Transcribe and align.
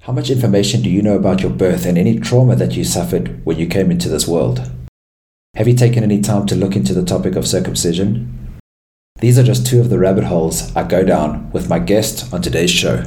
How 0.00 0.12
much 0.12 0.30
information 0.30 0.80
do 0.82 0.88
you 0.88 1.02
know 1.02 1.16
about 1.16 1.42
your 1.42 1.50
birth 1.50 1.84
and 1.84 1.98
any 1.98 2.18
trauma 2.18 2.56
that 2.56 2.76
you 2.76 2.84
suffered 2.84 3.44
when 3.44 3.58
you 3.58 3.66
came 3.66 3.90
into 3.90 4.08
this 4.08 4.26
world? 4.26 4.70
Have 5.54 5.68
you 5.68 5.74
taken 5.74 6.02
any 6.02 6.20
time 6.20 6.46
to 6.46 6.54
look 6.54 6.76
into 6.76 6.94
the 6.94 7.04
topic 7.04 7.36
of 7.36 7.46
circumcision? 7.46 8.58
These 9.20 9.38
are 9.38 9.42
just 9.42 9.66
two 9.66 9.80
of 9.80 9.90
the 9.90 9.98
rabbit 9.98 10.24
holes 10.24 10.74
I 10.76 10.84
go 10.84 11.04
down 11.04 11.50
with 11.50 11.68
my 11.68 11.78
guest 11.78 12.32
on 12.32 12.40
today's 12.40 12.70
show. 12.70 13.04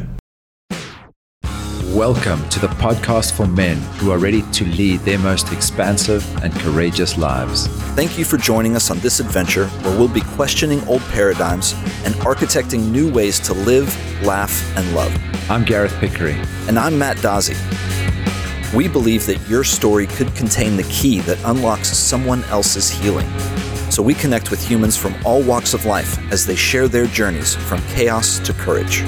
Welcome 1.95 2.47
to 2.47 2.59
the 2.61 2.69
podcast 2.69 3.33
for 3.33 3.45
men 3.45 3.75
who 3.97 4.11
are 4.11 4.17
ready 4.17 4.43
to 4.53 4.63
lead 4.63 5.01
their 5.01 5.19
most 5.19 5.51
expansive 5.51 6.25
and 6.41 6.53
courageous 6.53 7.17
lives. 7.17 7.67
Thank 7.95 8.17
you 8.17 8.23
for 8.23 8.37
joining 8.37 8.77
us 8.77 8.89
on 8.89 8.99
this 8.99 9.19
adventure 9.19 9.67
where 9.67 9.99
we'll 9.99 10.07
be 10.07 10.21
questioning 10.21 10.81
old 10.87 11.01
paradigms 11.09 11.73
and 12.05 12.15
architecting 12.23 12.91
new 12.91 13.11
ways 13.11 13.41
to 13.41 13.53
live, 13.53 13.93
laugh, 14.23 14.63
and 14.77 14.95
love. 14.95 15.13
I'm 15.49 15.65
Gareth 15.65 15.93
Pickering. 15.99 16.39
And 16.69 16.79
I'm 16.79 16.97
Matt 16.97 17.17
Dazzi. 17.17 17.57
We 18.73 18.87
believe 18.87 19.25
that 19.25 19.45
your 19.49 19.65
story 19.65 20.07
could 20.07 20.33
contain 20.33 20.77
the 20.77 20.83
key 20.83 21.19
that 21.19 21.43
unlocks 21.43 21.89
someone 21.89 22.45
else's 22.45 22.89
healing. 22.89 23.27
So 23.91 24.01
we 24.01 24.13
connect 24.13 24.49
with 24.49 24.65
humans 24.65 24.95
from 24.95 25.13
all 25.25 25.43
walks 25.43 25.73
of 25.73 25.85
life 25.85 26.17
as 26.31 26.45
they 26.45 26.55
share 26.55 26.87
their 26.87 27.07
journeys 27.07 27.53
from 27.53 27.81
chaos 27.89 28.39
to 28.39 28.53
courage. 28.53 29.03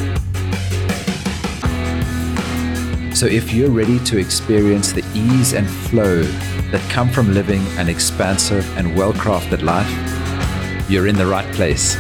So, 3.14 3.28
if 3.28 3.54
you're 3.54 3.70
ready 3.70 4.00
to 4.06 4.18
experience 4.18 4.92
the 4.92 5.06
ease 5.14 5.54
and 5.54 5.70
flow 5.70 6.24
that 6.72 6.82
come 6.90 7.10
from 7.10 7.32
living 7.32 7.62
an 7.78 7.88
expansive 7.88 8.68
and 8.76 8.98
well 8.98 9.14
crafted 9.14 9.62
life, 9.62 10.90
you're 10.90 11.06
in 11.06 11.16
the 11.16 11.28
right 11.28 11.46
place. 11.54 11.94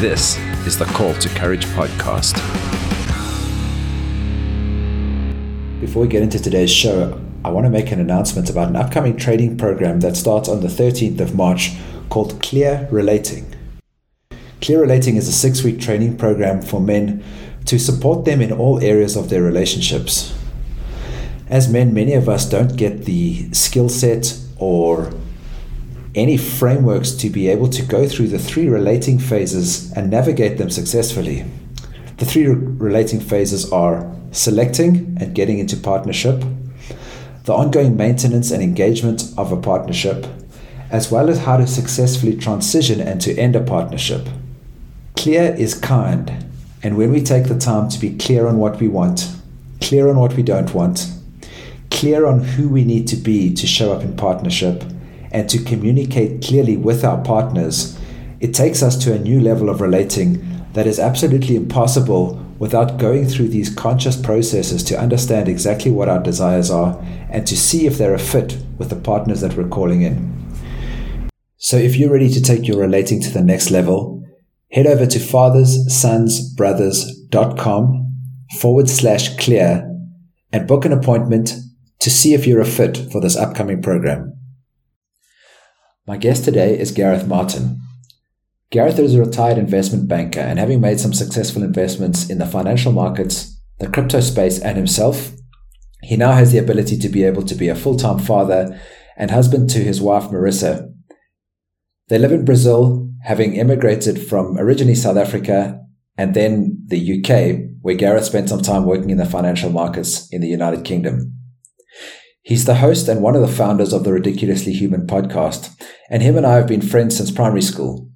This 0.00 0.36
is 0.66 0.76
the 0.76 0.84
Call 0.86 1.14
to 1.14 1.28
Courage 1.28 1.64
podcast. 1.66 2.34
Before 5.80 6.02
we 6.02 6.08
get 6.08 6.24
into 6.24 6.42
today's 6.42 6.72
show, 6.72 7.20
I 7.44 7.50
want 7.50 7.66
to 7.66 7.70
make 7.70 7.92
an 7.92 8.00
announcement 8.00 8.50
about 8.50 8.70
an 8.70 8.76
upcoming 8.76 9.16
training 9.16 9.56
program 9.58 10.00
that 10.00 10.16
starts 10.16 10.48
on 10.48 10.60
the 10.60 10.66
13th 10.66 11.20
of 11.20 11.36
March 11.36 11.70
called 12.10 12.42
Clear 12.42 12.88
Relating. 12.90 13.54
Clear 14.60 14.80
Relating 14.80 15.14
is 15.14 15.28
a 15.28 15.32
six 15.32 15.62
week 15.62 15.78
training 15.78 16.16
program 16.16 16.62
for 16.62 16.80
men 16.80 17.22
to 17.66 17.78
support 17.78 18.24
them 18.24 18.40
in 18.40 18.52
all 18.52 18.80
areas 18.80 19.16
of 19.16 19.30
their 19.30 19.42
relationships. 19.42 20.34
As 21.48 21.70
men, 21.70 21.94
many 21.94 22.14
of 22.14 22.28
us 22.28 22.48
don't 22.48 22.76
get 22.76 23.04
the 23.04 23.52
skill 23.52 23.88
set 23.88 24.38
or 24.58 25.12
any 26.14 26.36
frameworks 26.36 27.10
to 27.12 27.28
be 27.28 27.48
able 27.48 27.68
to 27.68 27.82
go 27.82 28.06
through 28.08 28.28
the 28.28 28.38
three 28.38 28.68
relating 28.68 29.18
phases 29.18 29.92
and 29.92 30.10
navigate 30.10 30.58
them 30.58 30.70
successfully. 30.70 31.44
The 32.18 32.24
three 32.24 32.46
relating 32.46 33.20
phases 33.20 33.70
are 33.72 34.10
selecting 34.30 35.16
and 35.20 35.34
getting 35.34 35.58
into 35.58 35.76
partnership, 35.76 36.44
the 37.44 37.52
ongoing 37.52 37.96
maintenance 37.96 38.50
and 38.50 38.62
engagement 38.62 39.24
of 39.36 39.52
a 39.52 39.60
partnership, 39.60 40.26
as 40.90 41.10
well 41.10 41.28
as 41.28 41.40
how 41.40 41.56
to 41.56 41.66
successfully 41.66 42.36
transition 42.36 43.00
and 43.00 43.20
to 43.20 43.36
end 43.36 43.56
a 43.56 43.60
partnership. 43.60 44.28
Clear 45.16 45.54
is 45.54 45.74
kind 45.74 46.44
and 46.84 46.98
when 46.98 47.10
we 47.10 47.22
take 47.22 47.48
the 47.48 47.58
time 47.58 47.88
to 47.88 47.98
be 47.98 48.14
clear 48.18 48.46
on 48.46 48.58
what 48.58 48.78
we 48.78 48.88
want, 48.88 49.34
clear 49.80 50.06
on 50.10 50.18
what 50.18 50.34
we 50.34 50.42
don't 50.42 50.74
want, 50.74 51.10
clear 51.90 52.26
on 52.26 52.40
who 52.40 52.68
we 52.68 52.84
need 52.84 53.08
to 53.08 53.16
be 53.16 53.54
to 53.54 53.66
show 53.66 53.90
up 53.90 54.02
in 54.02 54.14
partnership, 54.14 54.84
and 55.32 55.48
to 55.48 55.64
communicate 55.64 56.44
clearly 56.44 56.76
with 56.76 57.02
our 57.02 57.24
partners, 57.24 57.98
it 58.40 58.52
takes 58.52 58.82
us 58.82 59.02
to 59.02 59.14
a 59.14 59.18
new 59.18 59.40
level 59.40 59.70
of 59.70 59.80
relating 59.80 60.62
that 60.74 60.86
is 60.86 60.98
absolutely 60.98 61.56
impossible 61.56 62.34
without 62.58 62.98
going 62.98 63.26
through 63.26 63.48
these 63.48 63.74
conscious 63.74 64.20
processes 64.20 64.84
to 64.84 65.00
understand 65.00 65.48
exactly 65.48 65.90
what 65.90 66.10
our 66.10 66.22
desires 66.22 66.70
are 66.70 67.02
and 67.30 67.46
to 67.46 67.56
see 67.56 67.86
if 67.86 67.96
they're 67.96 68.14
a 68.14 68.18
fit 68.18 68.58
with 68.76 68.90
the 68.90 68.96
partners 68.96 69.40
that 69.40 69.56
we're 69.56 69.68
calling 69.68 70.02
in. 70.02 70.30
So, 71.56 71.78
if 71.78 71.96
you're 71.96 72.12
ready 72.12 72.28
to 72.28 72.42
take 72.42 72.68
your 72.68 72.78
relating 72.78 73.22
to 73.22 73.30
the 73.30 73.42
next 73.42 73.70
level, 73.70 74.13
head 74.74 74.86
over 74.86 75.06
to 75.06 75.18
fatherssonsbrothers.com 75.20 78.12
forward 78.58 78.90
slash 78.90 79.36
clear 79.36 79.88
and 80.52 80.66
book 80.66 80.84
an 80.84 80.92
appointment 80.92 81.54
to 82.00 82.10
see 82.10 82.34
if 82.34 82.44
you're 82.46 82.60
a 82.60 82.66
fit 82.66 82.96
for 83.12 83.20
this 83.20 83.36
upcoming 83.36 83.80
program. 83.80 84.36
My 86.06 86.16
guest 86.16 86.44
today 86.44 86.76
is 86.78 86.90
Gareth 86.90 87.26
Martin. 87.26 87.80
Gareth 88.70 88.98
is 88.98 89.14
a 89.14 89.24
retired 89.24 89.58
investment 89.58 90.08
banker 90.08 90.40
and 90.40 90.58
having 90.58 90.80
made 90.80 90.98
some 90.98 91.14
successful 91.14 91.62
investments 91.62 92.28
in 92.28 92.38
the 92.38 92.46
financial 92.46 92.90
markets, 92.90 93.56
the 93.78 93.86
crypto 93.88 94.18
space, 94.18 94.58
and 94.58 94.76
himself, 94.76 95.30
he 96.02 96.16
now 96.16 96.32
has 96.32 96.50
the 96.50 96.58
ability 96.58 96.98
to 96.98 97.08
be 97.08 97.22
able 97.22 97.44
to 97.44 97.54
be 97.54 97.68
a 97.68 97.76
full 97.76 97.96
time 97.96 98.18
father 98.18 98.76
and 99.16 99.30
husband 99.30 99.70
to 99.70 99.78
his 99.78 100.02
wife, 100.02 100.24
Marissa. 100.24 100.92
They 102.08 102.18
live 102.18 102.32
in 102.32 102.44
Brazil 102.44 103.03
having 103.24 103.54
immigrated 103.54 104.26
from 104.26 104.58
originally 104.58 104.94
South 104.94 105.16
Africa 105.16 105.80
and 106.16 106.34
then 106.34 106.84
the 106.86 107.18
UK, 107.18 107.70
where 107.80 107.94
Gareth 107.94 108.26
spent 108.26 108.50
some 108.50 108.60
time 108.60 108.84
working 108.84 109.10
in 109.10 109.18
the 109.18 109.24
financial 109.24 109.70
markets 109.70 110.28
in 110.30 110.40
the 110.40 110.48
United 110.48 110.84
Kingdom. 110.84 111.32
He's 112.42 112.66
the 112.66 112.76
host 112.76 113.08
and 113.08 113.22
one 113.22 113.34
of 113.34 113.40
the 113.40 113.48
founders 113.48 113.94
of 113.94 114.04
the 114.04 114.12
Ridiculously 114.12 114.72
Human 114.72 115.06
podcast, 115.06 115.74
and 116.10 116.22
him 116.22 116.36
and 116.36 116.46
I 116.46 116.56
have 116.56 116.66
been 116.66 116.82
friends 116.82 117.16
since 117.16 117.30
primary 117.30 117.62
school. 117.62 118.10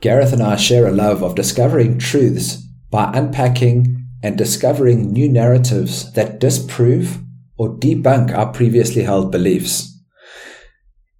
Gareth 0.00 0.32
and 0.32 0.42
I 0.42 0.56
share 0.56 0.88
a 0.88 0.92
love 0.92 1.22
of 1.22 1.36
discovering 1.36 1.98
truths 1.98 2.56
by 2.90 3.12
unpacking 3.14 4.06
and 4.22 4.36
discovering 4.36 5.12
new 5.12 5.28
narratives 5.28 6.12
that 6.14 6.40
disprove 6.40 7.18
or 7.56 7.76
debunk 7.76 8.36
our 8.36 8.52
previously 8.52 9.02
held 9.02 9.30
beliefs. 9.30 9.89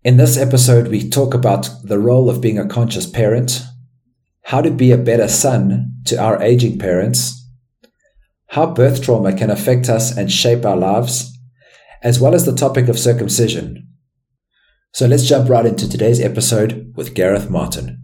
In 0.02 0.16
this 0.16 0.38
episode, 0.38 0.88
we 0.88 1.10
talk 1.10 1.34
about 1.34 1.68
the 1.84 1.98
role 1.98 2.30
of 2.30 2.40
being 2.40 2.58
a 2.58 2.66
conscious 2.66 3.06
parent, 3.06 3.60
how 4.44 4.62
to 4.62 4.70
be 4.70 4.92
a 4.92 4.96
better 4.96 5.28
son 5.28 5.92
to 6.06 6.16
our 6.16 6.40
aging 6.40 6.78
parents, 6.78 7.46
how 8.46 8.72
birth 8.72 9.02
trauma 9.02 9.36
can 9.36 9.50
affect 9.50 9.90
us 9.90 10.16
and 10.16 10.32
shape 10.32 10.64
our 10.64 10.78
lives, 10.78 11.38
as 12.02 12.18
well 12.18 12.34
as 12.34 12.46
the 12.46 12.56
topic 12.56 12.88
of 12.88 12.98
circumcision. 12.98 13.88
So 14.94 15.06
let's 15.06 15.28
jump 15.28 15.50
right 15.50 15.66
into 15.66 15.86
today's 15.86 16.18
episode 16.18 16.94
with 16.96 17.12
Gareth 17.12 17.50
Martin. 17.50 18.02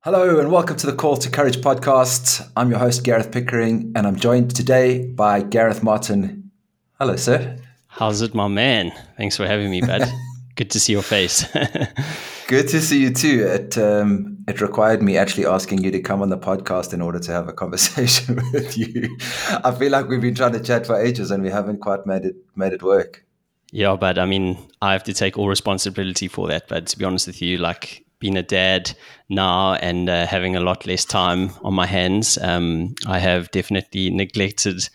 Hello, 0.00 0.40
and 0.40 0.50
welcome 0.50 0.76
to 0.78 0.86
the 0.86 0.96
Call 0.96 1.16
to 1.18 1.30
Courage 1.30 1.58
podcast. 1.58 2.50
I'm 2.56 2.70
your 2.70 2.80
host, 2.80 3.04
Gareth 3.04 3.30
Pickering, 3.30 3.92
and 3.94 4.08
I'm 4.08 4.16
joined 4.16 4.52
today 4.52 5.06
by 5.06 5.42
Gareth 5.42 5.84
Martin. 5.84 6.50
Hello, 6.98 7.14
sir. 7.14 7.56
How's 7.94 8.22
it, 8.22 8.34
my 8.34 8.48
man? 8.48 8.90
Thanks 9.18 9.36
for 9.36 9.46
having 9.46 9.70
me, 9.70 9.82
bud. 9.82 10.10
Good 10.56 10.70
to 10.70 10.80
see 10.80 10.94
your 10.94 11.02
face. 11.02 11.46
Good 12.48 12.66
to 12.68 12.80
see 12.80 13.02
you 13.02 13.12
too. 13.12 13.44
It 13.46 13.76
um, 13.76 14.38
it 14.48 14.62
required 14.62 15.02
me 15.02 15.18
actually 15.18 15.44
asking 15.44 15.84
you 15.84 15.90
to 15.90 16.00
come 16.00 16.22
on 16.22 16.30
the 16.30 16.38
podcast 16.38 16.94
in 16.94 17.02
order 17.02 17.18
to 17.18 17.32
have 17.32 17.48
a 17.48 17.52
conversation 17.62 18.40
with 18.54 18.78
you. 18.78 19.14
I 19.62 19.72
feel 19.72 19.92
like 19.92 20.08
we've 20.08 20.22
been 20.22 20.34
trying 20.34 20.54
to 20.54 20.60
chat 20.60 20.86
for 20.86 20.98
ages 20.98 21.30
and 21.30 21.42
we 21.42 21.50
haven't 21.50 21.80
quite 21.82 22.06
made 22.06 22.24
it 22.24 22.36
made 22.56 22.72
it 22.72 22.82
work. 22.82 23.26
Yeah, 23.72 23.96
but 23.96 24.18
I 24.18 24.24
mean, 24.24 24.56
I 24.80 24.92
have 24.92 25.04
to 25.04 25.12
take 25.12 25.36
all 25.36 25.48
responsibility 25.48 26.28
for 26.28 26.48
that. 26.48 26.68
But 26.68 26.86
to 26.86 26.98
be 26.98 27.04
honest 27.04 27.26
with 27.26 27.42
you, 27.42 27.58
like 27.58 28.06
being 28.20 28.38
a 28.38 28.42
dad 28.42 28.96
now 29.28 29.74
and 29.74 30.08
uh, 30.08 30.26
having 30.26 30.56
a 30.56 30.60
lot 30.60 30.86
less 30.86 31.04
time 31.04 31.50
on 31.62 31.74
my 31.74 31.86
hands, 31.86 32.38
um, 32.38 32.94
I 33.06 33.18
have 33.18 33.50
definitely 33.50 34.08
neglected 34.08 34.88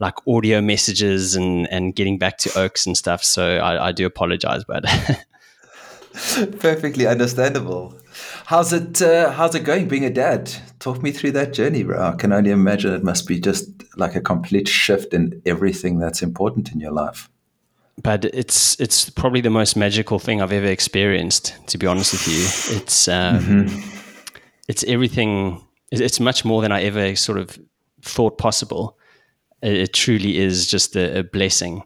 like 0.00 0.14
audio 0.26 0.60
messages 0.60 1.36
and 1.36 1.68
and 1.70 1.94
getting 1.94 2.18
back 2.18 2.38
to 2.38 2.58
Oaks 2.58 2.86
and 2.86 2.96
stuff. 2.96 3.22
So 3.24 3.58
I, 3.58 3.88
I 3.88 3.92
do 3.92 4.06
apologize, 4.06 4.64
but 4.64 4.84
perfectly 6.58 7.06
understandable. 7.06 7.98
How's 8.46 8.72
it 8.72 9.00
uh, 9.02 9.32
How's 9.32 9.54
it 9.54 9.60
going 9.60 9.88
being 9.88 10.04
a 10.04 10.10
dad? 10.10 10.52
Talk 10.78 11.02
me 11.02 11.12
through 11.12 11.32
that 11.32 11.52
journey, 11.52 11.82
bro. 11.82 12.02
I 12.02 12.16
can 12.16 12.32
only 12.32 12.50
imagine 12.50 12.92
it 12.92 13.04
must 13.04 13.26
be 13.26 13.40
just 13.40 13.68
like 13.96 14.14
a 14.14 14.20
complete 14.20 14.68
shift 14.68 15.14
in 15.14 15.40
everything 15.46 15.98
that's 15.98 16.22
important 16.22 16.72
in 16.72 16.80
your 16.80 16.92
life. 16.92 17.28
But 18.02 18.24
it's 18.24 18.78
it's 18.80 19.08
probably 19.10 19.40
the 19.40 19.50
most 19.50 19.76
magical 19.76 20.18
thing 20.18 20.42
I've 20.42 20.52
ever 20.52 20.66
experienced. 20.66 21.54
To 21.68 21.78
be 21.78 21.86
honest 21.86 22.12
with 22.12 22.26
you, 22.28 22.76
it's 22.76 23.06
um, 23.06 23.38
mm-hmm. 23.38 24.38
it's 24.68 24.82
everything. 24.84 25.64
It's 25.92 26.18
much 26.18 26.44
more 26.44 26.60
than 26.60 26.72
I 26.72 26.82
ever 26.82 27.14
sort 27.14 27.38
of 27.38 27.56
thought 28.02 28.36
possible 28.36 28.98
it, 29.64 29.92
truly 29.94 30.38
is 30.38 30.68
just 30.68 30.96
a, 30.96 31.20
a 31.20 31.22
blessing. 31.24 31.82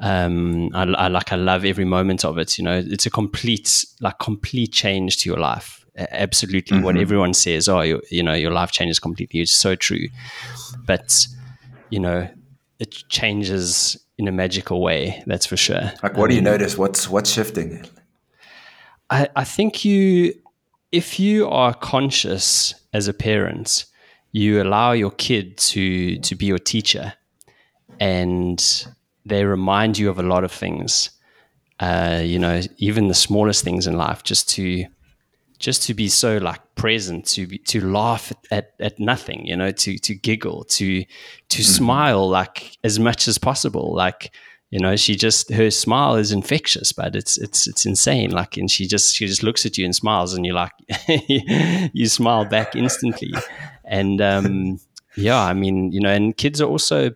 Um, 0.00 0.70
I, 0.74 0.82
I, 0.82 1.08
like 1.08 1.32
I 1.32 1.36
love 1.36 1.64
every 1.64 1.84
moment 1.84 2.24
of 2.24 2.38
it. 2.38 2.58
You 2.58 2.64
know, 2.64 2.82
it's 2.84 3.06
a 3.06 3.10
complete 3.10 3.84
like 4.00 4.18
complete 4.18 4.72
change 4.72 5.18
to 5.18 5.30
your 5.30 5.38
life. 5.38 5.84
Absolutely, 5.96 6.76
mm-hmm. 6.76 6.84
what 6.84 6.96
everyone 6.96 7.34
says, 7.34 7.68
oh, 7.68 7.80
you, 7.80 8.00
you 8.08 8.22
know, 8.22 8.34
your 8.34 8.52
life 8.52 8.70
changes 8.70 9.00
completely. 9.00 9.40
It's 9.40 9.52
so 9.52 9.74
true, 9.74 10.06
but 10.86 11.26
you 11.90 11.98
know, 11.98 12.28
it 12.78 13.02
changes 13.08 13.96
in 14.16 14.28
a 14.28 14.32
magical 14.32 14.80
way. 14.80 15.22
That's 15.26 15.46
for 15.46 15.56
sure. 15.56 15.92
Like, 16.02 16.16
what 16.16 16.24
um, 16.24 16.28
do 16.28 16.34
you 16.34 16.40
um, 16.40 16.44
notice? 16.44 16.78
What's 16.78 17.08
what's 17.08 17.30
shifting? 17.30 17.84
I, 19.10 19.28
I 19.36 19.44
think 19.44 19.84
you, 19.84 20.34
if 20.92 21.18
you 21.18 21.48
are 21.48 21.72
conscious 21.74 22.74
as 22.92 23.08
a 23.08 23.14
parent, 23.14 23.86
you 24.32 24.62
allow 24.62 24.92
your 24.92 25.10
kid 25.10 25.56
to 25.58 26.18
to 26.18 26.34
be 26.34 26.46
your 26.46 26.58
teacher, 26.58 27.14
and 28.00 28.86
they 29.24 29.44
remind 29.44 29.98
you 29.98 30.10
of 30.10 30.18
a 30.18 30.22
lot 30.22 30.44
of 30.44 30.52
things. 30.52 31.10
Uh, 31.80 32.20
you 32.24 32.38
know, 32.38 32.60
even 32.78 33.06
the 33.08 33.14
smallest 33.14 33.62
things 33.62 33.86
in 33.86 33.96
life, 33.96 34.22
just 34.24 34.48
to 34.50 34.84
just 35.58 35.82
to 35.84 35.94
be 35.94 36.08
so 36.08 36.38
like 36.38 36.60
present, 36.74 37.26
to 37.26 37.46
be, 37.46 37.58
to 37.58 37.84
laugh 37.84 38.32
at, 38.50 38.74
at 38.78 38.98
nothing, 39.00 39.46
you 39.46 39.56
know, 39.56 39.70
to 39.70 39.98
to 39.98 40.14
giggle, 40.14 40.64
to 40.64 41.04
to 41.04 41.08
mm-hmm. 41.62 41.62
smile 41.62 42.28
like 42.28 42.76
as 42.84 42.98
much 42.98 43.28
as 43.28 43.38
possible, 43.38 43.94
like 43.94 44.32
you 44.70 44.78
know 44.78 44.96
she 44.96 45.14
just 45.14 45.50
her 45.50 45.70
smile 45.70 46.14
is 46.16 46.30
infectious 46.30 46.92
but 46.92 47.16
it's 47.16 47.38
it's 47.38 47.66
it's 47.66 47.86
insane 47.86 48.30
like 48.30 48.56
and 48.56 48.70
she 48.70 48.86
just 48.86 49.14
she 49.14 49.26
just 49.26 49.42
looks 49.42 49.64
at 49.64 49.78
you 49.78 49.84
and 49.84 49.94
smiles 49.94 50.34
and 50.34 50.44
you're 50.44 50.54
like 50.54 50.72
you 51.94 52.06
smile 52.06 52.44
back 52.44 52.76
instantly 52.76 53.32
and 53.88 54.20
um 54.20 54.78
yeah 55.16 55.42
i 55.42 55.52
mean 55.52 55.90
you 55.92 56.00
know 56.00 56.10
and 56.10 56.36
kids 56.36 56.60
are 56.60 56.68
also 56.68 57.10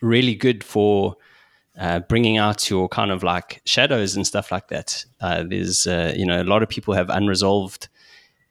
really 0.00 0.34
good 0.34 0.62
for 0.62 1.16
uh, 1.78 2.00
bringing 2.00 2.38
out 2.38 2.70
your 2.70 2.88
kind 2.88 3.10
of 3.10 3.22
like 3.22 3.60
shadows 3.66 4.16
and 4.16 4.26
stuff 4.26 4.50
like 4.50 4.68
that 4.68 5.04
uh, 5.20 5.42
there's 5.46 5.86
uh, 5.86 6.12
you 6.16 6.24
know 6.24 6.40
a 6.40 6.44
lot 6.44 6.62
of 6.62 6.68
people 6.68 6.94
have 6.94 7.10
unresolved 7.10 7.88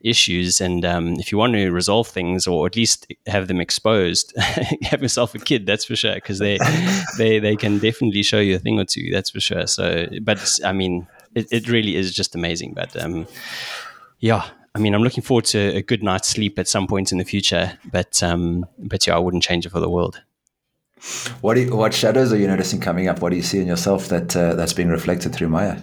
issues. 0.06 0.62
And 0.62 0.86
um, 0.86 1.14
if 1.16 1.32
you 1.32 1.38
want 1.38 1.54
to 1.54 1.72
resolve 1.72 2.08
things 2.08 2.48
or 2.48 2.66
at 2.68 2.76
least 2.76 3.12
have 3.26 3.48
them 3.48 3.60
exposed, 3.60 4.34
have 4.84 5.02
yourself 5.02 5.36
a 5.36 5.40
kid. 5.40 5.66
That's 5.66 5.84
for 5.84 5.96
sure, 5.96 6.16
because 6.16 6.40
they 6.40 6.58
they 7.18 7.40
they 7.40 7.56
can 7.56 7.80
definitely 7.80 8.24
show 8.24 8.40
you 8.40 8.56
a 8.56 8.60
thing 8.60 8.80
or 8.80 8.86
two. 8.86 9.10
That's 9.12 9.32
for 9.32 9.40
sure. 9.40 9.68
So, 9.68 10.08
but 10.22 10.60
I 10.64 10.72
mean, 10.72 11.08
it, 11.34 11.48
it 11.52 11.68
really 11.68 11.96
is 11.96 12.14
just 12.14 12.36
amazing. 12.36 12.74
But 12.74 12.96
um, 13.02 13.28
yeah. 14.20 14.48
I 14.75 14.80
mean, 14.80 14.94
I'm 14.94 15.04
looking 15.04 15.24
forward 15.24 15.45
to 15.45 15.60
a 15.75 15.81
good 15.81 16.04
night's 16.04 16.27
sleep 16.27 16.60
at 16.60 16.68
some 16.68 16.86
point 16.86 17.13
in 17.13 17.18
the 17.18 17.24
future, 17.24 17.80
but 17.92 18.22
um, 18.22 18.66
but 18.77 19.07
yeah, 19.07 19.16
I 19.16 19.19
wouldn't 19.19 19.42
change 19.42 19.66
it 19.66 19.69
for 19.69 19.80
the 19.80 19.89
world. 19.89 20.22
What 21.42 21.57
you, 21.57 21.74
what 21.75 21.94
shadows 21.94 22.33
are 22.33 22.38
you 22.38 22.48
noticing 22.48 22.81
coming 22.81 23.07
up? 23.07 23.22
What 23.22 23.30
do 23.30 23.36
you 23.38 23.42
see 23.44 23.60
in 23.60 23.68
yourself 23.68 24.07
that 24.10 24.36
uh, 24.36 24.54
that's 24.56 24.74
being 24.74 24.89
reflected 24.89 25.33
through 25.33 25.50
Maya? 25.50 25.77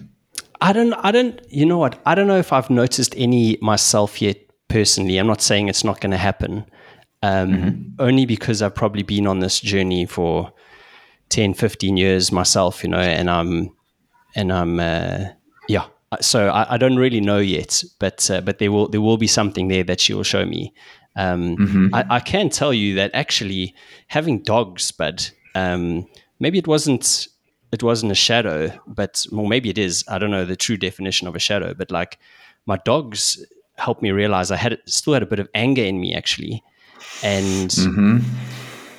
I 0.60 0.72
don't, 0.72 0.92
I 0.94 1.10
don't, 1.10 1.40
you 1.48 1.66
know 1.66 1.78
what? 1.78 2.00
I 2.06 2.14
don't 2.14 2.26
know 2.26 2.38
if 2.38 2.52
I've 2.52 2.70
noticed 2.70 3.14
any 3.16 3.58
myself 3.60 4.22
yet 4.22 4.38
personally. 4.68 5.18
I'm 5.18 5.26
not 5.26 5.40
saying 5.40 5.68
it's 5.68 5.84
not 5.84 6.00
going 6.00 6.12
to 6.12 6.18
happen, 6.18 6.64
um, 7.22 7.52
mm-hmm. 7.52 7.94
only 7.98 8.26
because 8.26 8.62
I've 8.62 8.74
probably 8.74 9.02
been 9.02 9.26
on 9.26 9.40
this 9.40 9.58
journey 9.58 10.06
for 10.06 10.52
10, 11.30 11.54
15 11.54 11.96
years 11.96 12.30
myself, 12.30 12.84
you 12.84 12.90
know, 12.90 12.98
and 12.98 13.28
I'm, 13.28 13.74
and 14.36 14.52
I'm, 14.52 14.78
uh, 14.78 15.30
yeah. 15.68 15.86
So 16.20 16.48
I, 16.48 16.74
I, 16.74 16.76
don't 16.76 16.96
really 16.96 17.20
know 17.20 17.38
yet, 17.38 17.82
but 17.98 18.30
uh, 18.30 18.40
but 18.40 18.58
there 18.58 18.70
will 18.70 18.88
there 18.88 19.00
will 19.00 19.16
be 19.16 19.26
something 19.26 19.68
there 19.68 19.84
that 19.84 20.00
she 20.00 20.14
will 20.14 20.22
show 20.24 20.44
me. 20.44 20.72
Um, 21.16 21.56
mm-hmm. 21.56 21.94
I, 21.94 22.04
I, 22.10 22.20
can 22.20 22.48
tell 22.48 22.72
you 22.72 22.94
that 22.94 23.10
actually 23.14 23.74
having 24.08 24.42
dogs, 24.42 24.92
but 24.92 25.30
um, 25.54 26.06
maybe 26.40 26.58
it 26.58 26.66
wasn't 26.66 27.28
it 27.72 27.82
wasn't 27.82 28.12
a 28.12 28.14
shadow, 28.14 28.70
but 28.86 29.24
well, 29.32 29.46
maybe 29.46 29.70
it 29.70 29.78
is. 29.78 30.04
I 30.08 30.18
don't 30.18 30.30
know 30.30 30.44
the 30.44 30.56
true 30.56 30.76
definition 30.76 31.28
of 31.28 31.34
a 31.34 31.38
shadow, 31.38 31.74
but 31.74 31.90
like 31.90 32.18
my 32.66 32.76
dogs 32.84 33.44
helped 33.76 34.02
me 34.02 34.10
realize 34.10 34.50
I 34.50 34.56
had 34.56 34.78
still 34.86 35.14
had 35.14 35.22
a 35.22 35.26
bit 35.26 35.38
of 35.38 35.48
anger 35.54 35.82
in 35.82 36.00
me 36.00 36.14
actually, 36.14 36.62
and 37.22 37.70
mm-hmm. 37.70 38.18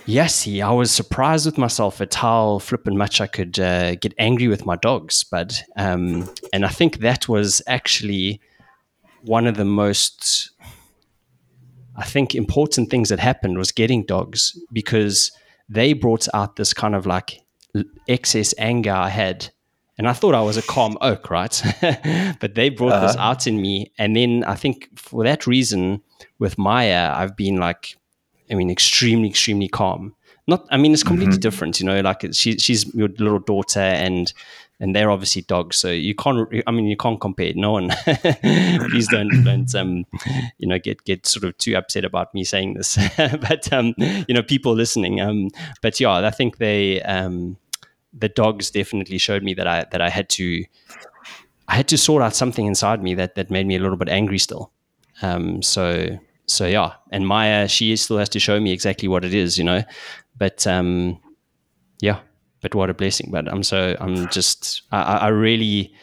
Yes, 0.05 0.47
I 0.47 0.71
was 0.71 0.91
surprised 0.91 1.45
with 1.45 1.57
myself 1.57 2.01
at 2.01 2.13
how 2.13 2.59
flippin' 2.59 2.97
much 2.97 3.21
I 3.21 3.27
could 3.27 3.59
uh, 3.59 3.95
get 3.95 4.13
angry 4.17 4.47
with 4.47 4.65
my 4.65 4.75
dogs, 4.75 5.23
but 5.23 5.63
um, 5.75 6.29
and 6.51 6.65
I 6.65 6.69
think 6.69 6.99
that 6.99 7.27
was 7.27 7.61
actually 7.67 8.41
one 9.21 9.47
of 9.47 9.55
the 9.55 9.65
most 9.65 10.51
I 11.95 12.05
think 12.05 12.33
important 12.33 12.89
things 12.89 13.09
that 13.09 13.19
happened 13.19 13.57
was 13.57 13.71
getting 13.71 14.05
dogs 14.05 14.59
because 14.71 15.31
they 15.69 15.93
brought 15.93 16.27
out 16.33 16.55
this 16.55 16.73
kind 16.73 16.95
of 16.95 17.05
like 17.05 17.41
excess 18.07 18.53
anger 18.57 18.91
I 18.91 19.09
had. 19.09 19.49
And 19.97 20.07
I 20.07 20.13
thought 20.13 20.33
I 20.33 20.41
was 20.41 20.57
a 20.57 20.63
calm 20.63 20.97
oak, 21.01 21.29
right? 21.29 21.61
but 22.39 22.55
they 22.55 22.69
brought 22.69 22.93
uh-huh. 22.93 23.07
this 23.07 23.15
out 23.17 23.45
in 23.45 23.61
me. 23.61 23.91
And 23.99 24.15
then 24.15 24.43
I 24.45 24.55
think 24.55 24.89
for 24.97 25.23
that 25.23 25.45
reason, 25.45 26.01
with 26.39 26.57
Maya, 26.57 27.13
I've 27.15 27.37
been 27.37 27.57
like, 27.57 27.95
I 28.53 28.55
mean, 28.55 28.69
extremely, 28.69 29.27
extremely 29.29 29.67
calm. 29.67 30.15
Not, 30.45 30.65
I 30.69 30.77
mean, 30.77 30.93
it's 30.93 31.03
completely 31.03 31.33
mm-hmm. 31.35 31.41
different, 31.41 31.79
you 31.79 31.85
know. 31.85 31.99
Like 32.01 32.25
she, 32.33 32.57
she's 32.57 32.93
your 32.93 33.07
little 33.09 33.39
daughter, 33.39 33.79
and 33.79 34.31
and 34.79 34.95
they're 34.95 35.09
obviously 35.09 35.41
dogs. 35.43 35.77
So 35.77 35.89
you 35.89 36.13
can't. 36.13 36.47
I 36.67 36.71
mean, 36.71 36.85
you 36.85 36.97
can't 36.97 37.19
compare. 37.19 37.53
No 37.55 37.71
one. 37.71 37.89
Please 38.05 39.07
don't 39.07 39.43
don't 39.43 39.73
um, 39.73 40.05
you 40.57 40.67
know 40.67 40.77
get 40.77 41.03
get 41.05 41.25
sort 41.25 41.45
of 41.45 41.57
too 41.57 41.75
upset 41.75 42.05
about 42.05 42.33
me 42.33 42.43
saying 42.43 42.73
this. 42.75 42.97
but 43.17 43.71
um, 43.73 43.95
you 43.97 44.33
know, 44.35 44.43
people 44.43 44.73
listening. 44.73 45.21
Um, 45.21 45.49
but 45.81 45.99
yeah, 45.99 46.15
I 46.27 46.31
think 46.31 46.57
they 46.57 47.01
um 47.03 47.57
the 48.13 48.29
dogs 48.29 48.69
definitely 48.69 49.17
showed 49.17 49.43
me 49.43 49.53
that 49.53 49.65
I 49.65 49.85
that 49.91 50.01
I 50.01 50.09
had 50.09 50.29
to 50.31 50.65
I 51.69 51.75
had 51.75 51.87
to 51.87 51.97
sort 51.97 52.21
out 52.21 52.35
something 52.35 52.65
inside 52.65 53.01
me 53.01 53.15
that 53.15 53.35
that 53.35 53.49
made 53.49 53.65
me 53.65 53.75
a 53.75 53.79
little 53.79 53.97
bit 53.97 54.09
angry 54.09 54.37
still. 54.37 54.71
Um, 55.21 55.61
so 55.61 56.19
so 56.53 56.65
yeah, 56.65 56.93
and 57.11 57.27
Maya 57.27 57.67
she 57.67 57.95
still 57.95 58.17
has 58.17 58.29
to 58.29 58.39
show 58.39 58.59
me 58.59 58.71
exactly 58.71 59.07
what 59.07 59.25
it 59.25 59.33
is, 59.33 59.57
you 59.57 59.63
know. 59.63 59.83
But 60.37 60.65
um, 60.67 61.19
yeah, 62.01 62.19
but 62.61 62.75
what 62.75 62.89
a 62.89 62.93
blessing. 62.93 63.29
But 63.31 63.47
I'm 63.47 63.63
so 63.63 63.95
I'm 63.99 64.27
just 64.29 64.83
I, 64.91 65.01
I 65.01 65.27
really 65.29 65.93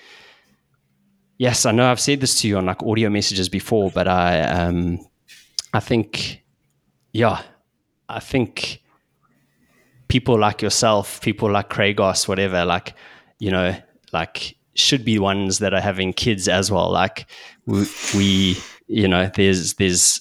yes 1.38 1.67
I 1.67 1.73
know 1.73 1.91
I've 1.91 2.00
said 2.00 2.20
this 2.20 2.41
to 2.41 2.49
you 2.49 2.58
on 2.58 2.67
like 2.67 2.82
audio 2.82 3.11
messages 3.11 3.49
before, 3.49 3.91
but 3.91 4.08
I 4.08 4.41
um 4.43 4.99
I 5.73 5.81
think 5.81 6.43
yeah 7.12 7.43
I 8.11 8.20
think 8.20 8.82
people 10.08 10.38
like 10.38 10.61
yourself, 10.61 11.20
people 11.23 11.50
like 11.50 11.70
Kragos, 11.70 12.29
whatever, 12.29 12.64
like, 12.64 12.94
you 13.38 13.50
know, 13.50 13.75
like 14.12 14.56
should 14.75 15.05
be 15.05 15.19
ones 15.19 15.61
that 15.61 15.73
are 15.73 15.81
having 15.81 16.12
kids 16.12 16.49
as 16.49 16.70
well. 16.70 16.91
Like 16.91 17.26
we, 17.67 17.87
we 18.14 18.56
you 18.88 19.06
know, 19.06 19.31
there's, 19.35 19.75
there's, 19.75 20.20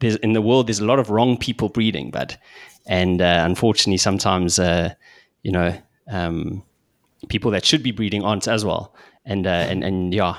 there's 0.00 0.16
in 0.16 0.32
the 0.32 0.42
world, 0.42 0.68
there's 0.68 0.80
a 0.80 0.86
lot 0.86 0.98
of 0.98 1.10
wrong 1.10 1.36
people 1.36 1.68
breeding, 1.68 2.10
but, 2.10 2.36
and 2.86 3.20
uh, 3.20 3.42
unfortunately, 3.44 3.98
sometimes, 3.98 4.58
uh, 4.58 4.94
you 5.42 5.52
know, 5.52 5.76
um, 6.10 6.62
people 7.28 7.50
that 7.50 7.64
should 7.64 7.82
be 7.82 7.90
breeding 7.90 8.22
aren't 8.22 8.48
as 8.48 8.64
well. 8.64 8.94
And, 9.24 9.46
uh, 9.46 9.50
and, 9.50 9.84
and 9.84 10.14
yeah, 10.14 10.36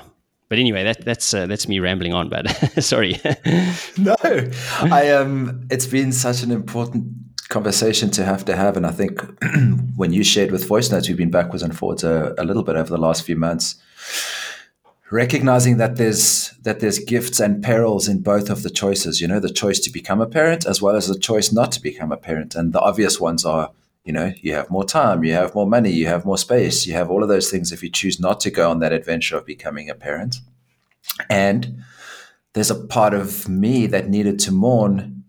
but 0.50 0.58
anyway, 0.58 0.82
that, 0.82 1.04
that's 1.04 1.32
uh, 1.32 1.46
that's 1.46 1.68
me 1.68 1.78
rambling 1.78 2.12
on. 2.12 2.28
But 2.28 2.48
sorry. 2.82 3.20
no, 3.96 4.16
I 4.22 5.10
um, 5.12 5.66
it's 5.70 5.86
been 5.86 6.10
such 6.10 6.42
an 6.42 6.50
important 6.50 7.04
conversation 7.50 8.10
to 8.10 8.24
have 8.24 8.44
to 8.46 8.56
have. 8.56 8.76
And 8.76 8.84
I 8.84 8.90
think 8.90 9.20
when 9.96 10.12
you 10.12 10.24
shared 10.24 10.50
with 10.50 10.66
voice 10.66 10.90
notes, 10.90 11.08
we've 11.08 11.16
been 11.16 11.30
backwards 11.30 11.62
and 11.62 11.76
forwards 11.76 12.02
a, 12.02 12.34
a, 12.36 12.44
little 12.44 12.64
bit 12.64 12.74
over 12.74 12.90
the 12.90 12.98
last 12.98 13.22
few 13.22 13.36
months, 13.36 13.76
recognizing 15.12 15.76
that 15.76 15.96
there's 15.96 16.49
that 16.62 16.80
there's 16.80 16.98
gifts 16.98 17.40
and 17.40 17.62
perils 17.62 18.08
in 18.08 18.20
both 18.20 18.50
of 18.50 18.62
the 18.62 18.70
choices. 18.70 19.20
You 19.20 19.28
know, 19.28 19.40
the 19.40 19.52
choice 19.52 19.80
to 19.80 19.90
become 19.90 20.20
a 20.20 20.26
parent 20.26 20.66
as 20.66 20.82
well 20.82 20.96
as 20.96 21.08
the 21.08 21.18
choice 21.18 21.52
not 21.52 21.72
to 21.72 21.82
become 21.82 22.12
a 22.12 22.16
parent. 22.16 22.54
And 22.54 22.72
the 22.72 22.80
obvious 22.80 23.18
ones 23.18 23.44
are, 23.44 23.70
you 24.04 24.12
know, 24.12 24.32
you 24.42 24.54
have 24.54 24.70
more 24.70 24.84
time, 24.84 25.24
you 25.24 25.32
have 25.32 25.54
more 25.54 25.66
money, 25.66 25.90
you 25.90 26.06
have 26.06 26.24
more 26.24 26.38
space, 26.38 26.86
you 26.86 26.92
have 26.94 27.10
all 27.10 27.22
of 27.22 27.28
those 27.28 27.50
things 27.50 27.72
if 27.72 27.82
you 27.82 27.90
choose 27.90 28.20
not 28.20 28.40
to 28.40 28.50
go 28.50 28.70
on 28.70 28.80
that 28.80 28.92
adventure 28.92 29.36
of 29.36 29.46
becoming 29.46 29.88
a 29.88 29.94
parent. 29.94 30.36
And 31.28 31.82
there's 32.52 32.70
a 32.70 32.86
part 32.86 33.14
of 33.14 33.48
me 33.48 33.86
that 33.86 34.08
needed 34.08 34.38
to 34.40 34.52
mourn 34.52 35.24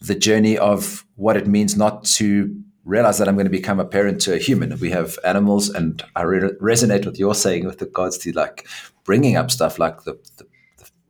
the 0.00 0.14
journey 0.14 0.58
of 0.58 1.06
what 1.16 1.36
it 1.36 1.46
means 1.46 1.76
not 1.76 2.04
to 2.04 2.54
realize 2.84 3.18
that 3.18 3.28
I'm 3.28 3.36
going 3.36 3.46
to 3.46 3.50
become 3.50 3.80
a 3.80 3.84
parent 3.84 4.20
to 4.22 4.34
a 4.34 4.38
human. 4.38 4.78
We 4.78 4.90
have 4.90 5.18
animals, 5.24 5.70
and 5.70 6.02
I 6.14 6.22
re- 6.22 6.52
resonate 6.60 7.06
with 7.06 7.18
your 7.18 7.34
saying 7.34 7.64
with 7.64 7.80
regards 7.80 8.18
to 8.18 8.32
like 8.32 8.66
bringing 9.04 9.36
up 9.36 9.50
stuff 9.50 9.78
like 9.78 10.04
the, 10.04 10.18
the, 10.36 10.44
the 10.44 10.53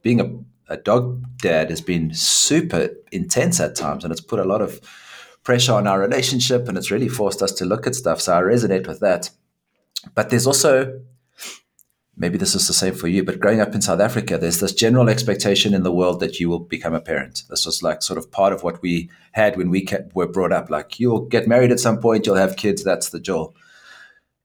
being 0.04 0.20
a, 0.20 0.72
a, 0.72 0.76
dog 0.76 1.24
dad 1.38 1.70
has 1.70 1.80
been 1.80 2.14
super 2.14 2.90
intense 3.10 3.58
at 3.58 3.74
times, 3.74 4.04
and 4.04 4.12
it's 4.12 4.20
put 4.20 4.38
a 4.38 4.44
lot 4.44 4.62
of 4.62 4.80
pressure 5.42 5.72
on 5.72 5.88
our 5.88 5.98
relationship, 5.98 6.68
and 6.68 6.78
it's 6.78 6.92
really 6.92 7.08
forced 7.08 7.42
us 7.42 7.50
to 7.52 7.64
look 7.64 7.88
at 7.88 7.96
stuff. 7.96 8.20
So 8.20 8.36
I 8.36 8.42
resonate 8.42 8.86
with 8.86 9.00
that. 9.00 9.30
But 10.14 10.30
there's 10.30 10.46
also 10.46 11.00
maybe 12.16 12.38
this 12.38 12.54
is 12.54 12.68
the 12.68 12.74
same 12.74 12.94
for 12.94 13.08
you, 13.08 13.24
but 13.24 13.40
growing 13.40 13.60
up 13.60 13.74
in 13.74 13.82
South 13.82 13.98
Africa, 13.98 14.38
there's 14.38 14.60
this 14.60 14.72
general 14.72 15.08
expectation 15.08 15.74
in 15.74 15.82
the 15.82 15.92
world 15.92 16.20
that 16.20 16.38
you 16.38 16.48
will 16.48 16.60
become 16.60 16.94
a 16.94 17.00
parent. 17.00 17.42
This 17.50 17.66
was 17.66 17.82
like 17.82 18.02
sort 18.02 18.18
of 18.18 18.30
part 18.30 18.52
of 18.52 18.62
what 18.62 18.80
we 18.82 19.10
had 19.32 19.56
when 19.56 19.68
we 19.68 19.82
kept, 19.84 20.14
were 20.14 20.28
brought 20.28 20.52
up. 20.52 20.70
Like 20.70 21.00
you'll 21.00 21.26
get 21.26 21.48
married 21.48 21.72
at 21.72 21.80
some 21.80 21.98
point, 21.98 22.24
you'll 22.24 22.36
have 22.36 22.56
kids. 22.56 22.84
That's 22.84 23.08
the 23.08 23.18
jewel. 23.18 23.56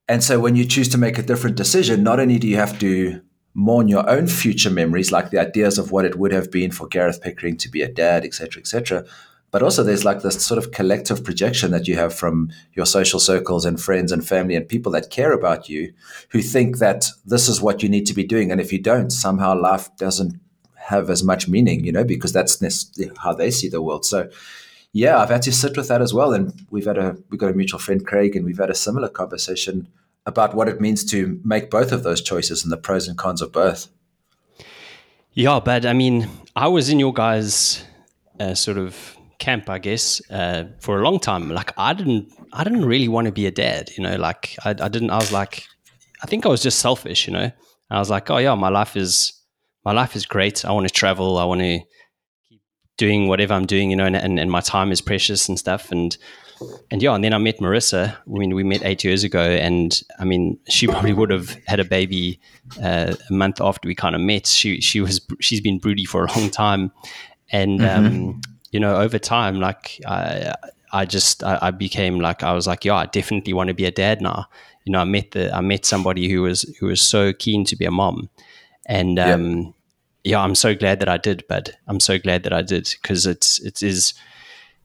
And 0.08 0.24
so 0.24 0.40
when 0.40 0.56
you 0.56 0.64
choose 0.64 0.88
to 0.88 0.98
make 0.98 1.18
a 1.18 1.22
different 1.22 1.56
decision, 1.56 2.02
not 2.02 2.18
only 2.18 2.40
do 2.40 2.48
you 2.48 2.56
have 2.56 2.76
to 2.80 3.20
mourn 3.54 3.88
your 3.88 4.08
own 4.08 4.26
future 4.26 4.70
memories, 4.70 5.12
like 5.12 5.30
the 5.30 5.40
ideas 5.40 5.78
of 5.78 5.90
what 5.90 6.04
it 6.04 6.16
would 6.16 6.32
have 6.32 6.50
been 6.50 6.70
for 6.70 6.86
Gareth 6.86 7.20
Pickering 7.20 7.56
to 7.58 7.68
be 7.68 7.82
a 7.82 7.88
dad, 7.88 8.24
etc., 8.24 8.60
etc., 8.60 9.04
but 9.50 9.62
also 9.64 9.82
there's 9.82 10.04
like 10.04 10.22
this 10.22 10.44
sort 10.44 10.58
of 10.58 10.70
collective 10.70 11.24
projection 11.24 11.72
that 11.72 11.88
you 11.88 11.96
have 11.96 12.14
from 12.14 12.50
your 12.74 12.86
social 12.86 13.18
circles 13.18 13.64
and 13.64 13.80
friends 13.80 14.12
and 14.12 14.24
family 14.24 14.54
and 14.54 14.68
people 14.68 14.92
that 14.92 15.10
care 15.10 15.32
about 15.32 15.68
you 15.68 15.92
who 16.28 16.40
think 16.40 16.78
that 16.78 17.06
this 17.26 17.48
is 17.48 17.60
what 17.60 17.82
you 17.82 17.88
need 17.88 18.06
to 18.06 18.14
be 18.14 18.22
doing 18.22 18.52
and 18.52 18.60
if 18.60 18.72
you 18.72 18.78
don't 18.78 19.10
somehow 19.10 19.60
life 19.60 19.88
doesn't 19.96 20.38
have 20.90 21.08
as 21.08 21.22
much 21.22 21.48
meaning, 21.48 21.84
you 21.84 21.92
know, 21.92 22.04
because 22.04 22.32
that's 22.32 22.60
how 23.18 23.32
they 23.32 23.50
see 23.50 23.68
the 23.68 23.80
world. 23.80 24.04
So, 24.04 24.28
yeah, 24.92 25.18
I've 25.18 25.30
had 25.30 25.42
to 25.42 25.52
sit 25.52 25.76
with 25.76 25.88
that 25.88 26.02
as 26.02 26.12
well. 26.12 26.32
And 26.32 26.66
we've 26.70 26.84
had 26.84 26.98
a 26.98 27.16
we've 27.30 27.40
got 27.40 27.50
a 27.50 27.54
mutual 27.54 27.78
friend, 27.78 28.04
Craig, 28.04 28.34
and 28.34 28.44
we've 28.44 28.58
had 28.58 28.70
a 28.70 28.74
similar 28.74 29.08
conversation 29.08 29.88
about 30.26 30.54
what 30.54 30.68
it 30.68 30.80
means 30.80 31.04
to 31.04 31.40
make 31.44 31.70
both 31.70 31.92
of 31.92 32.02
those 32.02 32.20
choices 32.20 32.62
and 32.62 32.70
the 32.70 32.76
pros 32.76 33.08
and 33.08 33.16
cons 33.16 33.42
of 33.42 33.52
both. 33.52 33.88
Yeah, 35.32 35.60
but 35.60 35.86
I 35.86 35.92
mean, 35.92 36.28
I 36.56 36.68
was 36.68 36.88
in 36.88 36.98
your 36.98 37.12
guys' 37.12 37.84
uh, 38.38 38.54
sort 38.54 38.78
of 38.78 39.16
camp, 39.38 39.70
I 39.70 39.78
guess, 39.78 40.20
uh, 40.30 40.64
for 40.80 41.00
a 41.00 41.04
long 41.04 41.18
time. 41.18 41.50
Like, 41.50 41.72
I 41.78 41.94
didn't, 41.94 42.32
I 42.52 42.64
didn't 42.64 42.84
really 42.84 43.08
want 43.08 43.26
to 43.26 43.32
be 43.32 43.46
a 43.46 43.50
dad. 43.50 43.90
You 43.96 44.02
know, 44.02 44.16
like 44.16 44.56
I, 44.64 44.70
I 44.70 44.88
didn't. 44.88 45.10
I 45.10 45.16
was 45.16 45.32
like, 45.32 45.64
I 46.22 46.26
think 46.26 46.44
I 46.44 46.48
was 46.48 46.62
just 46.62 46.80
selfish. 46.80 47.26
You 47.26 47.32
know, 47.32 47.50
I 47.90 47.98
was 47.98 48.10
like, 48.10 48.28
oh 48.30 48.38
yeah, 48.38 48.54
my 48.54 48.68
life 48.68 48.96
is, 48.96 49.32
my 49.84 49.92
life 49.92 50.16
is 50.16 50.26
great. 50.26 50.64
I 50.64 50.72
want 50.72 50.86
to 50.86 50.92
travel. 50.92 51.38
I 51.38 51.44
want 51.44 51.60
to 51.60 51.80
keep 52.48 52.60
doing 52.98 53.28
whatever 53.28 53.54
I'm 53.54 53.66
doing. 53.66 53.90
You 53.90 53.96
know, 53.96 54.06
and, 54.06 54.16
and, 54.16 54.38
and 54.38 54.50
my 54.50 54.60
time 54.60 54.92
is 54.92 55.00
precious 55.00 55.48
and 55.48 55.58
stuff. 55.58 55.90
And 55.90 56.16
and 56.90 57.02
yeah, 57.02 57.14
and 57.14 57.24
then 57.24 57.32
I 57.32 57.38
met 57.38 57.58
Marissa. 57.58 58.16
I 58.16 58.38
mean, 58.38 58.54
we 58.54 58.62
met 58.62 58.82
eight 58.84 59.04
years 59.04 59.24
ago, 59.24 59.42
and 59.42 60.00
I 60.18 60.24
mean, 60.24 60.58
she 60.68 60.86
probably 60.88 61.12
would 61.12 61.30
have 61.30 61.56
had 61.66 61.80
a 61.80 61.84
baby 61.84 62.40
uh, 62.82 63.14
a 63.28 63.32
month 63.32 63.60
after 63.60 63.88
we 63.88 63.94
kind 63.94 64.14
of 64.14 64.20
met. 64.20 64.46
She 64.46 64.80
she 64.80 65.00
was 65.00 65.20
she's 65.40 65.60
been 65.60 65.78
broody 65.78 66.04
for 66.04 66.24
a 66.24 66.38
long 66.38 66.50
time, 66.50 66.92
and 67.50 67.80
mm-hmm. 67.80 68.06
um, 68.06 68.40
you 68.70 68.80
know, 68.80 68.96
over 68.96 69.18
time, 69.18 69.60
like 69.60 70.00
I 70.06 70.54
I 70.92 71.04
just 71.04 71.42
I, 71.42 71.58
I, 71.62 71.70
became 71.70 72.20
like 72.20 72.42
I 72.42 72.52
was 72.52 72.66
like, 72.66 72.84
yeah, 72.84 72.96
I 72.96 73.06
definitely 73.06 73.52
want 73.52 73.68
to 73.68 73.74
be 73.74 73.84
a 73.84 73.90
dad 73.90 74.20
now. 74.20 74.46
You 74.84 74.92
know, 74.92 75.00
I 75.00 75.04
met 75.04 75.32
the 75.32 75.54
I 75.54 75.60
met 75.60 75.84
somebody 75.84 76.28
who 76.28 76.42
was 76.42 76.62
who 76.78 76.86
was 76.86 77.00
so 77.00 77.32
keen 77.32 77.64
to 77.66 77.76
be 77.76 77.84
a 77.84 77.90
mom, 77.90 78.28
and 78.86 79.18
um, 79.18 79.74
yeah, 80.24 80.40
I'm 80.40 80.54
so 80.54 80.74
glad 80.74 81.00
that 81.00 81.08
I 81.08 81.16
did. 81.16 81.44
But 81.48 81.70
I'm 81.86 82.00
so 82.00 82.18
glad 82.18 82.42
that 82.44 82.52
I 82.52 82.62
did 82.62 82.94
because 83.00 83.26
it's 83.26 83.60
it 83.60 83.82
is 83.82 84.14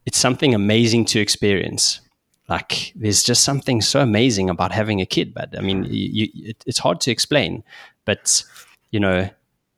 it's 0.06 0.18
something 0.18 0.54
amazing 0.54 1.06
to 1.06 1.20
experience. 1.20 2.02
Like 2.48 2.94
there's 2.96 3.24
just 3.24 3.44
something 3.44 3.82
so 3.82 4.02
amazing 4.02 4.50
about 4.50 4.72
having 4.72 5.02
a 5.02 5.06
kid. 5.06 5.34
But 5.34 5.58
I 5.58 5.62
mean, 5.62 5.84
you, 5.86 6.10
you, 6.12 6.50
it, 6.50 6.64
it's 6.68 6.80
hard 6.80 7.02
to 7.02 7.12
explain. 7.12 7.64
But 8.06 8.44
you 8.92 9.00
know, 9.00 9.30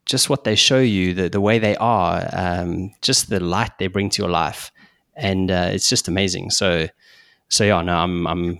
just 0.05 0.29
what 0.29 0.43
they 0.43 0.55
show 0.55 0.79
you, 0.79 1.13
the 1.13 1.29
the 1.29 1.41
way 1.41 1.59
they 1.59 1.77
are, 1.77 2.27
um, 2.33 2.93
just 3.01 3.29
the 3.29 3.39
light 3.39 3.77
they 3.79 3.87
bring 3.87 4.09
to 4.09 4.21
your 4.21 4.29
life, 4.29 4.71
and 5.15 5.49
uh, 5.49 5.69
it's 5.71 5.89
just 5.89 6.09
amazing. 6.09 6.49
So, 6.49 6.87
so 7.47 7.63
yeah, 7.63 7.81
no, 7.81 7.95
I'm 7.95 8.27
I'm 8.27 8.59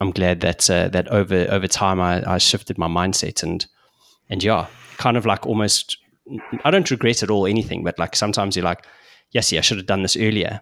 I'm 0.00 0.12
glad 0.12 0.40
that 0.40 0.70
uh, 0.70 0.88
that 0.88 1.08
over 1.08 1.48
over 1.50 1.66
time 1.66 2.00
I, 2.00 2.34
I 2.34 2.38
shifted 2.38 2.78
my 2.78 2.88
mindset 2.88 3.42
and 3.42 3.66
and 4.30 4.44
yeah, 4.44 4.68
kind 4.96 5.16
of 5.16 5.26
like 5.26 5.44
almost 5.44 5.98
I 6.62 6.70
don't 6.70 6.88
regret 6.88 7.24
at 7.24 7.30
all 7.30 7.46
anything, 7.48 7.82
but 7.82 7.98
like 7.98 8.14
sometimes 8.14 8.54
you're 8.54 8.64
like, 8.64 8.86
yes, 9.32 9.50
yeah, 9.50 9.58
I 9.58 9.62
should 9.62 9.78
have 9.78 9.86
done 9.86 10.02
this 10.02 10.16
earlier 10.16 10.60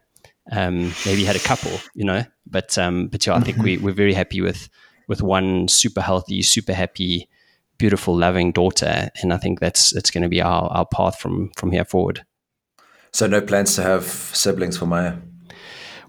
um, 0.53 0.93
maybe 1.05 1.25
had 1.25 1.37
a 1.37 1.41
couple, 1.41 1.73
you 1.95 2.05
know. 2.05 2.25
But 2.47 2.77
um, 2.79 3.09
but 3.09 3.27
yeah, 3.27 3.35
I 3.35 3.41
think 3.41 3.57
mm-hmm. 3.57 3.65
we 3.65 3.79
we're 3.79 3.93
very 3.93 4.15
happy 4.15 4.41
with 4.41 4.69
with 5.09 5.23
one 5.23 5.69
super 5.69 6.01
healthy, 6.01 6.43
super 6.43 6.75
happy, 6.75 7.29
beautiful, 7.79 8.17
loving 8.17 8.53
daughter, 8.53 9.11
and 9.23 9.33
I 9.33 9.37
think 9.39 9.61
that's 9.61 9.91
that's 9.91 10.11
going 10.11 10.23
to 10.23 10.29
be 10.29 10.43
our 10.43 10.69
our 10.71 10.87
path 10.87 11.19
from 11.19 11.51
from 11.57 11.73
here 11.73 11.85
forward. 11.85 12.25
So 13.13 13.27
no 13.27 13.41
plans 13.41 13.75
to 13.77 13.83
have 13.83 14.05
siblings 14.05 14.77
for 14.77 14.87
Maya. 14.87 15.15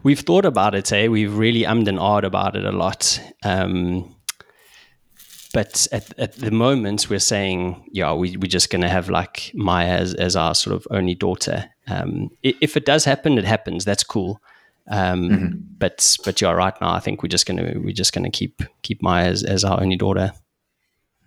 We've 0.03 0.19
thought 0.19 0.45
about 0.45 0.75
it, 0.75 0.91
eh? 0.91 1.07
We've 1.07 1.35
really 1.35 1.63
ummed 1.63 1.87
and 1.87 1.97
ahed 1.97 2.23
about 2.23 2.55
it 2.55 2.65
a 2.65 2.71
lot. 2.71 3.19
Um, 3.43 4.15
but 5.53 5.87
at, 5.91 6.17
at 6.19 6.33
the 6.33 6.51
moment, 6.51 7.09
we're 7.09 7.19
saying, 7.19 7.89
yeah, 7.91 8.13
we, 8.13 8.37
we're 8.37 8.47
just 8.47 8.69
going 8.69 8.81
to 8.81 8.89
have 8.89 9.09
like 9.09 9.51
Maya 9.55 9.97
as, 9.97 10.13
as 10.13 10.35
our 10.35 10.53
sort 10.53 10.75
of 10.75 10.87
only 10.91 11.15
daughter. 11.15 11.69
Um, 11.89 12.29
if 12.43 12.75
it 12.75 12.85
does 12.85 13.05
happen, 13.05 13.37
it 13.37 13.45
happens. 13.45 13.85
That's 13.85 14.03
cool. 14.03 14.41
Um, 14.89 15.29
mm-hmm. 15.29 15.57
But 15.77 16.17
but 16.23 16.41
yeah, 16.41 16.51
right 16.51 16.73
now, 16.81 16.91
I 16.91 16.99
think 16.99 17.23
we're 17.23 17.29
just 17.29 17.45
gonna 17.45 17.73
we're 17.75 17.91
just 17.91 18.13
gonna 18.13 18.31
keep 18.31 18.61
keep 18.81 19.01
Maya 19.01 19.27
as, 19.27 19.43
as 19.43 19.63
our 19.63 19.81
only 19.81 19.97
daughter. 19.97 20.31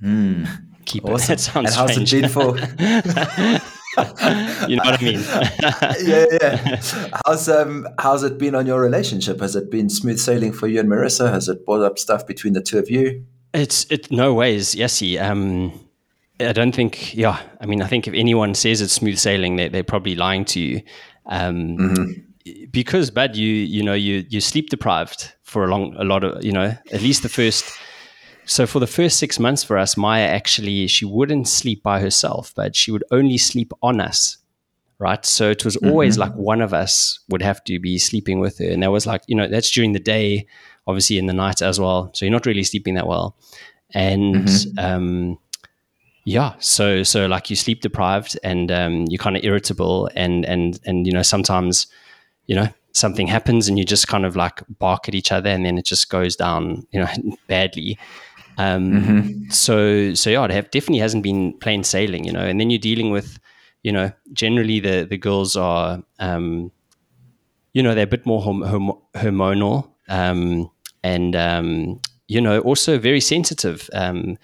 Mm. 0.03 0.49
Keep 0.87 1.05
awesome. 1.09 1.35
it. 1.35 1.37
That 1.37 1.41
sounds 1.41 1.67
and 1.67 1.77
how's 1.77 1.93
strange. 1.93 2.15
it 2.15 2.23
been 2.23 2.31
for? 2.31 2.57
you 4.69 4.77
know 4.77 4.85
what 4.85 5.01
I 5.01 5.03
mean? 5.03 5.21
yeah, 6.07 6.27
yeah. 6.41 6.81
How's 7.27 7.49
um 7.49 7.89
how's 7.99 8.23
it 8.23 8.39
been 8.39 8.55
on 8.55 8.67
your 8.67 8.81
relationship? 8.81 9.41
Has 9.41 9.57
it 9.57 9.71
been 9.71 9.91
smooth 9.91 10.19
sailing 10.19 10.53
for 10.53 10.69
you 10.69 10.81
and 10.81 10.89
Marissa? 10.89 11.31
Has 11.31 11.49
it 11.49 11.67
brought 11.67 11.83
up 11.83 11.99
stuff 11.99 12.27
between 12.27 12.55
the 12.55 12.63
two 12.63 12.79
of 12.79 12.91
you? 12.91 13.25
It's 13.53 13.85
it 13.91 14.11
no 14.11 14.33
ways, 14.33 14.75
yesy. 14.75 15.21
Um, 15.21 15.79
I 16.41 16.53
don't 16.53 16.75
think. 16.75 17.15
Yeah, 17.15 17.41
I 17.61 17.67
mean, 17.67 17.83
I 17.83 17.87
think 17.87 18.09
if 18.09 18.15
anyone 18.15 18.55
says 18.55 18.81
it's 18.81 18.93
smooth 18.93 19.19
sailing, 19.19 19.57
they, 19.57 19.69
they're 19.69 19.85
probably 19.85 20.15
lying 20.15 20.45
to 20.47 20.61
you. 20.61 20.83
Um, 21.27 21.77
mm-hmm. 21.77 22.67
Because, 22.71 23.11
bad, 23.11 23.37
you 23.37 23.47
you 23.47 23.83
know 23.83 23.95
you 23.95 24.25
you 24.29 24.41
sleep 24.41 24.71
deprived 24.71 25.33
for 25.43 25.65
a 25.65 25.69
long 25.69 25.95
a 25.99 26.05
lot 26.05 26.25
of 26.25 26.43
you 26.43 26.53
know 26.53 26.77
at 26.93 27.03
least 27.03 27.23
the 27.23 27.29
first. 27.29 27.71
So 28.47 28.67
for 28.67 28.81
the 28.81 28.87
first 28.87 29.19
six 29.19 29.39
months 29.39 29.63
for 29.63 29.79
us, 29.79 29.97
Maya 29.97 30.27
actually 30.27 30.87
she 30.89 31.05
wouldn't 31.05 31.47
sleep 31.47 31.83
by 31.83 32.01
herself, 32.01 32.53
but 32.57 32.75
she 32.75 32.91
would 32.91 33.05
only 33.11 33.39
sleep 33.39 33.73
on 33.83 34.01
us 34.01 34.39
right? 35.01 35.25
So 35.25 35.51
it 35.51 35.65
was 35.65 35.77
always 35.77 36.19
mm-hmm. 36.19 36.31
like 36.31 36.35
one 36.35 36.61
of 36.61 36.75
us 36.75 37.19
would 37.31 37.41
have 37.41 37.65
to 37.65 37.81
be 37.81 37.99
sleeping 37.99 38.39
with 38.39 38.59
her. 38.59 38.69
And 38.69 38.83
that 38.83 38.93
was 38.93 39.07
like, 39.07 39.23
you 39.27 39.35
know, 39.35 39.49
that's 39.49 39.71
during 39.71 39.93
the 39.93 39.99
day 39.99 40.47
obviously 40.87 41.19
in 41.19 41.27
the 41.27 41.33
night 41.33 41.63
as 41.63 41.81
well. 41.81 42.11
So 42.15 42.25
you're 42.25 42.33
not 42.33 42.47
really 42.47 42.63
sleeping 42.65 42.95
that 42.95 43.07
well. 43.07 43.37
And 43.93 44.45
mm-hmm. 44.45 44.79
um, 44.79 45.39
yeah, 46.25 46.55
so 46.59 47.03
so 47.03 47.27
like 47.27 47.51
you 47.51 47.57
sleep 47.57 47.81
deprived 47.81 48.39
and 48.43 48.71
um, 48.71 49.07
you're 49.09 49.19
kind 49.19 49.37
of 49.37 49.45
irritable 49.45 50.11
and 50.15 50.45
and 50.45 50.79
and 50.85 51.07
you 51.07 51.13
know 51.13 51.23
sometimes 51.23 51.87
you 52.47 52.55
know 52.55 52.69
something 52.93 53.27
happens 53.27 53.69
and 53.69 53.79
you 53.79 53.85
just 53.85 54.09
kind 54.09 54.27
of 54.27 54.37
like 54.37 54.63
bark 54.79 55.09
at 55.09 55.15
each 55.15 55.33
other 55.33 55.49
and 55.49 55.65
then 55.65 55.79
it 55.79 55.85
just 55.85 56.11
goes 56.11 56.37
down 56.37 56.87
you 56.91 57.01
know 57.01 57.09
badly. 57.47 57.99
Um, 58.59 58.91
mm-hmm. 58.93 59.51
So 59.51 60.15
so 60.15 60.29
yeah, 60.31 60.45
it 60.45 60.51
have, 60.51 60.71
definitely 60.71 60.99
hasn't 60.99 61.23
been 61.23 61.55
plain 61.59 61.85
sailing, 61.85 62.25
you 62.25 62.33
know. 62.33 62.45
And 62.45 62.61
then 62.61 62.69
you're 62.71 62.79
dealing 62.79 63.11
with 63.11 63.39
you 63.83 63.93
know 63.93 64.13
generally 64.33 64.81
the 64.81 65.07
the 65.09 65.17
girls 65.17 65.57
are 65.57 66.03
um, 66.19 66.71
you 67.73 67.83
know 67.83 67.95
they're 67.95 68.05
a 68.05 68.15
bit 68.15 68.27
more 68.27 68.43
hormonal 68.43 69.91
um, 70.09 70.71
and 71.03 71.37
um, 71.37 72.01
you 72.29 72.41
know 72.41 72.61
also 72.61 72.99
very 72.99 73.21
sensitive 73.21 73.89
um, 73.95 74.37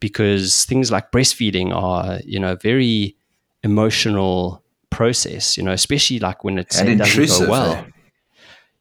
because 0.00 0.64
things 0.64 0.90
like 0.90 1.10
breastfeeding 1.12 1.74
are 1.74 2.20
you 2.24 2.38
know 2.38 2.56
very 2.56 3.16
emotional 3.62 4.62
process. 4.90 5.56
You 5.56 5.62
know, 5.62 5.72
especially 5.72 6.18
like 6.18 6.44
when 6.44 6.58
it 6.58 6.68
doesn't 6.70 6.98
go 6.98 7.50
well. 7.50 7.72
Eh? 7.72 7.84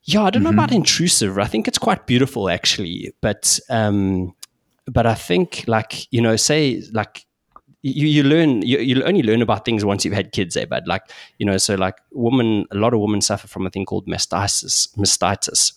Yeah, 0.05 0.23
I 0.23 0.29
don't 0.29 0.41
mm-hmm. 0.41 0.43
know 0.43 0.49
about 0.49 0.69
mm-hmm. 0.69 0.77
intrusive. 0.77 1.37
I 1.39 1.45
think 1.45 1.67
it's 1.67 1.77
quite 1.77 2.05
beautiful 2.05 2.49
actually, 2.49 3.13
but 3.21 3.59
um, 3.69 4.33
but 4.85 5.05
I 5.05 5.15
think 5.15 5.63
like 5.67 6.11
you 6.11 6.21
know, 6.21 6.35
say 6.35 6.83
like 6.91 7.25
you, 7.83 8.07
you 8.07 8.23
learn 8.23 8.61
you, 8.61 8.79
you 8.79 9.03
only 9.03 9.21
learn 9.21 9.41
about 9.41 9.65
things 9.65 9.85
once 9.85 10.03
you've 10.03 10.13
had 10.13 10.31
kids 10.31 10.55
eh 10.55 10.65
but 10.65 10.87
like 10.87 11.03
you 11.37 11.45
know 11.45 11.57
so 11.57 11.75
like 11.75 11.97
women 12.11 12.65
a 12.71 12.75
lot 12.75 12.93
of 12.93 13.01
women 13.01 13.21
suffer 13.21 13.47
from 13.47 13.67
a 13.67 13.69
thing 13.69 13.85
called 13.85 14.07
mastitis 14.07 14.87
mastitis 14.97 15.73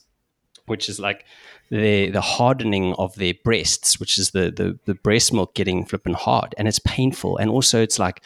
which 0.67 0.89
is 0.89 0.99
like 1.01 1.25
the 1.71 2.11
the 2.11 2.21
hardening 2.21 2.95
of 2.95 3.15
their 3.17 3.35
breasts, 3.45 3.99
which 3.99 4.19
is 4.19 4.31
the 4.31 4.51
the, 4.51 4.79
the 4.85 4.95
breast 4.95 5.33
milk 5.33 5.55
getting 5.55 5.85
flipping 5.85 6.15
hard, 6.15 6.55
and 6.59 6.69
it's 6.69 6.79
painful, 6.81 7.37
and 7.37 7.51
also 7.51 7.83
it's 7.83 7.99
like 7.99 8.23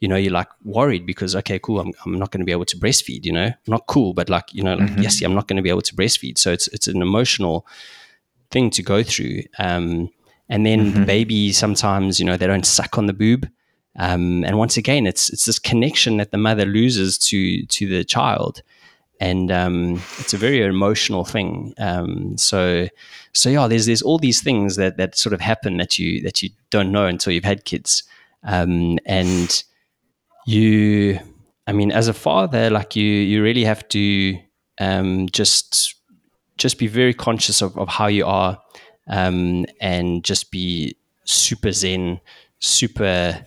you 0.00 0.08
know 0.08 0.16
you're 0.16 0.32
like 0.32 0.48
worried 0.64 1.06
because 1.06 1.36
okay 1.36 1.58
cool 1.58 1.78
I'm, 1.78 1.92
I'm 2.04 2.18
not 2.18 2.30
going 2.30 2.40
to 2.40 2.46
be 2.46 2.52
able 2.52 2.64
to 2.64 2.76
breastfeed 2.76 3.24
you 3.24 3.32
know? 3.32 3.52
Not 3.66 3.86
cool 3.86 4.14
but 4.14 4.28
like 4.28 4.52
you 4.52 4.62
know 4.62 4.74
like 4.74 4.90
mm-hmm. 4.90 5.02
yes 5.02 5.22
I'm 5.22 5.34
not 5.34 5.46
going 5.46 5.58
to 5.58 5.62
be 5.62 5.68
able 5.68 5.82
to 5.82 5.94
breastfeed. 5.94 6.38
So 6.38 6.50
it's 6.50 6.68
it's 6.68 6.88
an 6.88 7.02
emotional 7.02 7.66
thing 8.50 8.70
to 8.70 8.82
go 8.82 9.02
through. 9.02 9.42
Um, 9.58 10.10
and 10.48 10.66
then 10.66 10.86
mm-hmm. 10.86 11.00
the 11.00 11.06
baby 11.06 11.52
sometimes 11.52 12.18
you 12.18 12.26
know 12.26 12.36
they 12.36 12.46
don't 12.46 12.66
suck 12.66 12.98
on 12.98 13.06
the 13.06 13.12
boob. 13.12 13.48
Um, 13.96 14.44
and 14.44 14.56
once 14.56 14.76
again 14.76 15.06
it's 15.06 15.30
it's 15.30 15.44
this 15.44 15.58
connection 15.58 16.16
that 16.16 16.30
the 16.30 16.38
mother 16.38 16.64
loses 16.64 17.18
to 17.18 17.66
to 17.66 17.86
the 17.86 18.04
child 18.04 18.62
and 19.20 19.52
um, 19.52 20.02
it's 20.18 20.32
a 20.32 20.38
very 20.38 20.62
emotional 20.62 21.24
thing. 21.24 21.74
Um, 21.78 22.38
so, 22.38 22.88
so 23.34 23.50
yeah, 23.50 23.68
there's 23.68 23.86
there's 23.86 24.02
all 24.02 24.18
these 24.18 24.40
things 24.40 24.76
that 24.76 24.96
that 24.96 25.16
sort 25.16 25.34
of 25.34 25.40
happen 25.40 25.76
that 25.76 25.98
you 25.98 26.22
that 26.22 26.42
you 26.42 26.50
don't 26.70 26.90
know 26.90 27.06
until 27.06 27.32
you've 27.32 27.44
had 27.44 27.66
kids, 27.66 28.02
um, 28.42 28.98
and 29.04 29.62
you, 30.46 31.20
I 31.66 31.72
mean, 31.72 31.92
as 31.92 32.08
a 32.08 32.14
father, 32.14 32.70
like 32.70 32.96
you, 32.96 33.04
you 33.04 33.42
really 33.42 33.64
have 33.64 33.86
to 33.88 34.38
um, 34.78 35.28
just 35.28 35.94
just 36.56 36.78
be 36.78 36.86
very 36.86 37.14
conscious 37.14 37.62
of, 37.62 37.76
of 37.78 37.88
how 37.88 38.06
you 38.06 38.24
are, 38.26 38.58
um, 39.06 39.66
and 39.80 40.24
just 40.24 40.50
be 40.50 40.96
super 41.24 41.72
zen, 41.72 42.20
super 42.58 43.44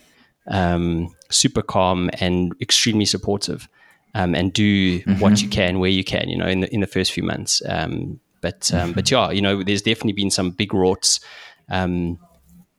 um, 0.47 1.15
super 1.31 1.63
calm, 1.63 2.11
and 2.19 2.53
extremely 2.61 3.05
supportive 3.05 3.67
um, 4.13 4.35
and 4.35 4.53
do 4.53 4.99
mm-hmm. 4.99 5.19
what 5.19 5.41
you 5.41 5.49
can 5.49 5.79
where 5.79 5.89
you 5.89 6.03
can, 6.03 6.29
you 6.29 6.37
know, 6.37 6.47
in 6.47 6.61
the 6.61 6.73
in 6.73 6.81
the 6.81 6.87
first 6.87 7.11
few 7.11 7.23
months. 7.23 7.61
Um, 7.67 8.19
but 8.41 8.71
um, 8.73 8.79
mm-hmm. 8.79 8.91
but 8.93 9.09
yeah, 9.09 9.31
you 9.31 9.41
know, 9.41 9.63
there's 9.63 9.81
definitely 9.81 10.13
been 10.13 10.29
some 10.29 10.51
big 10.51 10.69
rorts, 10.69 11.23
um, 11.69 12.19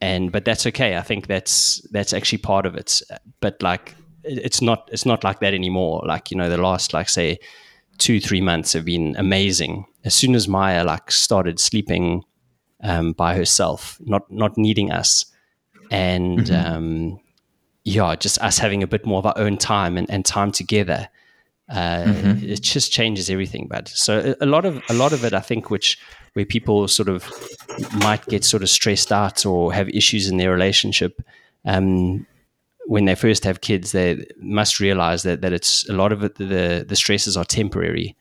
and 0.01 0.31
but 0.31 0.45
that's 0.45 0.67
okay. 0.67 0.97
I 0.97 1.03
think 1.03 1.27
that's 1.27 1.81
that's 1.91 2.13
actually 2.13 2.39
part 2.39 2.67
of 2.67 2.75
it. 2.75 3.03
But 3.41 3.63
like 3.63 3.95
it's 4.23 4.63
not 4.63 4.89
it's 4.93 5.07
not 5.07 5.25
like 5.25 5.41
that 5.41 5.55
anymore. 5.55 6.03
Like 6.07 6.31
you 6.31 6.37
know, 6.37 6.49
the 6.49 6.59
last 6.59 6.93
like 6.93 7.09
say 7.09 7.39
two 7.99 8.21
three 8.21 8.41
months 8.41 8.73
have 8.73 8.85
been 8.85 9.17
amazing. 9.17 9.87
As 10.05 10.15
soon 10.15 10.35
as 10.35 10.49
Maya 10.49 10.85
like 10.85 11.11
started 11.11 11.59
sleeping 11.59 12.23
um, 12.83 13.13
by 13.13 13.35
herself, 13.35 13.99
not 14.01 14.31
not 14.31 14.57
needing 14.57 14.93
us, 14.93 15.27
and 15.91 16.41
mm-hmm. 16.41 16.75
um, 16.75 17.21
yeah, 17.85 18.15
just 18.17 18.39
us 18.41 18.59
having 18.59 18.83
a 18.83 18.87
bit 18.87 19.07
more 19.07 19.19
of 19.19 19.27
our 19.27 19.39
own 19.39 19.57
time 19.57 19.97
and, 19.97 20.11
and 20.11 20.25
time 20.25 20.53
together. 20.53 21.09
Uh, 21.69 22.05
mm-hmm. 22.05 22.45
It 22.45 22.63
just 22.63 22.93
changes 22.93 23.31
everything, 23.31 23.69
but 23.71 23.89
so 23.89 24.35
a 24.41 24.47
lot 24.47 24.65
of 24.67 24.83
a 24.91 24.95
lot 24.95 25.13
of 25.13 25.25
it, 25.25 25.33
I 25.33 25.41
think, 25.41 25.71
which 25.71 25.99
where 26.35 26.45
people 26.45 26.87
sort 26.89 27.09
of 27.09 27.33
might 27.95 28.25
get 28.27 28.45
sort 28.45 28.63
of 28.63 28.69
stressed 28.69 29.11
out 29.11 29.47
or 29.47 29.73
have 29.73 29.89
issues 29.89 30.29
in 30.29 30.37
their 30.37 30.53
relationship. 30.53 31.23
Um, 31.65 32.27
when 32.87 33.07
they 33.07 33.15
first 33.15 33.45
have 33.45 33.63
kids, 33.63 33.93
they 33.93 34.27
must 34.39 34.79
realize 34.79 35.23
that 35.23 35.41
that 35.41 35.53
it's 35.55 35.89
a 35.89 35.95
lot 35.95 36.13
of 36.13 36.23
it. 36.23 36.35
The 36.35 36.85
the 36.87 36.97
stresses 36.97 37.37
are 37.37 37.45
temporary, 37.47 38.15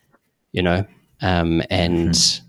you 0.53 0.61
know, 0.61 0.85
um, 1.21 1.61
and 1.69 2.11
mm-hmm. 2.11 2.45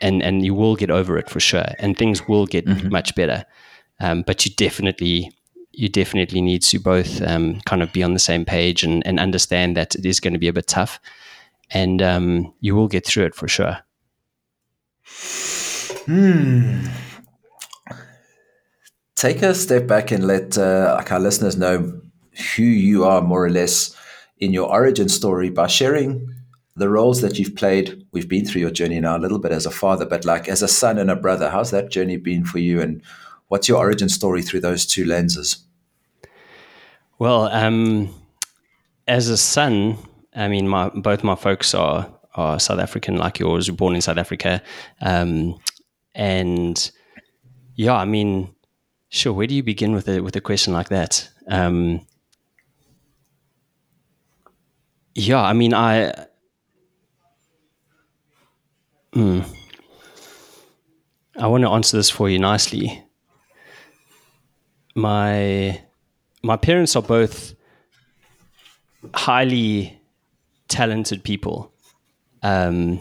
and 0.00 0.22
and 0.22 0.44
you 0.44 0.54
will 0.54 0.76
get 0.76 0.90
over 0.90 1.18
it 1.18 1.28
for 1.28 1.40
sure, 1.40 1.66
and 1.78 1.98
things 1.98 2.26
will 2.26 2.46
get 2.46 2.64
mm-hmm. 2.64 2.88
much 2.88 3.14
better. 3.14 3.44
Um, 4.00 4.22
but 4.26 4.46
you 4.46 4.52
definitely 4.56 5.30
you 5.72 5.88
definitely 5.88 6.40
need 6.40 6.62
to 6.62 6.78
both 6.78 7.22
um, 7.22 7.60
kind 7.62 7.82
of 7.82 7.92
be 7.92 8.02
on 8.02 8.14
the 8.14 8.20
same 8.20 8.44
page 8.44 8.84
and, 8.84 9.06
and 9.06 9.18
understand 9.18 9.76
that 9.76 9.94
it 9.94 10.06
is 10.06 10.20
going 10.20 10.32
to 10.32 10.38
be 10.38 10.48
a 10.48 10.52
bit 10.52 10.66
tough, 10.66 11.00
and 11.70 12.02
um, 12.02 12.52
you 12.60 12.74
will 12.74 12.88
get 12.88 13.06
through 13.06 13.24
it 13.24 13.34
for 13.34 13.48
sure. 13.48 13.78
Hmm 16.06 16.86
take 19.22 19.40
a 19.42 19.54
step 19.54 19.86
back 19.86 20.10
and 20.10 20.26
let 20.26 20.58
uh, 20.58 20.96
like 20.98 21.12
our 21.12 21.20
listeners 21.20 21.56
know 21.56 22.00
who 22.56 22.64
you 22.64 23.04
are 23.04 23.22
more 23.22 23.44
or 23.44 23.50
less 23.50 23.96
in 24.38 24.52
your 24.52 24.68
origin 24.68 25.08
story 25.08 25.48
by 25.48 25.68
sharing 25.68 26.28
the 26.74 26.88
roles 26.88 27.20
that 27.20 27.38
you've 27.38 27.54
played. 27.54 28.04
We've 28.10 28.28
been 28.28 28.44
through 28.44 28.62
your 28.62 28.72
journey 28.72 28.98
now 28.98 29.16
a 29.16 29.22
little 29.24 29.38
bit 29.38 29.52
as 29.52 29.64
a 29.64 29.70
father, 29.70 30.06
but 30.06 30.24
like 30.24 30.48
as 30.48 30.60
a 30.60 30.66
son 30.66 30.98
and 30.98 31.08
a 31.08 31.14
brother, 31.14 31.50
how's 31.50 31.70
that 31.70 31.88
journey 31.88 32.16
been 32.16 32.44
for 32.44 32.58
you? 32.58 32.80
And 32.80 33.00
what's 33.52 33.68
your 33.68 33.78
origin 33.78 34.08
story 34.08 34.40
through 34.40 34.60
those 34.60 34.86
two 34.86 35.04
lenses? 35.04 35.58
Well, 37.18 37.48
um, 37.48 38.14
as 39.06 39.28
a 39.28 39.36
son, 39.36 39.98
I 40.34 40.48
mean, 40.48 40.66
my, 40.66 40.88
both 40.88 41.22
my 41.22 41.34
folks 41.34 41.74
are, 41.74 42.10
are 42.34 42.58
South 42.58 42.78
African, 42.78 43.16
like 43.16 43.38
yours, 43.38 43.68
born 43.68 43.94
in 43.94 44.00
South 44.00 44.16
Africa. 44.16 44.62
Um, 45.02 45.60
and 46.14 46.90
yeah, 47.76 47.94
I 47.94 48.06
mean, 48.06 48.54
Sure. 49.14 49.34
Where 49.34 49.46
do 49.46 49.54
you 49.54 49.62
begin 49.62 49.92
with 49.92 50.08
a 50.08 50.20
with 50.20 50.34
a 50.36 50.40
question 50.40 50.72
like 50.72 50.88
that? 50.88 51.28
Um, 51.46 52.00
yeah, 55.14 55.42
I 55.42 55.52
mean, 55.52 55.74
I. 55.74 56.14
Hmm. 59.12 59.40
I 61.36 61.46
want 61.46 61.62
to 61.64 61.68
answer 61.68 61.98
this 61.98 62.08
for 62.08 62.30
you 62.30 62.38
nicely. 62.38 63.04
My 64.94 65.80
my 66.42 66.56
parents 66.56 66.96
are 66.96 67.02
both 67.02 67.54
highly 69.14 70.00
talented 70.68 71.22
people. 71.22 71.72
Um, 72.42 73.00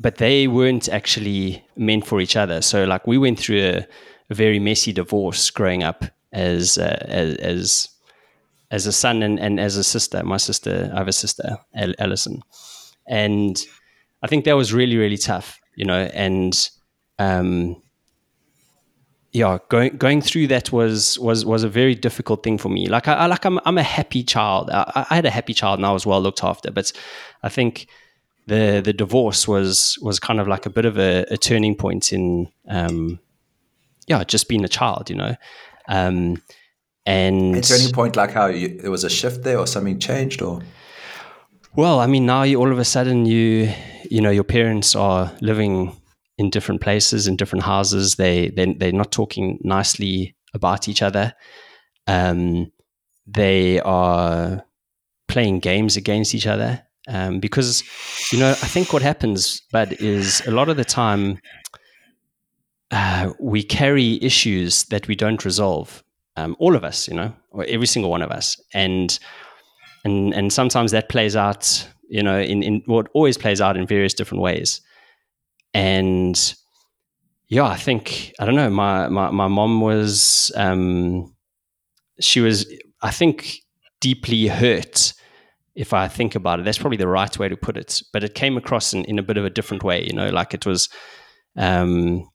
but 0.00 0.16
they 0.16 0.48
weren't 0.48 0.88
actually 0.88 1.62
meant 1.76 2.06
for 2.06 2.20
each 2.20 2.34
other. 2.34 2.62
So 2.62 2.84
like 2.84 3.06
we 3.06 3.18
went 3.18 3.38
through 3.38 3.60
a, 3.60 3.86
a 4.30 4.34
very 4.34 4.58
messy 4.58 4.92
divorce 4.92 5.50
growing 5.50 5.82
up 5.82 6.04
as 6.32 6.78
uh, 6.78 7.04
as, 7.06 7.88
as 8.70 8.86
a 8.86 8.92
son 8.92 9.22
and, 9.22 9.38
and 9.38 9.60
as 9.60 9.76
a 9.76 9.84
sister. 9.84 10.22
My 10.24 10.38
sister, 10.38 10.90
I 10.94 10.98
have 10.98 11.08
a 11.08 11.12
sister, 11.12 11.58
Alison, 11.98 12.42
and 13.06 13.62
I 14.22 14.26
think 14.26 14.44
that 14.46 14.56
was 14.56 14.72
really 14.72 14.96
really 14.96 15.18
tough, 15.18 15.60
you 15.76 15.84
know. 15.84 16.08
And 16.14 16.70
um, 17.18 17.82
yeah, 19.32 19.58
going 19.68 19.96
going 19.96 20.20
through 20.20 20.48
that 20.48 20.72
was 20.72 21.18
was 21.18 21.44
was 21.44 21.62
a 21.62 21.68
very 21.68 21.94
difficult 21.94 22.42
thing 22.42 22.58
for 22.58 22.68
me. 22.68 22.88
Like 22.88 23.06
I, 23.08 23.14
I 23.14 23.26
like 23.26 23.44
I'm 23.44 23.60
I'm 23.64 23.78
a 23.78 23.82
happy 23.82 24.24
child. 24.24 24.70
I, 24.70 25.06
I 25.10 25.14
had 25.14 25.24
a 25.24 25.30
happy 25.30 25.54
child 25.54 25.78
and 25.78 25.86
I 25.86 25.92
was 25.92 26.04
well 26.04 26.20
looked 26.20 26.42
after, 26.42 26.70
but 26.70 26.92
I 27.42 27.48
think 27.48 27.86
the 28.50 28.80
the 28.84 28.92
divorce 28.92 29.46
was 29.46 29.98
was 30.02 30.18
kind 30.18 30.40
of 30.40 30.48
like 30.48 30.66
a 30.66 30.70
bit 30.70 30.84
of 30.84 30.98
a, 30.98 31.24
a 31.30 31.36
turning 31.36 31.76
point 31.76 32.12
in 32.12 32.48
um, 32.68 33.20
yeah 34.08 34.24
just 34.24 34.48
being 34.48 34.64
a 34.64 34.68
child 34.68 35.08
you 35.08 35.16
know 35.16 35.36
um, 35.88 36.42
and 37.06 37.56
a 37.56 37.60
turning 37.60 37.92
point 37.92 38.16
like 38.16 38.32
how 38.32 38.46
you, 38.46 38.80
there 38.80 38.90
was 38.90 39.04
a 39.04 39.10
shift 39.10 39.44
there 39.44 39.58
or 39.58 39.66
something 39.66 39.98
changed 39.98 40.42
or 40.42 40.60
well 41.76 42.00
i 42.00 42.06
mean 42.06 42.26
now 42.26 42.42
you, 42.42 42.58
all 42.58 42.72
of 42.72 42.78
a 42.78 42.84
sudden 42.84 43.24
you 43.24 43.72
you 44.10 44.20
know 44.20 44.30
your 44.30 44.44
parents 44.44 44.96
are 44.96 45.32
living 45.40 45.96
in 46.40 46.48
different 46.48 46.80
places 46.80 47.28
in 47.28 47.36
different 47.36 47.64
houses. 47.64 48.16
They, 48.16 48.48
they 48.48 48.72
they're 48.72 48.92
not 48.92 49.12
talking 49.12 49.58
nicely 49.62 50.34
about 50.54 50.88
each 50.88 51.02
other. 51.02 51.34
Um, 52.06 52.72
they 53.26 53.78
are 53.80 54.64
playing 55.28 55.60
games 55.60 55.96
against 55.96 56.34
each 56.34 56.46
other 56.46 56.82
um, 57.08 57.40
because 57.40 57.84
you 58.32 58.38
know 58.38 58.50
I 58.50 58.68
think 58.74 58.92
what 58.92 59.02
happens, 59.02 59.60
but 59.70 59.92
is 60.00 60.42
a 60.46 60.50
lot 60.50 60.70
of 60.70 60.78
the 60.78 60.84
time 60.84 61.38
uh, 62.90 63.32
we 63.38 63.62
carry 63.62 64.18
issues 64.22 64.84
that 64.84 65.06
we 65.08 65.14
don't 65.14 65.44
resolve. 65.44 66.02
Um, 66.36 66.56
all 66.58 66.74
of 66.74 66.84
us, 66.84 67.06
you 67.06 67.14
know, 67.14 67.34
or 67.50 67.66
every 67.66 67.86
single 67.86 68.10
one 68.10 68.22
of 68.22 68.30
us, 68.30 68.58
and 68.72 69.18
and 70.04 70.32
and 70.32 70.50
sometimes 70.50 70.90
that 70.92 71.10
plays 71.10 71.36
out, 71.36 71.86
you 72.08 72.22
know, 72.22 72.40
in 72.40 72.62
in 72.62 72.82
what 72.86 73.04
well, 73.04 73.12
always 73.12 73.36
plays 73.36 73.60
out 73.60 73.76
in 73.76 73.86
various 73.86 74.14
different 74.14 74.42
ways, 74.42 74.80
and 75.74 76.54
yeah, 77.48 77.64
I 77.64 77.76
think 77.76 78.32
I 78.38 78.46
don't 78.46 78.56
know. 78.56 78.70
My 78.70 79.08
my 79.08 79.30
my 79.30 79.48
mom 79.48 79.80
was 79.80 80.52
um, 80.56 81.34
she 82.20 82.40
was 82.40 82.66
I 83.02 83.10
think 83.10 83.58
deeply 84.00 84.46
hurt 84.46 85.12
if 85.74 85.92
I 85.92 86.08
think 86.08 86.34
about 86.34 86.60
it, 86.60 86.64
that's 86.64 86.78
probably 86.78 86.96
the 86.96 87.08
right 87.08 87.38
way 87.38 87.48
to 87.48 87.56
put 87.56 87.76
it. 87.76 88.02
But 88.12 88.24
it 88.24 88.34
came 88.34 88.56
across 88.56 88.92
in, 88.92 89.04
in 89.04 89.18
a 89.18 89.22
bit 89.22 89.36
of 89.36 89.44
a 89.44 89.50
different 89.50 89.82
way, 89.82 90.04
you 90.04 90.12
know, 90.12 90.28
like 90.28 90.52
it 90.52 90.66
was, 90.66 90.88
um, 91.56 92.28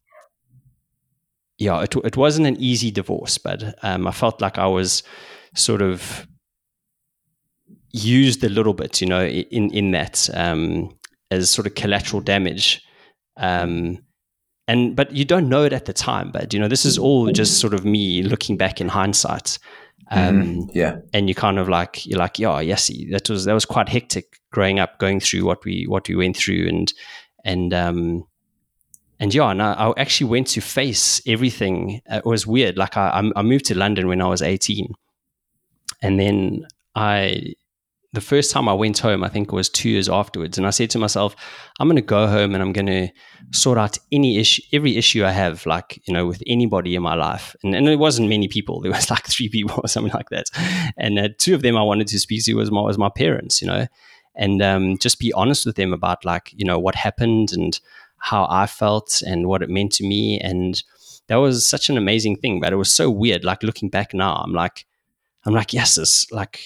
yeah, 1.58 1.82
it, 1.82 1.96
it 2.04 2.18
wasn't 2.18 2.48
an 2.48 2.58
easy 2.58 2.92
divorce, 2.92 3.38
but 3.38 3.76
um, 3.84 4.08
I 4.08 4.12
felt 4.12 4.42
like 4.42 4.58
I 4.58 4.68
was 4.68 5.04
sort 5.54 5.82
of 5.82 6.28
used 7.92 8.44
a 8.44 8.50
little 8.50 8.74
bit, 8.74 9.00
you 9.00 9.08
know, 9.08 9.26
in 9.26 9.70
in 9.72 9.92
that 9.92 10.30
um, 10.34 10.98
as 11.32 11.50
sort 11.50 11.68
of 11.68 11.76
collateral 11.76 12.22
damage. 12.22 12.85
Um, 13.38 14.00
and 14.68 14.96
but 14.96 15.12
you 15.12 15.26
don't 15.26 15.50
know 15.50 15.64
it 15.64 15.74
at 15.74 15.86
the 15.86 15.94
time. 15.94 16.32
But 16.32 16.54
you 16.54 16.60
know, 16.60 16.68
this 16.68 16.86
is 16.86 16.98
all 16.98 17.32
just 17.32 17.60
sort 17.60 17.74
of 17.74 17.86
me 17.86 18.24
looking 18.24 18.58
back 18.58 18.82
in 18.82 18.90
hindsight. 18.90 19.60
Um, 20.12 20.44
mm, 20.44 20.70
yeah, 20.74 20.98
and 21.14 21.30
you 21.30 21.36
kind 21.36 21.60
of 21.60 21.70
like 21.70 22.06
you're 22.06 22.20
like, 22.20 22.40
yeah, 22.40 22.60
yes, 22.60 22.92
that 23.12 23.30
was 23.30 23.46
that 23.46 23.54
was 23.54 23.66
quite 23.66 23.90
hectic 23.90 24.40
growing 24.52 24.80
up, 24.80 25.00
going 25.00 25.20
through 25.20 25.46
what 25.46 25.64
we 25.66 25.86
what 25.88 26.08
we 26.08 26.16
went 26.16 26.38
through, 26.38 26.68
and 26.68 26.94
and 27.44 27.74
um, 27.74 28.26
and 29.20 29.34
yeah, 29.34 29.50
and 29.50 29.62
I, 29.62 29.74
I 29.74 29.94
actually 29.98 30.30
went 30.30 30.48
to 30.48 30.62
face 30.62 31.22
everything. 31.28 32.02
It 32.08 32.26
was 32.26 32.48
weird. 32.48 32.78
Like 32.78 32.98
I 32.98 33.32
I 33.36 33.42
moved 33.42 33.66
to 33.66 33.78
London 33.78 34.08
when 34.08 34.22
I 34.22 34.28
was 34.28 34.42
18, 34.42 34.94
and 36.02 36.20
then 36.20 36.66
I 36.96 37.54
the 38.16 38.22
first 38.22 38.52
time 38.52 38.68
I 38.68 38.74
went 38.74 38.98
home, 39.00 39.24
I 39.24 39.30
think 39.30 39.50
it 39.50 39.56
was 39.56 39.70
two 39.70 39.90
years 39.90 40.10
afterwards, 40.10 40.58
and 40.58 40.66
I 40.66 40.72
said 40.72 40.90
to 40.92 41.00
myself, 41.00 41.36
I'm 41.80 41.88
going 41.88 41.98
to 41.98 42.02
go 42.02 42.28
home 42.28 42.54
and 42.54 42.64
I'm 42.64 42.74
going 42.74 42.88
to 42.88 43.10
sort 43.52 43.78
out 43.78 43.98
any 44.12 44.38
issue, 44.38 44.64
every 44.74 44.98
issue 44.98 45.24
I 45.24 45.32
have, 45.32 45.66
like 45.66 46.02
you 46.08 46.14
know, 46.14 46.26
with 46.26 46.42
anybody 46.48 46.96
in 46.96 47.04
my 47.04 47.16
life. 47.16 47.56
And, 47.64 47.76
and 47.76 47.88
it 47.88 47.98
wasn't 47.98 48.30
many 48.30 48.48
people; 48.48 48.82
there 48.82 48.92
was 48.92 49.12
like 49.12 49.26
three 49.28 49.50
people 49.50 49.82
or 49.84 49.88
something 49.88 50.14
like 50.14 50.30
that. 50.30 50.50
And 50.98 51.20
uh, 51.20 51.30
two 51.38 51.54
of 51.54 51.62
them 51.62 51.78
I 51.78 51.84
wanted 51.84 52.08
to 52.08 52.20
speak 52.20 52.44
to 52.46 52.54
was 52.56 52.72
my 52.72 52.82
was 52.82 52.98
my 52.98 53.10
parents, 53.10 53.62
you 53.62 53.68
know, 53.68 53.88
and 54.36 54.62
um, 54.62 54.98
just 54.98 55.20
be 55.20 55.32
honest 55.34 55.66
with 55.66 55.76
them 55.76 55.94
about 55.94 56.26
like 56.26 56.54
you 56.56 56.66
know 56.66 56.80
what 56.80 56.96
happened 56.96 57.52
and 57.52 57.80
how 58.18 58.48
I 58.50 58.66
felt 58.66 59.22
and 59.22 59.48
what 59.48 59.62
it 59.62 59.70
meant 59.70 59.92
to 59.94 60.04
me. 60.04 60.40
And 60.40 60.82
that 61.28 61.36
was 61.36 61.68
such 61.68 61.90
an 61.90 61.98
amazing 61.98 62.38
thing, 62.38 62.60
but 62.60 62.74
it 62.74 62.78
was 62.78 62.92
so 62.92 63.10
weird. 63.10 63.44
Like 63.44 63.62
looking 63.62 63.90
back 63.90 64.14
now, 64.14 64.36
I'm 64.36 64.54
like, 64.54 64.86
I'm 65.46 65.54
like, 65.54 65.74
yes, 65.74 65.96
this 65.96 66.32
like 66.32 66.62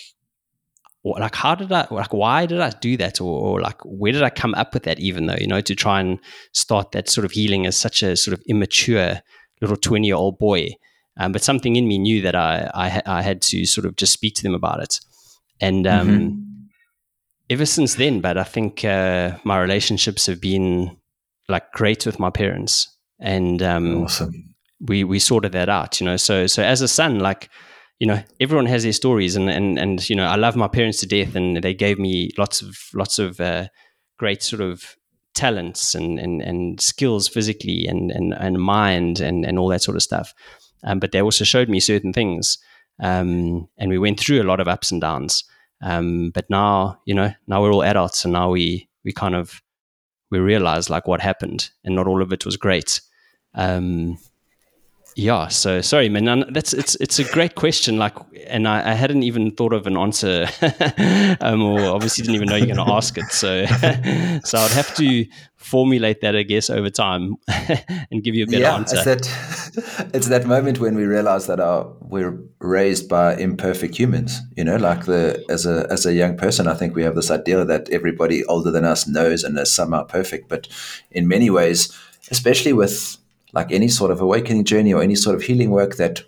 like 1.17 1.36
how 1.36 1.56
did 1.56 1.72
i 1.72 1.88
like 1.89 2.13
why 2.13 2.45
did 2.45 2.60
i 2.60 2.69
do 2.82 2.98
that? 2.98 3.22
Or, 3.22 3.41
or, 3.41 3.62
like 3.62 3.80
where 3.86 4.12
did 4.12 4.24
i 4.24 4.30
come 4.30 4.54
up 4.56 4.74
with 4.74 4.84
that 4.84 5.00
even 5.00 5.26
though 5.26 5.38
you 5.39 5.48
know 5.48 5.62
to 5.62 5.76
try 5.76 6.00
and 6.00 6.19
start 6.54 6.91
that 6.91 7.10
sort 7.10 7.26
of 7.26 7.32
healing 7.32 7.65
as 7.65 7.78
such 7.78 8.04
a 8.04 8.15
sort 8.15 8.34
of 8.34 8.43
immature 8.48 9.22
little 9.62 9.78
20 9.78 10.08
year 10.08 10.15
old 10.15 10.39
boy. 10.39 10.69
Um, 11.19 11.34
but 11.34 11.43
something 11.43 11.76
in 11.76 11.86
me 11.86 11.98
knew 11.98 12.22
that 12.22 12.34
I, 12.34 12.72
I, 12.74 13.02
I 13.06 13.22
had 13.22 13.41
to 13.41 13.65
sort 13.65 13.86
of 13.86 13.98
just 13.98 14.13
speak 14.13 14.36
to 14.36 14.43
them 14.43 14.54
about 14.54 14.82
it. 14.82 15.02
And 15.60 15.86
um, 15.86 16.08
mm-hmm. 16.08 16.39
ever 17.50 17.65
since 17.65 17.95
then 17.95 18.22
but 18.22 18.38
i 18.38 18.43
think 18.43 18.86
uh, 18.86 19.38
my 19.43 19.60
relationships 19.60 20.28
have 20.28 20.39
been 20.39 20.95
like 21.50 21.72
great 21.74 22.06
with 22.06 22.19
my 22.19 22.30
parents. 22.30 22.95
And 23.19 23.62
um, 23.62 24.04
awesome. 24.04 24.56
we 24.80 25.04
we 25.04 25.19
sorted 25.19 25.52
that 25.52 25.67
out 25.67 26.00
you 26.00 26.06
know. 26.06 26.15
So 26.15 26.48
so 26.48 26.63
as 26.63 26.82
a 26.82 26.88
son 26.88 27.19
like 27.19 27.50
you 27.99 28.07
know, 28.07 28.23
everyone 28.39 28.65
has 28.67 28.83
their 28.83 28.93
stories, 28.93 29.35
and 29.35 29.49
and 29.49 29.77
and 29.77 30.09
you 30.09 30.15
know, 30.15 30.25
I 30.25 30.35
love 30.35 30.55
my 30.55 30.67
parents 30.67 30.99
to 30.99 31.05
death, 31.05 31.35
and 31.35 31.57
they 31.62 31.73
gave 31.73 31.99
me 31.99 32.31
lots 32.38 32.62
of 32.62 32.77
lots 32.93 33.19
of 33.19 33.39
uh, 33.39 33.67
great 34.17 34.41
sort 34.41 34.62
of 34.62 34.95
talents 35.35 35.95
and 35.95 36.17
and, 36.17 36.41
and 36.41 36.81
skills 36.81 37.27
physically 37.27 37.85
and 37.88 38.12
and 38.12 38.33
and 38.33 38.62
mind 38.62 39.19
and 39.19 39.45
and 39.45 39.59
all 39.59 39.67
that 39.69 39.83
sort 39.83 39.97
of 39.97 40.03
stuff. 40.03 40.33
Um, 40.83 40.99
but 40.99 41.12
they 41.12 41.21
also 41.21 41.43
showed 41.43 41.67
me 41.67 41.81
certain 41.81 42.13
things, 42.13 42.57
um, 43.01 43.67
and 43.77 43.89
we 43.89 43.97
went 43.97 44.19
through 44.19 44.41
a 44.41 44.49
lot 44.49 44.62
of 44.62 44.69
ups 44.69 44.91
and 44.91 45.01
downs. 45.01 45.43
Um, 45.81 46.31
but 46.31 46.49
now, 46.49 46.99
you 47.05 47.13
know, 47.13 47.33
now 47.47 47.62
we're 47.62 47.73
all 47.73 47.83
adults, 47.83 48.23
and 48.23 48.31
now 48.31 48.49
we 48.49 48.89
we 49.03 49.12
kind 49.12 49.35
of 49.35 49.62
we 50.31 50.39
realize 50.39 50.89
like 50.89 51.05
what 51.05 51.19
happened, 51.19 51.69
and 51.83 51.95
not 51.95 52.07
all 52.07 52.21
of 52.21 52.31
it 52.31 52.45
was 52.45 52.55
great. 52.55 53.01
Um, 53.55 54.17
yeah. 55.19 55.47
So 55.49 55.82
sorry, 55.82 56.08
man. 56.08 56.45
That's 56.49 56.73
it's 56.73 56.95
it's 56.95 57.19
a 57.19 57.25
great 57.25 57.55
question. 57.55 57.97
Like, 57.97 58.15
and 58.47 58.67
I, 58.67 58.91
I 58.91 58.93
hadn't 58.93 59.23
even 59.23 59.51
thought 59.51 59.73
of 59.73 59.86
an 59.86 59.97
answer, 59.97 60.47
um, 61.41 61.62
or 61.62 61.82
obviously 61.82 62.23
didn't 62.23 62.36
even 62.36 62.47
know 62.47 62.55
you're 62.55 62.73
going 62.73 62.88
to 62.88 62.93
ask 62.93 63.17
it. 63.17 63.29
So, 63.32 63.65
so 64.45 64.58
I'd 64.58 64.71
have 64.71 64.95
to 64.95 65.25
formulate 65.58 66.21
that, 66.21 66.38
I 66.38 66.43
guess, 66.43 66.69
over 66.69 66.89
time 66.89 67.36
and 68.12 68.23
give 68.23 68.34
you 68.34 68.45
a 68.45 68.47
better 68.47 68.60
yeah, 68.60 68.75
answer. 68.75 68.95
It's 69.05 69.75
that, 69.75 70.10
it's 70.13 70.27
that 70.29 70.45
moment 70.45 70.79
when 70.79 70.95
we 70.95 71.03
realize 71.03 71.47
that 71.47 71.60
our, 71.60 71.91
we're 71.99 72.39
raised 72.60 73.10
by 73.10 73.36
imperfect 73.36 73.97
humans. 73.97 74.39
You 74.55 74.63
know, 74.63 74.77
like 74.77 75.05
the 75.05 75.43
as 75.49 75.65
a 75.65 75.86
as 75.91 76.05
a 76.05 76.13
young 76.13 76.38
person, 76.38 76.67
I 76.67 76.75
think 76.75 76.95
we 76.95 77.03
have 77.03 77.15
this 77.15 77.29
idea 77.29 77.65
that 77.65 77.89
everybody 77.89 78.45
older 78.45 78.71
than 78.71 78.86
us 78.86 79.05
knows 79.05 79.43
and 79.43 79.60
is 79.60 79.73
somehow 79.73 80.03
perfect. 80.03 80.47
But 80.47 80.69
in 81.12 81.27
many 81.27 81.49
ways, 81.49 81.93
especially 82.32 82.71
with 82.71 83.17
like 83.53 83.71
any 83.71 83.88
sort 83.88 84.12
of 84.12 84.21
awakening 84.21 84.63
journey 84.63 84.93
or 84.93 85.01
any 85.01 85.15
sort 85.15 85.35
of 85.35 85.41
healing 85.41 85.71
work 85.71 85.95
that 85.95 86.21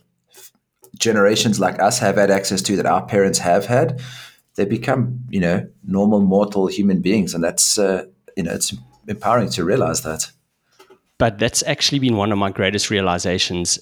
generations 0.98 1.60
like 1.60 1.82
us 1.82 2.00
have 2.00 2.16
had 2.16 2.30
access 2.30 2.62
to 2.62 2.76
that 2.76 2.86
our 2.86 3.06
parents 3.06 3.40
have 3.40 3.66
had 3.66 4.02
they 4.56 4.66
become 4.66 5.20
you 5.30 5.40
know 5.40 5.68
normal 5.84 6.20
mortal 6.20 6.68
human 6.68 7.02
beings. 7.02 7.34
And 7.34 7.44
that's 7.44 7.78
uh, 7.78 8.06
you 8.36 8.44
know 8.44 8.54
it's 8.54 8.74
empowering 9.08 9.50
to 9.52 9.64
realize 9.64 10.02
that. 10.02 10.32
But 11.18 11.38
that's 11.38 11.64
actually 11.64 12.00
been 12.00 12.18
one 12.18 12.32
of 12.32 12.38
my 12.38 12.52
greatest 12.52 12.90
realizations 12.90 13.80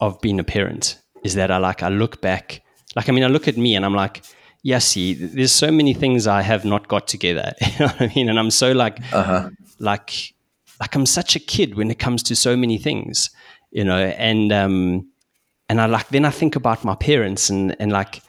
of 0.00 0.20
being 0.20 0.40
a 0.40 0.44
parent 0.44 0.98
is 1.22 1.34
that 1.34 1.50
i 1.50 1.58
like 1.58 1.82
i 1.82 1.88
look 1.88 2.22
back 2.22 2.62
like 2.96 3.10
i 3.10 3.12
mean 3.12 3.22
i 3.22 3.26
look 3.26 3.46
at 3.46 3.58
me 3.58 3.76
and 3.76 3.84
i'm 3.84 3.94
like 3.94 4.24
yeah 4.62 4.78
see 4.78 5.12
there's 5.12 5.52
so 5.52 5.70
many 5.70 5.92
things 5.92 6.26
i 6.26 6.40
have 6.40 6.64
not 6.64 6.88
got 6.88 7.06
together. 7.06 7.52
You 7.60 7.78
know 7.80 7.86
what 7.86 8.00
i 8.00 8.12
mean? 8.14 8.28
And 8.30 8.38
i'm 8.38 8.50
so 8.50 8.72
like 8.72 8.98
uh-huh. 9.12 9.50
like 9.78 10.34
like 10.80 10.94
I'm 10.94 11.06
such 11.06 11.36
a 11.36 11.40
kid 11.40 11.74
when 11.74 11.90
it 11.90 11.98
comes 11.98 12.22
to 12.24 12.34
so 12.34 12.56
many 12.56 12.78
things, 12.78 13.30
you 13.70 13.84
know, 13.84 13.98
and 13.98 14.50
um, 14.52 15.08
and 15.68 15.80
I 15.80 15.86
like 15.86 16.08
then 16.08 16.24
I 16.24 16.30
think 16.30 16.56
about 16.56 16.84
my 16.84 16.94
parents 16.94 17.50
and 17.50 17.76
and 17.78 17.92
like 17.92 18.22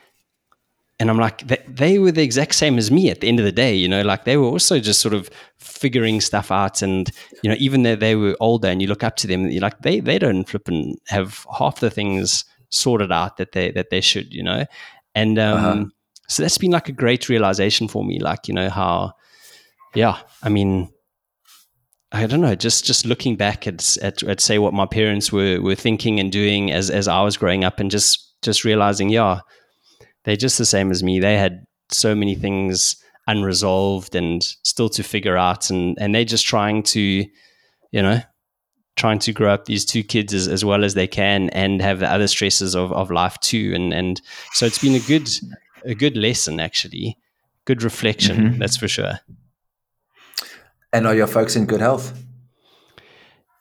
and 0.99 1.09
I'm 1.09 1.17
like 1.17 1.47
they, 1.47 1.57
they, 1.67 1.97
were 1.97 2.11
the 2.11 2.21
exact 2.21 2.53
same 2.53 2.77
as 2.77 2.91
me 2.91 3.09
at 3.09 3.21
the 3.21 3.27
end 3.27 3.39
of 3.39 3.45
the 3.45 3.51
day, 3.51 3.73
you 3.73 3.87
know, 3.87 4.03
like 4.03 4.25
they 4.25 4.37
were 4.37 4.45
also 4.45 4.79
just 4.79 4.99
sort 4.99 5.15
of 5.15 5.31
figuring 5.57 6.21
stuff 6.21 6.51
out 6.51 6.83
and 6.83 7.09
you 7.41 7.49
know 7.49 7.55
even 7.57 7.81
though 7.81 7.95
they 7.95 8.15
were 8.15 8.37
older 8.39 8.67
and 8.67 8.81
you 8.81 8.87
look 8.87 9.03
up 9.03 9.15
to 9.17 9.27
them, 9.27 9.49
you're 9.49 9.61
like 9.61 9.79
they 9.79 9.99
they 9.99 10.19
don't 10.19 10.47
flip 10.47 10.67
and 10.67 10.97
have 11.07 11.47
half 11.57 11.79
the 11.79 11.89
things 11.89 12.45
sorted 12.69 13.11
out 13.11 13.37
that 13.37 13.53
they 13.53 13.71
that 13.71 13.89
they 13.89 14.01
should, 14.01 14.31
you 14.33 14.43
know, 14.43 14.65
and 15.15 15.39
um, 15.39 15.57
uh-huh. 15.57 15.85
so 16.27 16.43
that's 16.43 16.57
been 16.57 16.71
like 16.71 16.89
a 16.89 16.93
great 16.93 17.29
realization 17.29 17.87
for 17.87 18.03
me, 18.03 18.19
like 18.19 18.47
you 18.49 18.53
know 18.53 18.69
how, 18.69 19.13
yeah, 19.95 20.19
I 20.43 20.49
mean 20.49 20.91
I 22.13 22.27
don't 22.27 22.41
know, 22.41 22.55
just 22.55 22.83
just 22.83 23.05
looking 23.05 23.37
back 23.37 23.67
at, 23.67 23.97
at, 24.01 24.21
at 24.23 24.41
say 24.41 24.59
what 24.59 24.73
my 24.73 24.85
parents 24.85 25.31
were 25.31 25.61
were 25.61 25.75
thinking 25.75 26.19
and 26.19 26.31
doing 26.31 26.71
as 26.71 26.89
as 26.89 27.07
I 27.07 27.21
was 27.21 27.37
growing 27.37 27.63
up, 27.63 27.79
and 27.79 27.89
just 27.89 28.33
just 28.41 28.65
realizing, 28.65 29.09
yeah, 29.09 29.39
they're 30.23 30.35
just 30.35 30.57
the 30.57 30.65
same 30.65 30.91
as 30.91 31.03
me. 31.03 31.19
They 31.19 31.37
had 31.37 31.65
so 31.89 32.13
many 32.13 32.35
things 32.35 32.97
unresolved 33.27 34.15
and 34.15 34.43
still 34.63 34.89
to 34.89 35.03
figure 35.03 35.37
out, 35.37 35.69
and 35.69 35.97
and 36.01 36.13
they're 36.13 36.25
just 36.25 36.45
trying 36.45 36.83
to, 36.83 36.99
you 36.99 38.01
know, 38.01 38.19
trying 38.97 39.19
to 39.19 39.31
grow 39.31 39.53
up 39.53 39.65
these 39.65 39.85
two 39.85 40.03
kids 40.03 40.33
as, 40.33 40.49
as 40.49 40.65
well 40.65 40.83
as 40.83 40.95
they 40.95 41.07
can, 41.07 41.49
and 41.51 41.81
have 41.81 41.99
the 41.99 42.11
other 42.11 42.27
stresses 42.27 42.75
of 42.75 42.91
of 42.91 43.09
life 43.09 43.39
too, 43.39 43.71
and 43.73 43.93
and 43.93 44.21
so 44.51 44.65
it's 44.65 44.79
been 44.79 44.95
a 44.95 44.99
good 45.07 45.29
a 45.85 45.95
good 45.95 46.17
lesson 46.17 46.59
actually, 46.59 47.17
good 47.63 47.83
reflection, 47.83 48.37
mm-hmm. 48.37 48.59
that's 48.59 48.75
for 48.75 48.89
sure. 48.89 49.19
And 50.93 51.07
are 51.07 51.15
your 51.15 51.27
folks 51.27 51.55
in 51.55 51.65
good 51.65 51.79
health? 51.81 52.13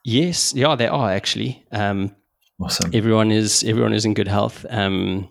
Yes, 0.05 0.53
yeah, 0.55 0.75
they 0.77 0.89
are 0.89 1.11
actually. 1.11 1.65
Um, 1.71 2.15
awesome. 2.61 2.91
Everyone 2.95 3.31
is 3.31 3.63
everyone 3.65 3.93
is 3.93 4.05
in 4.05 4.15
good 4.15 4.29
health. 4.29 4.65
Um, 4.71 5.29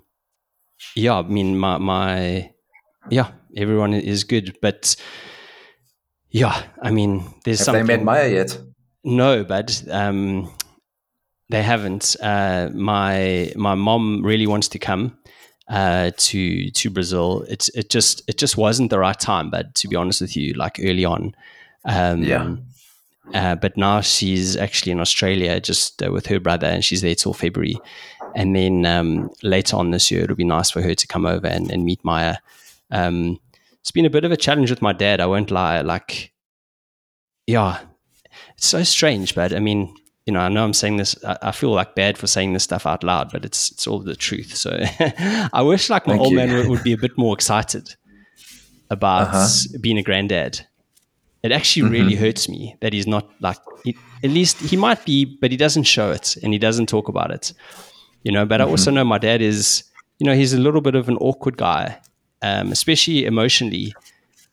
yeah, 0.96 1.18
I 1.20 1.24
mean, 1.24 1.58
my 1.58 1.78
my 1.78 2.52
yeah, 3.10 3.32
everyone 3.58 3.94
is 3.94 4.24
good, 4.24 4.58
but 4.62 4.96
yeah, 6.30 6.64
I 6.82 6.92
mean, 6.92 7.24
there's 7.44 7.60
Have 7.60 7.66
something. 7.66 7.86
they 7.86 7.98
met 7.98 8.04
Maya 8.06 8.30
yet? 8.30 8.58
No, 9.04 9.44
but 9.44 9.84
um, 9.90 10.52
they 11.50 11.64
haven't. 11.64 12.16
Uh, 12.22 12.70
my 12.74 13.52
my 13.56 13.76
mom 13.76 14.24
really 14.24 14.48
wants 14.48 14.68
to 14.70 14.80
come 14.80 15.18
uh, 15.68 16.12
to 16.18 16.70
to 16.72 16.90
Brazil. 16.90 17.46
It's 17.50 17.70
it 17.70 17.90
just 17.90 18.22
it 18.30 18.38
just 18.38 18.56
wasn't 18.56 18.92
the 18.92 19.00
right 19.00 19.20
time. 19.20 19.50
But 19.50 19.74
to 19.76 19.88
be 19.88 19.96
honest 19.96 20.22
with 20.22 20.38
you, 20.38 20.54
like 20.54 20.80
early 20.80 21.06
on, 21.06 21.34
um, 21.86 22.24
yeah. 22.24 22.56
Uh, 23.34 23.56
but 23.56 23.78
now 23.78 24.02
she's 24.02 24.58
actually 24.58 24.92
in 24.92 25.00
Australia 25.00 25.60
just 25.60 26.02
uh, 26.02 26.12
with 26.12 26.26
her 26.28 26.40
brother, 26.40 26.68
and 26.68 26.84
she's 26.84 27.02
there 27.02 27.16
till 27.16 27.34
February. 27.34 27.78
And 28.36 28.56
then 28.56 28.86
um, 28.86 29.30
later 29.44 29.78
on 29.78 29.92
this 29.92 30.10
year, 30.10 30.24
it'll 30.24 30.36
be 30.36 30.44
nice 30.44 30.72
for 30.72 30.82
her 30.82 30.96
to 30.96 31.08
come 31.08 31.26
over 31.26 31.48
and, 31.48 31.70
and 31.72 31.86
meet 31.86 32.04
Maya. 32.04 32.38
Um, 32.92 33.40
it's 33.82 33.92
been 33.92 34.06
a 34.06 34.10
bit 34.10 34.26
of 34.26 34.32
a 34.32 34.38
challenge 34.38 34.70
with 34.70 34.82
my 34.82 34.94
dad. 34.94 35.22
I 35.22 35.26
won't 35.26 35.52
lie. 35.52 35.82
Like, 35.82 36.34
yeah, 37.48 37.80
it's 38.58 38.68
so 38.68 38.84
strange. 38.84 39.36
But 39.36 39.54
I 39.54 39.60
mean, 39.60 39.94
you 40.26 40.34
know, 40.34 40.40
I 40.40 40.50
know 40.50 40.64
I'm 40.64 40.74
saying 40.74 40.98
this. 40.98 41.16
I, 41.24 41.38
I, 41.44 41.52
feel 41.52 41.72
like 41.72 41.96
bad 41.96 42.18
for 42.18 42.28
saying 42.28 42.54
this 42.54 42.64
stuff 42.64 42.86
out 42.86 43.04
loud, 43.04 43.32
but 43.32 43.46
it's 43.46 43.72
it's 43.72 43.88
all 43.88 44.00
the 44.00 44.16
truth. 44.16 44.56
So 44.56 44.80
I 45.54 45.62
wish 45.62 45.90
like 45.90 46.08
my 46.08 46.14
Thank 46.14 46.22
old 46.22 46.32
you. 46.32 46.38
man 46.38 46.54
would, 46.54 46.68
would, 46.70 46.84
be 46.84 46.94
a 46.94 46.98
bit 46.98 47.18
more 47.18 47.34
excited 47.34 47.96
about 48.90 49.30
uh-huh. 49.30 49.78
being 49.82 49.98
a 49.98 50.04
granddad 50.04 50.66
it 51.44 51.52
actually 51.52 51.84
mm-hmm. 51.84 51.94
really 51.94 52.16
hurts 52.16 52.50
me 52.50 52.76
that 52.82 52.94
he's 52.94 53.08
not 53.08 53.30
like 53.40 53.58
he, 53.84 53.96
at 54.24 54.30
least 54.30 54.60
he 54.60 54.76
might 54.76 55.04
be 55.06 55.26
but 55.26 55.52
he 55.52 55.58
doesn't 55.58 55.84
show 55.84 56.12
it 56.12 56.36
and 56.44 56.54
he 56.54 56.60
doesn't 56.60 56.88
talk 56.88 57.08
about 57.08 57.32
it 57.32 57.54
you 58.24 58.32
know 58.32 58.46
but 58.46 58.60
mm-hmm. 58.60 58.68
i 58.68 58.72
also 58.72 58.92
know 58.92 59.04
my 59.04 59.18
dad 59.18 59.42
is 59.42 59.84
you 60.20 60.26
know 60.26 60.36
he's 60.36 60.54
a 60.54 60.60
little 60.60 60.82
bit 60.82 60.96
of 60.96 61.08
an 61.08 61.18
awkward 61.18 61.58
guy 61.58 61.98
um, 62.42 62.72
especially 62.72 63.26
emotionally 63.26 63.94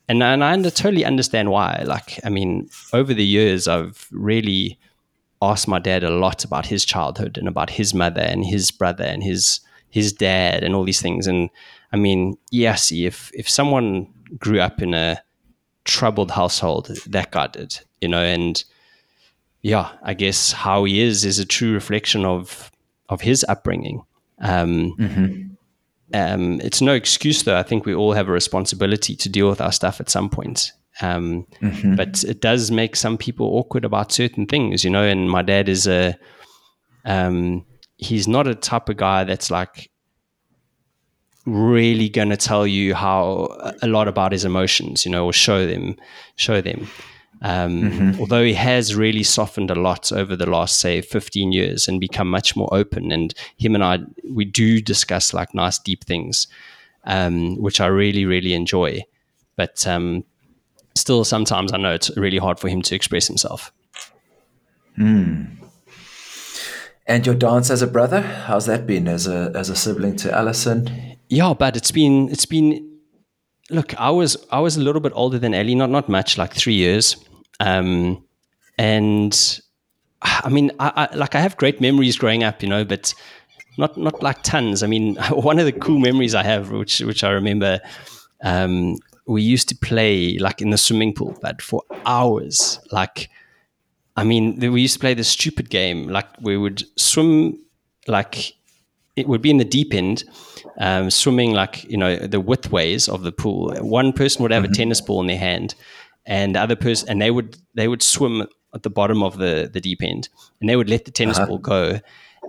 and, 0.07 0.23
and 0.23 0.43
i 0.43 0.61
totally 0.69 1.05
understand 1.05 1.51
why 1.51 1.83
like 1.85 2.19
i 2.25 2.29
mean 2.29 2.69
over 2.93 3.13
the 3.13 3.25
years 3.25 3.67
i've 3.67 4.07
really 4.11 4.79
asked 5.41 5.67
my 5.67 5.79
dad 5.79 6.03
a 6.03 6.09
lot 6.09 6.43
about 6.43 6.65
his 6.65 6.83
childhood 6.83 7.37
and 7.37 7.47
about 7.47 7.69
his 7.69 7.93
mother 7.93 8.21
and 8.21 8.45
his 8.45 8.71
brother 8.71 9.03
and 9.03 9.23
his 9.23 9.59
his 9.89 10.11
dad 10.11 10.63
and 10.63 10.75
all 10.75 10.83
these 10.83 11.01
things 11.01 11.27
and 11.27 11.49
i 11.91 11.95
mean 11.95 12.37
yes 12.51 12.91
if 12.91 13.31
if 13.33 13.47
someone 13.47 14.07
grew 14.37 14.59
up 14.59 14.81
in 14.81 14.93
a 14.93 15.21
troubled 15.87 16.31
household 16.31 16.91
that 17.07 17.31
guy 17.31 17.47
did, 17.47 17.79
you 18.01 18.07
know, 18.07 18.21
and 18.21 18.63
yeah, 19.61 19.91
I 20.03 20.13
guess 20.13 20.51
how 20.51 20.83
he 20.83 21.01
is 21.01 21.25
is 21.25 21.39
a 21.39 21.45
true 21.45 21.73
reflection 21.73 22.25
of 22.25 22.71
of 23.09 23.21
his 23.21 23.45
upbringing. 23.49 24.03
Um, 24.39 24.95
mm-hmm. 24.99 25.43
um, 26.13 26.61
it's 26.61 26.81
no 26.81 26.93
excuse, 26.93 27.43
though. 27.43 27.57
I 27.57 27.63
think 27.63 27.85
we 27.85 27.95
all 27.95 28.13
have 28.13 28.27
a 28.27 28.31
responsibility 28.33 29.15
to 29.15 29.29
deal 29.29 29.49
with 29.49 29.61
our 29.61 29.71
stuff 29.71 29.99
at 29.99 30.09
some 30.09 30.29
point. 30.29 30.71
Um, 31.01 31.47
mm-hmm. 31.61 31.95
But 31.95 32.23
it 32.23 32.41
does 32.41 32.71
make 32.71 32.95
some 32.95 33.17
people 33.17 33.47
awkward 33.47 33.85
about 33.85 34.11
certain 34.11 34.45
things, 34.45 34.83
you 34.83 34.89
know. 34.89 35.03
And 35.03 35.29
my 35.29 35.41
dad 35.41 35.69
is 35.69 35.87
a, 35.87 36.15
um, 37.05 37.65
he's 37.97 38.27
not 38.27 38.47
a 38.47 38.55
type 38.55 38.89
of 38.89 38.97
guy 38.97 39.23
that's 39.23 39.49
like, 39.49 39.89
really 41.47 42.09
going 42.09 42.29
to 42.29 42.37
tell 42.37 42.67
you 42.67 42.93
how 42.93 43.47
a 43.81 43.87
lot 43.87 44.07
about 44.07 44.33
his 44.33 44.43
emotions, 44.45 45.05
you 45.05 45.11
know, 45.11 45.25
or 45.25 45.33
show 45.33 45.65
them, 45.65 45.95
show 46.35 46.61
them. 46.61 46.87
Um, 47.41 47.83
mm-hmm. 47.83 48.19
Although 48.19 48.43
he 48.43 48.53
has 48.53 48.95
really 48.95 49.23
softened 49.23 49.71
a 49.71 49.75
lot 49.75 50.11
over 50.11 50.35
the 50.35 50.49
last, 50.49 50.79
say, 50.79 51.01
15 51.01 51.53
years 51.53 51.87
and 51.87 52.01
become 52.01 52.29
much 52.29 52.55
more 52.55 52.67
open. 52.73 53.11
And 53.11 53.33
him 53.57 53.75
and 53.75 53.83
I, 53.83 53.99
we 54.29 54.43
do 54.43 54.81
discuss 54.81 55.33
like 55.33 55.53
nice, 55.53 55.79
deep 55.79 56.03
things, 56.03 56.47
um, 57.05 57.55
which 57.61 57.79
I 57.79 57.87
really, 57.87 58.25
really 58.25 58.53
enjoy. 58.53 59.03
But 59.55 59.87
um, 59.87 60.25
still, 60.95 61.23
sometimes 61.23 61.71
I 61.71 61.77
know 61.77 61.93
it's 61.93 62.15
really 62.17 62.39
hard 62.39 62.59
for 62.59 62.67
him 62.67 62.81
to 62.81 62.95
express 62.95 63.27
himself. 63.27 63.71
Mm. 64.97 65.57
And 67.05 67.25
your 67.25 67.35
dance 67.35 67.69
as 67.69 67.81
a 67.81 67.87
brother, 67.87 68.19
how's 68.19 68.65
that 68.65 68.85
been 68.85 69.07
as 69.07 69.27
a 69.27 69.51
as 69.55 69.69
a 69.69 69.75
sibling 69.75 70.17
to 70.17 70.35
Alison? 70.35 71.16
Yeah, 71.29 71.53
but 71.53 71.75
it's 71.75 71.91
been 71.91 72.29
it's 72.29 72.45
been 72.45 72.99
look, 73.69 73.99
I 73.99 74.09
was 74.09 74.37
I 74.51 74.59
was 74.59 74.77
a 74.77 74.81
little 74.81 75.01
bit 75.01 75.11
older 75.15 75.39
than 75.39 75.53
Ellie, 75.53 75.75
not 75.75 75.89
not 75.89 76.09
much, 76.09 76.37
like 76.37 76.53
three 76.53 76.75
years. 76.75 77.17
Um, 77.59 78.23
and 78.77 79.59
I 80.21 80.49
mean, 80.49 80.71
I, 80.79 81.07
I, 81.11 81.15
like 81.15 81.35
I 81.35 81.39
have 81.39 81.57
great 81.57 81.81
memories 81.81 82.17
growing 82.17 82.43
up, 82.43 82.61
you 82.61 82.69
know, 82.69 82.85
but 82.85 83.13
not 83.77 83.97
not 83.97 84.21
like 84.21 84.43
tons. 84.43 84.83
I 84.83 84.87
mean, 84.87 85.15
one 85.31 85.59
of 85.59 85.65
the 85.65 85.71
cool 85.71 85.99
memories 85.99 86.35
I 86.35 86.43
have, 86.43 86.71
which 86.71 86.99
which 87.01 87.23
I 87.23 87.31
remember, 87.31 87.79
um, 88.41 88.95
we 89.25 89.41
used 89.41 89.69
to 89.69 89.75
play 89.75 90.37
like 90.39 90.61
in 90.61 90.69
the 90.69 90.77
swimming 90.77 91.13
pool, 91.13 91.37
but 91.41 91.61
for 91.61 91.83
hours. 92.05 92.79
Like, 92.91 93.29
I 94.15 94.23
mean, 94.23 94.59
we 94.59 94.81
used 94.81 94.95
to 94.95 94.99
play 94.99 95.13
this 95.13 95.29
stupid 95.29 95.69
game. 95.69 96.07
Like 96.07 96.27
we 96.41 96.57
would 96.57 96.83
swim, 96.99 97.59
like 98.07 98.53
it 99.17 99.27
would 99.27 99.41
be 99.41 99.49
in 99.49 99.57
the 99.57 99.65
deep 99.65 99.93
end, 99.93 100.23
um, 100.77 101.09
swimming 101.09 101.51
like 101.51 101.83
you 101.85 101.97
know 101.97 102.15
the 102.15 102.41
widthways 102.41 103.09
of 103.09 103.23
the 103.23 103.31
pool. 103.31 103.75
One 103.79 104.13
person 104.13 104.43
would 104.43 104.51
have 104.51 104.63
mm-hmm. 104.63 104.71
a 104.71 104.75
tennis 104.75 105.01
ball 105.01 105.19
in 105.21 105.27
their 105.27 105.37
hand, 105.37 105.75
and 106.25 106.55
the 106.55 106.61
other 106.61 106.75
person, 106.75 107.09
and 107.09 107.21
they 107.21 107.31
would 107.31 107.57
they 107.73 107.87
would 107.87 108.03
swim 108.03 108.47
at 108.73 108.83
the 108.83 108.89
bottom 108.89 109.23
of 109.23 109.37
the 109.37 109.69
the 109.73 109.81
deep 109.81 110.03
end, 110.03 110.29
and 110.61 110.69
they 110.69 110.75
would 110.75 110.89
let 110.89 111.05
the 111.05 111.11
tennis 111.11 111.37
uh-huh. 111.37 111.47
ball 111.47 111.57
go, 111.57 111.99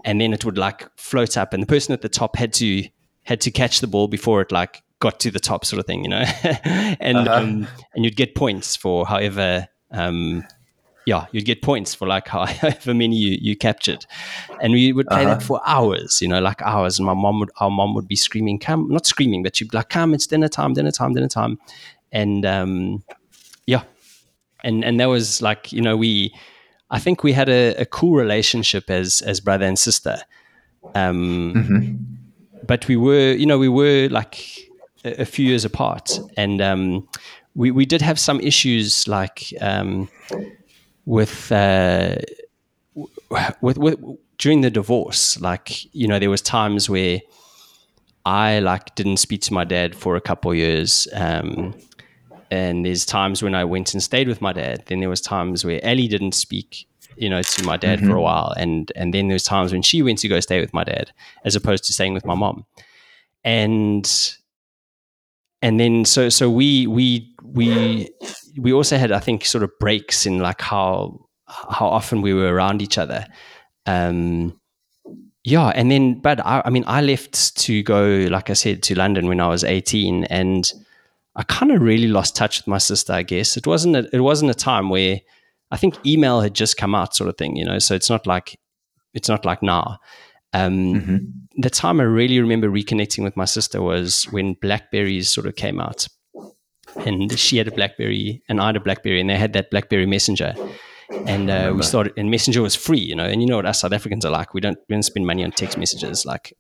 and 0.05 0.21
then 0.21 0.33
it 0.33 0.45
would 0.45 0.59
like 0.59 0.87
float 0.97 1.37
up, 1.37 1.53
and 1.53 1.63
the 1.63 1.67
person 1.67 1.93
at 1.93 2.03
the 2.03 2.09
top 2.09 2.37
had 2.37 2.53
to 2.55 2.85
had 3.23 3.41
to 3.41 3.51
catch 3.51 3.81
the 3.81 3.87
ball 3.87 4.07
before 4.07 4.43
it 4.43 4.53
like 4.53 4.83
got 5.01 5.21
to 5.21 5.31
the 5.31 5.41
top, 5.41 5.65
sort 5.65 5.81
of 5.81 5.87
thing, 5.87 6.05
you 6.05 6.11
know, 6.11 6.25
and 6.45 7.17
uh-huh. 7.17 7.35
um, 7.35 7.67
and 7.95 8.05
you'd 8.05 8.17
get 8.17 8.35
points 8.35 8.77
for 8.77 9.07
however. 9.07 9.69
Um, 9.91 10.45
yeah, 11.09 11.25
you'd 11.33 11.47
get 11.47 11.63
points 11.63 11.95
for 11.95 12.07
like 12.07 12.29
how, 12.29 12.45
however 12.63 12.93
many 12.93 13.17
you, 13.17 13.39
you 13.41 13.57
captured, 13.57 14.05
and 14.61 14.75
we 14.75 14.93
would 14.93 15.07
play 15.07 15.25
uh-huh. 15.25 15.37
that 15.37 15.43
for 15.43 15.59
hours, 15.65 16.21
you 16.21 16.29
know, 16.29 16.39
like 16.39 16.61
hours. 16.61 16.99
And 16.99 17.07
my 17.07 17.15
mom 17.15 17.41
would, 17.41 17.51
our 17.61 17.71
mom 17.71 17.95
would 17.95 18.07
be 18.07 18.15
screaming, 18.15 18.59
"Come!" 18.59 18.89
Not 18.91 19.07
screaming, 19.07 19.43
but 19.43 19.57
she'd 19.57 19.71
be 19.71 19.77
like, 19.79 19.89
"Come! 19.89 20.13
It's 20.13 20.27
dinner 20.27 20.49
time! 20.49 20.75
Dinner 20.75 20.91
time! 20.91 21.15
Dinner 21.15 21.29
time!" 21.29 21.59
And 22.13 22.45
um, 22.45 23.03
yeah, 23.67 23.85
and 24.63 24.85
and 24.85 25.01
that 25.01 25.07
was 25.07 25.41
like 25.41 25.73
you 25.73 25.81
know 25.81 25.97
we 25.97 26.35
I 26.91 26.99
think 26.99 27.23
we 27.23 27.33
had 27.33 27.49
a, 27.49 27.75
a 27.77 27.87
cool 27.87 28.15
relationship 28.15 28.91
as 28.91 29.23
as 29.23 29.41
brother 29.41 29.65
and 29.65 29.79
sister. 29.79 30.19
Um, 30.95 31.55
mm-hmm. 31.57 32.67
But 32.67 32.87
we 32.87 32.97
were, 32.97 33.33
you 33.33 33.47
know, 33.47 33.59
we 33.59 33.69
were 33.69 34.09
like 34.11 34.69
a, 35.07 35.23
a 35.23 35.25
few 35.25 35.47
years 35.47 35.65
apart, 35.65 36.21
and 36.37 36.61
um, 36.61 37.09
we 37.55 37.71
we 37.71 37.87
did 37.87 38.03
have 38.03 38.19
some 38.19 38.41
issues 38.41 39.09
like 39.09 39.55
um, 39.63 40.11
with, 41.09 41.51
uh, 41.51 42.17
with 43.63 43.79
with 43.79 43.99
during 44.37 44.61
the 44.61 44.71
divorce. 44.71 45.41
Like 45.41 45.93
you 45.95 46.07
know, 46.07 46.19
there 46.19 46.31
was 46.31 46.43
times 46.43 46.91
where 46.91 47.21
I 48.27 48.59
like 48.59 48.95
didn't 48.95 49.17
speak 49.17 49.41
to 49.43 49.55
my 49.55 49.65
dad 49.65 49.95
for 49.95 50.17
a 50.17 50.21
couple 50.21 50.55
years. 50.55 51.09
Um, 51.15 51.75
and 52.51 52.85
there's 52.85 53.07
times 53.07 53.43
when 53.43 53.55
I 53.55 53.65
went 53.65 53.95
and 53.95 54.03
stayed 54.03 54.29
with 54.29 54.43
my 54.43 54.53
dad. 54.53 54.85
Then 54.87 55.01
there 55.01 55.09
was 55.09 55.23
times 55.23 55.65
where 55.65 55.81
Ellie 55.83 56.09
didn't 56.09 56.33
speak, 56.33 56.87
you 57.17 57.31
know, 57.31 57.43
to 57.43 57.65
my 57.65 57.79
dad 57.79 57.99
mm-hmm. 57.99 58.09
for 58.09 58.13
a 58.13 58.17
mm-hmm. 58.17 58.25
while, 58.25 58.55
and 58.59 58.93
and 58.95 59.15
then 59.15 59.29
there's 59.29 59.45
times 59.45 59.73
when 59.73 59.83
she 59.83 60.03
went 60.03 60.19
to 60.19 60.29
go 60.29 60.41
stay 60.41 60.61
with 60.61 60.75
my 60.75 60.85
dad 60.85 61.11
as 61.45 61.57
opposed 61.57 61.85
to 61.85 61.93
staying 61.95 62.13
with 62.13 62.27
my 62.27 62.35
mom, 62.35 62.67
and 63.45 64.37
and 65.63 65.79
then 65.81 66.05
so 66.05 66.29
so 66.29 66.51
we 66.51 66.87
we 66.87 67.35
we 67.43 68.09
we 68.59 68.73
also 68.73 68.97
had 68.97 69.13
I 69.13 69.21
think 69.21 69.45
sort 69.45 69.65
of 69.65 69.71
breaks 69.81 70.27
in 70.27 70.39
like 70.39 70.61
how 70.61 71.27
how 71.47 71.87
often 71.87 72.23
we 72.23 72.35
were 72.35 72.53
around 72.53 72.83
each 72.83 72.99
other. 72.99 73.27
Um, 73.87 74.61
yeah, 75.45 75.69
and 75.69 75.91
then 75.91 76.21
but 76.21 76.45
I, 76.45 76.63
I 76.65 76.71
mean 76.71 76.85
I 76.87 77.01
left 77.01 77.57
to 77.59 77.83
go 77.83 78.29
like 78.31 78.51
I 78.51 78.53
said 78.55 78.83
to 78.85 78.95
London 78.95 79.29
when 79.29 79.41
I 79.41 79.49
was 79.49 79.65
18 79.65 80.25
and 80.25 80.71
I 81.37 81.45
kind 81.45 81.73
of 81.73 81.81
really 81.81 82.09
lost 82.09 82.37
touch 82.37 82.59
with 82.59 82.67
my 82.67 82.79
sister. 82.79 83.13
I 83.13 83.23
guess 83.23 83.57
it 83.57 83.67
wasn't 83.67 83.97
a, 83.97 84.09
it 84.13 84.21
wasn't 84.21 84.51
a 84.51 84.55
time 84.55 84.91
where 84.91 85.21
I 85.71 85.77
think 85.77 85.95
email 86.05 86.41
had 86.41 86.55
just 86.55 86.77
come 86.77 86.95
out, 86.95 87.15
sort 87.15 87.31
of 87.31 87.37
thing. 87.37 87.57
You 87.57 87.65
know, 87.65 87.79
so 87.79 87.95
it's 87.95 88.11
not 88.11 88.27
like 88.27 88.59
it's 89.15 89.29
not 89.29 89.45
like 89.45 89.63
now. 89.63 89.99
Um, 90.53 90.95
mm-hmm. 90.95 91.17
The 91.59 91.71
time 91.71 92.01
I 92.01 92.05
really 92.05 92.41
remember 92.41 92.69
reconnecting 92.69 93.25
with 93.25 93.37
my 93.37 93.45
sister 93.45 93.83
was 93.83 94.25
when 94.25 94.55
Blackberries 94.55 95.31
sort 95.31 95.47
of 95.47 95.57
came 95.57 95.81
out, 95.81 96.07
and 97.05 97.37
she 97.39 97.59
had 97.59 97.69
a 97.69 97.73
BlackBerry 97.73 98.43
and 98.49 98.61
I 98.61 98.67
had 98.67 98.77
a 98.77 98.81
BlackBerry, 98.81 99.21
and 99.21 99.29
they 99.29 99.37
had 99.37 99.53
that 99.53 99.71
BlackBerry 99.71 100.07
Messenger 100.07 100.55
and 101.11 101.51
uh, 101.51 101.73
we 101.75 101.83
started 101.83 102.13
and 102.17 102.31
messenger 102.31 102.61
was 102.61 102.75
free 102.75 102.99
you 102.99 103.15
know 103.15 103.25
and 103.25 103.41
you 103.41 103.49
know 103.49 103.57
what 103.57 103.67
us 103.67 103.81
south 103.81 103.93
africans 103.93 104.25
are 104.25 104.31
like 104.31 104.53
we 104.53 104.61
don't 104.61 104.79
we 104.89 104.95
don't 104.95 105.03
spend 105.03 105.27
money 105.27 105.43
on 105.43 105.51
text 105.51 105.79
messages 105.79 106.27
like 106.27 106.53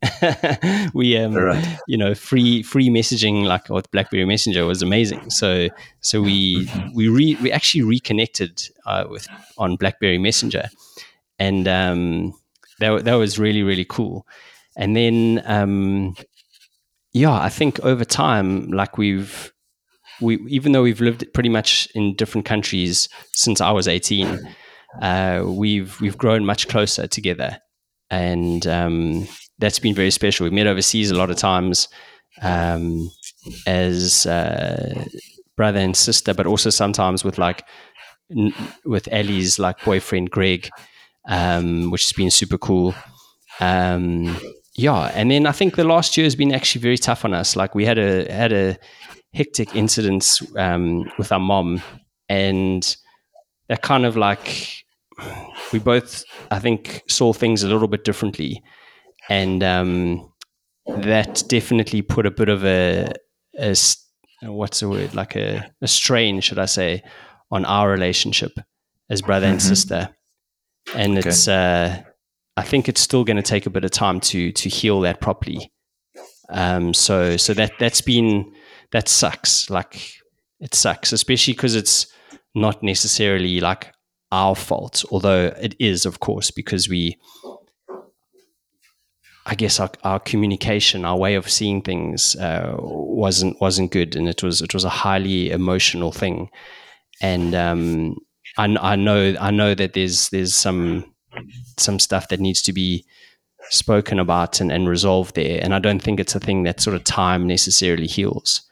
we 0.94 1.16
um 1.18 1.34
right. 1.34 1.78
you 1.86 1.98
know 1.98 2.14
free 2.14 2.62
free 2.62 2.88
messaging 2.88 3.44
like 3.44 3.68
with 3.68 3.90
blackberry 3.90 4.24
messenger 4.24 4.64
was 4.64 4.80
amazing 4.80 5.28
so 5.30 5.68
so 6.00 6.22
we 6.22 6.64
mm-hmm. 6.64 6.94
we 6.94 7.08
re, 7.08 7.36
we 7.42 7.52
actually 7.52 7.82
reconnected 7.82 8.62
uh, 8.86 9.04
with 9.08 9.28
on 9.58 9.76
blackberry 9.76 10.18
messenger 10.18 10.68
and 11.38 11.68
um 11.68 12.32
that, 12.80 13.04
that 13.04 13.14
was 13.14 13.38
really 13.38 13.62
really 13.62 13.84
cool. 13.84 14.26
And 14.76 14.94
then 14.96 15.42
um 15.44 16.14
yeah 17.14 17.32
i 17.32 17.48
think 17.48 17.80
over 17.80 18.04
time 18.04 18.68
like 18.70 18.98
we've 18.98 19.50
we 20.20 20.38
even 20.48 20.72
though 20.72 20.82
we've 20.82 21.00
lived 21.00 21.24
pretty 21.32 21.48
much 21.48 21.88
in 21.94 22.14
different 22.16 22.44
countries 22.46 23.08
since 23.32 23.60
I 23.60 23.70
was 23.70 23.86
18, 23.86 24.40
uh, 25.00 25.44
we've 25.46 26.00
we've 26.00 26.18
grown 26.18 26.44
much 26.44 26.68
closer 26.68 27.06
together, 27.06 27.58
and 28.10 28.66
um, 28.66 29.28
that's 29.58 29.78
been 29.78 29.94
very 29.94 30.10
special. 30.10 30.44
We've 30.44 30.52
met 30.52 30.66
overseas 30.66 31.10
a 31.10 31.16
lot 31.16 31.30
of 31.30 31.36
times 31.36 31.88
um, 32.42 33.10
as 33.66 34.26
uh, 34.26 35.04
brother 35.56 35.78
and 35.80 35.96
sister, 35.96 36.34
but 36.34 36.46
also 36.46 36.70
sometimes 36.70 37.24
with 37.24 37.38
like 37.38 37.64
n- 38.36 38.54
with 38.84 39.08
Ellie's 39.12 39.58
like 39.58 39.84
boyfriend 39.84 40.30
Greg, 40.30 40.68
um, 41.28 41.90
which 41.90 42.06
has 42.06 42.12
been 42.12 42.30
super 42.30 42.58
cool. 42.58 42.94
Um, 43.60 44.36
yeah, 44.74 45.10
and 45.14 45.30
then 45.30 45.46
I 45.46 45.52
think 45.52 45.76
the 45.76 45.84
last 45.84 46.16
year 46.16 46.24
has 46.24 46.36
been 46.36 46.54
actually 46.54 46.80
very 46.82 46.98
tough 46.98 47.24
on 47.24 47.34
us. 47.34 47.56
Like 47.56 47.74
we 47.74 47.84
had 47.84 47.98
a 47.98 48.30
had 48.32 48.52
a 48.52 48.76
hectic 49.34 49.76
incidents 49.76 50.42
um, 50.56 51.10
with 51.18 51.30
our 51.32 51.40
mom, 51.40 51.82
and 52.28 52.96
that 53.68 53.82
kind 53.82 54.06
of 54.06 54.16
like 54.16 54.84
we 55.72 55.78
both, 55.78 56.24
I 56.50 56.58
think, 56.58 57.02
saw 57.08 57.32
things 57.32 57.62
a 57.62 57.68
little 57.68 57.88
bit 57.88 58.04
differently, 58.04 58.62
and 59.28 59.62
um, 59.62 60.32
that 60.86 61.44
definitely 61.48 62.02
put 62.02 62.24
a 62.24 62.30
bit 62.30 62.48
of 62.48 62.64
a, 62.64 63.12
a 63.58 63.74
what's 64.42 64.80
the 64.80 64.88
word 64.88 65.14
like 65.14 65.36
a, 65.36 65.70
a 65.82 65.88
strain, 65.88 66.40
should 66.40 66.58
I 66.58 66.66
say, 66.66 67.02
on 67.50 67.64
our 67.64 67.90
relationship 67.90 68.52
as 69.10 69.22
brother 69.22 69.46
mm-hmm. 69.46 69.54
and 69.54 69.62
sister, 69.62 70.10
and 70.94 71.18
okay. 71.18 71.28
it's. 71.28 71.48
Uh, 71.48 72.02
I 72.56 72.62
think 72.62 72.88
it's 72.88 73.00
still 73.00 73.22
going 73.22 73.36
to 73.36 73.42
take 73.42 73.66
a 73.66 73.70
bit 73.70 73.84
of 73.84 73.90
time 73.92 74.20
to 74.20 74.52
to 74.52 74.68
heal 74.68 75.00
that 75.02 75.20
properly. 75.20 75.72
Um, 76.50 76.94
so 76.94 77.36
so 77.36 77.54
that 77.54 77.72
that's 77.78 78.00
been 78.00 78.52
that 78.92 79.08
sucks. 79.08 79.70
Like 79.70 80.14
it 80.60 80.74
sucks, 80.74 81.12
especially 81.12 81.54
because 81.54 81.74
it's 81.74 82.06
not 82.54 82.82
necessarily 82.82 83.60
like 83.60 83.92
our 84.32 84.54
fault, 84.54 85.04
although 85.10 85.46
it 85.60 85.74
is, 85.78 86.04
of 86.04 86.20
course, 86.20 86.50
because 86.50 86.88
we, 86.88 87.16
I 89.46 89.54
guess, 89.54 89.80
our, 89.80 89.90
our 90.04 90.20
communication, 90.20 91.04
our 91.04 91.16
way 91.16 91.34
of 91.34 91.48
seeing 91.48 91.82
things 91.82 92.36
uh, 92.36 92.74
wasn't 92.78 93.60
wasn't 93.60 93.92
good, 93.92 94.16
and 94.16 94.28
it 94.28 94.42
was 94.42 94.60
it 94.60 94.74
was 94.74 94.84
a 94.84 94.90
highly 94.90 95.50
emotional 95.50 96.12
thing, 96.12 96.50
and 97.20 97.54
um, 97.54 98.16
I, 98.58 98.76
I 98.80 98.96
know 98.96 99.34
I 99.40 99.50
know 99.50 99.74
that 99.74 99.94
there's 99.94 100.28
there's 100.30 100.54
some 100.54 101.14
some 101.78 101.98
stuff 101.98 102.28
that 102.28 102.40
needs 102.40 102.60
to 102.62 102.72
be 102.72 103.04
spoken 103.70 104.18
about 104.18 104.60
and, 104.60 104.72
and 104.72 104.88
resolved 104.88 105.34
there, 105.36 105.60
and 105.62 105.74
I 105.74 105.78
don't 105.78 106.00
think 106.00 106.20
it's 106.20 106.34
a 106.34 106.40
thing 106.40 106.64
that 106.64 106.80
sort 106.80 106.96
of 106.96 107.04
time 107.04 107.46
necessarily 107.46 108.06
heals. 108.06 108.62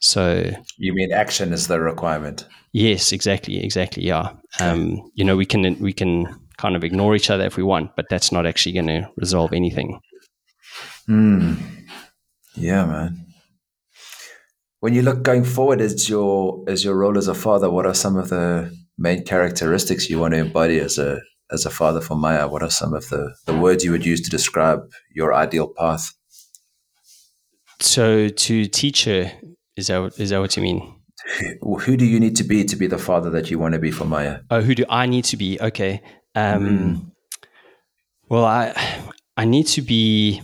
So 0.00 0.50
you 0.78 0.94
mean 0.94 1.12
action 1.12 1.52
is 1.52 1.68
the 1.68 1.80
requirement? 1.80 2.46
Yes, 2.72 3.12
exactly, 3.12 3.62
exactly. 3.62 4.04
Yeah. 4.04 4.32
Um, 4.60 5.10
you 5.14 5.24
know, 5.24 5.36
we 5.36 5.46
can 5.46 5.78
we 5.80 5.92
can 5.92 6.26
kind 6.56 6.76
of 6.76 6.84
ignore 6.84 7.14
each 7.14 7.30
other 7.30 7.44
if 7.44 7.56
we 7.56 7.62
want, 7.62 7.94
but 7.96 8.06
that's 8.08 8.32
not 8.32 8.46
actually 8.46 8.72
going 8.72 8.86
to 8.86 9.10
resolve 9.16 9.52
anything. 9.52 10.00
Hmm. 11.06 11.54
Yeah, 12.54 12.86
man. 12.86 13.26
When 14.80 14.94
you 14.94 15.02
look 15.02 15.22
going 15.22 15.44
forward 15.44 15.80
as 15.80 16.08
your 16.08 16.64
as 16.68 16.84
your 16.84 16.96
role 16.96 17.18
as 17.18 17.28
a 17.28 17.34
father, 17.34 17.70
what 17.70 17.86
are 17.86 17.94
some 17.94 18.16
of 18.16 18.28
the 18.28 18.70
main 18.98 19.24
characteristics 19.24 20.08
you 20.08 20.18
want 20.18 20.34
to 20.34 20.40
embody 20.40 20.78
as 20.78 20.98
a 20.98 21.20
as 21.52 21.64
a 21.64 21.70
father 21.70 22.00
for 22.00 22.16
Maya? 22.16 22.48
What 22.48 22.62
are 22.62 22.70
some 22.70 22.92
of 22.94 23.08
the, 23.08 23.34
the 23.46 23.56
words 23.56 23.84
you 23.84 23.92
would 23.92 24.04
use 24.04 24.20
to 24.22 24.30
describe 24.30 24.80
your 25.14 25.32
ideal 25.32 25.68
path? 25.68 26.12
So 27.80 28.28
to 28.28 28.64
teach 28.66 29.04
her 29.04 29.30
is 29.76 29.88
that 29.88 30.18
is 30.18 30.30
that 30.30 30.40
what 30.40 30.56
you 30.56 30.62
mean? 30.62 30.94
Who 31.60 31.96
do 31.96 32.04
you 32.04 32.18
need 32.18 32.36
to 32.36 32.44
be 32.44 32.64
to 32.64 32.76
be 32.76 32.86
the 32.86 32.98
father 32.98 33.30
that 33.30 33.50
you 33.50 33.58
want 33.58 33.74
to 33.74 33.78
be 33.78 33.90
for 33.90 34.04
Maya? 34.04 34.40
Oh, 34.50 34.60
who 34.60 34.74
do 34.74 34.84
I 34.88 35.06
need 35.06 35.24
to 35.26 35.36
be? 35.36 35.58
Okay. 35.60 36.00
Um, 36.34 36.66
mm. 36.66 37.10
Well, 38.28 38.44
I 38.44 38.74
I 39.36 39.44
need 39.44 39.66
to 39.68 39.82
be 39.82 40.42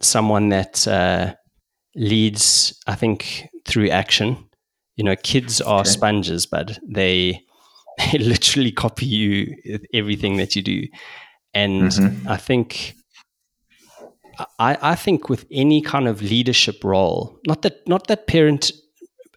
someone 0.00 0.50
that 0.50 0.86
uh, 0.86 1.34
leads. 1.94 2.78
I 2.86 2.94
think 2.94 3.48
through 3.66 3.90
action. 3.90 4.44
You 4.96 5.04
know, 5.04 5.16
kids 5.16 5.60
are 5.60 5.80
okay. 5.80 5.90
sponges, 5.90 6.46
but 6.46 6.78
they 6.86 7.40
they 8.12 8.18
literally 8.18 8.72
copy 8.72 9.06
you 9.06 9.80
everything 9.92 10.36
that 10.36 10.56
you 10.56 10.62
do, 10.62 10.86
and 11.54 11.90
mm-hmm. 11.90 12.28
I 12.28 12.36
think 12.36 12.94
I, 14.58 14.78
I 14.80 14.94
think 14.94 15.28
with 15.28 15.46
any 15.50 15.82
kind 15.82 16.06
of 16.06 16.22
leadership 16.22 16.84
role, 16.84 17.38
not 17.46 17.62
that 17.62 17.86
not 17.88 18.06
that 18.06 18.26
parent, 18.26 18.70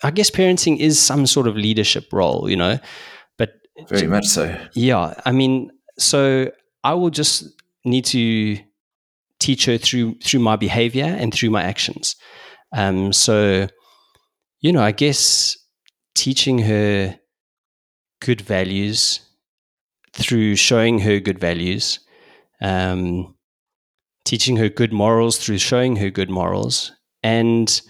I 0.04 0.12
guess 0.12 0.30
parenting 0.30 0.78
is 0.78 1.00
some 1.00 1.26
sort 1.26 1.48
of 1.48 1.56
leadership 1.56 2.12
role, 2.12 2.50
you 2.50 2.56
know, 2.56 2.80
but 3.38 3.54
very 3.88 4.08
much 4.08 4.28
so. 4.28 4.56
Yeah, 4.74 5.14
I 5.26 5.32
mean, 5.32 5.72
so 5.98 6.52
I 6.84 6.94
will 6.94 7.10
just 7.10 7.46
need 7.84 8.06
to 8.06 8.58
teach 9.40 9.66
her 9.66 9.78
through 9.78 10.16
through 10.20 10.42
my 10.42 10.56
behavior 10.56 11.06
and 11.06 11.34
through 11.34 11.50
my 11.50 11.64
actions. 11.64 12.16
Um, 12.74 13.12
so, 13.12 13.68
you 14.62 14.72
know, 14.72 14.82
I 14.82 14.92
guess 14.92 15.58
teaching 16.16 16.60
her 16.60 17.18
good 18.22 18.42
values 18.42 19.20
through 20.14 20.56
showing 20.56 21.00
her 21.00 21.20
good 21.20 21.40
values, 21.40 22.00
um, 22.62 23.36
teaching 24.26 24.58
her 24.58 24.70
good 24.70 24.94
morals 24.94 25.38
through 25.38 25.58
showing 25.58 25.98
her 25.98 26.10
good 26.10 26.30
morals, 26.30 26.92
and 27.24 27.82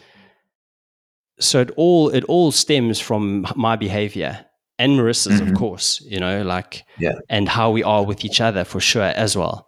so 1.39 1.61
it 1.61 1.71
all 1.77 2.09
it 2.09 2.23
all 2.25 2.51
stems 2.51 2.99
from 2.99 3.45
my 3.55 3.75
behavior 3.75 4.45
and 4.79 4.99
Marissa's, 4.99 5.39
mm-hmm. 5.39 5.51
of 5.51 5.57
course. 5.57 6.01
You 6.01 6.19
know, 6.19 6.41
like 6.41 6.83
yeah, 6.97 7.13
and 7.29 7.47
how 7.47 7.71
we 7.71 7.83
are 7.83 8.03
with 8.03 8.25
each 8.25 8.41
other 8.41 8.63
for 8.63 8.79
sure 8.79 9.03
as 9.15 9.37
well. 9.37 9.67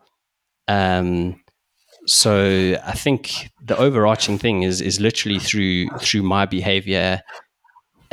Um, 0.68 1.40
so 2.06 2.76
I 2.86 2.94
think 2.94 3.52
the 3.64 3.78
overarching 3.78 4.38
thing 4.38 4.64
is 4.64 4.82
is 4.82 5.00
literally 5.00 5.40
through 5.40 5.90
through 6.00 6.24
my 6.24 6.46
behavior 6.46 7.22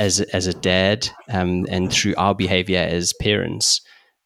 as 0.01 0.21
as 0.33 0.47
a 0.47 0.55
dad 0.55 1.09
um, 1.29 1.67
and 1.69 1.93
through 1.93 2.15
our 2.17 2.35
behavior 2.35 2.81
as 2.81 3.13
parents. 3.13 3.83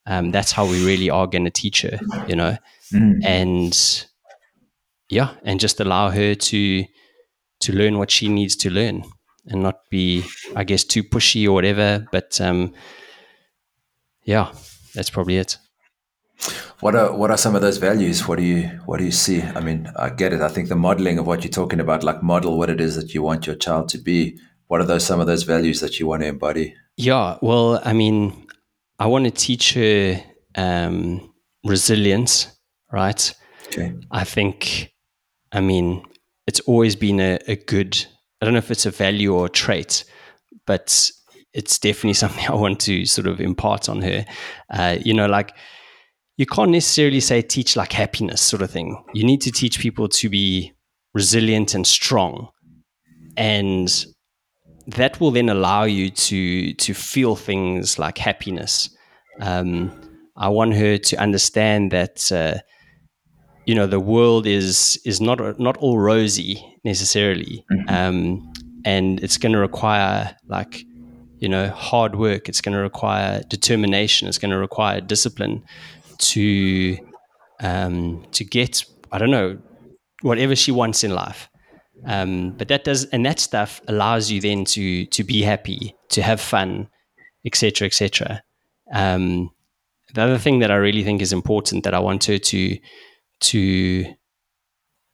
Um, 0.07 0.31
that's 0.31 0.51
how 0.51 0.65
we 0.65 0.85
really 0.85 1.09
are 1.09 1.27
going 1.27 1.45
to 1.45 1.51
teach 1.51 1.81
her, 1.81 1.99
you 2.27 2.35
know, 2.35 2.57
mm. 2.93 3.19
and 3.23 4.07
yeah, 5.09 5.31
and 5.43 5.59
just 5.59 5.79
allow 5.79 6.09
her 6.09 6.33
to 6.35 6.85
to 7.61 7.73
learn 7.73 7.97
what 7.97 8.11
she 8.11 8.29
needs 8.29 8.55
to 8.57 8.69
learn 8.69 9.03
and 9.47 9.63
not 9.63 9.79
be, 9.89 10.23
I 10.55 10.63
guess, 10.63 10.83
too 10.83 11.03
pushy 11.03 11.47
or 11.47 11.53
whatever. 11.53 12.05
But 12.11 12.39
um, 12.39 12.73
yeah, 14.23 14.51
that's 14.93 15.09
probably 15.09 15.37
it. 15.37 15.57
What 16.79 16.95
are 16.95 17.15
what 17.15 17.31
are 17.31 17.37
some 17.37 17.55
of 17.55 17.61
those 17.61 17.77
values? 17.77 18.27
What 18.27 18.37
do 18.37 18.43
you 18.43 18.67
what 18.85 18.99
do 18.99 19.05
you 19.05 19.11
see? 19.11 19.41
I 19.41 19.59
mean, 19.59 19.91
I 19.97 20.09
get 20.09 20.33
it. 20.33 20.41
I 20.41 20.49
think 20.49 20.69
the 20.69 20.75
modeling 20.75 21.17
of 21.17 21.27
what 21.27 21.43
you're 21.43 21.51
talking 21.51 21.79
about, 21.79 22.03
like 22.03 22.21
model 22.21 22.57
what 22.57 22.69
it 22.69 22.79
is 22.79 22.95
that 22.95 23.13
you 23.13 23.23
want 23.23 23.47
your 23.47 23.55
child 23.55 23.89
to 23.89 23.97
be. 23.97 24.37
What 24.67 24.81
are 24.81 24.85
those 24.85 25.05
some 25.05 25.19
of 25.19 25.27
those 25.27 25.43
values 25.43 25.79
that 25.81 25.99
you 25.99 26.07
want 26.07 26.23
to 26.23 26.27
embody? 26.27 26.75
Yeah, 26.97 27.37
well, 27.41 27.81
I 27.83 27.93
mean, 27.93 28.47
I 28.99 29.07
want 29.07 29.25
to 29.25 29.31
teach 29.31 29.73
her 29.73 30.23
um, 30.55 31.33
resilience, 31.63 32.55
right? 32.91 33.33
Okay. 33.67 33.93
I 34.11 34.23
think, 34.23 34.93
I 35.51 35.61
mean, 35.61 36.03
it's 36.47 36.61
always 36.61 36.95
been 36.95 37.19
a, 37.19 37.39
a 37.47 37.55
good. 37.55 38.05
I 38.41 38.45
don't 38.45 38.53
know 38.53 38.59
if 38.59 38.71
it's 38.71 38.85
a 38.85 38.91
value 38.91 39.33
or 39.33 39.47
a 39.47 39.49
trait, 39.49 40.03
but 40.65 41.11
it's 41.53 41.79
definitely 41.79 42.13
something 42.23 42.45
I 42.47 42.55
want 42.55 42.79
to 42.81 43.05
sort 43.05 43.27
of 43.27 43.39
impart 43.39 43.89
on 43.89 44.01
her. 44.01 44.25
Uh, 44.69 44.97
you 45.01 45.13
know, 45.13 45.27
like 45.27 45.55
you 46.37 46.45
can't 46.45 46.71
necessarily 46.71 47.19
say 47.19 47.41
teach 47.41 47.75
like 47.75 47.93
happiness 47.93 48.41
sort 48.41 48.61
of 48.61 48.71
thing. 48.71 49.03
You 49.13 49.23
need 49.23 49.41
to 49.41 49.51
teach 49.51 49.79
people 49.79 50.07
to 50.09 50.29
be 50.29 50.73
resilient 51.13 51.73
and 51.73 51.87
strong. 51.87 52.49
And 53.37 54.05
that 54.87 55.19
will 55.19 55.31
then 55.31 55.49
allow 55.49 55.83
you 55.83 56.09
to 56.09 56.73
to 56.73 56.93
feel 56.93 57.35
things 57.35 57.97
like 57.97 58.17
happiness. 58.17 58.89
Um, 59.41 59.91
I 60.37 60.49
want 60.49 60.75
her 60.75 60.97
to 60.97 61.15
understand 61.17 61.91
that 61.91 62.31
uh, 62.31 62.59
you 63.65 63.75
know 63.75 63.87
the 63.87 63.99
world 63.99 64.45
is 64.45 64.99
is 65.05 65.19
not 65.21 65.59
not 65.59 65.77
all 65.77 65.97
rosy 65.97 66.63
necessarily, 66.83 67.65
mm-hmm. 67.71 67.89
um, 67.89 68.53
and 68.85 69.19
it's 69.23 69.37
going 69.37 69.53
to 69.53 69.59
require 69.59 70.35
like 70.47 70.85
you 71.39 71.49
know 71.49 71.69
hard 71.69 72.15
work. 72.15 72.47
It's 72.47 72.61
going 72.61 72.75
to 72.75 72.81
require 72.81 73.41
determination. 73.49 74.27
It's 74.27 74.37
going 74.37 74.51
to 74.51 74.57
require 74.57 75.01
discipline 75.01 75.63
to 76.19 76.97
um, 77.61 78.25
to 78.31 78.43
get 78.43 78.85
I 79.11 79.17
don't 79.17 79.31
know 79.31 79.57
whatever 80.21 80.55
she 80.55 80.71
wants 80.71 81.03
in 81.03 81.11
life. 81.11 81.49
Um, 82.05 82.51
but 82.51 82.67
that 82.67 82.83
does 82.83 83.05
and 83.05 83.25
that 83.25 83.39
stuff 83.39 83.81
allows 83.87 84.29
you 84.31 84.39
then 84.41 84.65
to 84.65 85.05
to 85.07 85.23
be 85.23 85.41
happy, 85.41 85.95
to 86.09 86.21
have 86.21 86.39
fun, 86.39 86.87
etc., 87.45 87.87
etc. 87.87 88.43
Um, 88.93 89.51
the 90.13 90.21
other 90.21 90.37
thing 90.37 90.59
that 90.59 90.71
I 90.71 90.75
really 90.75 91.03
think 91.03 91.21
is 91.21 91.33
important 91.33 91.83
that 91.83 91.93
I 91.93 91.99
want 91.99 92.25
her 92.25 92.37
to 92.37 92.77
to 93.41 94.13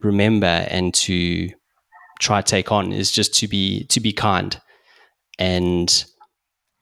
remember 0.01 0.65
and 0.69 0.93
to 0.93 1.49
try 2.19 2.41
take 2.41 2.71
on 2.71 2.91
is 2.91 3.11
just 3.11 3.33
to 3.35 3.47
be 3.47 3.85
to 3.85 3.99
be 3.99 4.11
kind 4.11 4.59
and 5.39 6.05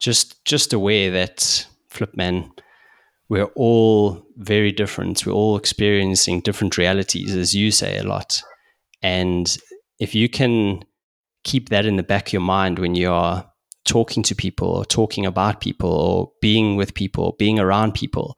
just 0.00 0.44
just 0.44 0.72
aware 0.72 1.10
that 1.10 1.66
flip 1.88 2.16
man 2.16 2.50
we're 3.30 3.44
all 3.54 4.26
very 4.36 4.72
different. 4.72 5.24
We're 5.24 5.32
all 5.32 5.56
experiencing 5.56 6.40
different 6.40 6.76
realities, 6.76 7.34
as 7.34 7.54
you 7.54 7.70
say 7.70 7.96
a 7.96 8.02
lot. 8.02 8.42
And 9.02 9.56
if 10.00 10.14
you 10.14 10.28
can 10.28 10.82
keep 11.44 11.68
that 11.68 11.86
in 11.86 11.96
the 11.96 12.02
back 12.02 12.28
of 12.28 12.32
your 12.32 12.42
mind 12.42 12.78
when 12.78 12.94
you 12.94 13.12
are 13.12 13.50
talking 13.84 14.22
to 14.22 14.34
people 14.34 14.68
or 14.68 14.84
talking 14.84 15.24
about 15.26 15.60
people 15.60 15.90
or 15.90 16.32
being 16.40 16.76
with 16.76 16.94
people, 16.94 17.36
being 17.38 17.58
around 17.60 17.94
people, 17.94 18.36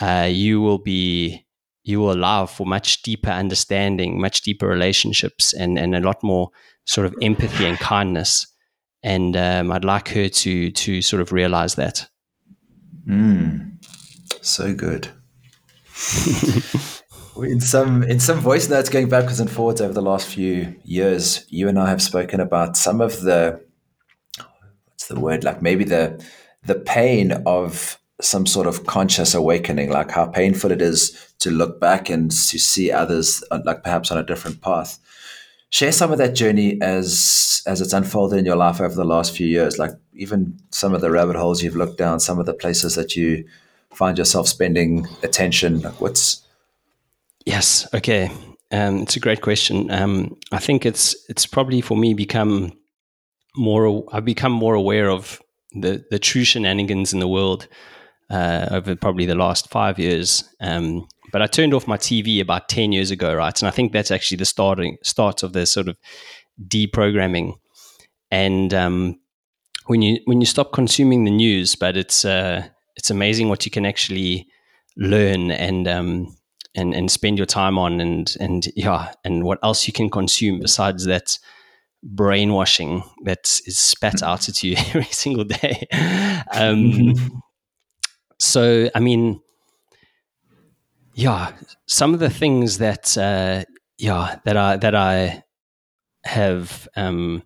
uh, 0.00 0.28
you 0.30 0.60
will 0.60 0.78
be 0.78 1.42
you 1.82 2.00
will 2.00 2.12
allow 2.12 2.46
for 2.46 2.66
much 2.66 3.02
deeper 3.02 3.30
understanding, 3.30 4.20
much 4.20 4.42
deeper 4.42 4.66
relationships, 4.68 5.52
and 5.54 5.78
and 5.78 5.94
a 5.94 6.00
lot 6.00 6.22
more 6.22 6.50
sort 6.84 7.06
of 7.06 7.14
empathy 7.22 7.64
and 7.64 7.78
kindness. 7.78 8.46
And 9.02 9.36
um, 9.36 9.72
I'd 9.72 9.84
like 9.84 10.08
her 10.10 10.28
to 10.28 10.70
to 10.70 11.02
sort 11.02 11.22
of 11.22 11.32
realize 11.32 11.76
that. 11.76 12.08
Mm. 13.08 13.82
So 14.42 14.74
good. 14.74 15.08
in 17.42 17.60
some 17.60 18.02
in 18.02 18.20
some 18.20 18.40
voice 18.40 18.68
notes 18.68 18.88
going 18.88 19.08
backwards 19.08 19.40
and 19.40 19.50
forwards 19.50 19.80
over 19.80 19.92
the 19.92 20.02
last 20.02 20.26
few 20.26 20.74
years, 20.84 21.44
you 21.48 21.68
and 21.68 21.78
I 21.78 21.88
have 21.88 22.02
spoken 22.02 22.40
about 22.40 22.76
some 22.76 23.00
of 23.00 23.20
the 23.22 23.60
what's 24.86 25.08
the 25.08 25.20
word 25.20 25.44
like 25.44 25.62
maybe 25.62 25.84
the 25.84 26.24
the 26.64 26.74
pain 26.74 27.32
of 27.46 27.98
some 28.20 28.46
sort 28.46 28.66
of 28.66 28.86
conscious 28.86 29.34
awakening, 29.34 29.90
like 29.90 30.10
how 30.10 30.26
painful 30.26 30.70
it 30.70 30.80
is 30.80 31.34
to 31.40 31.50
look 31.50 31.80
back 31.80 32.08
and 32.08 32.30
to 32.30 32.58
see 32.58 32.90
others 32.90 33.44
uh, 33.50 33.60
like 33.64 33.82
perhaps 33.82 34.10
on 34.10 34.18
a 34.18 34.22
different 34.22 34.62
path. 34.62 34.98
Share 35.70 35.92
some 35.92 36.12
of 36.12 36.18
that 36.18 36.34
journey 36.34 36.80
as 36.80 37.62
as 37.66 37.80
it's 37.80 37.92
unfolded 37.92 38.38
in 38.38 38.46
your 38.46 38.56
life 38.56 38.80
over 38.80 38.94
the 38.94 39.04
last 39.04 39.36
few 39.36 39.46
years, 39.46 39.78
like 39.78 39.92
even 40.14 40.58
some 40.70 40.94
of 40.94 41.00
the 41.00 41.10
rabbit 41.10 41.36
holes 41.36 41.62
you've 41.62 41.76
looked 41.76 41.98
down, 41.98 42.20
some 42.20 42.38
of 42.38 42.46
the 42.46 42.54
places 42.54 42.94
that 42.94 43.16
you 43.16 43.44
find 43.92 44.16
yourself 44.16 44.48
spending 44.48 45.06
attention? 45.22 45.80
Like 45.80 46.00
what's 46.00 46.45
yes, 47.46 47.88
okay. 47.94 48.30
Um, 48.72 48.98
it's 48.98 49.16
a 49.16 49.20
great 49.20 49.40
question. 49.40 49.90
Um, 49.90 50.36
I 50.52 50.58
think 50.58 50.84
it's 50.84 51.16
it's 51.28 51.46
probably 51.46 51.80
for 51.80 51.96
me 51.96 52.14
become 52.14 52.72
more. 53.56 54.04
I've 54.12 54.24
become 54.24 54.52
more 54.52 54.74
aware 54.74 55.08
of 55.08 55.40
the 55.72 56.04
the 56.10 56.18
true 56.18 56.44
shenanigans 56.44 57.12
in 57.12 57.20
the 57.20 57.28
world 57.28 57.68
uh, 58.28 58.66
over 58.70 58.96
probably 58.96 59.24
the 59.24 59.36
last 59.36 59.70
five 59.70 59.98
years. 59.98 60.44
Um, 60.60 61.06
but 61.32 61.42
I 61.42 61.46
turned 61.46 61.74
off 61.74 61.86
my 61.86 61.96
TV 61.96 62.40
about 62.40 62.68
ten 62.68 62.92
years 62.92 63.10
ago, 63.12 63.34
right? 63.34 63.58
And 63.60 63.68
I 63.68 63.70
think 63.70 63.92
that's 63.92 64.10
actually 64.10 64.38
the 64.38 64.44
starting 64.44 64.98
start 65.04 65.42
of 65.42 65.52
the 65.52 65.64
sort 65.64 65.88
of 65.88 65.96
deprogramming. 66.68 67.54
And 68.32 68.74
um, 68.74 69.20
when 69.86 70.02
you 70.02 70.18
when 70.24 70.40
you 70.40 70.46
stop 70.46 70.72
consuming 70.72 71.24
the 71.24 71.30
news, 71.30 71.76
but 71.76 71.96
it's 71.96 72.24
uh, 72.24 72.66
it's 72.96 73.10
amazing 73.10 73.48
what 73.48 73.64
you 73.64 73.70
can 73.70 73.86
actually 73.86 74.48
learn 74.96 75.52
and 75.52 75.86
um, 75.86 76.35
and 76.76 76.94
and 76.94 77.10
spend 77.10 77.38
your 77.38 77.46
time 77.46 77.78
on 77.78 78.00
and 78.00 78.36
and 78.40 78.68
yeah 78.76 79.12
and 79.24 79.44
what 79.44 79.58
else 79.62 79.86
you 79.86 79.92
can 79.92 80.10
consume 80.10 80.60
besides 80.60 81.04
that 81.06 81.38
brainwashing 82.02 83.02
that 83.24 83.60
is 83.66 83.78
spat 83.78 84.22
out 84.22 84.48
at 84.48 84.62
you 84.62 84.76
every 84.88 85.04
single 85.04 85.44
day. 85.44 85.86
Um, 86.52 86.92
mm-hmm. 86.92 87.38
So 88.38 88.90
I 88.94 89.00
mean, 89.00 89.40
yeah, 91.14 91.52
some 91.86 92.14
of 92.14 92.20
the 92.20 92.30
things 92.30 92.78
that 92.78 93.16
uh, 93.16 93.64
yeah 93.98 94.38
that 94.44 94.56
I 94.56 94.76
that 94.76 94.94
I 94.94 95.42
have 96.24 96.88
um, 96.96 97.42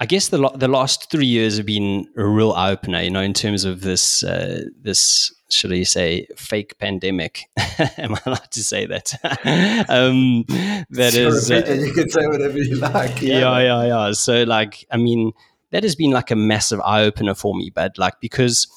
I 0.00 0.06
guess 0.06 0.28
the 0.28 0.48
the 0.54 0.68
last 0.68 1.10
three 1.10 1.26
years 1.26 1.56
have 1.56 1.66
been 1.66 2.06
a 2.16 2.24
real 2.24 2.52
eye 2.52 2.70
opener, 2.70 3.02
you 3.02 3.10
know, 3.10 3.20
in 3.20 3.34
terms 3.34 3.64
of 3.64 3.80
this 3.80 4.22
uh, 4.22 4.64
this 4.80 5.32
should 5.50 5.72
I 5.72 5.82
say 5.82 6.26
fake 6.36 6.78
pandemic? 6.78 7.44
Am 7.98 8.14
I 8.14 8.20
allowed 8.26 8.50
to 8.52 8.62
say 8.62 8.86
that? 8.86 9.12
um, 9.88 10.44
that 10.90 11.14
sure, 11.14 11.28
is, 11.28 11.50
uh, 11.50 11.64
you 11.84 11.92
can 11.92 12.08
say 12.10 12.26
whatever 12.26 12.58
you 12.58 12.76
like. 12.76 13.22
Yeah. 13.22 13.40
yeah, 13.40 13.58
yeah, 13.60 13.84
yeah. 13.86 14.12
So, 14.12 14.44
like, 14.44 14.86
I 14.90 14.98
mean, 14.98 15.32
that 15.70 15.82
has 15.82 15.96
been 15.96 16.10
like 16.10 16.30
a 16.30 16.36
massive 16.36 16.80
eye 16.82 17.02
opener 17.02 17.34
for 17.34 17.54
me, 17.54 17.70
but 17.74 17.98
like 17.98 18.14
because 18.20 18.68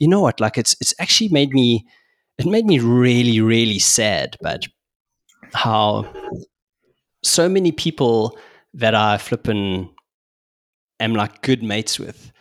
you 0.00 0.08
know 0.08 0.20
what, 0.20 0.40
like, 0.40 0.58
it's 0.58 0.74
it's 0.80 0.94
actually 0.98 1.28
made 1.28 1.50
me 1.50 1.86
it 2.38 2.46
made 2.46 2.66
me 2.66 2.80
really 2.80 3.40
really 3.40 3.78
sad, 3.78 4.36
but 4.40 4.66
how 5.52 6.12
so 7.22 7.48
many 7.48 7.70
people 7.70 8.36
that 8.72 8.94
are 8.94 9.18
flipping 9.18 9.93
am 11.04 11.14
like 11.14 11.42
good 11.42 11.62
mates 11.62 11.98
with 11.98 12.32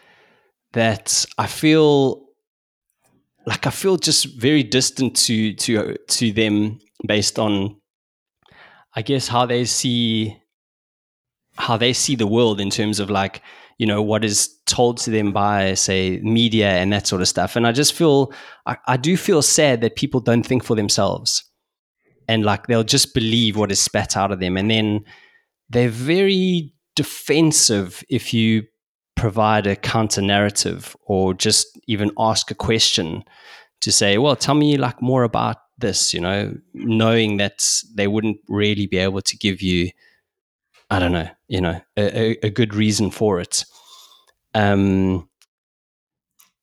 that 0.74 1.26
I 1.38 1.48
feel 1.48 2.26
like 3.46 3.68
I 3.68 3.70
feel 3.70 3.98
just 3.98 4.40
very 4.40 4.64
distant 4.64 5.16
to 5.18 5.54
to 5.54 5.96
to 5.96 6.32
them 6.32 6.80
based 7.06 7.40
on 7.40 7.78
I 8.96 9.02
guess 9.02 9.28
how 9.28 9.46
they 9.46 9.66
see 9.66 10.38
how 11.56 11.78
they 11.78 11.94
see 11.94 12.16
the 12.16 12.28
world 12.28 12.60
in 12.60 12.70
terms 12.70 13.00
of 13.00 13.10
like 13.10 13.42
you 13.78 13.86
know 13.86 14.02
what 14.02 14.24
is 14.24 14.50
told 14.66 14.98
to 14.98 15.10
them 15.10 15.32
by 15.32 15.74
say 15.74 16.20
media 16.24 16.70
and 16.70 16.92
that 16.94 17.08
sort 17.08 17.22
of 17.22 17.28
stuff. 17.28 17.56
And 17.56 17.68
i 17.68 17.72
just 17.72 17.94
feel 17.94 18.32
I, 18.66 18.78
I, 18.88 18.98
do 18.98 19.18
feel 19.18 19.42
sad 19.42 19.82
that 19.82 19.96
people 19.96 20.20
don't 20.20 20.46
think 20.46 20.64
for 20.64 20.76
themselves. 20.76 21.44
And 22.28 22.46
like 22.46 22.68
they'll 22.68 22.84
just 22.84 23.14
believe 23.14 23.58
what 23.58 23.72
is 23.72 23.82
spat 23.82 24.16
out 24.16 24.32
of 24.32 24.40
them. 24.40 24.56
And 24.58 24.72
then 24.72 25.04
they're 25.70 25.90
very 25.90 26.73
defensive 26.96 28.04
if 28.10 28.34
you 28.34 28.64
provide 29.16 29.68
a 29.68 29.76
counter 29.76 30.22
narrative 30.22 30.96
or 31.06 31.34
just 31.34 31.80
even 31.88 32.12
ask 32.18 32.50
a 32.52 32.56
question 32.56 33.24
to 33.80 33.92
say 33.92 34.18
well 34.18 34.36
tell 34.36 34.56
me 34.56 34.78
like 34.78 35.02
more 35.02 35.24
about 35.24 35.58
this 35.78 36.14
you 36.14 36.20
know 36.20 36.54
knowing 36.74 37.38
that 37.38 37.64
they 37.94 38.08
wouldn't 38.08 38.38
really 38.48 38.88
be 38.88 38.98
able 38.98 39.22
to 39.22 39.38
give 39.38 39.62
you 39.62 39.90
I 40.94 41.00
don't 41.00 41.12
know, 41.12 41.28
you 41.48 41.60
know, 41.60 41.82
a, 41.98 42.38
a 42.46 42.52
good 42.52 42.76
reason 42.76 43.10
for 43.10 43.40
it. 43.40 43.66
Um, 44.54 45.28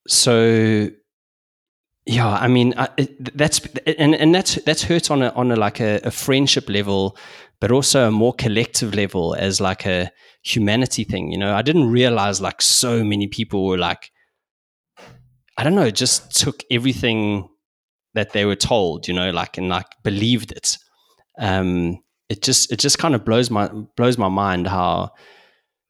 so 0.06 0.88
yeah, 2.06 2.28
I 2.28 2.46
mean, 2.46 2.72
I, 2.76 2.88
that's 3.18 3.58
and 3.86 4.14
and 4.14 4.32
that's 4.32 4.54
that's 4.62 4.84
hurt 4.84 5.10
on 5.10 5.22
a 5.22 5.30
on 5.30 5.50
a 5.50 5.56
like 5.56 5.80
a, 5.80 6.00
a, 6.04 6.12
friendship 6.12 6.68
level, 6.68 7.16
but 7.60 7.70
also 7.70 8.08
a 8.08 8.10
more 8.10 8.32
collective 8.32 8.94
level 8.94 9.34
as 9.34 9.60
like 9.60 9.86
a 9.86 10.10
humanity 10.42 11.04
thing. 11.04 11.30
You 11.30 11.38
know, 11.38 11.54
I 11.54 11.62
didn't 11.62 11.90
realize 11.90 12.40
like 12.40 12.62
so 12.62 13.04
many 13.04 13.26
people 13.26 13.66
were 13.66 13.78
like, 13.78 14.10
I 15.58 15.64
don't 15.64 15.74
know, 15.74 15.90
just 15.90 16.38
took 16.40 16.62
everything 16.70 17.48
that 18.14 18.32
they 18.32 18.44
were 18.44 18.56
told, 18.56 19.06
you 19.06 19.14
know, 19.14 19.30
like 19.30 19.58
and 19.58 19.68
like 19.68 19.86
believed 20.02 20.52
it. 20.52 20.78
Um, 21.38 21.98
it 22.28 22.42
just 22.42 22.72
it 22.72 22.78
just 22.78 22.98
kind 22.98 23.14
of 23.14 23.24
blows 23.24 23.50
my 23.50 23.68
blows 23.96 24.16
my 24.16 24.28
mind 24.28 24.66
how 24.66 25.10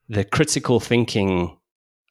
the 0.09 0.25
critical 0.25 0.81
thinking 0.81 1.57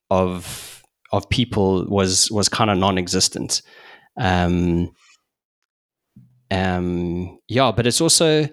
of 0.09 0.83
of 1.11 1.29
people 1.29 1.85
was 1.87 2.31
was 2.31 2.47
kind 2.47 2.69
of 2.69 2.77
non-existent. 2.77 3.61
Um, 4.17 4.91
um, 6.51 7.39
yeah, 7.47 7.71
but 7.71 7.87
it's 7.87 8.01
also, 8.01 8.47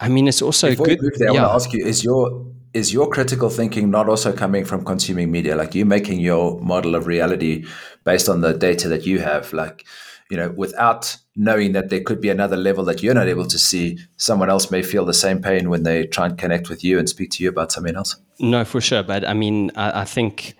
I 0.00 0.08
mean, 0.08 0.28
it's 0.28 0.42
also 0.42 0.70
Before 0.70 0.86
good. 0.86 1.00
There, 1.00 1.32
yeah. 1.32 1.44
I 1.44 1.48
want 1.48 1.50
to 1.50 1.54
ask 1.54 1.72
you: 1.72 1.84
Is 1.84 2.04
your 2.04 2.46
is 2.74 2.92
your 2.92 3.08
critical 3.08 3.50
thinking 3.50 3.90
not 3.90 4.08
also 4.08 4.32
coming 4.32 4.64
from 4.64 4.84
consuming 4.84 5.30
media? 5.30 5.56
Like 5.56 5.74
you 5.74 5.84
making 5.84 6.20
your 6.20 6.60
model 6.60 6.94
of 6.94 7.06
reality 7.06 7.66
based 8.04 8.28
on 8.28 8.40
the 8.40 8.52
data 8.52 8.88
that 8.88 9.06
you 9.06 9.18
have, 9.20 9.52
like 9.52 9.84
you 10.30 10.36
know, 10.36 10.50
without 10.56 11.16
knowing 11.34 11.72
that 11.72 11.88
there 11.88 12.02
could 12.02 12.20
be 12.20 12.28
another 12.28 12.56
level 12.56 12.84
that 12.84 13.02
you're 13.02 13.14
not 13.14 13.28
able 13.28 13.46
to 13.46 13.58
see, 13.58 13.98
someone 14.16 14.50
else 14.50 14.70
may 14.70 14.82
feel 14.82 15.04
the 15.04 15.14
same 15.14 15.40
pain 15.40 15.70
when 15.70 15.84
they 15.84 16.06
try 16.06 16.26
and 16.26 16.36
connect 16.36 16.68
with 16.68 16.84
you 16.84 16.98
and 16.98 17.08
speak 17.08 17.30
to 17.30 17.42
you 17.42 17.48
about 17.48 17.72
something 17.72 17.96
else. 17.96 18.16
No, 18.38 18.64
for 18.64 18.80
sure. 18.80 19.02
But 19.02 19.26
I 19.26 19.32
mean, 19.32 19.70
I, 19.74 20.02
I 20.02 20.04
think 20.04 20.54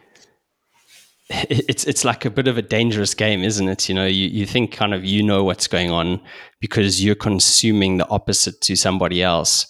it's 1.31 1.85
it's 1.85 2.05
like 2.05 2.25
a 2.25 2.31
bit 2.31 2.49
of 2.49 2.57
a 2.57 2.63
dangerous 2.63 3.15
game, 3.15 3.43
isn't 3.43 3.69
it? 3.69 3.89
You 3.89 3.95
know, 3.95 4.07
you, 4.07 4.29
you 4.29 4.47
think 4.47 4.73
kind 4.73 4.95
of 4.95 5.05
you 5.05 5.23
know 5.23 5.45
what's 5.45 5.67
going 5.67 5.91
on 5.91 6.21
because 6.61 7.05
you're 7.05 7.15
consuming 7.15 7.99
the 7.99 8.09
opposite 8.09 8.61
to 8.63 8.77
somebody 8.77 9.23
else. 9.23 9.67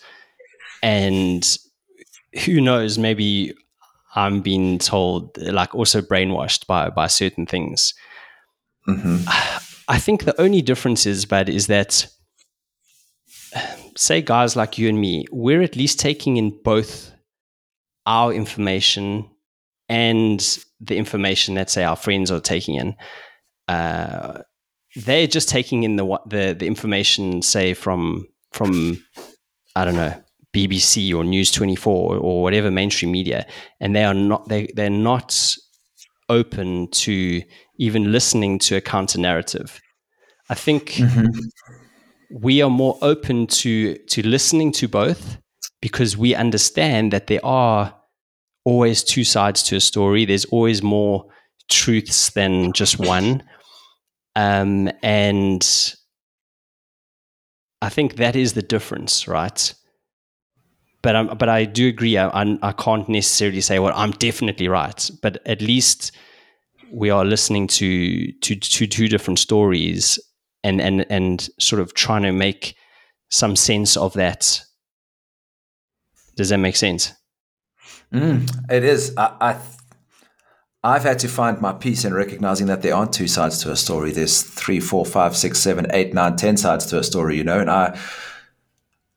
And 0.82 1.58
who 2.44 2.60
knows, 2.60 2.98
maybe 2.98 3.54
I'm 4.14 4.40
being 4.40 4.78
told 4.78 5.36
like 5.38 5.74
also 5.74 6.00
brainwashed 6.00 6.66
by 6.68 6.90
by 6.90 7.08
certain 7.08 7.46
things. 7.46 7.92
Mm-hmm. 8.86 9.24
I 9.90 9.98
think 9.98 10.24
the 10.24 10.40
only 10.40 10.62
difference 10.62 11.06
is, 11.06 11.24
but 11.24 11.48
is 11.48 11.66
that 11.66 12.06
say 13.96 14.22
guys 14.22 14.54
like 14.54 14.78
you 14.78 14.88
and 14.88 15.00
me, 15.00 15.26
we're 15.32 15.62
at 15.62 15.74
least 15.74 15.98
taking 15.98 16.36
in 16.36 16.56
both 16.62 17.10
our 18.06 18.32
information 18.32 19.28
and 19.88 20.58
the 20.80 20.96
information 20.96 21.54
that 21.54 21.70
say 21.70 21.84
our 21.84 21.96
friends 21.96 22.30
are 22.30 22.40
taking 22.40 22.76
in. 22.76 22.94
Uh, 23.66 24.42
they're 24.96 25.26
just 25.26 25.48
taking 25.48 25.82
in 25.82 25.96
the 25.96 26.18
the 26.26 26.56
the 26.58 26.66
information, 26.66 27.42
say 27.42 27.74
from 27.74 28.26
from 28.52 29.02
I 29.76 29.84
don't 29.84 29.96
know 29.96 30.14
BBC 30.54 31.14
or 31.14 31.24
News 31.24 31.50
Twenty 31.50 31.76
Four 31.76 32.16
or 32.16 32.42
whatever 32.42 32.70
mainstream 32.70 33.12
media, 33.12 33.46
and 33.80 33.94
they 33.94 34.04
are 34.04 34.14
not 34.14 34.48
they 34.48 34.68
they're 34.74 34.90
not 34.90 35.56
open 36.28 36.88
to 36.90 37.42
even 37.78 38.12
listening 38.12 38.58
to 38.58 38.76
a 38.76 38.80
counter 38.80 39.18
narrative. 39.18 39.80
I 40.50 40.54
think 40.54 40.92
mm-hmm. 40.92 41.26
we 42.30 42.62
are 42.62 42.70
more 42.70 42.98
open 43.02 43.46
to 43.46 43.96
to 43.96 44.26
listening 44.26 44.72
to 44.72 44.88
both 44.88 45.38
because 45.80 46.16
we 46.16 46.34
understand 46.34 47.12
that 47.12 47.26
there 47.26 47.44
are 47.44 47.94
always 48.68 49.02
two 49.02 49.24
sides 49.24 49.62
to 49.62 49.76
a 49.76 49.80
story. 49.80 50.26
There's 50.26 50.44
always 50.46 50.82
more 50.82 51.24
truths 51.70 52.28
than 52.30 52.74
just 52.74 52.98
one. 52.98 53.42
Um, 54.36 54.90
and 55.02 55.66
I 57.80 57.88
think 57.88 58.16
that 58.16 58.36
is 58.36 58.52
the 58.52 58.62
difference, 58.62 59.26
right? 59.26 59.74
But 61.00 61.16
I'm, 61.16 61.28
but 61.38 61.48
I 61.48 61.64
do 61.64 61.88
agree. 61.88 62.18
I, 62.18 62.28
I, 62.28 62.58
I 62.60 62.72
can't 62.72 63.08
necessarily 63.08 63.62
say, 63.62 63.78
well, 63.78 63.94
I'm 63.96 64.10
definitely 64.10 64.68
right. 64.68 65.10
But 65.22 65.38
at 65.46 65.62
least 65.62 66.12
we 66.92 67.08
are 67.08 67.24
listening 67.24 67.68
to 67.68 68.32
to, 68.32 68.54
to 68.54 68.86
two 68.86 69.08
different 69.08 69.38
stories 69.38 70.18
and 70.62 70.80
and 70.80 71.06
and 71.08 71.48
sort 71.58 71.80
of 71.80 71.94
trying 71.94 72.22
to 72.22 72.32
make 72.32 72.74
some 73.30 73.56
sense 73.56 73.96
of 73.96 74.12
that. 74.14 74.60
Does 76.36 76.50
that 76.50 76.58
make 76.58 76.76
sense? 76.76 77.17
Mm, 78.12 78.70
it 78.70 78.84
is. 78.84 79.14
I, 79.16 79.34
I 79.40 79.60
I've 80.82 81.02
had 81.02 81.18
to 81.20 81.28
find 81.28 81.60
my 81.60 81.72
peace 81.72 82.04
in 82.04 82.14
recognizing 82.14 82.68
that 82.68 82.82
there 82.82 82.94
aren't 82.94 83.12
two 83.12 83.26
sides 83.26 83.58
to 83.62 83.72
a 83.72 83.76
story. 83.76 84.12
There's 84.12 84.42
three, 84.42 84.80
four, 84.80 85.04
five, 85.04 85.36
six, 85.36 85.58
seven, 85.58 85.86
eight, 85.90 86.14
nine, 86.14 86.36
ten 86.36 86.56
sides 86.56 86.86
to 86.86 86.98
a 86.98 87.04
story, 87.04 87.36
you 87.36 87.44
know. 87.44 87.60
And 87.60 87.70
I 87.70 87.98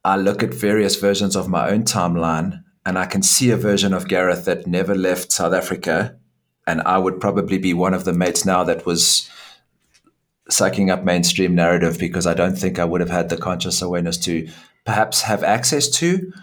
I 0.03 0.17
look 0.17 0.41
at 0.41 0.53
various 0.53 0.95
versions 0.95 1.35
of 1.35 1.47
my 1.47 1.69
own 1.69 1.83
timeline 1.83 2.63
and 2.85 2.97
I 2.97 3.05
can 3.05 3.21
see 3.21 3.51
a 3.51 3.57
version 3.57 3.93
of 3.93 4.07
Gareth 4.07 4.45
that 4.45 4.65
never 4.65 4.95
left 4.95 5.31
South 5.31 5.53
Africa. 5.53 6.17
And 6.65 6.81
I 6.81 6.97
would 6.97 7.19
probably 7.19 7.59
be 7.59 7.73
one 7.73 7.93
of 7.93 8.05
the 8.05 8.13
mates 8.13 8.43
now 8.43 8.63
that 8.63 8.85
was 8.85 9.29
sucking 10.49 10.89
up 10.89 11.03
mainstream 11.03 11.53
narrative 11.53 11.99
because 11.99 12.25
I 12.25 12.33
don't 12.33 12.57
think 12.57 12.79
I 12.79 12.85
would 12.85 13.01
have 13.01 13.09
had 13.09 13.29
the 13.29 13.37
conscious 13.37 13.81
awareness 13.81 14.17
to 14.19 14.49
perhaps 14.83 15.21
have 15.21 15.43
access 15.43 15.87
to 15.89 16.33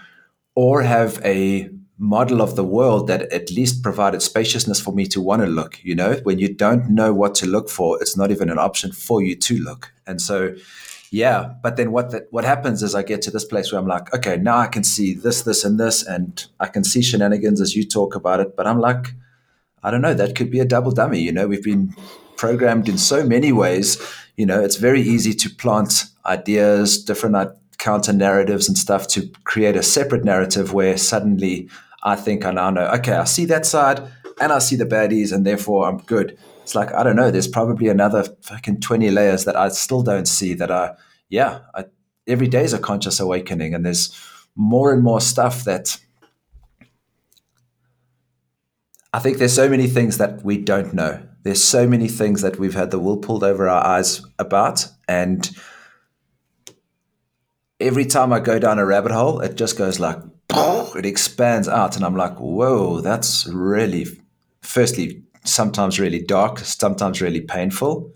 or 0.55 0.83
have 0.83 1.21
a 1.25 1.71
model 1.99 2.41
of 2.41 2.55
the 2.55 2.65
world 2.65 3.09
that 3.09 3.23
at 3.33 3.51
least 3.51 3.83
provided 3.83 4.23
spaciousness 4.23 4.81
for 4.81 4.95
me 4.95 5.05
to 5.07 5.21
want 5.21 5.43
to 5.43 5.49
look. 5.49 5.83
You 5.83 5.97
know, 5.97 6.21
when 6.23 6.39
you 6.39 6.53
don't 6.55 6.89
know 6.91 7.13
what 7.13 7.35
to 7.37 7.47
look 7.47 7.69
for, 7.69 8.01
it's 8.01 8.17
not 8.17 8.31
even 8.31 8.51
an 8.51 8.59
option 8.59 8.93
for 8.93 9.21
you 9.21 9.35
to 9.37 9.59
look. 9.59 9.93
And 10.07 10.21
so, 10.23 10.55
yeah. 11.11 11.55
But 11.63 11.77
then 11.77 11.91
what 11.91 12.11
the, 12.11 12.27
what 12.31 12.45
happens 12.45 12.83
is 12.83 12.95
I 12.95 13.03
get 13.03 13.21
to 13.23 13.31
this 13.31 13.45
place 13.45 13.73
where 13.73 13.81
I'm 13.81 13.89
like, 13.89 14.15
okay, 14.15 14.37
now 14.37 14.59
I 14.59 14.69
can 14.69 14.85
see 14.85 15.13
this, 15.15 15.43
this, 15.43 15.65
and 15.65 15.79
this, 15.79 16.07
and 16.07 16.47
I 16.61 16.69
can 16.69 16.85
see 16.85 17.03
shenanigans 17.03 17.61
as 17.61 17.75
you 17.75 17.85
talk 17.85 18.15
about 18.15 18.41
it. 18.41 18.57
But 18.57 18.67
I'm 18.67 18.79
like, 18.79 19.15
I 19.83 19.91
don't 19.91 20.03
know. 20.03 20.15
That 20.15 20.37
could 20.37 20.51
be 20.51 20.61
a 20.61 20.65
double 20.65 20.93
dummy. 20.93 21.21
You 21.21 21.33
know, 21.33 21.49
we've 21.49 21.65
been 21.65 21.95
programmed 22.37 22.89
in 22.89 22.99
so 22.99 23.25
many 23.25 23.51
ways. 23.51 24.01
You 24.37 24.47
know, 24.47 24.63
it's 24.63 24.77
very 24.77 25.01
easy 25.01 25.35
to 25.35 25.51
plant 25.51 26.05
ideas, 26.27 27.03
different 27.03 27.57
counter 27.79 28.13
narratives 28.13 28.69
and 28.69 28.77
stuff 28.77 29.07
to 29.09 29.29
create 29.45 29.77
a 29.77 29.83
separate 29.83 30.25
narrative 30.25 30.73
where 30.73 30.97
suddenly 30.97 31.69
I 32.09 32.17
think 32.17 32.45
I 32.45 32.51
now 32.51 32.71
know, 32.71 32.87
okay, 32.97 33.13
I 33.13 33.25
see 33.25 33.45
that 33.47 33.67
side 33.67 34.01
and 34.41 34.53
I 34.53 34.59
see 34.59 34.77
the 34.77 34.87
baddies 34.87 35.33
and 35.33 35.47
therefore 35.47 35.89
I'm 35.89 35.99
good. 35.99 36.39
It's 36.63 36.75
like, 36.75 36.93
I 36.93 37.03
don't 37.03 37.17
know, 37.17 37.31
there's 37.31 37.49
probably 37.49 37.89
another 37.89 38.25
fucking 38.43 38.81
20 38.81 39.11
layers 39.11 39.45
that 39.45 39.57
I 39.57 39.69
still 39.69 40.03
don't 40.03 40.27
see 40.27 40.55
that 40.55 40.71
are, 40.71 40.97
yeah, 41.29 41.61
I, 41.75 41.85
every 42.27 42.49
day 42.49 42.65
is 42.65 42.73
a 42.73 42.79
conscious 42.79 43.21
awakening 43.21 43.75
and 43.75 43.85
there's 43.85 44.13
more 44.55 44.93
and 44.93 45.03
more 45.03 45.21
stuff 45.21 45.65
that 45.65 45.99
I 49.13 49.19
think 49.19 49.39
there's 49.39 49.55
so 49.55 49.69
many 49.69 49.87
things 49.87 50.19
that 50.19 50.45
we 50.45 50.59
don't 50.59 50.93
know 50.93 51.29
there's 51.49 51.65
so 51.65 51.87
many 51.87 52.09
things 52.09 52.43
that 52.43 52.59
we've 52.59 52.75
had 52.75 52.91
the 52.91 52.99
wool 52.99 53.17
pulled 53.17 53.43
over 53.43 53.69
our 53.69 53.83
eyes 53.85 54.23
about. 54.39 54.87
And 55.09 55.49
every 57.81 58.05
time 58.05 58.35
I 58.35 58.41
go 58.41 58.59
down 58.59 58.79
a 58.79 58.85
rabbit 58.85 59.13
hole, 59.13 59.41
it 59.41 59.55
just 59.55 59.79
goes 59.79 59.99
like, 59.99 60.19
it 60.51 61.07
expands 61.07 61.69
out. 61.69 61.97
And 61.97 62.05
I'm 62.05 62.17
like, 62.17 62.37
whoa, 62.39 63.01
that's 63.01 63.47
really, 63.47 64.07
firstly, 64.63 65.23
sometimes 65.45 65.99
really 65.99 66.23
dark, 66.23 66.59
sometimes 66.61 67.21
really 67.21 67.41
painful. 67.41 68.13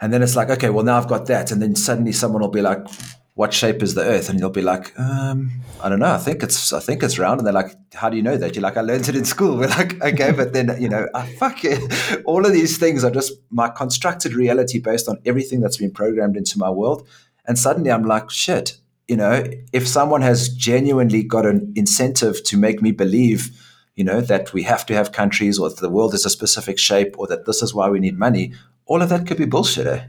And 0.00 0.12
then 0.12 0.22
it's 0.22 0.36
like, 0.36 0.50
okay, 0.50 0.70
well, 0.70 0.84
now 0.84 0.96
I've 0.96 1.08
got 1.08 1.26
that. 1.26 1.52
And 1.52 1.60
then 1.60 1.76
suddenly 1.76 2.12
someone 2.12 2.42
will 2.42 2.48
be 2.48 2.62
like, 2.62 2.86
what 3.34 3.54
shape 3.54 3.82
is 3.82 3.94
the 3.94 4.02
earth? 4.02 4.28
And 4.28 4.38
you'll 4.38 4.50
be 4.50 4.62
like, 4.62 4.98
um, 4.98 5.50
I 5.82 5.88
don't 5.88 5.98
know. 5.98 6.12
I 6.12 6.18
think 6.18 6.42
it's, 6.42 6.72
I 6.72 6.80
think 6.80 7.02
it's 7.02 7.18
round. 7.18 7.40
And 7.40 7.46
they're 7.46 7.54
like, 7.54 7.74
how 7.94 8.08
do 8.08 8.16
you 8.16 8.22
know 8.22 8.36
that? 8.36 8.54
You're 8.54 8.62
like, 8.62 8.76
I 8.76 8.80
learned 8.80 9.08
it 9.08 9.16
in 9.16 9.24
school. 9.24 9.56
We're 9.58 9.68
like, 9.68 10.02
okay, 10.02 10.32
but 10.32 10.52
then, 10.52 10.74
you 10.80 10.88
know, 10.88 11.08
I, 11.14 11.26
fuck 11.34 11.64
it. 11.64 12.22
All 12.24 12.44
of 12.44 12.52
these 12.52 12.78
things 12.78 13.04
are 13.04 13.10
just 13.10 13.32
my 13.50 13.68
constructed 13.68 14.34
reality 14.34 14.78
based 14.78 15.08
on 15.08 15.18
everything 15.24 15.60
that's 15.60 15.76
been 15.76 15.92
programmed 15.92 16.36
into 16.36 16.58
my 16.58 16.70
world. 16.70 17.06
And 17.46 17.58
suddenly 17.58 17.90
I'm 17.90 18.04
like, 18.04 18.30
shit, 18.30 18.79
you 19.10 19.16
know, 19.16 19.42
if 19.72 19.88
someone 19.88 20.22
has 20.22 20.48
genuinely 20.50 21.24
got 21.24 21.44
an 21.44 21.72
incentive 21.74 22.44
to 22.44 22.56
make 22.56 22.80
me 22.80 22.92
believe, 22.92 23.50
you 23.96 24.04
know, 24.04 24.20
that 24.20 24.52
we 24.52 24.62
have 24.62 24.86
to 24.86 24.94
have 24.94 25.10
countries 25.10 25.58
or 25.58 25.68
that 25.68 25.80
the 25.80 25.90
world 25.90 26.14
is 26.14 26.24
a 26.24 26.30
specific 26.30 26.78
shape 26.78 27.18
or 27.18 27.26
that 27.26 27.44
this 27.44 27.60
is 27.60 27.74
why 27.74 27.90
we 27.90 27.98
need 27.98 28.16
money, 28.16 28.52
all 28.86 29.02
of 29.02 29.08
that 29.08 29.26
could 29.26 29.36
be 29.36 29.46
bullshit, 29.46 29.88
eh? 29.88 30.04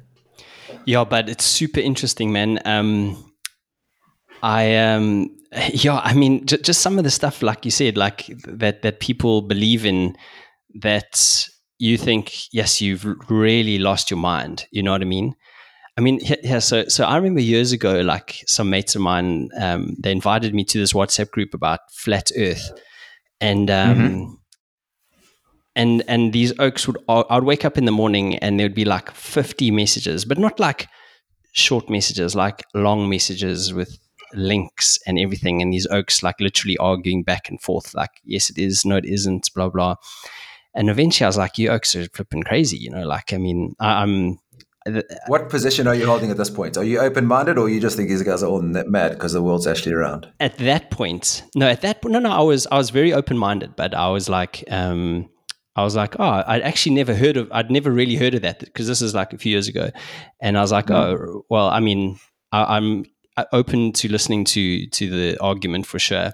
Yeah, 0.85 1.03
but 1.03 1.29
it's 1.29 1.45
super 1.45 1.79
interesting, 1.79 2.31
man. 2.31 2.59
Um, 2.63 3.33
I 4.43 4.75
um, 4.75 5.35
yeah, 5.73 5.97
I 5.97 6.13
mean, 6.13 6.45
j- 6.45 6.61
just 6.61 6.81
some 6.81 6.99
of 6.99 7.03
the 7.03 7.09
stuff, 7.09 7.41
like 7.41 7.65
you 7.65 7.71
said, 7.71 7.97
like 7.97 8.27
that 8.45 8.83
that 8.83 8.99
people 8.99 9.41
believe 9.41 9.83
in, 9.83 10.15
that 10.75 11.47
you 11.79 11.97
think, 11.97 12.53
yes, 12.53 12.81
you've 12.81 13.05
really 13.31 13.79
lost 13.79 14.11
your 14.11 14.19
mind. 14.19 14.67
You 14.71 14.83
know 14.83 14.91
what 14.91 15.01
I 15.01 15.05
mean? 15.05 15.33
I 15.97 16.01
mean, 16.01 16.19
yeah. 16.21 16.59
So, 16.59 16.85
so 16.87 17.03
I 17.03 17.17
remember 17.17 17.41
years 17.41 17.71
ago, 17.71 18.01
like 18.01 18.43
some 18.47 18.69
mates 18.69 18.95
of 18.95 19.01
mine, 19.01 19.49
um, 19.59 19.95
they 19.99 20.11
invited 20.11 20.53
me 20.53 20.63
to 20.65 20.77
this 20.77 20.93
WhatsApp 20.93 21.31
group 21.31 21.53
about 21.53 21.79
flat 21.91 22.31
Earth, 22.37 22.71
and 23.41 23.69
um, 23.69 23.97
mm-hmm. 23.97 24.33
and 25.75 26.03
and 26.07 26.31
these 26.31 26.57
oaks 26.59 26.87
would 26.87 26.97
I'd 27.09 27.43
wake 27.43 27.65
up 27.65 27.77
in 27.77 27.85
the 27.85 27.91
morning 27.91 28.37
and 28.37 28.57
there 28.57 28.65
would 28.65 28.75
be 28.75 28.85
like 28.85 29.11
50 29.11 29.71
messages 29.71 30.23
but 30.23 30.37
not 30.37 30.59
like 30.59 30.87
short 31.53 31.89
messages 31.89 32.35
like 32.35 32.63
long 32.73 33.09
messages 33.09 33.73
with 33.73 33.97
links 34.33 34.97
and 35.05 35.19
everything. 35.19 35.61
And 35.61 35.73
these 35.73 35.87
oaks 35.87 36.23
like 36.23 36.39
literally 36.39 36.77
arguing 36.77 37.23
back 37.23 37.49
and 37.49 37.61
forth 37.61 37.93
like 37.93 38.21
yes 38.23 38.49
it 38.49 38.57
is 38.57 38.85
no 38.85 38.95
it 38.95 39.05
isn't 39.05 39.49
blah 39.53 39.69
blah. 39.69 39.95
And 40.73 40.89
eventually 40.89 41.25
I 41.25 41.29
was 41.29 41.37
like 41.37 41.57
you 41.57 41.69
oaks 41.69 41.95
are 41.95 42.07
flipping 42.13 42.43
crazy 42.43 42.77
you 42.77 42.89
know 42.91 43.03
like 43.03 43.33
I 43.33 43.37
mean 43.37 43.75
I, 43.79 44.03
am 44.03 44.37
what 45.27 45.49
position 45.49 45.87
are 45.87 45.93
you 45.93 46.05
holding 46.07 46.31
at 46.31 46.37
this 46.37 46.49
point? 46.49 46.77
Are 46.77 46.83
you 46.83 46.99
open 46.99 47.25
minded, 47.25 47.57
or 47.57 47.69
you 47.69 47.79
just 47.79 47.95
think 47.97 48.09
these 48.09 48.23
guys 48.23 48.41
are 48.41 48.47
all 48.47 48.61
mad 48.61 49.11
because 49.11 49.33
the 49.33 49.41
world's 49.41 49.67
actually 49.67 49.93
around? 49.93 50.27
At 50.39 50.57
that 50.57 50.89
point, 50.89 51.43
no. 51.55 51.67
At 51.67 51.81
that 51.81 52.01
point, 52.01 52.13
no, 52.13 52.19
no. 52.19 52.31
I 52.31 52.41
was 52.41 52.67
I 52.71 52.77
was 52.77 52.89
very 52.89 53.13
open 53.13 53.37
minded, 53.37 53.75
but 53.75 53.93
I 53.93 54.09
was 54.09 54.27
like, 54.27 54.63
um, 54.69 55.29
I 55.75 55.83
was 55.83 55.95
like, 55.95 56.15
oh, 56.19 56.43
I'd 56.45 56.63
actually 56.63 56.95
never 56.95 57.15
heard 57.15 57.37
of, 57.37 57.49
I'd 57.51 57.71
never 57.71 57.91
really 57.91 58.15
heard 58.15 58.33
of 58.33 58.41
that 58.41 58.59
because 58.59 58.87
this 58.87 59.01
is 59.01 59.15
like 59.15 59.33
a 59.33 59.37
few 59.37 59.51
years 59.51 59.67
ago. 59.67 59.89
And 60.41 60.57
I 60.57 60.61
was 60.61 60.71
like, 60.71 60.87
mm. 60.87 60.95
oh, 60.95 61.45
well, 61.49 61.69
I 61.69 61.79
mean, 61.79 62.19
I, 62.51 62.77
am 62.77 63.05
open 63.53 63.93
to 63.93 64.09
listening 64.09 64.43
to 64.45 64.87
to 64.87 65.09
the 65.09 65.41
argument 65.41 65.85
for 65.85 65.97
sure. 65.99 66.31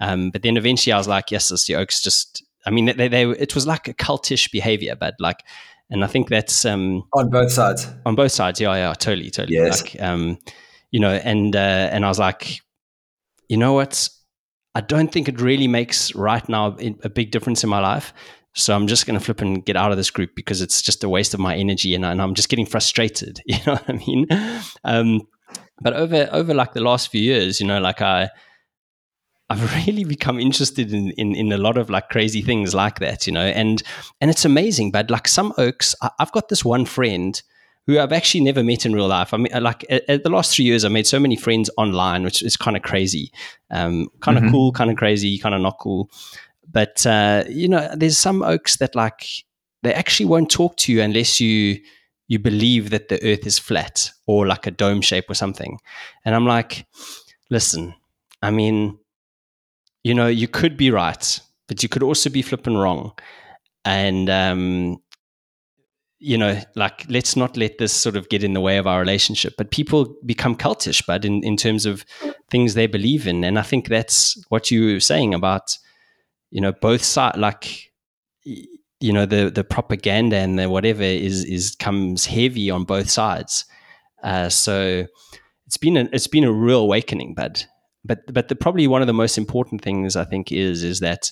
Um, 0.00 0.30
but 0.30 0.42
then 0.42 0.56
eventually 0.56 0.92
I 0.92 0.98
was 0.98 1.08
like, 1.08 1.30
yes, 1.30 1.48
this 1.48 1.66
the 1.66 1.74
Oaks 1.74 2.00
just, 2.00 2.44
I 2.64 2.70
mean, 2.70 2.86
they, 2.96 3.08
they, 3.08 3.28
it 3.28 3.54
was 3.54 3.66
like 3.66 3.88
a 3.88 3.94
cultish 3.94 4.50
behavior, 4.50 4.94
but 4.98 5.14
like, 5.18 5.44
and 5.90 6.04
I 6.04 6.06
think 6.06 6.28
that's 6.28 6.64
um, 6.64 7.04
on 7.14 7.30
both 7.30 7.50
sides. 7.50 7.88
On 8.04 8.14
both 8.14 8.32
sides, 8.32 8.60
yeah, 8.60 8.74
yeah, 8.74 8.94
totally, 8.94 9.30
totally. 9.30 9.56
Yes. 9.56 9.82
Like, 9.82 10.02
um, 10.02 10.38
you 10.90 11.00
know, 11.00 11.12
and 11.12 11.54
uh, 11.56 11.88
and 11.92 12.04
I 12.04 12.08
was 12.08 12.18
like, 12.18 12.60
you 13.48 13.56
know 13.56 13.72
what? 13.72 14.08
I 14.74 14.80
don't 14.80 15.10
think 15.10 15.28
it 15.28 15.40
really 15.40 15.66
makes 15.66 16.14
right 16.14 16.46
now 16.48 16.76
a 17.02 17.08
big 17.08 17.30
difference 17.30 17.64
in 17.64 17.70
my 17.70 17.80
life. 17.80 18.12
So 18.54 18.74
I'm 18.74 18.86
just 18.86 19.06
going 19.06 19.18
to 19.18 19.24
flip 19.24 19.40
and 19.40 19.64
get 19.64 19.76
out 19.76 19.90
of 19.90 19.96
this 19.96 20.10
group 20.10 20.30
because 20.34 20.60
it's 20.60 20.82
just 20.82 21.04
a 21.04 21.08
waste 21.08 21.34
of 21.34 21.40
my 21.40 21.56
energy 21.56 21.94
and, 21.94 22.04
and 22.04 22.20
I'm 22.20 22.34
just 22.34 22.48
getting 22.48 22.66
frustrated. 22.66 23.40
You 23.46 23.58
know 23.66 23.72
what 23.74 23.88
I 23.88 23.92
mean? 23.92 24.26
Um, 24.84 25.22
but 25.80 25.94
over 25.94 26.28
over 26.32 26.54
like 26.54 26.74
the 26.74 26.80
last 26.80 27.10
few 27.10 27.20
years, 27.20 27.60
you 27.60 27.66
know, 27.66 27.80
like 27.80 28.02
I 28.02 28.30
I've 29.50 29.74
really 29.86 30.04
become 30.04 30.38
interested 30.38 30.92
in, 30.92 31.10
in 31.12 31.34
in 31.34 31.52
a 31.52 31.58
lot 31.58 31.78
of 31.78 31.90
like 31.90 32.08
crazy 32.08 32.42
things 32.42 32.74
like 32.74 32.98
that, 33.00 33.26
you 33.26 33.32
know, 33.32 33.46
and 33.46 33.82
and 34.20 34.30
it's 34.30 34.44
amazing. 34.44 34.90
But 34.90 35.10
like 35.10 35.28
some 35.28 35.52
oaks, 35.58 35.94
I, 36.02 36.10
have 36.18 36.32
got 36.32 36.48
this 36.48 36.64
one 36.64 36.84
friend 36.84 37.40
who 37.86 37.98
I've 37.98 38.12
actually 38.12 38.42
never 38.42 38.62
met 38.62 38.84
in 38.84 38.94
real 38.94 39.08
life. 39.08 39.32
I 39.32 39.38
mean, 39.38 39.62
like 39.62 39.84
at, 39.88 40.22
the 40.22 40.28
last 40.28 40.54
three 40.54 40.66
years, 40.66 40.84
I 40.84 40.88
made 40.88 41.06
so 41.06 41.18
many 41.18 41.36
friends 41.36 41.70
online, 41.78 42.22
which 42.22 42.42
is 42.42 42.54
kind 42.54 42.76
of 42.76 42.82
crazy, 42.82 43.32
um, 43.70 44.10
kind 44.20 44.36
of 44.36 44.44
mm-hmm. 44.44 44.52
cool, 44.52 44.72
kind 44.72 44.90
of 44.90 44.98
crazy, 44.98 45.38
kind 45.38 45.54
of 45.54 45.62
not 45.62 45.78
cool. 45.78 46.10
But 46.70 47.06
uh, 47.06 47.44
you 47.48 47.68
know, 47.68 47.88
there's 47.96 48.18
some 48.18 48.42
oaks 48.42 48.76
that 48.76 48.94
like 48.94 49.24
they 49.82 49.94
actually 49.94 50.26
won't 50.26 50.50
talk 50.50 50.76
to 50.78 50.92
you 50.92 51.00
unless 51.00 51.40
you 51.40 51.80
you 52.26 52.38
believe 52.38 52.90
that 52.90 53.08
the 53.08 53.22
earth 53.24 53.46
is 53.46 53.58
flat 53.58 54.10
or 54.26 54.46
like 54.46 54.66
a 54.66 54.70
dome 54.70 55.00
shape 55.00 55.30
or 55.30 55.34
something. 55.34 55.78
And 56.26 56.34
I'm 56.34 56.44
like, 56.44 56.86
listen, 57.48 57.94
I 58.42 58.50
mean, 58.50 58.98
you 60.08 60.14
know, 60.14 60.26
you 60.26 60.48
could 60.48 60.76
be 60.76 60.90
right, 60.90 61.40
but 61.68 61.82
you 61.82 61.88
could 61.88 62.02
also 62.02 62.30
be 62.30 62.42
flipping 62.42 62.76
wrong. 62.76 63.12
And 63.84 64.30
um, 64.30 64.96
you 66.18 66.38
know, 66.38 66.60
like 66.74 67.04
let's 67.08 67.36
not 67.36 67.56
let 67.56 67.78
this 67.78 67.92
sort 67.92 68.16
of 68.16 68.28
get 68.28 68.42
in 68.42 68.54
the 68.54 68.60
way 68.60 68.78
of 68.78 68.86
our 68.86 69.00
relationship. 69.00 69.54
But 69.58 69.70
people 69.70 70.16
become 70.24 70.56
cultish, 70.56 71.04
but 71.06 71.24
in, 71.24 71.44
in 71.44 71.56
terms 71.56 71.86
of 71.86 72.04
things 72.50 72.74
they 72.74 72.86
believe 72.86 73.26
in. 73.26 73.44
And 73.44 73.58
I 73.58 73.62
think 73.62 73.88
that's 73.88 74.42
what 74.48 74.70
you 74.70 74.94
were 74.94 75.00
saying 75.00 75.34
about 75.34 75.76
you 76.50 76.60
know 76.60 76.72
both 76.72 77.02
sides 77.02 77.38
like 77.38 77.92
you 78.44 79.12
know 79.12 79.26
the 79.26 79.50
the 79.50 79.64
propaganda 79.64 80.36
and 80.36 80.58
the 80.58 80.70
whatever 80.70 81.02
is 81.02 81.44
is 81.44 81.76
comes 81.76 82.26
heavy 82.26 82.70
on 82.70 82.84
both 82.84 83.10
sides 83.10 83.66
uh, 84.22 84.48
so 84.48 85.06
it's 85.66 85.76
been 85.76 85.96
a 85.96 86.08
it's 86.12 86.26
been 86.26 86.44
a 86.44 86.52
real 86.52 86.80
awakening 86.80 87.34
but 87.34 87.66
but 88.08 88.20
but 88.32 88.48
the 88.48 88.56
probably 88.56 88.86
one 88.88 89.00
of 89.00 89.06
the 89.06 89.12
most 89.12 89.38
important 89.38 89.82
things 89.82 90.16
i 90.16 90.24
think 90.24 90.50
is 90.50 90.82
is 90.82 91.00
that 91.00 91.30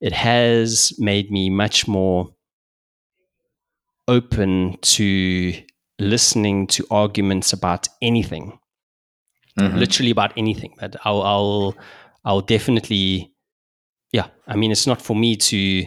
it 0.00 0.12
has 0.12 0.92
made 0.98 1.30
me 1.30 1.48
much 1.48 1.88
more 1.88 2.28
open 4.08 4.76
to 4.82 5.54
listening 5.98 6.66
to 6.66 6.86
arguments 6.90 7.52
about 7.52 7.88
anything 8.02 8.58
mm-hmm. 9.58 9.76
literally 9.76 10.10
about 10.10 10.32
anything 10.36 10.74
but 10.78 10.96
i'll 11.04 11.22
i'll 11.22 11.74
i'll 12.24 12.40
definitely 12.40 13.32
yeah, 14.12 14.26
I 14.46 14.56
mean, 14.56 14.72
it's 14.72 14.86
not 14.86 15.00
for 15.00 15.14
me 15.14 15.36
to 15.36 15.84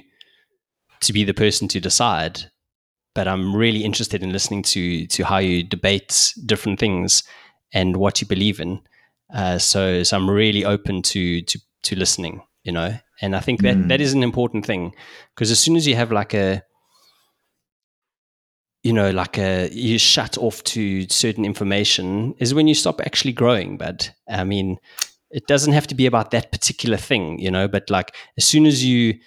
to 1.02 1.14
be 1.14 1.26
the 1.26 1.34
person 1.34 1.68
to 1.68 1.82
decide, 1.82 2.44
but 3.14 3.28
I'm 3.28 3.54
really 3.56 3.84
interested 3.84 4.24
in 4.24 4.32
listening 4.32 4.64
to 4.64 5.06
to 5.08 5.24
how 5.26 5.38
you 5.40 5.64
debate 5.64 6.34
different 6.46 6.80
things 6.80 7.24
and 7.74 7.98
what 7.98 8.22
you 8.22 8.28
believe 8.28 8.60
in. 8.60 8.82
Uh, 9.32 9.58
so, 9.58 10.04
so 10.04 10.18
I'm 10.18 10.30
really 10.30 10.66
open 10.66 11.02
to 11.04 11.42
to 11.42 11.60
to 11.84 11.96
listening, 11.96 12.42
you 12.64 12.72
know. 12.72 12.98
And 13.22 13.36
I 13.36 13.40
think 13.40 13.62
that 13.62 13.78
mm. 13.78 13.88
that 13.90 14.02
is 14.02 14.14
an 14.14 14.24
important 14.24 14.66
thing 14.66 14.94
because 15.34 15.52
as 15.52 15.60
soon 15.60 15.76
as 15.76 15.88
you 15.88 15.96
have 15.96 16.12
like 16.12 16.34
a 16.34 16.64
you 18.84 18.92
know, 18.92 19.12
like 19.12 19.38
a 19.38 19.70
you 19.72 19.98
shut 19.98 20.38
off 20.38 20.62
to 20.66 21.08
certain 21.08 21.46
information 21.46 22.36
is 22.38 22.54
when 22.54 22.68
you 22.68 22.76
stop 22.76 23.00
actually 23.02 23.32
growing. 23.32 23.78
But 23.78 24.12
I 24.30 24.44
mean, 24.44 24.78
it 25.32 25.48
doesn't 25.48 25.74
have 25.74 25.88
to 25.88 25.96
be 25.96 26.06
about 26.06 26.32
that 26.32 26.52
particular 26.52 26.98
thing, 26.98 27.40
you 27.40 27.50
know, 27.50 27.68
but 27.68 27.90
like 27.90 28.14
as 28.38 28.46
soon 28.46 28.66
as 28.66 28.84
you 28.84 29.18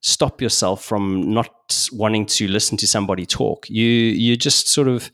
stop 0.00 0.42
yourself 0.42 0.84
from 0.84 1.32
not 1.32 1.88
wanting 1.92 2.26
to 2.26 2.46
listen 2.46 2.76
to 2.78 2.86
somebody 2.86 3.24
talk, 3.24 3.68
you 3.70 3.86
you 3.86 4.36
just 4.36 4.68
sort 4.68 4.86
of 4.86 5.10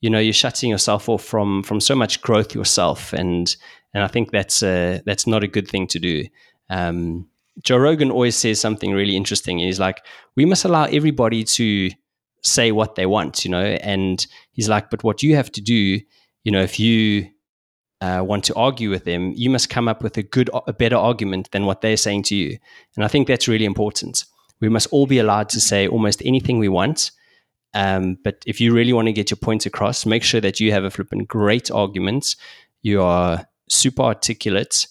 you 0.00 0.08
know 0.08 0.18
you're 0.18 0.32
shutting 0.32 0.70
yourself 0.70 1.08
off 1.10 1.22
from 1.22 1.62
from 1.62 1.78
so 1.78 1.94
much 1.94 2.22
growth 2.22 2.54
yourself 2.54 3.12
and 3.12 3.54
and 3.94 4.02
I 4.02 4.08
think 4.08 4.30
that's 4.30 4.60
that's 4.60 5.26
not 5.26 5.44
a 5.44 5.48
good 5.48 5.68
thing 5.68 5.86
to 5.88 5.98
do. 5.98 6.24
Um, 6.70 7.28
Joe 7.62 7.76
Rogan 7.76 8.10
always 8.10 8.36
says 8.36 8.60
something 8.60 8.92
really 8.92 9.16
interesting. 9.16 9.58
He's 9.58 9.80
like, 9.80 10.04
we 10.36 10.46
must 10.46 10.64
allow 10.64 10.84
everybody 10.84 11.44
to 11.44 11.90
say 12.42 12.72
what 12.72 12.94
they 12.94 13.06
want, 13.06 13.44
you 13.44 13.50
know. 13.50 13.62
And 13.62 14.26
he's 14.52 14.68
like, 14.68 14.90
but 14.90 15.04
what 15.04 15.22
you 15.22 15.36
have 15.36 15.52
to 15.52 15.60
do, 15.60 16.00
you 16.44 16.52
know, 16.52 16.62
if 16.62 16.80
you 16.80 17.28
uh, 18.00 18.22
want 18.26 18.44
to 18.44 18.54
argue 18.54 18.90
with 18.90 19.04
them, 19.04 19.32
you 19.36 19.50
must 19.50 19.70
come 19.70 19.86
up 19.86 20.02
with 20.02 20.16
a 20.16 20.22
good, 20.22 20.50
a 20.66 20.72
better 20.72 20.96
argument 20.96 21.50
than 21.52 21.66
what 21.66 21.82
they're 21.82 21.96
saying 21.96 22.24
to 22.24 22.34
you. 22.34 22.58
And 22.96 23.04
I 23.04 23.08
think 23.08 23.28
that's 23.28 23.48
really 23.48 23.66
important. 23.66 24.24
We 24.60 24.68
must 24.68 24.88
all 24.90 25.06
be 25.06 25.18
allowed 25.18 25.48
to 25.50 25.60
say 25.60 25.86
almost 25.86 26.22
anything 26.24 26.58
we 26.58 26.68
want. 26.68 27.10
Um, 27.74 28.18
but 28.24 28.42
if 28.46 28.60
you 28.60 28.74
really 28.74 28.92
want 28.92 29.06
to 29.06 29.12
get 29.12 29.30
your 29.30 29.38
points 29.38 29.66
across, 29.66 30.06
make 30.06 30.22
sure 30.22 30.40
that 30.40 30.60
you 30.60 30.72
have 30.72 30.84
a 30.84 30.90
flipping 30.90 31.24
great 31.24 31.70
argument. 31.70 32.36
You 32.82 33.02
are 33.02 33.46
super 33.72 34.02
articulate, 34.02 34.86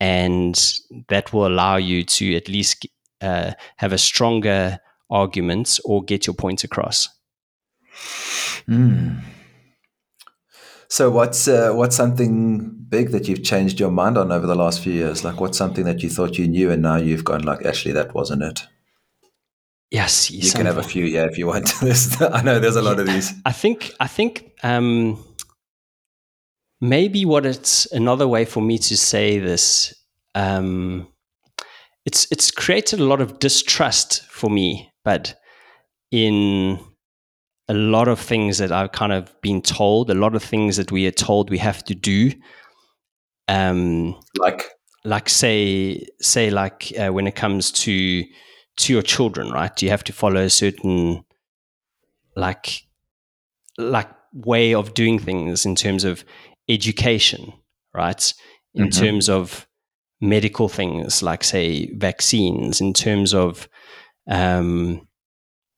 and 0.00 0.56
that 1.08 1.32
will 1.32 1.46
allow 1.46 1.76
you 1.76 2.04
to 2.04 2.36
at 2.36 2.48
least 2.48 2.86
uh, 3.20 3.52
have 3.76 3.92
a 3.92 3.98
stronger 3.98 4.78
argument 5.10 5.78
or 5.84 6.02
get 6.02 6.26
your 6.26 6.34
points 6.34 6.64
across. 6.64 7.08
Mm. 8.68 9.22
So 10.88 11.10
what's 11.10 11.48
uh, 11.48 11.72
what's 11.72 11.96
something 11.96 12.70
big 12.88 13.10
that 13.10 13.26
you've 13.26 13.42
changed 13.42 13.80
your 13.80 13.90
mind 13.90 14.16
on 14.16 14.30
over 14.30 14.46
the 14.46 14.54
last 14.54 14.82
few 14.82 14.92
years? 14.92 15.24
Like 15.24 15.40
what's 15.40 15.58
something 15.58 15.84
that 15.84 16.02
you 16.02 16.08
thought 16.08 16.38
you 16.38 16.46
knew 16.46 16.70
and 16.70 16.82
now 16.82 16.96
you've 16.96 17.24
gone 17.24 17.42
like, 17.42 17.64
actually, 17.66 17.92
that 17.92 18.14
wasn't 18.14 18.42
it. 18.42 18.66
Yes, 19.90 20.30
you 20.30 20.50
can 20.50 20.66
have 20.66 20.78
a 20.78 20.82
few, 20.82 21.04
yeah, 21.04 21.26
if 21.26 21.38
you 21.38 21.46
want. 21.46 21.72
I 22.20 22.42
know 22.42 22.58
there's 22.58 22.76
a 22.76 22.82
lot 22.82 22.98
of 22.98 23.06
these. 23.06 23.32
I 23.44 23.52
think 23.52 23.92
I 24.00 24.08
think 24.08 24.52
um, 24.62 25.24
maybe 26.80 27.24
what 27.24 27.46
it's 27.46 27.90
another 27.92 28.28
way 28.28 28.44
for 28.44 28.60
me 28.60 28.78
to 28.78 28.96
say 28.96 29.38
this. 29.38 29.94
Um, 30.34 31.08
it's 32.04 32.26
it's 32.30 32.50
created 32.50 33.00
a 33.00 33.04
lot 33.04 33.20
of 33.20 33.38
distrust 33.38 34.22
for 34.24 34.50
me, 34.50 34.92
but 35.04 35.34
in 36.10 36.78
a 37.68 37.74
lot 37.74 38.08
of 38.08 38.20
things 38.20 38.58
that 38.58 38.70
I've 38.70 38.92
kind 38.92 39.12
of 39.12 39.34
been 39.40 39.60
told, 39.60 40.10
a 40.10 40.14
lot 40.14 40.34
of 40.36 40.42
things 40.42 40.76
that 40.76 40.92
we 40.92 41.06
are 41.06 41.12
told 41.12 41.50
we 41.50 41.58
have 41.58 41.82
to 41.84 41.94
do. 41.94 42.32
Um, 43.48 44.20
like, 44.38 44.70
like 45.04 45.28
say, 45.28 46.06
say, 46.20 46.50
like 46.50 46.92
uh, 46.98 47.08
when 47.08 47.26
it 47.26 47.34
comes 47.34 47.72
to 47.72 48.24
to 48.78 48.92
your 48.92 49.02
children, 49.02 49.50
right? 49.50 49.82
You 49.82 49.88
have 49.90 50.04
to 50.04 50.12
follow 50.12 50.42
a 50.42 50.50
certain, 50.50 51.24
like, 52.36 52.82
like 53.78 54.10
way 54.32 54.74
of 54.74 54.92
doing 54.94 55.18
things 55.18 55.64
in 55.64 55.74
terms 55.74 56.04
of 56.04 56.24
education, 56.68 57.52
right? 57.94 58.32
In 58.74 58.88
mm-hmm. 58.88 59.00
terms 59.00 59.28
of 59.28 59.66
medical 60.20 60.68
things, 60.68 61.22
like 61.22 61.44
say 61.44 61.90
vaccines, 61.94 62.80
in 62.80 62.92
terms 62.92 63.34
of 63.34 63.68
um, 64.28 65.06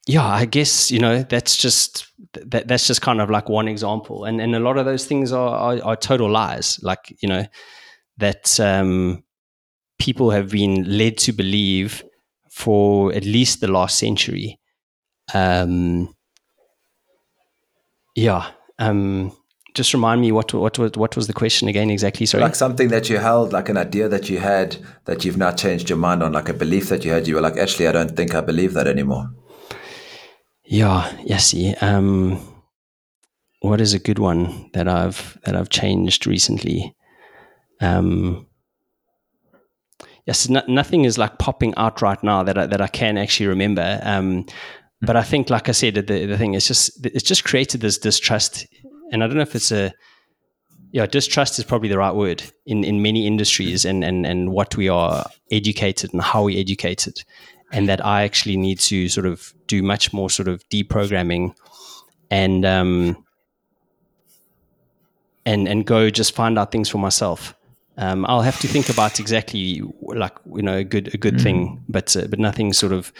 yeah, 0.07 0.27
I 0.27 0.47
guess 0.47 0.91
you 0.91 0.99
know 0.99 1.23
that's 1.23 1.57
just 1.57 2.07
that, 2.33 2.67
that's 2.67 2.87
just 2.87 3.03
kind 3.03 3.21
of 3.21 3.31
like 3.31 3.49
one 3.49 3.69
example, 3.69 4.25
and 4.25 4.41
and 4.41 4.55
a 4.55 4.61
lot 4.61 4.79
of 4.79 4.87
those 4.87 5.05
things 5.07 5.33
are 5.33 5.55
are, 5.77 5.85
are 5.85 5.97
total 5.97 6.31
lies. 6.31 6.81
Like 6.83 7.15
you 7.21 7.29
know 7.29 7.45
that 8.17 8.59
um, 8.59 9.23
people 9.99 10.31
have 10.31 10.51
been 10.51 10.99
led 10.99 11.19
to 11.19 11.33
believe 11.33 12.03
for 12.51 13.13
at 13.13 13.25
least 13.25 13.61
the 13.61 13.69
last 13.69 13.99
century. 13.99 14.59
Um, 15.35 16.15
yeah. 18.17 18.51
Um, 18.79 19.37
just 19.79 19.95
remind 19.95 20.21
me 20.21 20.33
what 20.33 20.53
what 20.53 20.77
what 20.79 20.97
what 20.97 21.17
was 21.17 21.29
the 21.29 21.33
question 21.33 21.69
again 21.69 21.89
exactly? 21.89 22.27
Sorry. 22.27 22.43
Like 22.43 22.57
something 22.57 22.89
that 22.89 23.09
you 23.09 23.19
held, 23.19 23.53
like 23.53 23.69
an 23.69 23.77
idea 23.77 24.09
that 24.09 24.29
you 24.29 24.39
had 24.41 24.77
that 25.05 25.25
you've 25.25 25.39
now 25.39 25.53
changed 25.53 25.89
your 25.89 25.99
mind 25.99 26.23
on, 26.23 26.33
like 26.33 26.49
a 26.49 26.53
belief 26.53 26.89
that 26.89 27.05
you 27.05 27.13
had. 27.13 27.29
You 27.29 27.37
were 27.37 27.41
like, 27.41 27.57
actually, 27.57 27.87
I 27.87 27.93
don't 27.93 28.15
think 28.17 28.35
I 28.35 28.41
believe 28.41 28.75
that 28.75 28.89
anymore. 28.89 29.31
Yeah, 30.65 31.11
yes. 31.25 31.55
Um, 31.81 32.41
what 33.61 33.81
is 33.81 33.95
a 33.95 34.01
good 34.01 34.19
one 34.19 34.69
that 34.75 34.89
I've 34.89 35.39
that 35.45 35.55
I've 35.55 35.71
changed 35.71 36.27
recently? 36.27 36.97
Um, 37.81 38.49
yes, 40.27 40.49
no, 40.49 40.63
nothing 40.67 41.05
is 41.05 41.19
like 41.19 41.39
popping 41.39 41.73
out 41.77 42.03
right 42.03 42.23
now 42.25 42.43
that 42.43 42.59
I, 42.59 42.67
that 42.67 42.81
I 42.81 42.89
can 42.89 43.17
actually 43.17 43.47
remember. 43.47 44.01
Um, 44.03 44.45
but 45.01 45.15
I 45.15 45.23
think, 45.23 45.49
like 45.49 45.69
I 45.69 45.73
said, 45.73 45.95
the 45.95 46.27
the 46.27 46.37
thing 46.37 46.55
is 46.55 46.67
just 46.67 47.07
it's 47.07 47.23
just 47.23 47.45
created 47.45 47.81
this 47.81 47.99
distrust, 47.99 48.67
and 49.13 49.23
I 49.23 49.27
don't 49.27 49.37
know 49.37 49.43
if 49.43 49.55
it's 49.55 49.73
a 49.73 49.93
yeah, 50.93 51.07
distrust 51.07 51.59
is 51.59 51.65
probably 51.65 51.89
the 51.89 51.99
right 51.99 52.15
word 52.15 52.43
in, 52.65 52.83
in 52.83 53.03
many 53.03 53.27
industries 53.27 53.85
and, 53.85 54.03
and, 54.03 54.25
and 54.25 54.53
what 54.53 54.75
we 54.75 54.89
are 54.89 55.27
educated 55.51 56.15
and 56.15 56.23
how 56.23 56.45
we 56.45 56.59
educated 56.59 57.23
and 57.73 57.89
that 57.89 58.05
I 58.05 58.23
actually 58.23 58.57
need 58.57 58.81
to 58.81 59.09
sort 59.09 59.27
of 59.27 59.53
do 59.67 59.83
much 59.83 60.13
more 60.13 60.31
sort 60.31 60.49
of 60.49 60.67
deprogramming 60.71 61.55
and 62.31 62.65
um, 62.65 63.25
and 65.45 65.69
and 65.69 65.87
go 65.87 66.11
just 66.11 66.35
find 66.35 66.59
out 66.59 66.73
things 66.73 66.89
for 66.89 66.99
myself. 66.99 67.55
Um, 67.97 68.25
I'll 68.27 68.43
have 68.43 68.61
to 68.61 68.69
think 68.69 68.89
about 68.89 69.19
exactly 69.19 69.83
like 70.01 70.33
you 70.55 70.63
know 70.63 70.77
a 70.77 70.85
good 70.85 71.15
a 71.15 71.19
good 71.19 71.35
mm. 71.35 71.43
thing, 71.43 71.85
but 71.89 72.17
uh, 72.17 72.27
but 72.29 72.39
nothing 72.39 72.73
sort 72.73 72.93
of 72.93 73.13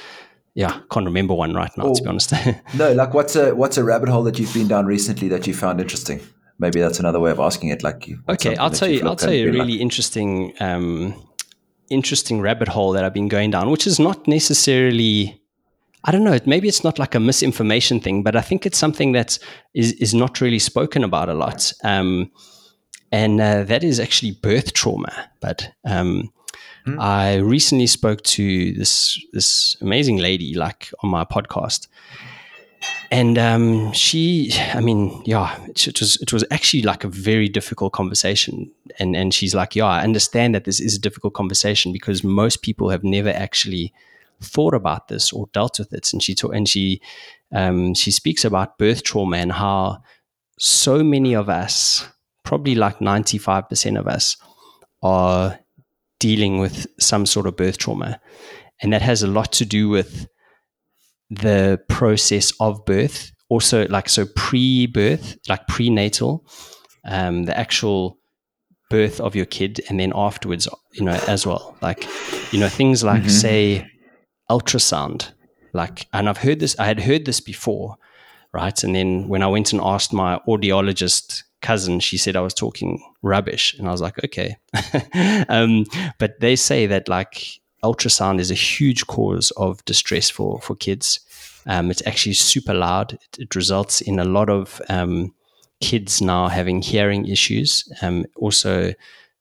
yeah 0.63 0.81
can't 0.91 1.07
remember 1.07 1.35
one 1.35 1.55
right 1.55 1.77
now 1.79 1.93
to 1.93 2.03
be 2.03 2.09
honest. 2.09 2.33
no, 2.75 2.93
like 2.93 3.15
what's 3.15 3.37
a 3.37 3.55
what's 3.55 3.77
a 3.77 3.85
rabbit 3.85 4.09
hole 4.09 4.25
that 4.25 4.39
you've 4.39 4.55
been 4.55 4.69
down 4.69 4.87
recently 4.87 5.29
that 5.29 5.47
you 5.47 5.55
found 5.55 5.81
interesting? 5.81 6.21
Maybe 6.61 6.81
that's 6.81 6.99
another 6.99 7.21
way 7.21 7.31
of 7.31 7.39
asking 7.39 7.69
it. 7.69 7.85
Like, 7.85 8.11
okay, 8.29 8.57
I'll 8.57 8.71
tell 8.71 8.89
you. 8.89 9.07
I'll 9.07 9.15
tell 9.15 9.33
you 9.33 9.49
a 9.49 9.53
really 9.53 9.75
like? 9.75 9.81
interesting 9.81 10.55
um, 10.59 11.15
interesting 11.91 12.41
rabbit 12.41 12.69
hole 12.69 12.93
that 12.93 13.05
I've 13.05 13.15
been 13.15 13.29
going 13.29 13.51
down, 13.51 13.71
which 13.71 13.87
is 13.87 13.99
not 13.99 14.27
necessarily, 14.27 15.41
I 16.05 16.13
don't 16.13 16.25
know, 16.25 16.39
maybe 16.47 16.69
it's 16.69 16.85
not 16.85 16.99
like 16.99 17.15
a 17.15 17.21
misinformation 17.21 18.01
thing, 18.01 18.23
but 18.23 18.37
I 18.37 18.41
think 18.41 18.67
it's 18.67 18.79
something 18.79 19.13
that 19.13 19.39
is, 19.75 19.93
is 19.95 20.15
not 20.15 20.41
really 20.41 20.59
spoken 20.59 21.05
about 21.05 21.29
a 21.29 21.35
lot. 21.35 21.73
Um, 21.85 22.31
and 23.11 23.41
uh, 23.41 23.65
that 23.65 23.85
is 23.85 23.99
actually 24.01 24.33
birth 24.33 24.75
trauma. 24.75 25.31
But 25.41 25.71
um, 25.87 26.31
mm. 26.97 27.01
I 27.01 27.37
recently 27.37 27.87
spoke 27.87 28.23
to 28.23 28.73
this 28.73 29.19
this 29.33 29.77
amazing 29.81 30.19
lady, 30.19 30.55
like 30.55 30.93
on 31.03 31.11
my 31.11 31.25
podcast, 31.25 31.89
and 33.11 33.39
um, 33.39 33.93
she, 33.93 34.53
I 34.75 34.81
mean, 34.81 35.23
yeah, 35.25 35.59
it, 35.67 36.01
was 36.01 36.17
it 36.21 36.33
was 36.33 36.45
actually 36.51 36.83
like 36.83 37.05
a 37.05 37.09
very 37.09 37.49
difficult 37.49 37.93
conversation. 37.93 38.71
And 38.99 39.17
and 39.17 39.33
she's 39.33 39.55
like, 39.55 39.75
yeah, 39.75 39.87
I 39.87 40.03
understand 40.03 40.55
that 40.55 40.65
this 40.65 40.79
is 40.81 40.97
a 40.97 41.01
difficult 41.01 41.35
conversation 41.35 41.93
because 41.93 42.23
most 42.23 42.63
people 42.63 42.91
have 42.91 43.05
never 43.05 43.31
actually 43.31 43.95
thought 44.43 44.75
about 44.75 45.09
this 45.09 45.33
or 45.33 45.49
dealt 45.53 45.79
with 45.79 45.93
it. 45.93 46.13
And 46.13 46.23
she 46.23 46.35
ta- 46.35 46.49
and 46.49 46.69
she 46.69 47.01
um, 47.53 47.95
she 47.95 48.11
speaks 48.11 48.45
about 48.45 48.79
birth 48.79 49.03
trauma 49.03 49.39
and 49.39 49.53
how 49.53 50.03
so 50.59 51.03
many 51.03 51.35
of 51.35 51.49
us, 51.49 52.07
probably 52.43 52.75
like 52.75 53.01
ninety 53.01 53.39
five 53.39 53.71
percent 53.71 53.97
of 53.97 54.07
us, 54.07 54.37
are 55.03 55.59
dealing 56.19 56.59
with 56.59 56.87
some 56.99 57.27
sort 57.27 57.47
of 57.47 57.57
birth 57.57 57.79
trauma, 57.79 58.21
and 58.83 58.93
that 58.93 59.03
has 59.03 59.23
a 59.23 59.29
lot 59.29 59.53
to 59.53 59.65
do 59.65 59.89
with 59.89 60.27
the 61.31 61.81
process 61.89 62.53
of 62.61 62.85
birth, 62.85 63.33
also 63.49 63.87
like 63.89 64.09
so 64.09 64.27
pre-birth, 64.35 65.37
like 65.49 65.67
prenatal, 65.67 66.47
um, 67.05 67.45
the 67.45 67.57
actual 67.57 68.19
birth 68.91 69.21
of 69.21 69.37
your 69.37 69.47
kid, 69.47 69.81
and 69.89 70.01
then 70.01 70.13
afterwards, 70.15 70.67
you 70.93 71.05
know, 71.05 71.21
as 71.29 71.47
well. 71.47 71.77
Like, 71.83 72.07
you 72.53 72.59
know, 72.59 72.69
things 72.69 73.05
like 73.05 73.23
mm-hmm. 73.23 73.29
say 73.29 73.91
ultrasound. 74.51 75.31
Like, 75.75 76.07
and 76.13 76.29
I've 76.29 76.39
heard 76.39 76.61
this. 76.61 76.79
I 76.79 76.87
had 76.87 77.01
heard 77.01 77.27
this 77.27 77.41
before, 77.41 77.97
right? 78.53 78.83
And 78.83 78.95
then 78.95 79.29
when 79.29 79.43
I 79.43 79.47
went 79.49 79.73
and 79.73 79.83
asked 79.83 80.13
my 80.13 80.41
audiologist 80.49 81.43
cousin, 81.61 82.01
she 82.01 82.17
said 82.17 82.37
I 82.37 82.41
was 82.41 82.55
talking 82.55 83.03
rubbish, 83.23 83.75
and 83.79 83.89
I 83.89 83.93
was 83.93 84.01
like, 84.01 84.23
okay. 84.25 84.57
um, 85.49 85.85
but 86.19 86.41
they 86.41 86.57
say 86.57 86.87
that 86.87 87.09
like 87.09 87.61
ultrasound 87.85 88.41
is 88.41 88.51
a 88.51 88.55
huge 88.55 89.07
cause 89.07 89.51
of 89.57 89.85
distress 89.85 90.31
for 90.31 90.61
for 90.61 90.75
kids. 90.77 91.21
Um, 91.67 91.91
it's 91.91 92.07
actually 92.07 92.35
super 92.35 92.75
loud. 92.75 93.13
It, 93.13 93.39
it, 93.39 93.55
results 93.55 94.01
in 94.01 94.19
a 94.19 94.25
lot 94.25 94.49
of 94.49 94.81
um, 94.89 95.35
kids 95.81 96.23
now 96.23 96.49
having 96.49 96.81
hearing 96.81 97.27
issues. 97.27 97.85
Um, 98.01 98.25
also, 98.37 98.95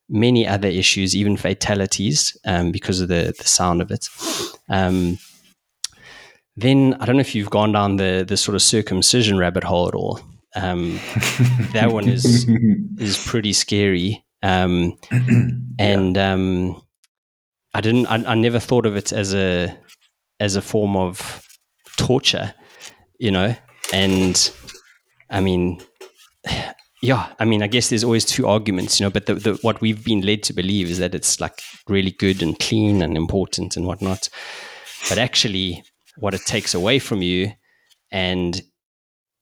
many 0.09 0.45
other 0.47 0.67
issues, 0.67 1.15
even 1.15 1.37
fatalities, 1.37 2.35
um, 2.45 2.71
because 2.71 3.01
of 3.01 3.07
the 3.07 3.33
the 3.37 3.47
sound 3.47 3.81
of 3.81 3.91
it. 3.91 4.09
Um, 4.69 5.19
then 6.55 6.95
I 6.99 7.05
don't 7.05 7.15
know 7.15 7.21
if 7.21 7.35
you've 7.35 7.49
gone 7.49 7.71
down 7.71 7.97
the 7.97 8.25
the 8.27 8.37
sort 8.37 8.55
of 8.55 8.61
circumcision 8.61 9.37
rabbit 9.37 9.63
hole 9.63 9.87
at 9.87 9.95
all. 9.95 10.19
Um, 10.55 10.99
that 11.73 11.91
one 11.91 12.07
is 12.07 12.47
is 12.97 13.23
pretty 13.25 13.53
scary. 13.53 14.23
Um, 14.43 14.97
and 15.79 16.17
yeah 16.17 16.81
I 17.73 17.81
didn't. 17.81 18.07
I, 18.07 18.31
I 18.31 18.35
never 18.35 18.59
thought 18.59 18.85
of 18.85 18.95
it 18.95 19.13
as 19.13 19.35
a 19.35 19.77
as 20.39 20.55
a 20.55 20.61
form 20.61 20.95
of 20.95 21.43
torture, 21.97 22.53
you 23.19 23.31
know. 23.31 23.55
And 23.93 24.51
I 25.29 25.41
mean, 25.41 25.81
yeah, 27.01 27.33
I 27.39 27.45
mean, 27.45 27.61
I 27.61 27.67
guess 27.67 27.89
there's 27.89 28.03
always 28.03 28.25
two 28.25 28.47
arguments, 28.47 28.99
you 28.99 29.05
know. 29.05 29.11
But 29.11 29.27
the, 29.27 29.35
the, 29.35 29.53
what 29.61 29.79
we've 29.79 30.03
been 30.03 30.21
led 30.21 30.43
to 30.43 30.53
believe 30.53 30.89
is 30.89 30.97
that 30.97 31.13
it's 31.13 31.39
like 31.39 31.61
really 31.87 32.11
good 32.11 32.41
and 32.41 32.57
clean 32.59 33.01
and 33.01 33.15
important 33.15 33.77
and 33.77 33.85
whatnot. 33.85 34.29
But 35.09 35.19
actually, 35.19 35.83
what 36.17 36.33
it 36.33 36.41
takes 36.47 36.73
away 36.73 36.99
from 36.99 37.21
you 37.21 37.51
and 38.11 38.61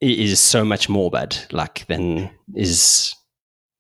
is 0.01 0.39
so 0.39 0.65
much 0.65 0.89
more 0.89 1.09
bad, 1.09 1.37
like 1.51 1.85
than 1.87 2.29
is 2.53 3.13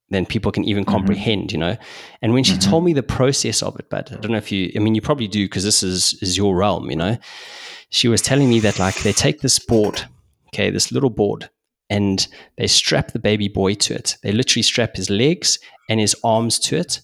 than 0.09 0.25
people 0.25 0.51
can 0.51 0.63
even 0.63 0.83
mm-hmm. 0.83 0.93
comprehend, 0.93 1.51
you 1.51 1.57
know. 1.57 1.75
And 2.21 2.33
when 2.33 2.43
she 2.43 2.53
mm-hmm. 2.53 2.69
told 2.69 2.85
me 2.85 2.93
the 2.93 3.03
process 3.03 3.63
of 3.63 3.77
it, 3.79 3.89
but 3.89 4.11
I 4.11 4.15
don't 4.17 4.31
know 4.31 4.37
if 4.37 4.51
you, 4.51 4.71
I 4.75 4.79
mean, 4.79 4.95
you 4.95 5.01
probably 5.01 5.27
do 5.27 5.45
because 5.45 5.63
this 5.63 5.83
is 5.83 6.17
is 6.21 6.37
your 6.37 6.55
realm, 6.55 6.89
you 6.89 6.95
know. 6.95 7.17
She 7.89 8.07
was 8.07 8.21
telling 8.21 8.49
me 8.49 8.59
that 8.61 8.79
like 8.79 9.01
they 9.03 9.13
take 9.13 9.41
this 9.41 9.59
board, 9.59 10.03
okay, 10.49 10.69
this 10.69 10.91
little 10.91 11.09
board, 11.09 11.49
and 11.89 12.27
they 12.57 12.67
strap 12.67 13.11
the 13.11 13.19
baby 13.19 13.47
boy 13.47 13.75
to 13.75 13.95
it. 13.95 14.17
They 14.23 14.31
literally 14.31 14.63
strap 14.63 14.95
his 14.95 15.09
legs 15.09 15.59
and 15.89 15.99
his 15.99 16.15
arms 16.23 16.59
to 16.59 16.77
it, 16.77 17.01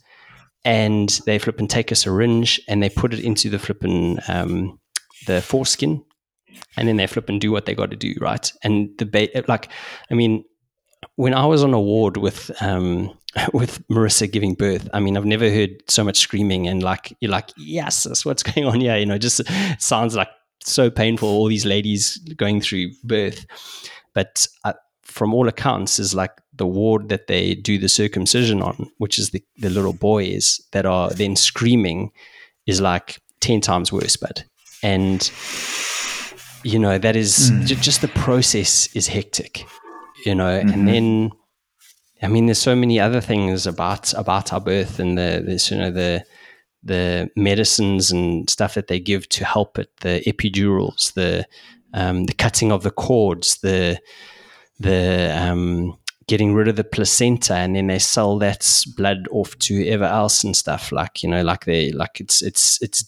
and 0.64 1.10
they 1.26 1.40
flip 1.40 1.60
and 1.60 1.70
take 1.70 1.92
a 1.92 1.96
syringe 1.96 2.62
and 2.68 2.82
they 2.82 2.90
put 2.90 3.14
it 3.14 3.20
into 3.20 3.50
the 3.50 3.60
flipping 3.60 4.20
um, 4.28 4.80
the 5.28 5.42
foreskin 5.42 6.04
and 6.78 6.88
then 6.88 6.98
they 6.98 7.08
flip 7.08 7.30
and 7.30 7.40
do 7.40 7.52
what 7.52 7.66
they 7.66 7.76
got 7.76 7.92
to 7.92 7.98
do, 7.98 8.14
right? 8.20 8.52
And 8.64 8.90
the 8.98 9.06
ba- 9.06 9.44
like, 9.48 9.70
I 10.10 10.14
mean, 10.14 10.44
when 11.16 11.34
I 11.34 11.46
was 11.46 11.64
on 11.64 11.74
a 11.74 11.82
ward 11.82 12.18
with 12.18 12.52
um, 12.62 13.18
with 13.54 13.86
Marissa 13.88 14.32
giving 14.32 14.54
birth, 14.54 14.90
I 14.94 15.00
mean, 15.00 15.18
I've 15.18 15.26
never 15.26 15.50
heard 15.50 15.84
so 15.88 16.04
much 16.04 16.20
screaming 16.20 16.68
and 16.68 16.84
like 16.84 17.16
you're 17.20 17.32
like, 17.32 17.52
yes, 17.58 18.04
that's 18.04 18.26
what's 18.26 18.44
going 18.52 18.68
on 18.68 18.82
here. 18.82 18.98
You 18.98 19.06
know, 19.06 19.18
just 19.18 19.42
sounds 19.80 20.16
like 20.16 20.30
so 20.64 20.90
painful. 20.90 21.30
All 21.30 21.48
these 21.48 21.66
ladies 21.66 22.18
going 22.36 22.62
through 22.62 22.92
birth, 23.04 23.46
but 24.14 24.48
uh, 24.64 24.74
from 25.12 25.34
all 25.34 25.48
accounts, 25.48 26.00
is 26.00 26.16
like 26.16 26.32
the 26.54 26.66
ward 26.66 27.10
that 27.10 27.28
they 27.28 27.56
do 27.56 27.78
the 27.78 27.90
circumcision 27.90 28.62
on, 28.62 28.90
which 28.98 29.20
is 29.20 29.32
the, 29.32 29.44
the 29.58 29.70
little 29.70 29.94
boys 29.94 30.62
that 30.72 30.86
are 30.86 31.10
then 31.12 31.36
screaming, 31.36 32.12
is 32.66 32.80
like 32.80 33.20
10 33.42 33.62
times 33.62 33.92
worse, 33.92 34.16
but. 34.16 34.44
And, 34.84 35.32
you 36.64 36.80
know, 36.80 36.98
that 36.98 37.16
is 37.16 37.52
mm. 37.52 37.66
j- 37.66 37.76
just 37.76 38.02
the 38.02 38.08
process 38.08 38.94
is 38.96 39.08
hectic, 39.08 39.66
you 40.26 40.36
know, 40.36 40.60
mm-hmm. 40.60 40.70
and 40.70 40.88
then, 40.88 41.32
I 42.22 42.28
mean, 42.28 42.46
there's 42.46 42.60
so 42.60 42.76
many 42.76 43.00
other 43.00 43.22
things 43.22 43.66
about 43.66 44.14
about 44.14 44.54
our 44.54 44.62
birth 44.62 45.00
and 45.00 45.18
the 45.18 45.44
this, 45.46 45.72
you 45.72 45.78
know, 45.78 45.92
the 45.92 46.24
the 46.84 47.30
medicines 47.36 48.12
and 48.12 48.50
stuff 48.50 48.74
that 48.74 48.88
they 48.88 49.00
give 49.00 49.30
to 49.30 49.46
help 49.46 49.78
it, 49.78 49.90
the 50.02 50.22
epidurals, 50.26 51.14
the 51.14 51.46
um, 51.94 52.26
the 52.26 52.34
cutting 52.34 52.72
of 52.72 52.84
the 52.84 52.92
cords, 52.92 53.58
the 53.62 54.00
the 54.80 55.36
um, 55.38 55.98
getting 56.28 56.54
rid 56.54 56.68
of 56.68 56.76
the 56.76 56.84
placenta, 56.84 57.56
and 57.56 57.76
then 57.76 57.88
they 57.88 58.00
sell 58.00 58.38
that 58.40 58.84
blood 58.96 59.28
off 59.32 59.58
to 59.60 59.76
whoever 59.76 60.06
else 60.06 60.44
and 60.44 60.56
stuff. 60.56 60.92
Like 60.92 61.24
you 61.24 61.30
know, 61.30 61.44
like 61.44 61.66
they 61.66 61.92
like 61.92 62.20
it's 62.20 62.42
it's 62.42 62.82
it's 62.82 63.04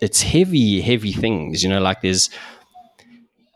it's 0.00 0.22
heavy, 0.22 0.80
heavy 0.80 1.12
things. 1.12 1.62
You 1.62 1.68
know, 1.68 1.80
like 1.80 2.00
there's. 2.00 2.30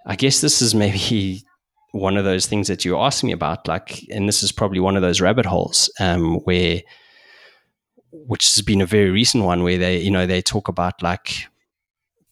I 0.09 0.16
guess 0.16 0.40
this 0.40 0.61
is 0.62 0.74
maybe 0.74 1.44
one 1.92 2.16
of 2.16 2.24
those 2.24 2.46
things 2.46 2.68
that 2.68 2.84
you 2.84 2.98
asked 2.98 3.22
me 3.22 3.32
about, 3.32 3.68
like, 3.68 4.04
and 4.11 4.28
this 4.28 4.42
is 4.42 4.50
probably 4.50 4.80
one 4.80 4.96
of 4.96 5.02
those 5.02 5.20
rabbit 5.20 5.46
holes 5.46 5.90
um, 6.00 6.36
where, 6.40 6.82
which 8.11 8.54
has 8.54 8.62
been 8.62 8.80
a 8.80 8.86
very 8.86 9.11
recent 9.11 9.44
one, 9.44 9.62
where 9.62 9.78
they, 9.78 9.98
you 9.98 10.11
know, 10.11 10.26
they 10.26 10.42
talk 10.42 10.68
about 10.68 11.02
like 11.02 11.46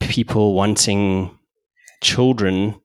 people 0.00 0.54
wanting 0.54 1.38
children 2.02 2.80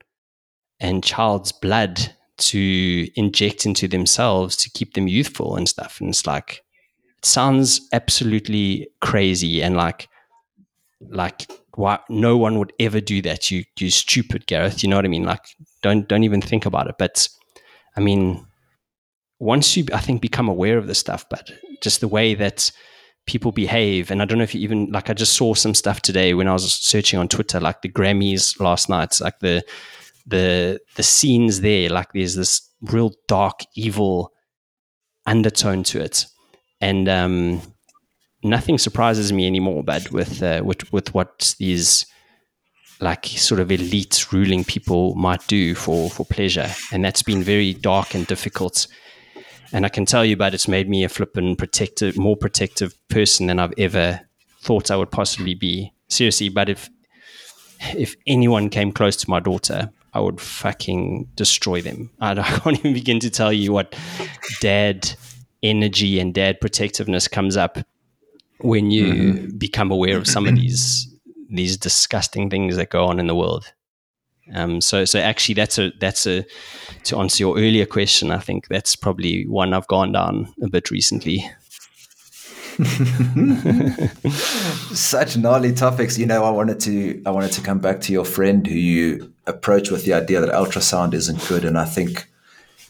and 0.78 1.02
child's 1.02 1.52
blood 1.52 2.14
to 2.36 3.08
inject 3.14 3.64
into 3.66 3.86
themselves 3.86 4.56
to 4.56 4.70
keep 4.70 4.94
them 4.94 5.08
youthful 5.08 5.56
and 5.56 5.68
stuff. 5.68 6.00
And 6.00 6.10
it's 6.10 6.26
like, 6.26 6.62
it 7.18 7.24
sounds 7.24 7.80
absolutely 7.92 8.88
crazy 9.00 9.62
and 9.62 9.76
like, 9.76 10.08
like 11.00 11.46
why 11.74 11.98
no 12.08 12.36
one 12.36 12.58
would 12.58 12.72
ever 12.78 13.00
do 13.00 13.22
that. 13.22 13.50
You 13.50 13.64
you 13.78 13.90
stupid, 13.90 14.46
Gareth. 14.46 14.82
You 14.82 14.88
know 14.88 14.96
what 14.96 15.04
I 15.04 15.08
mean? 15.08 15.24
Like, 15.24 15.44
don't 15.82 16.08
don't 16.08 16.24
even 16.24 16.40
think 16.40 16.66
about 16.66 16.88
it. 16.88 16.96
But 16.98 17.28
I 17.96 18.00
mean, 18.00 18.46
once 19.38 19.76
you 19.76 19.84
I 19.92 19.98
think 20.00 20.20
become 20.20 20.48
aware 20.48 20.78
of 20.78 20.86
this 20.86 20.98
stuff, 20.98 21.24
but 21.30 21.50
just 21.82 22.00
the 22.00 22.08
way 22.08 22.34
that 22.34 22.70
people 23.26 23.52
behave, 23.52 24.10
and 24.10 24.20
I 24.20 24.24
don't 24.24 24.38
know 24.38 24.44
if 24.44 24.54
you 24.54 24.60
even 24.60 24.90
like 24.92 25.10
I 25.10 25.14
just 25.14 25.34
saw 25.34 25.54
some 25.54 25.74
stuff 25.74 26.02
today 26.02 26.34
when 26.34 26.48
I 26.48 26.52
was 26.52 26.72
searching 26.74 27.18
on 27.18 27.28
Twitter, 27.28 27.60
like 27.60 27.82
the 27.82 27.88
Grammys 27.88 28.60
last 28.60 28.88
night, 28.88 29.20
like 29.20 29.38
the 29.40 29.64
the 30.26 30.80
the 30.96 31.02
scenes 31.02 31.60
there, 31.60 31.88
like 31.88 32.12
there's 32.12 32.34
this 32.34 32.68
real 32.82 33.12
dark, 33.28 33.60
evil 33.74 34.32
undertone 35.26 35.84
to 35.84 36.00
it, 36.00 36.26
and 36.80 37.08
um, 37.08 37.62
nothing 38.42 38.78
surprises 38.78 39.32
me 39.32 39.46
anymore. 39.46 39.82
But 39.82 40.10
with 40.10 40.42
uh, 40.42 40.62
with 40.64 40.92
with 40.92 41.14
what 41.14 41.54
these 41.58 42.06
like 43.00 43.26
sort 43.26 43.60
of 43.60 43.72
elite 43.72 44.32
ruling 44.32 44.64
people 44.64 45.14
might 45.14 45.46
do 45.46 45.74
for 45.74 46.10
for 46.10 46.24
pleasure, 46.24 46.70
and 46.92 47.04
that's 47.04 47.22
been 47.22 47.42
very 47.42 47.74
dark 47.74 48.14
and 48.14 48.26
difficult. 48.26 48.86
And 49.74 49.86
I 49.86 49.88
can 49.88 50.04
tell 50.04 50.24
you, 50.24 50.36
but 50.36 50.52
it's 50.52 50.68
made 50.68 50.88
me 50.88 51.02
a 51.02 51.08
flippin' 51.08 51.56
protective, 51.56 52.18
more 52.18 52.36
protective 52.36 52.94
person 53.08 53.46
than 53.46 53.58
I've 53.58 53.72
ever 53.78 54.20
thought 54.60 54.90
I 54.90 54.96
would 54.96 55.10
possibly 55.10 55.54
be. 55.54 55.92
Seriously, 56.08 56.50
but 56.50 56.68
if 56.68 56.90
if 57.94 58.14
anyone 58.26 58.68
came 58.68 58.92
close 58.92 59.16
to 59.16 59.30
my 59.30 59.40
daughter, 59.40 59.90
I 60.12 60.20
would 60.20 60.40
fucking 60.40 61.30
destroy 61.34 61.80
them. 61.80 62.10
I, 62.20 62.32
I 62.32 62.42
can't 62.58 62.78
even 62.78 62.92
begin 62.92 63.18
to 63.20 63.30
tell 63.30 63.52
you 63.52 63.72
what 63.72 63.96
dad 64.60 65.10
energy 65.62 66.18
and 66.18 66.34
dad 66.34 66.60
protectiveness 66.60 67.28
comes 67.28 67.56
up 67.56 67.78
when 68.62 68.90
you 68.90 69.06
mm-hmm. 69.06 69.58
become 69.58 69.90
aware 69.90 70.16
of 70.16 70.26
some 70.26 70.46
of 70.46 70.54
these 70.54 71.08
these 71.50 71.76
disgusting 71.76 72.48
things 72.48 72.76
that 72.76 72.90
go 72.90 73.04
on 73.04 73.20
in 73.20 73.26
the 73.26 73.34
world. 73.34 73.72
Um, 74.54 74.80
so, 74.80 75.04
so 75.04 75.20
actually, 75.20 75.54
that's 75.54 75.78
a 75.78 75.92
that's 76.00 76.26
a 76.26 76.44
to 77.04 77.18
answer 77.18 77.42
your 77.42 77.56
earlier 77.56 77.86
question. 77.86 78.30
I 78.30 78.38
think 78.38 78.68
that's 78.68 78.96
probably 78.96 79.46
one 79.46 79.72
I've 79.72 79.86
gone 79.86 80.12
down 80.12 80.52
a 80.62 80.68
bit 80.68 80.90
recently. 80.90 81.48
Such 84.94 85.36
gnarly 85.36 85.72
topics. 85.72 86.18
You 86.18 86.26
know, 86.26 86.44
I 86.44 86.50
wanted 86.50 86.80
to 86.80 87.22
I 87.24 87.30
wanted 87.30 87.52
to 87.52 87.60
come 87.60 87.78
back 87.78 88.00
to 88.02 88.12
your 88.12 88.24
friend 88.24 88.66
who 88.66 88.74
you 88.74 89.32
approach 89.46 89.90
with 89.90 90.04
the 90.04 90.14
idea 90.14 90.40
that 90.40 90.50
ultrasound 90.50 91.14
isn't 91.14 91.46
good, 91.48 91.64
and 91.64 91.78
I 91.78 91.84
think 91.84 92.28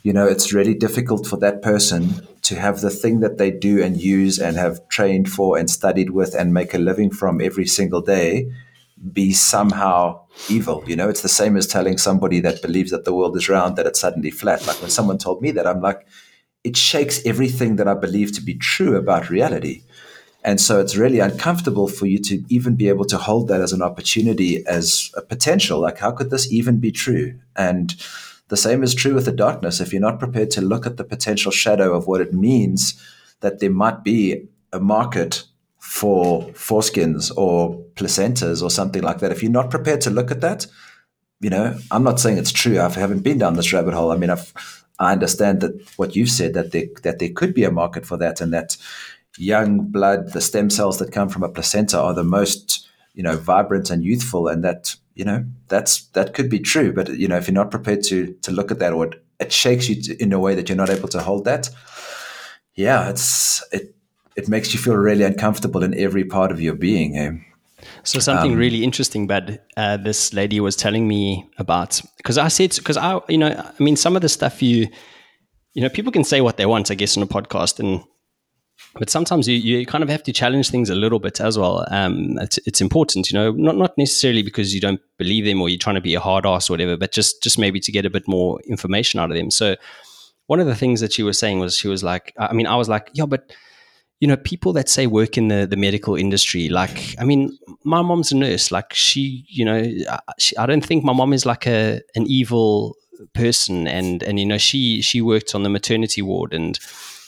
you 0.03 0.13
know 0.13 0.27
it's 0.27 0.53
really 0.55 0.75
difficult 0.75 1.27
for 1.27 1.37
that 1.39 1.63
person 1.63 2.27
to 2.43 2.59
have 2.59 2.81
the 2.81 2.91
thing 2.91 3.21
that 3.21 3.39
they 3.39 3.51
do 3.51 3.83
and 3.83 4.01
use 4.01 4.39
and 4.39 4.57
have 4.57 4.87
trained 4.89 5.29
for 5.31 5.57
and 5.57 5.71
studied 5.71 6.11
with 6.11 6.35
and 6.35 6.53
make 6.53 6.75
a 6.75 6.79
living 6.79 7.11
from 7.11 7.41
every 7.41 7.67
single 7.67 8.01
day 8.01 8.51
be 9.13 9.33
somehow 9.33 10.21
evil. 10.49 10.85
You 10.87 10.97
know, 10.97 11.09
it's 11.09 11.23
the 11.23 11.29
same 11.29 11.57
as 11.57 11.67
telling 11.67 11.99
somebody 11.99 12.41
that 12.41 12.63
believes 12.63 12.91
that 12.91 13.05
the 13.05 13.15
world 13.15 13.37
is 13.37 13.49
round 13.49 13.77
that 13.77 13.87
it's 13.87 14.01
suddenly 14.01 14.31
flat. 14.31 14.67
Like 14.67 14.81
when 14.81 14.91
someone 14.91 15.19
told 15.19 15.43
me 15.43 15.51
that, 15.53 15.67
I'm 15.67 15.81
like, 15.81 16.07
it 16.65 16.77
shakes 16.77 17.25
everything 17.25 17.77
that 17.77 17.89
I 17.89 17.95
believe 17.95 18.33
to 18.33 18.41
be 18.41 18.55
true 18.55 18.97
about 18.97 19.31
reality. 19.31 19.83
And 20.45 20.61
so 20.61 20.81
it's 20.81 20.97
really 20.97 21.21
uncomfortable 21.21 21.89
for 21.89 22.07
you 22.07 22.19
to 22.21 22.45
even 22.49 22.75
be 22.75 22.89
able 22.89 23.05
to 23.07 23.19
hold 23.19 23.49
that 23.49 23.61
as 23.61 23.73
an 23.73 23.83
opportunity, 23.83 24.65
as 24.67 25.11
a 25.17 25.23
potential. 25.23 25.81
Like, 25.81 25.99
how 25.99 26.11
could 26.11 26.31
this 26.31 26.53
even 26.53 26.79
be 26.79 26.91
true? 26.91 27.39
And 27.57 27.95
the 28.53 28.59
same 28.59 28.83
is 28.83 28.95
true 28.95 29.15
with 29.15 29.25
the 29.25 29.33
darkness. 29.33 29.81
If 29.81 29.95
you're 29.95 30.03
not 30.03 30.19
prepared 30.19 30.51
to 30.51 30.61
look 30.61 30.85
at 30.85 30.99
the 30.99 31.05
potential 31.05 31.51
shadow 31.51 31.95
of 31.97 32.07
what 32.07 32.21
it 32.21 32.35
means 32.35 33.03
that 33.41 33.61
there 33.61 33.71
might 33.71 34.05
be 34.05 34.47
a 34.75 34.79
market 34.79 35.45
for 35.79 36.43
foreskins 36.51 37.33
or 37.35 37.83
placentas 37.95 38.63
or 38.63 38.69
something 38.69 39.01
like 39.01 39.21
that, 39.21 39.33
if 39.33 39.43
you're 39.43 39.51
not 39.51 39.71
prepared 39.71 40.03
to 40.03 40.11
look 40.11 40.31
at 40.31 40.43
that, 40.43 40.67
you 41.41 41.49
know, 41.49 41.79
I'm 41.91 42.05
not 42.05 42.21
saying 42.21 42.37
it's 42.37 42.53
true. 42.53 42.79
I 42.79 42.91
haven't 42.91 43.21
been 43.21 43.39
down 43.39 43.55
this 43.55 43.73
rabbit 43.73 43.95
hole. 43.95 44.13
I 44.13 44.19
mean, 44.19 44.29
I've, 44.29 44.53
I 44.99 45.13
understand 45.13 45.63
that 45.63 45.73
what 45.97 46.15
you've 46.15 46.29
said 46.29 46.53
that 46.53 46.73
there, 46.73 46.89
that 47.05 47.21
there 47.21 47.31
could 47.31 47.55
be 47.55 47.65
a 47.65 47.71
market 47.71 48.05
for 48.05 48.19
that, 48.19 48.43
and 48.43 48.53
that 48.53 48.77
young 49.39 49.87
blood, 49.87 50.35
the 50.35 50.43
stem 50.43 50.69
cells 50.69 50.99
that 50.99 51.11
come 51.11 51.31
from 51.31 51.43
a 51.43 51.49
placenta, 51.49 51.99
are 51.99 52.13
the 52.13 52.23
most 52.23 52.87
you 53.15 53.23
know 53.23 53.39
vibrant 53.39 53.89
and 53.89 54.05
youthful, 54.05 54.47
and 54.47 54.63
that 54.63 54.95
you 55.15 55.25
know 55.25 55.45
that's 55.69 56.07
that 56.09 56.35
could 56.35 56.49
be 56.49 56.59
true. 56.59 56.93
But 56.93 57.17
you 57.17 57.29
know, 57.29 57.37
if 57.37 57.47
you're 57.47 57.55
not 57.55 57.71
prepared 57.71 58.03
to 58.05 58.35
to 58.43 58.51
look 58.51 58.71
at 58.71 58.79
that, 58.79 58.93
or 58.93 59.07
it, 59.07 59.25
it 59.41 59.53
shakes 59.53 59.89
you 59.89 60.03
to, 60.03 60.23
in 60.23 60.33
a 60.33 60.39
way 60.39 60.55
that 60.55 60.69
you're 60.69 60.77
not 60.77 60.91
able 60.91 61.09
to 61.09 61.21
hold 61.21 61.45
that, 61.45 61.71
yeah, 62.75 63.09
it's 63.09 63.63
it 63.73 63.95
it 64.37 64.49
makes 64.49 64.73
you 64.73 64.81
feel 64.81 64.97
really 64.97 65.25
uncomfortable 65.25 65.83
in 65.83 65.99
every 65.99 66.25
part 66.25 66.51
of 66.51 66.61
your 66.61 66.75
being. 66.75 67.17
Eh? 67.17 67.33
So 68.05 68.19
something 68.21 68.53
um, 68.53 68.59
really 68.59 68.85
interesting, 68.85 69.27
but 69.27 69.67
uh, 69.77 69.97
this 69.97 70.33
lady 70.33 70.61
was 70.61 70.77
telling 70.77 71.07
me 71.09 71.49
about 71.59 72.01
because 72.17 72.39
I 72.39 72.49
said 72.49 72.75
because 72.77 72.97
I 72.97 73.21
you 73.29 73.39
know 73.39 73.49
I 73.49 73.83
mean 73.83 73.97
some 73.97 74.17
of 74.17 74.23
the 74.23 74.29
stuff 74.29 74.63
you 74.63 74.89
you 75.75 75.83
know 75.83 75.89
people 75.89 76.13
can 76.13 76.25
say 76.25 76.41
what 76.41 76.57
they 76.57 76.67
want 76.67 76.91
I 76.91 76.95
guess 76.95 77.17
on 77.17 77.23
a 77.23 77.27
podcast 77.27 77.81
and 77.81 78.05
but 78.99 79.09
sometimes 79.09 79.49
you, 79.49 79.57
you 79.57 79.87
kind 79.87 80.05
of 80.05 80.11
have 80.11 80.23
to 80.25 80.33
challenge 80.33 80.71
things 80.71 80.91
a 80.91 80.95
little 80.95 81.19
bit 81.19 81.41
as 81.41 81.59
well. 81.59 81.87
Um, 81.91 82.39
it's, 82.39 82.59
it's 82.67 82.81
important, 82.81 83.31
you 83.31 83.39
know, 83.39 83.53
not 83.53 83.77
not 83.77 83.97
necessarily 83.97 84.43
because 84.43 84.75
you 84.75 84.81
don't 84.81 85.01
believe 85.19 85.45
them 85.45 85.61
or 85.61 85.69
you're 85.69 85.79
trying 85.79 85.97
to 85.97 86.01
be 86.01 86.15
a 86.15 86.21
hard 86.21 86.47
ass 86.47 86.69
or 86.69 86.75
whatever, 86.75 86.97
but 86.97 87.13
just 87.13 87.43
just 87.43 87.59
maybe 87.59 87.81
to 87.81 87.93
get 87.93 88.07
a 88.07 88.11
bit 88.11 88.29
more 88.29 88.61
information 88.63 89.19
out 89.21 89.31
of 89.31 89.37
them. 89.37 89.51
So 89.51 89.77
one 90.47 90.61
of 90.61 90.67
the 90.67 90.75
things 90.75 91.01
that 91.01 91.13
she 91.13 91.23
was 91.23 91.39
saying 91.39 91.61
was 91.61 91.77
she 91.77 91.89
was 91.89 92.03
like, 92.03 92.35
I 92.39 92.53
mean, 92.53 92.67
I 92.67 92.77
was 92.77 92.89
like, 92.89 93.11
yeah, 93.15 93.27
but 93.27 93.53
you 94.21 94.29
know, 94.29 94.37
people 94.37 94.73
that 94.75 94.89
say 94.89 95.09
work 95.09 95.37
in 95.37 95.49
the, 95.49 95.67
the 95.67 95.77
medical 95.77 96.15
industry, 96.15 96.69
like, 96.69 97.17
I 97.19 97.25
mean, 97.25 97.59
my 97.83 98.03
mom's 98.03 98.31
a 98.31 98.37
nurse. 98.37 98.71
Like, 98.71 98.93
she, 98.93 99.45
you 99.49 99.65
know, 99.65 99.83
she, 100.39 100.57
I 100.57 100.67
don't 100.67 100.87
think 100.87 101.03
my 101.03 101.13
mom 101.13 101.33
is 101.33 101.45
like 101.45 101.67
a 101.67 102.01
an 102.15 102.29
evil 102.29 102.97
person, 103.35 103.89
and 103.89 104.23
and 104.23 104.39
you 104.39 104.47
know, 104.47 104.59
she 104.59 105.03
she 105.03 105.21
worked 105.21 105.57
on 105.57 105.65
the 105.65 105.69
maternity 105.69 106.23
ward, 106.23 106.55
and 106.55 106.79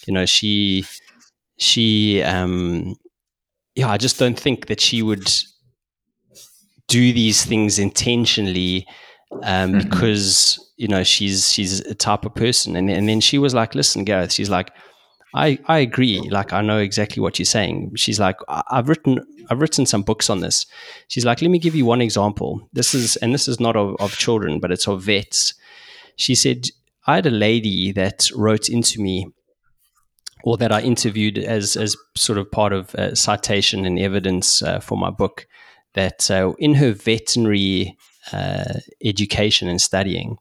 you 0.06 0.14
know, 0.14 0.24
she 0.24 0.86
she, 1.56 2.22
um, 2.22 2.96
yeah, 3.74 3.88
I 3.88 3.98
just 3.98 4.18
don't 4.18 4.38
think 4.38 4.66
that 4.66 4.80
she 4.80 5.02
would 5.02 5.32
do 6.88 7.12
these 7.12 7.44
things 7.44 7.78
intentionally 7.78 8.86
um, 9.42 9.72
mm-hmm. 9.72 9.88
because 9.88 10.60
you 10.76 10.88
know 10.88 11.02
she's 11.02 11.50
she's 11.52 11.80
a 11.80 11.94
type 11.94 12.24
of 12.24 12.34
person, 12.34 12.76
and 12.76 12.90
and 12.90 13.08
then 13.08 13.20
she 13.20 13.38
was 13.38 13.54
like, 13.54 13.74
listen, 13.74 14.04
Gareth, 14.04 14.32
she's 14.32 14.50
like 14.50 14.72
I, 15.34 15.58
I 15.66 15.78
agree. 15.78 16.20
Like 16.30 16.52
I 16.52 16.62
know 16.62 16.78
exactly 16.78 17.20
what 17.20 17.38
you're 17.38 17.44
saying. 17.46 17.92
She's 17.96 18.20
like, 18.20 18.36
I've 18.48 18.88
written 18.88 19.18
I've 19.50 19.60
written 19.60 19.84
some 19.84 20.02
books 20.02 20.30
on 20.30 20.40
this. 20.40 20.64
She's 21.08 21.24
like, 21.24 21.42
let 21.42 21.50
me 21.50 21.58
give 21.58 21.74
you 21.74 21.84
one 21.84 22.00
example. 22.00 22.66
This 22.72 22.94
is 22.94 23.16
and 23.16 23.34
this 23.34 23.48
is 23.48 23.58
not 23.58 23.76
of, 23.76 23.96
of 23.98 24.16
children, 24.16 24.60
but 24.60 24.70
it's 24.70 24.86
of 24.86 25.02
vets. 25.02 25.54
She 26.16 26.36
said, 26.36 26.68
I 27.08 27.16
had 27.16 27.26
a 27.26 27.30
lady 27.30 27.90
that 27.92 28.30
wrote 28.34 28.68
into 28.68 29.02
me 29.02 29.26
or 30.44 30.58
that 30.58 30.70
I 30.70 30.82
interviewed 30.82 31.38
as 31.38 31.74
as 31.74 31.96
sort 32.16 32.38
of 32.38 32.50
part 32.50 32.74
of 32.74 32.94
citation 33.14 33.86
and 33.86 33.98
evidence 33.98 34.62
uh, 34.62 34.78
for 34.78 34.96
my 34.98 35.10
book 35.10 35.46
that 35.94 36.30
uh, 36.30 36.52
in 36.58 36.74
her 36.74 36.92
veterinary 36.92 37.96
uh, 38.30 38.74
education 39.02 39.68
and 39.68 39.80
studying, 39.80 40.36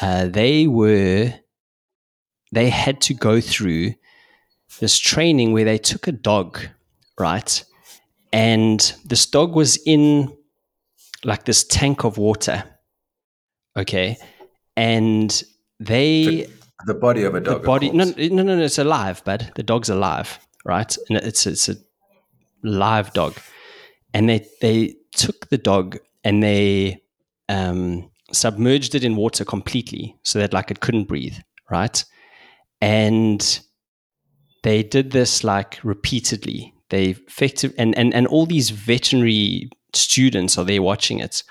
uh, 0.00 0.26
they 0.26 0.66
were 0.66 1.32
they 2.50 2.68
had 2.68 3.00
to 3.02 3.14
go 3.14 3.40
through 3.40 3.94
this 4.80 4.98
training 4.98 5.52
where 5.52 5.64
they 5.64 5.78
took 5.78 6.08
a 6.08 6.12
dog, 6.12 6.58
right? 7.16 7.64
And 8.32 8.80
this 9.04 9.24
dog 9.26 9.54
was 9.54 9.76
in 9.86 10.36
like 11.22 11.44
this 11.44 11.62
tank 11.62 12.02
of 12.02 12.18
water. 12.18 12.64
Okay. 13.76 14.16
And 14.76 15.42
they 15.78 16.48
the, 16.86 16.94
body 16.94 17.24
of 17.24 17.34
a 17.34 17.40
dog. 17.40 17.62
The 17.62 17.66
body 17.66 17.90
no, 17.90 18.04
no, 18.04 18.42
no, 18.42 18.56
no, 18.56 18.62
it's 18.62 18.78
alive, 18.78 19.24
bud. 19.24 19.52
The 19.54 19.62
dog's 19.62 19.88
alive, 19.88 20.38
right? 20.64 20.96
And 21.08 21.18
it's 21.18 21.46
it's 21.46 21.68
a 21.68 21.76
live 22.62 23.12
dog. 23.12 23.34
And 24.14 24.28
they 24.28 24.46
they 24.60 24.96
took 25.12 25.48
the 25.48 25.58
dog 25.58 25.98
and 26.24 26.42
they 26.42 27.02
um, 27.48 28.10
submerged 28.32 28.94
it 28.94 29.04
in 29.04 29.16
water 29.16 29.44
completely 29.44 30.16
so 30.22 30.38
that 30.38 30.52
like 30.52 30.70
it 30.70 30.80
couldn't 30.80 31.08
breathe, 31.08 31.36
right? 31.70 32.04
And 32.80 33.60
they 34.62 34.82
did 34.82 35.10
this 35.10 35.44
like 35.44 35.78
repeatedly. 35.82 36.74
They 36.90 37.10
effective 37.10 37.72
and, 37.78 37.96
and 37.96 38.14
and 38.14 38.26
all 38.26 38.46
these 38.46 38.70
veterinary 38.70 39.70
students 39.94 40.58
are 40.58 40.64
there 40.64 40.82
watching 40.82 41.20
it. 41.20 41.42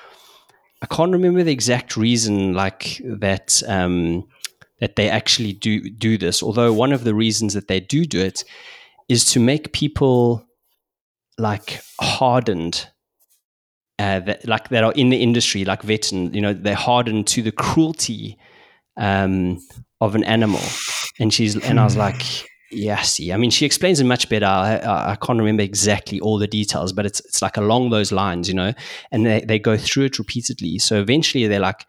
I 0.82 0.88
can't 0.88 1.12
remember 1.12 1.44
the 1.44 1.52
exact 1.52 1.96
reason 1.96 2.54
like 2.54 3.02
that 3.04 3.62
um, 3.68 4.28
that 4.82 4.98
they 4.98 5.10
actually 5.10 5.54
do 5.54 5.90
do 5.90 6.18
this. 6.18 6.44
Although 6.44 6.74
one 6.74 6.92
of 6.92 7.06
the 7.06 7.16
reasons 7.16 7.54
that 7.54 7.70
they 7.70 7.80
do 7.80 8.04
do 8.04 8.20
it 8.20 8.44
is 9.08 9.24
to 9.32 9.40
make 9.40 9.72
people 9.72 10.46
like 11.38 11.82
hardened 12.02 12.90
uh, 14.00 14.20
that 14.22 14.48
like 14.48 14.70
that 14.70 14.84
are 14.84 14.92
in 14.94 15.10
the 15.10 15.22
industry, 15.22 15.64
like 15.64 15.84
veteran, 15.84 16.34
you 16.34 16.42
know, 16.42 16.54
they're 16.54 16.76
hardened 16.76 17.28
to 17.28 17.42
the 17.42 17.52
cruelty 17.52 18.38
um, 18.98 19.60
of 20.02 20.16
an 20.16 20.24
animal. 20.24 20.62
And 21.20 21.32
she's 21.32 21.56
and 21.56 21.80
I 21.80 21.84
was 21.84 21.96
like, 21.96 22.24
yeah, 22.72 23.02
see, 23.02 23.32
I 23.32 23.38
mean, 23.38 23.52
she 23.52 23.66
explains 23.66 24.00
it 24.00 24.06
much 24.06 24.28
better. 24.30 24.46
I, 24.46 24.78
I, 24.78 25.12
I, 25.12 25.16
can't 25.18 25.38
remember 25.38 25.62
exactly 25.62 26.20
all 26.20 26.40
the 26.40 26.48
details, 26.48 26.94
but 26.94 27.06
it's 27.06 27.20
it's 27.20 27.42
like 27.42 27.58
along 27.58 27.92
those 27.92 28.12
lines, 28.12 28.48
you 28.48 28.56
know. 28.56 28.74
And 29.12 29.26
they 29.26 29.42
they 29.42 29.60
go 29.60 29.78
through 29.78 30.06
it 30.06 30.18
repeatedly. 30.18 30.80
So 30.80 31.00
eventually, 31.00 31.46
they're 31.48 31.60
like, 31.60 31.86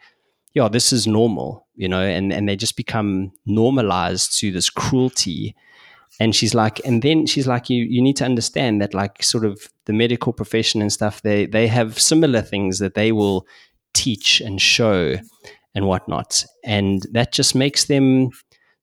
yeah, 0.55 0.69
this 0.69 0.93
is 0.93 1.07
normal, 1.07 1.67
you 1.75 1.89
know, 1.89 2.03
and 2.03 2.33
and 2.33 2.49
they 2.49 2.57
just 2.57 2.77
become 2.77 3.33
normalized 3.47 4.39
to 4.41 4.51
this 4.53 4.71
cruelty. 4.71 5.55
And 6.21 6.35
she's 6.37 6.55
like 6.55 6.81
and 6.85 7.03
then 7.03 7.27
she's 7.27 7.47
like 7.47 7.71
you 7.71 7.85
you 7.85 8.03
need 8.03 8.17
to 8.17 8.25
understand 8.25 8.83
that 8.83 8.93
like 8.95 9.23
sort 9.23 9.45
of 9.45 9.59
the 9.87 9.95
medical 9.95 10.33
profession 10.33 10.83
and 10.83 10.93
stuff 10.93 11.23
they 11.23 11.47
they 11.47 11.67
have 11.67 11.99
similar 11.99 12.43
things 12.43 12.79
that 12.81 12.95
they 12.95 13.13
will 13.13 13.47
teach 13.95 14.41
and 14.41 14.61
show 14.61 15.17
and 15.75 15.87
whatnot. 15.87 16.45
And 16.65 17.07
that 17.13 17.33
just 17.33 17.55
makes 17.55 17.87
them 17.87 18.31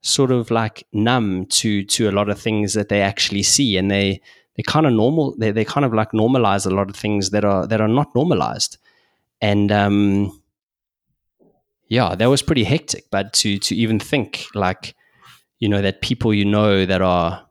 sort 0.01 0.31
of 0.31 0.49
like 0.49 0.87
numb 0.91 1.45
to 1.47 1.83
to 1.85 2.09
a 2.09 2.11
lot 2.11 2.29
of 2.29 2.39
things 2.39 2.73
that 2.73 2.89
they 2.89 3.01
actually 3.01 3.43
see. 3.43 3.77
And 3.77 3.91
they 3.91 4.21
they 4.57 4.63
kind 4.63 4.87
of 4.87 4.93
normal 4.93 5.35
they, 5.37 5.51
they 5.51 5.65
kind 5.65 5.85
of 5.85 5.93
like 5.93 6.11
normalize 6.11 6.65
a 6.65 6.73
lot 6.73 6.89
of 6.89 6.95
things 6.95 7.29
that 7.29 7.45
are 7.45 7.67
that 7.67 7.79
are 7.79 7.87
not 7.87 8.13
normalized. 8.15 8.77
And 9.39 9.71
um 9.71 10.38
yeah 11.89 12.15
that 12.15 12.27
was 12.27 12.41
pretty 12.41 12.63
hectic 12.63 13.05
but 13.11 13.33
to 13.33 13.57
to 13.59 13.75
even 13.75 13.99
think 13.99 14.45
like 14.55 14.95
you 15.59 15.67
know, 15.67 15.81
that 15.81 16.01
people 16.01 16.33
you 16.33 16.45
know 16.45 16.85
that 16.85 17.01
are, 17.01 17.45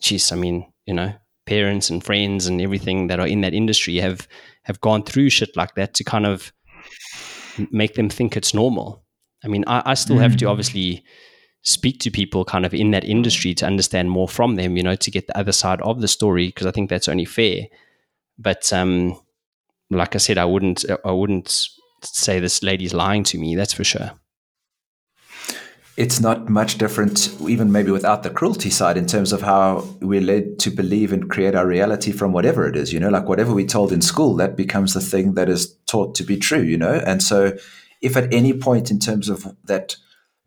geez, 0.00 0.30
I 0.30 0.36
mean, 0.36 0.70
you 0.86 0.94
know, 0.94 1.12
parents 1.46 1.90
and 1.90 2.04
friends 2.04 2.46
and 2.46 2.60
everything 2.60 3.08
that 3.08 3.18
are 3.18 3.26
in 3.26 3.40
that 3.40 3.54
industry 3.54 3.96
have 3.96 4.28
have 4.64 4.80
gone 4.80 5.02
through 5.02 5.28
shit 5.28 5.56
like 5.56 5.74
that 5.74 5.94
to 5.94 6.04
kind 6.04 6.26
of 6.26 6.52
make 7.72 7.94
them 7.94 8.08
think 8.08 8.36
it's 8.36 8.54
normal. 8.54 9.02
I 9.44 9.48
mean, 9.48 9.64
I, 9.66 9.82
I 9.86 9.94
still 9.94 10.16
mm. 10.16 10.22
have 10.22 10.36
to 10.36 10.44
mm. 10.44 10.50
obviously 10.50 11.04
speak 11.62 11.98
to 12.00 12.10
people 12.10 12.44
kind 12.44 12.64
of 12.64 12.74
in 12.74 12.90
that 12.92 13.04
industry 13.04 13.54
to 13.54 13.66
understand 13.66 14.10
more 14.10 14.28
from 14.28 14.54
them, 14.54 14.76
you 14.76 14.82
know, 14.82 14.94
to 14.94 15.10
get 15.10 15.26
the 15.26 15.36
other 15.36 15.52
side 15.52 15.80
of 15.80 16.00
the 16.00 16.08
story 16.08 16.48
because 16.48 16.66
I 16.66 16.70
think 16.70 16.90
that's 16.90 17.08
only 17.08 17.24
fair. 17.24 17.66
But 18.38 18.72
um, 18.72 19.18
like 19.90 20.14
I 20.14 20.18
said, 20.18 20.38
I 20.38 20.44
wouldn't 20.44 20.84
I 21.04 21.12
wouldn't 21.12 21.68
say 22.04 22.40
this 22.40 22.62
lady's 22.62 22.94
lying 22.94 23.24
to 23.24 23.38
me. 23.38 23.54
That's 23.54 23.72
for 23.72 23.84
sure 23.84 24.12
it's 25.96 26.20
not 26.20 26.48
much 26.48 26.78
different, 26.78 27.36
even 27.46 27.70
maybe 27.70 27.90
without 27.90 28.22
the 28.22 28.30
cruelty 28.30 28.70
side, 28.70 28.96
in 28.96 29.06
terms 29.06 29.32
of 29.32 29.42
how 29.42 29.86
we're 30.00 30.22
led 30.22 30.58
to 30.60 30.70
believe 30.70 31.12
and 31.12 31.28
create 31.28 31.54
our 31.54 31.66
reality 31.66 32.12
from 32.12 32.32
whatever 32.32 32.66
it 32.66 32.76
is. 32.76 32.92
You 32.92 33.00
know, 33.00 33.10
like 33.10 33.28
whatever 33.28 33.52
we 33.52 33.66
told 33.66 33.92
in 33.92 34.00
school, 34.00 34.34
that 34.36 34.56
becomes 34.56 34.94
the 34.94 35.00
thing 35.00 35.34
that 35.34 35.48
is 35.48 35.76
taught 35.86 36.14
to 36.14 36.24
be 36.24 36.36
true. 36.38 36.62
You 36.62 36.78
know, 36.78 36.94
and 37.06 37.22
so 37.22 37.56
if 38.00 38.16
at 38.16 38.32
any 38.32 38.54
point 38.54 38.90
in 38.90 38.98
terms 38.98 39.28
of 39.28 39.54
that 39.64 39.96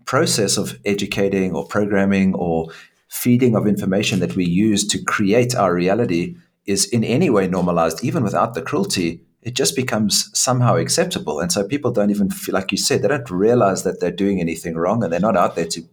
process 0.06 0.58
of 0.58 0.80
educating 0.84 1.54
or 1.54 1.68
programming 1.68 2.34
or 2.34 2.68
feeding 3.08 3.56
of 3.56 3.68
information 3.68 4.20
that 4.20 4.36
we 4.36 4.46
use 4.46 4.86
to 4.88 5.04
create 5.04 5.56
our 5.56 5.74
reality 5.74 6.36
is 6.66 6.86
in 6.86 7.04
any 7.04 7.30
way 7.30 7.48
normalized, 7.48 8.04
even 8.04 8.24
without 8.24 8.56
the 8.56 8.62
cruelty, 8.62 9.22
it 9.46 9.54
just 9.54 9.76
becomes 9.76 10.32
somehow 10.38 10.76
acceptable. 10.76 11.40
And 11.40 11.52
so 11.52 11.64
people 11.64 11.92
don't 11.92 12.10
even 12.10 12.32
feel, 12.32 12.54
like 12.54 12.72
you 12.72 12.80
said, 12.80 13.04
they 13.04 13.08
don't 13.08 13.30
realize 13.30 13.84
that 13.84 14.00
they're 14.00 14.10
doing 14.10 14.42
anything 14.42 14.76
wrong 14.76 15.04
and 15.04 15.14
they're 15.14 15.20
not 15.20 15.38
out 15.38 15.56
there 15.56 15.68
to 15.68 15.84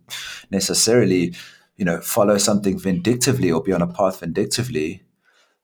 necessarily, 0.51 1.35
you 1.77 1.85
know, 1.85 2.01
follow 2.01 2.39
something 2.39 2.79
vindictively 2.79 3.53
or 3.53 3.63
be 3.63 3.75
on 3.75 3.83
a 3.83 3.87
path 3.87 4.21
vindictively. 4.21 5.03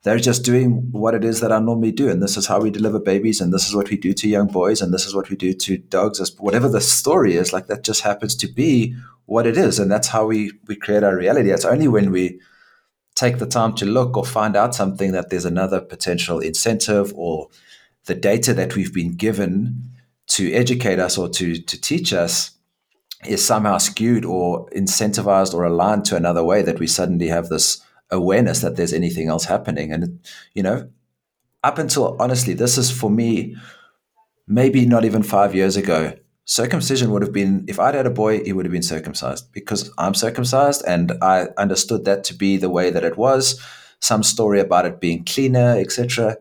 They're 0.02 0.18
just 0.18 0.44
doing 0.44 0.92
what 0.92 1.14
it 1.14 1.24
is 1.24 1.40
that 1.40 1.50
I 1.50 1.60
normally 1.60 1.92
do. 1.92 2.10
And 2.10 2.22
this 2.22 2.36
is 2.36 2.46
how 2.46 2.60
we 2.60 2.70
deliver 2.70 3.00
babies. 3.00 3.40
And 3.40 3.54
this 3.54 3.66
is 3.66 3.74
what 3.74 3.88
we 3.88 3.96
do 3.96 4.12
to 4.12 4.28
young 4.28 4.48
boys. 4.48 4.82
And 4.82 4.92
this 4.92 5.06
is 5.06 5.14
what 5.14 5.30
we 5.30 5.36
do 5.36 5.54
to 5.54 5.78
dogs. 5.78 6.20
Whatever 6.38 6.68
the 6.68 6.82
story 6.82 7.36
is, 7.36 7.54
like 7.54 7.68
that 7.68 7.84
just 7.84 8.02
happens 8.02 8.36
to 8.36 8.46
be 8.46 8.94
what 9.24 9.46
it 9.46 9.56
is. 9.56 9.78
And 9.78 9.90
that's 9.90 10.08
how 10.08 10.26
we, 10.26 10.52
we 10.66 10.76
create 10.76 11.04
our 11.04 11.16
reality. 11.16 11.50
It's 11.50 11.64
only 11.64 11.88
when 11.88 12.10
we 12.10 12.38
take 13.14 13.38
the 13.38 13.46
time 13.46 13.74
to 13.76 13.86
look 13.86 14.14
or 14.16 14.26
find 14.26 14.56
out 14.56 14.74
something 14.74 15.12
that 15.12 15.30
there's 15.30 15.46
another 15.46 15.80
potential 15.80 16.38
incentive 16.38 17.14
or 17.16 17.48
the 18.08 18.14
data 18.14 18.54
that 18.54 18.74
we've 18.74 18.92
been 18.92 19.14
given 19.14 19.82
to 20.26 20.52
educate 20.52 20.98
us 20.98 21.18
or 21.18 21.28
to 21.28 21.60
to 21.60 21.80
teach 21.80 22.12
us 22.12 22.50
is 23.26 23.44
somehow 23.44 23.78
skewed 23.78 24.24
or 24.24 24.68
incentivized 24.70 25.54
or 25.54 25.64
aligned 25.64 26.04
to 26.06 26.16
another 26.16 26.42
way 26.42 26.62
that 26.62 26.78
we 26.78 26.86
suddenly 26.86 27.28
have 27.28 27.48
this 27.48 27.82
awareness 28.10 28.60
that 28.60 28.76
there's 28.76 28.94
anything 28.94 29.28
else 29.28 29.44
happening. 29.44 29.92
And 29.92 30.20
you 30.54 30.62
know 30.62 30.88
up 31.62 31.78
until 31.78 32.16
honestly 32.18 32.54
this 32.54 32.78
is 32.78 32.90
for 32.90 33.10
me 33.10 33.56
maybe 34.46 34.86
not 34.86 35.04
even 35.04 35.22
5 35.22 35.54
years 35.54 35.76
ago 35.76 36.14
circumcision 36.44 37.10
would 37.10 37.22
have 37.22 37.32
been 37.32 37.64
if 37.68 37.78
I'd 37.78 37.94
had 37.94 38.06
a 38.06 38.10
boy 38.10 38.42
he 38.42 38.54
would 38.54 38.64
have 38.64 38.72
been 38.72 38.82
circumcised 38.82 39.52
because 39.52 39.90
I'm 39.98 40.14
circumcised 40.14 40.82
and 40.86 41.12
I 41.20 41.48
understood 41.58 42.06
that 42.06 42.24
to 42.24 42.34
be 42.34 42.56
the 42.56 42.70
way 42.70 42.90
that 42.90 43.04
it 43.04 43.18
was. 43.18 43.60
Some 44.00 44.22
story 44.22 44.60
about 44.60 44.86
it 44.86 45.00
being 45.00 45.24
cleaner 45.24 45.76
etc 45.76 46.38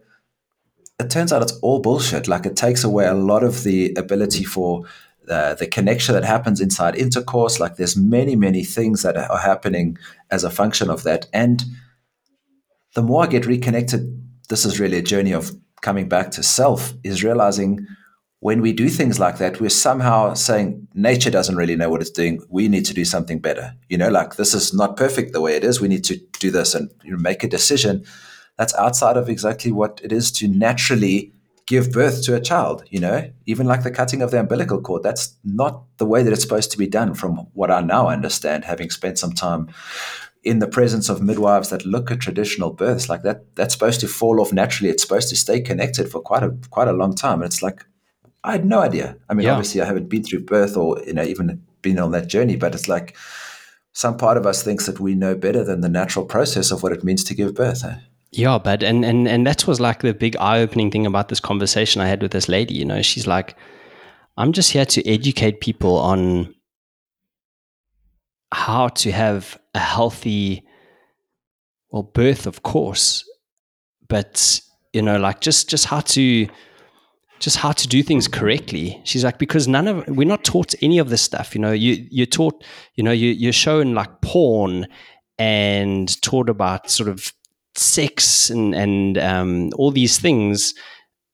it 1.00 1.10
turns 1.10 1.32
out 1.32 1.42
it's 1.42 1.58
all 1.60 1.80
bullshit. 1.80 2.28
Like 2.28 2.46
it 2.46 2.56
takes 2.56 2.84
away 2.84 3.06
a 3.06 3.14
lot 3.14 3.44
of 3.44 3.64
the 3.64 3.94
ability 3.96 4.44
for 4.44 4.84
uh, 5.30 5.54
the 5.56 5.68
connection 5.68 6.16
that 6.16 6.24
happens 6.24 6.60
inside 6.60 6.96
intercourse. 6.96 7.60
Like 7.60 7.76
there's 7.76 7.96
many, 7.96 8.36
many 8.36 8.64
things 8.64 9.04
that 9.04 9.16
are 9.16 9.38
happening 9.38 9.98
as 10.32 10.44
a 10.44 10.50
function 10.50 10.90
of 10.90 11.04
that. 11.04 11.28
And 11.34 11.64
the 12.96 13.04
more 13.04 13.24
I 13.24 13.28
get 13.28 13.46
reconnected, 13.46 14.02
this 14.50 14.66
is 14.66 14.80
really 14.80 14.98
a 14.98 15.04
journey 15.04 15.34
of 15.34 15.52
coming 15.82 16.10
back 16.10 16.32
to 16.32 16.44
self, 16.44 16.94
is 17.04 17.24
realizing 17.24 17.86
when 18.40 18.62
we 18.62 18.72
do 18.72 18.88
things 18.90 19.20
like 19.20 19.38
that, 19.38 19.60
we're 19.60 19.70
somehow 19.70 20.34
saying 20.34 20.88
nature 20.94 21.30
doesn't 21.30 21.56
really 21.56 21.76
know 21.76 21.90
what 21.90 22.02
it's 22.02 22.12
doing. 22.12 22.42
We 22.50 22.68
need 22.68 22.86
to 22.86 22.94
do 22.94 23.04
something 23.04 23.40
better. 23.40 23.74
You 23.90 23.98
know, 23.98 24.10
like 24.10 24.36
this 24.36 24.54
is 24.54 24.74
not 24.74 24.98
perfect 24.98 25.34
the 25.34 25.42
way 25.42 25.56
it 25.56 25.64
is. 25.64 25.82
We 25.82 25.88
need 25.88 26.04
to 26.06 26.18
do 26.40 26.50
this 26.50 26.74
and 26.74 26.90
you 27.04 27.12
know, 27.12 27.18
make 27.18 27.44
a 27.44 27.48
decision 27.48 28.06
that's 28.58 28.76
outside 28.76 29.18
of 29.18 29.30
exactly 29.30 29.72
what 29.72 30.02
it 30.04 30.12
is 30.12 30.32
to 30.34 30.48
naturally 30.48 31.34
give 31.68 31.92
birth 31.92 32.24
to 32.24 32.34
a 32.34 32.40
child, 32.40 32.84
you 32.90 33.00
know, 33.00 33.30
even 33.46 33.68
like 33.68 33.84
the 33.84 33.92
cutting 33.92 34.22
of 34.22 34.32
the 34.32 34.40
umbilical 34.40 34.82
cord. 34.82 35.04
That's 35.04 35.36
not 35.44 35.84
the 35.98 36.06
way 36.06 36.24
that 36.24 36.32
it's 36.32 36.42
supposed 36.42 36.72
to 36.72 36.78
be 36.78 36.88
done, 36.88 37.14
from 37.14 37.36
what 37.54 37.70
I 37.70 37.82
now 37.82 38.08
understand, 38.08 38.64
having 38.64 38.90
spent 38.90 39.20
some 39.20 39.34
time 39.34 39.70
in 40.44 40.60
the 40.60 40.68
presence 40.68 41.10
of 41.10 41.22
midwives 41.22 41.70
that 41.70 41.86
look 41.86 42.10
at 42.10 42.22
traditional 42.22 42.72
births 42.72 43.10
like 43.10 43.22
that 43.24 43.44
that's 43.56 43.74
supposed 43.74 44.00
to 44.00 44.08
fall 44.08 44.40
off 44.40 44.54
naturally 44.54 44.90
it's 44.90 45.04
supposed 45.04 45.28
to 45.28 45.36
stay 45.36 45.60
connected 45.60 46.10
for 46.10 46.22
quite 46.22 46.42
a 46.42 46.56
quite 46.70 46.88
a 46.88 46.94
long 46.94 47.14
time 47.14 47.42
and 47.42 47.52
it's 47.52 47.62
like 47.62 47.86
i 48.46 48.54
had 48.54 48.66
no 48.66 48.80
idea 48.80 49.18
i 49.30 49.34
mean 49.34 49.46
yeah. 49.46 49.52
obviously 49.52 49.82
i 49.82 49.86
haven't 49.86 50.08
been 50.08 50.24
through 50.24 50.40
birth 50.40 50.78
or 50.78 51.02
you 51.06 51.14
know 51.14 51.24
even 51.24 51.62
been 51.82 52.00
on 52.00 52.12
that 52.12 52.28
journey 52.28 52.56
but 52.56 52.74
it's 52.74 52.88
like 52.88 53.18
some 53.92 54.16
part 54.16 54.38
of 54.38 54.46
us 54.46 54.64
thinks 54.64 54.86
that 54.86 55.00
we 55.00 55.16
know 55.16 55.36
better 55.36 55.64
than 55.64 55.82
the 55.82 55.90
natural 55.90 56.24
process 56.24 56.72
of 56.72 56.82
what 56.82 56.94
it 56.94 57.04
means 57.04 57.24
to 57.26 57.36
give 57.36 57.54
birth 57.54 57.84
eh? 57.84 57.96
Yeah, 58.32 58.58
but 58.58 58.84
and 58.84 59.06
and 59.06 59.28
and 59.28 59.48
that 59.48 59.66
was 59.68 59.80
like 59.80 60.02
the 60.02 60.14
big 60.14 60.36
eye-opening 60.38 60.92
thing 60.92 61.06
about 61.06 61.30
this 61.30 61.40
conversation 61.40 62.02
I 62.02 62.08
had 62.08 62.22
with 62.22 62.32
this 62.32 62.50
lady. 62.50 62.76
You 62.76 62.86
know, 62.86 63.02
she's 63.02 63.26
like, 63.26 63.56
"I'm 64.36 64.52
just 64.52 64.72
here 64.72 64.86
to 64.86 65.08
educate 65.08 65.62
people 65.62 65.98
on 65.98 66.54
how 68.54 68.90
to 68.90 69.12
have 69.12 69.60
a 69.74 69.80
healthy, 69.80 70.64
well, 71.90 72.04
birth, 72.04 72.48
of 72.48 72.64
course, 72.64 73.24
but 74.08 74.62
you 74.94 75.02
know, 75.02 75.18
like 75.18 75.42
just 75.42 75.70
just 75.70 75.86
how 75.86 76.02
to 76.02 76.48
just 77.40 77.58
how 77.58 77.72
to 77.72 77.88
do 77.88 78.02
things 78.04 78.28
correctly. 78.28 79.00
She's 79.04 79.24
like, 79.24 79.38
because 79.38 79.68
none 79.68 79.88
of 79.88 80.08
we're 80.08 80.28
not 80.28 80.44
taught 80.44 80.74
any 80.82 80.98
of 80.98 81.10
this 81.10 81.22
stuff. 81.22 81.56
You 81.56 81.62
know, 81.62 81.72
you 81.72 82.08
you're 82.10 82.26
taught, 82.26 82.64
you 82.96 83.04
know, 83.04 83.12
you 83.12 83.30
you're 83.30 83.54
shown 83.54 83.94
like 83.94 84.22
porn 84.22 84.88
and 85.38 86.22
taught 86.22 86.50
about 86.50 86.90
sort 86.90 87.10
of 87.10 87.32
sex 87.78 88.50
and 88.50 88.76
and 88.76 89.18
um, 89.18 89.72
all 89.76 89.92
these 89.92 90.20
things, 90.20 90.74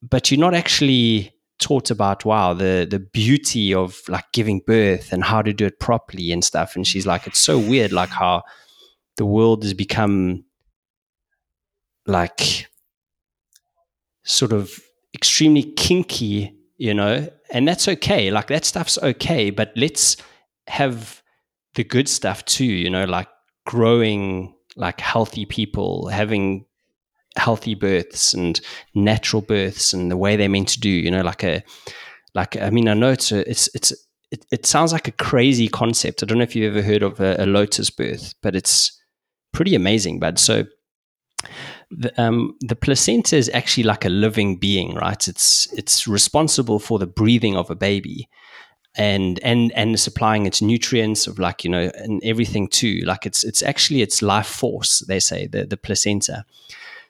but 0.01 0.29
you're 0.31 0.39
not 0.39 0.53
actually 0.53 1.31
taught 1.59 1.91
about 1.91 2.25
wow 2.25 2.53
the 2.53 2.85
the 2.89 2.99
beauty 2.99 3.73
of 3.73 4.01
like 4.07 4.25
giving 4.33 4.59
birth 4.65 5.13
and 5.13 5.23
how 5.23 5.41
to 5.41 5.53
do 5.53 5.65
it 5.65 5.79
properly 5.79 6.31
and 6.31 6.43
stuff. 6.43 6.75
And 6.75 6.85
she's 6.85 7.05
like, 7.05 7.27
it's 7.27 7.39
so 7.39 7.57
weird, 7.57 7.91
like 7.91 8.09
how 8.09 8.43
the 9.17 9.25
world 9.25 9.63
has 9.63 9.73
become 9.73 10.43
like 12.05 12.67
sort 14.23 14.51
of 14.51 14.79
extremely 15.13 15.63
kinky, 15.63 16.55
you 16.77 16.93
know, 16.93 17.29
and 17.51 17.67
that's 17.67 17.87
okay. 17.87 18.31
Like 18.31 18.47
that 18.47 18.65
stuff's 18.65 18.97
okay, 18.97 19.49
but 19.49 19.71
let's 19.75 20.17
have 20.67 21.21
the 21.75 21.83
good 21.83 22.07
stuff 22.07 22.43
too, 22.45 22.65
you 22.65 22.89
know, 22.89 23.05
like 23.05 23.27
growing 23.65 24.53
like 24.75 24.99
healthy 24.99 25.45
people, 25.45 26.07
having 26.07 26.65
healthy 27.35 27.75
births 27.75 28.33
and 28.33 28.61
natural 28.93 29.41
births 29.41 29.93
and 29.93 30.11
the 30.11 30.17
way 30.17 30.35
they're 30.35 30.49
meant 30.49 30.69
to 30.69 30.79
do, 30.79 30.89
you 30.89 31.11
know, 31.11 31.21
like 31.21 31.43
a 31.43 31.63
like 32.35 32.57
I 32.57 32.69
mean, 32.69 32.87
I 32.87 32.93
know 32.93 33.09
it's 33.11 33.31
a, 33.31 33.49
it's 33.49 33.69
it's 33.73 33.91
it, 34.31 34.45
it 34.51 34.65
sounds 34.65 34.91
like 34.91 35.07
a 35.07 35.11
crazy 35.11 35.67
concept. 35.67 36.23
I 36.23 36.25
don't 36.25 36.39
know 36.39 36.43
if 36.43 36.55
you've 36.55 36.75
ever 36.75 36.85
heard 36.85 37.03
of 37.03 37.19
a, 37.19 37.35
a 37.43 37.45
lotus 37.45 37.89
birth, 37.89 38.33
but 38.41 38.55
it's 38.55 38.99
pretty 39.51 39.75
amazing, 39.75 40.19
bud. 40.19 40.39
So 40.39 40.65
the, 41.91 42.21
um, 42.21 42.55
the 42.61 42.75
placenta 42.75 43.35
is 43.35 43.51
actually 43.53 43.83
like 43.83 44.05
a 44.05 44.09
living 44.09 44.57
being, 44.57 44.95
right? 44.95 45.27
It's 45.27 45.71
it's 45.73 46.07
responsible 46.07 46.79
for 46.79 46.97
the 46.97 47.07
breathing 47.07 47.55
of 47.55 47.69
a 47.69 47.75
baby, 47.75 48.27
and 48.95 49.39
and 49.39 49.71
and 49.73 49.99
supplying 49.99 50.45
its 50.45 50.61
nutrients 50.61 51.25
of 51.27 51.39
like 51.39 51.63
you 51.63 51.69
know 51.69 51.91
and 51.95 52.21
everything 52.23 52.67
too. 52.67 53.01
Like 53.05 53.25
it's 53.25 53.43
it's 53.43 53.61
actually 53.61 54.01
its 54.01 54.21
life 54.21 54.47
force. 54.47 54.99
They 55.07 55.19
say 55.19 55.47
the 55.47 55.65
the 55.65 55.77
placenta. 55.77 56.45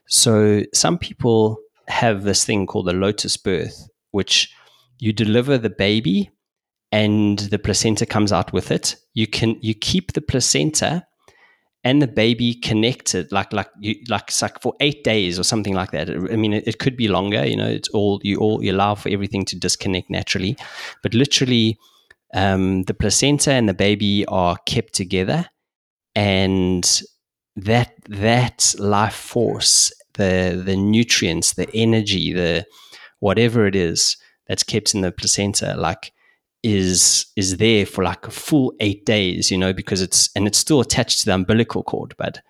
So 0.08 0.64
some 0.74 0.98
people 0.98 1.60
have 1.88 2.24
this 2.24 2.46
thing 2.46 2.66
called 2.66 2.88
the 2.88 2.94
lotus 2.94 3.38
birth, 3.38 3.90
which 4.12 4.54
you 5.00 5.12
deliver 5.12 5.58
the 5.58 5.70
baby 5.70 6.32
and 6.92 7.40
the 7.40 7.60
placenta 7.60 8.06
comes 8.06 8.32
out 8.32 8.54
with 8.54 8.72
it. 8.72 8.96
You 9.14 9.28
can 9.28 9.58
you 9.62 9.74
keep 9.74 10.14
the 10.14 10.22
placenta 10.22 11.06
and 11.84 12.02
the 12.02 12.08
baby 12.08 12.54
connected 12.54 13.32
like 13.32 13.52
like 13.52 13.70
you 13.80 13.96
like 14.08 14.32
like 14.42 14.62
for 14.62 14.74
eight 14.80 15.04
days 15.04 15.38
or 15.38 15.44
something 15.44 15.74
like 15.74 15.92
that. 15.92 16.10
I 16.10 16.36
mean 16.36 16.54
it, 16.54 16.68
it, 16.68 16.80
could 16.80 16.96
be 16.96 17.08
longer 17.08 17.46
you 17.46 17.58
know 17.58 17.68
it's 17.68 17.90
all 17.90 18.22
you 18.24 18.38
all 18.40 18.64
you 18.64 18.72
allow 18.72 18.96
for 18.96 19.10
everything 19.10 19.46
to 19.46 19.60
disconnect 19.60 20.10
naturally. 20.10 20.58
But 21.02 21.14
literally 21.14 21.78
um, 22.34 22.84
the 22.84 22.94
placenta 22.94 23.52
and 23.52 23.70
the 23.70 23.74
baby 23.74 24.26
are 24.28 24.58
kept 24.66 24.94
together 24.94 25.46
and 26.16 27.02
that 27.56 27.94
that 28.08 28.74
life 28.80 29.14
force 29.14 29.92
the 30.14 30.62
the 30.64 30.76
nutrients 30.76 31.54
the 31.54 31.70
energy 31.74 32.34
the 32.34 32.66
whatever 33.20 33.68
it 33.68 33.76
is 33.76 34.18
that's 34.48 34.64
kept 34.64 34.94
in 34.94 35.02
the 35.02 35.12
placenta 35.12 35.76
like 35.76 36.12
is 36.64 37.26
is 37.36 37.58
there 37.58 37.86
for 37.86 38.04
like 38.04 38.26
a 38.26 38.32
full 38.32 38.74
eight 38.80 39.06
days, 39.06 39.52
you 39.52 39.58
know, 39.58 39.74
because 39.74 40.02
it's 40.02 40.30
and 40.36 40.48
it's 40.48 40.58
still 40.58 40.80
attached 40.80 41.20
to 41.20 41.26
the 41.26 41.36
umbilical 41.36 41.84
cord, 41.84 42.16
but 42.18 42.42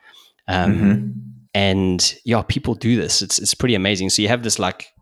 um, 0.47 0.73
mm-hmm. 0.73 1.11
and 1.53 2.15
yeah, 2.23 2.43
people 2.43 2.75
do 2.75 2.95
this. 2.95 3.21
It's 3.21 3.39
it's 3.39 3.55
pretty 3.55 3.75
amazing. 3.75 4.09
So 4.11 4.21
you 4.21 4.27
have 4.27 4.43
this 4.43 4.59
like 4.59 4.92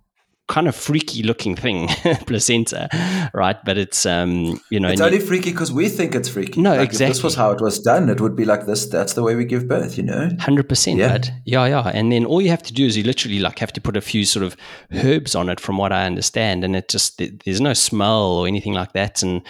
kind 0.47 0.67
of 0.67 0.75
freaky 0.75 1.23
looking 1.23 1.55
thing, 1.55 1.87
placenta, 2.27 2.89
right? 3.33 3.57
But 3.63 3.77
it's 3.77 4.05
um, 4.05 4.59
you 4.69 4.79
know, 4.79 4.89
it's 4.89 5.01
only 5.01 5.19
you, 5.19 5.25
freaky 5.25 5.51
because 5.51 5.71
we 5.71 5.87
think 5.87 6.13
it's 6.13 6.29
freaky. 6.29 6.61
No, 6.61 6.71
like 6.71 6.89
exactly. 6.89 7.05
If 7.05 7.13
this 7.13 7.23
was 7.23 7.35
how 7.35 7.51
it 7.51 7.61
was 7.61 7.79
done, 7.79 8.09
it 8.09 8.19
would 8.19 8.35
be 8.35 8.45
like 8.45 8.65
this. 8.65 8.85
That's 8.85 9.13
the 9.13 9.23
way 9.23 9.35
we 9.35 9.45
give 9.45 9.67
birth, 9.67 9.97
you 9.97 10.03
know. 10.03 10.29
Hundred 10.39 10.67
percent, 10.67 10.97
yeah, 10.97 11.19
yeah, 11.45 11.65
yeah. 11.65 11.91
And 11.93 12.11
then 12.11 12.25
all 12.25 12.41
you 12.41 12.49
have 12.49 12.63
to 12.63 12.73
do 12.73 12.85
is 12.85 12.97
you 12.97 13.03
literally 13.03 13.39
like 13.39 13.59
have 13.59 13.73
to 13.73 13.81
put 13.81 13.95
a 13.95 14.01
few 14.01 14.25
sort 14.25 14.43
of 14.43 14.57
herbs 14.93 15.35
on 15.35 15.49
it, 15.49 15.59
from 15.59 15.77
what 15.77 15.91
I 15.91 16.05
understand, 16.05 16.63
and 16.63 16.75
it 16.75 16.89
just 16.89 17.21
there's 17.45 17.61
no 17.61 17.73
smell 17.73 18.33
or 18.33 18.47
anything 18.47 18.73
like 18.73 18.93
that. 18.93 19.23
And 19.23 19.41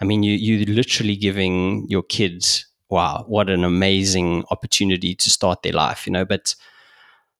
I 0.00 0.04
mean, 0.04 0.22
you 0.22 0.32
you 0.32 0.64
literally 0.66 1.16
giving 1.16 1.86
your 1.88 2.02
kids, 2.02 2.66
wow, 2.88 3.24
what 3.26 3.50
an 3.50 3.64
amazing 3.64 4.44
opportunity 4.50 5.14
to 5.14 5.30
start 5.30 5.62
their 5.62 5.72
life, 5.72 6.06
you 6.06 6.12
know, 6.12 6.24
but 6.24 6.54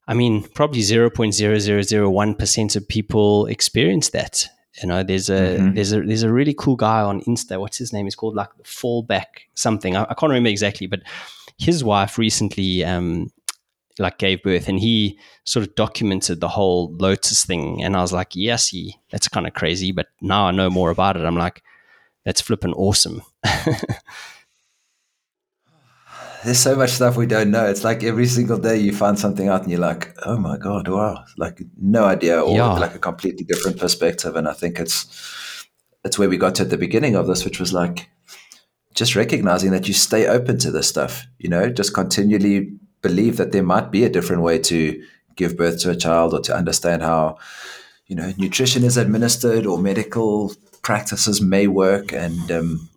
I 0.09 0.15
mean, 0.15 0.43
probably 0.55 0.81
0.0001% 0.81 2.77
of 2.77 2.89
people 2.89 3.47
experience 3.47 4.11
that. 4.11 4.49
You 4.83 4.89
know, 4.89 5.03
there's 5.03 5.31
a 5.31 5.57
mm-hmm. 5.59 5.75
there's 5.75 5.93
a 5.93 6.03
there's 6.03 6.23
a 6.23 6.33
really 6.33 6.55
cool 6.55 6.77
guy 6.77 7.01
on 7.01 7.23
Insta. 7.23 7.59
What's 7.59 7.79
his 7.79 7.95
name? 7.95 8.05
He's 8.05 8.15
called 8.15 8.35
like 8.35 8.55
the 8.57 8.65
Fallback 8.65 9.25
something. 9.55 9.97
I, 9.97 10.03
I 10.03 10.15
can't 10.15 10.29
remember 10.31 10.51
exactly, 10.51 10.87
but 10.87 11.01
his 11.57 11.83
wife 11.83 12.19
recently 12.19 12.85
um, 12.85 13.33
like 13.99 14.19
gave 14.19 14.43
birth, 14.43 14.69
and 14.69 14.79
he 14.79 15.19
sort 15.45 15.67
of 15.67 15.75
documented 15.77 16.41
the 16.41 16.49
whole 16.49 16.93
Lotus 16.93 17.45
thing. 17.47 17.83
And 17.83 17.97
I 17.97 18.03
was 18.03 18.13
like, 18.13 18.37
yes, 18.37 18.69
he 18.69 18.97
that's 19.11 19.29
kind 19.29 19.47
of 19.47 19.55
crazy, 19.55 19.93
but 19.93 20.09
now 20.21 20.47
I 20.47 20.51
know 20.51 20.69
more 20.69 20.91
about 20.91 21.17
it. 21.17 21.25
I'm 21.25 21.37
like, 21.37 21.63
that's 22.27 22.43
flipping 22.43 22.75
awesome. 22.75 23.23
there's 26.47 26.61
so 26.61 26.77
much 26.77 26.91
stuff 26.91 27.17
we 27.17 27.27
don't 27.27 27.51
know. 27.51 27.67
It's 27.67 27.83
like 27.83 28.05
every 28.05 28.27
single 28.27 28.57
day 28.57 28.77
you 28.77 28.95
find 28.95 29.19
something 29.19 29.49
out 29.49 29.63
and 29.63 29.71
you're 29.71 29.81
like, 29.81 30.15
oh 30.25 30.39
my 30.39 30.57
God, 30.57 30.87
wow. 30.87 31.25
Like 31.37 31.61
no 31.77 32.05
idea 32.05 32.41
or 32.41 32.57
yeah. 32.57 32.73
like 32.79 32.95
a 32.95 33.01
completely 33.01 33.45
different 33.45 33.79
perspective. 33.79 34.37
And 34.37 34.47
I 34.47 34.53
think 34.53 34.79
it's 34.79 35.67
it's 36.05 36.21
where 36.21 36.29
we 36.29 36.37
got 36.37 36.55
to 36.55 36.63
at 36.63 36.71
the 36.71 36.77
beginning 36.79 37.17
of 37.17 37.27
this, 37.27 37.45
which 37.45 37.59
was 37.59 37.73
like 37.73 38.09
just 38.95 39.17
recognizing 39.17 39.73
that 39.73 39.89
you 39.89 39.95
stay 39.95 40.29
open 40.29 40.57
to 40.59 40.71
this 40.71 40.89
stuff, 40.89 41.27
you 41.39 41.49
know, 41.49 41.69
just 41.69 41.93
continually 41.93 42.73
believe 43.03 43.39
that 43.39 43.51
there 43.51 43.65
might 43.65 43.91
be 43.91 44.05
a 44.05 44.09
different 44.09 44.43
way 44.43 44.59
to 44.61 45.03
give 45.35 45.57
birth 45.57 45.81
to 45.81 45.91
a 45.91 45.97
child 45.97 46.33
or 46.33 46.41
to 46.43 46.57
understand 46.57 47.03
how, 47.03 47.39
you 48.07 48.15
know, 48.15 48.33
nutrition 48.39 48.85
is 48.85 48.97
administered 48.97 49.67
or 49.67 49.79
medical 49.79 50.55
practices 50.83 51.43
may 51.43 51.67
work. 51.67 52.13
And 52.13 52.53
um, 52.53 52.89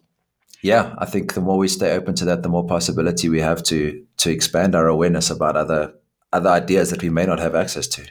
yeah, 0.62 0.93
I 0.97 1.05
think 1.05 1.34
the 1.34 1.41
more 1.41 1.57
we 1.57 1.68
stay 1.68 1.91
open 1.91 2.16
to 2.16 2.26
that, 2.26 2.43
the 2.43 2.49
more 2.49 2.66
possibility 2.66 3.30
we 3.30 3.39
have 3.39 3.64
to 3.64 4.05
to 4.18 4.30
expand 4.30 4.76
our 4.76 4.88
awareness 4.88 5.30
about 5.30 5.55
other 5.55 5.93
other 6.34 6.49
ideas 6.49 6.89
that 6.89 7.01
we 7.01 7.10
may 7.10 7.26
not 7.26 7.39
have 7.39 7.55
access 7.55 7.88
to. 7.88 8.05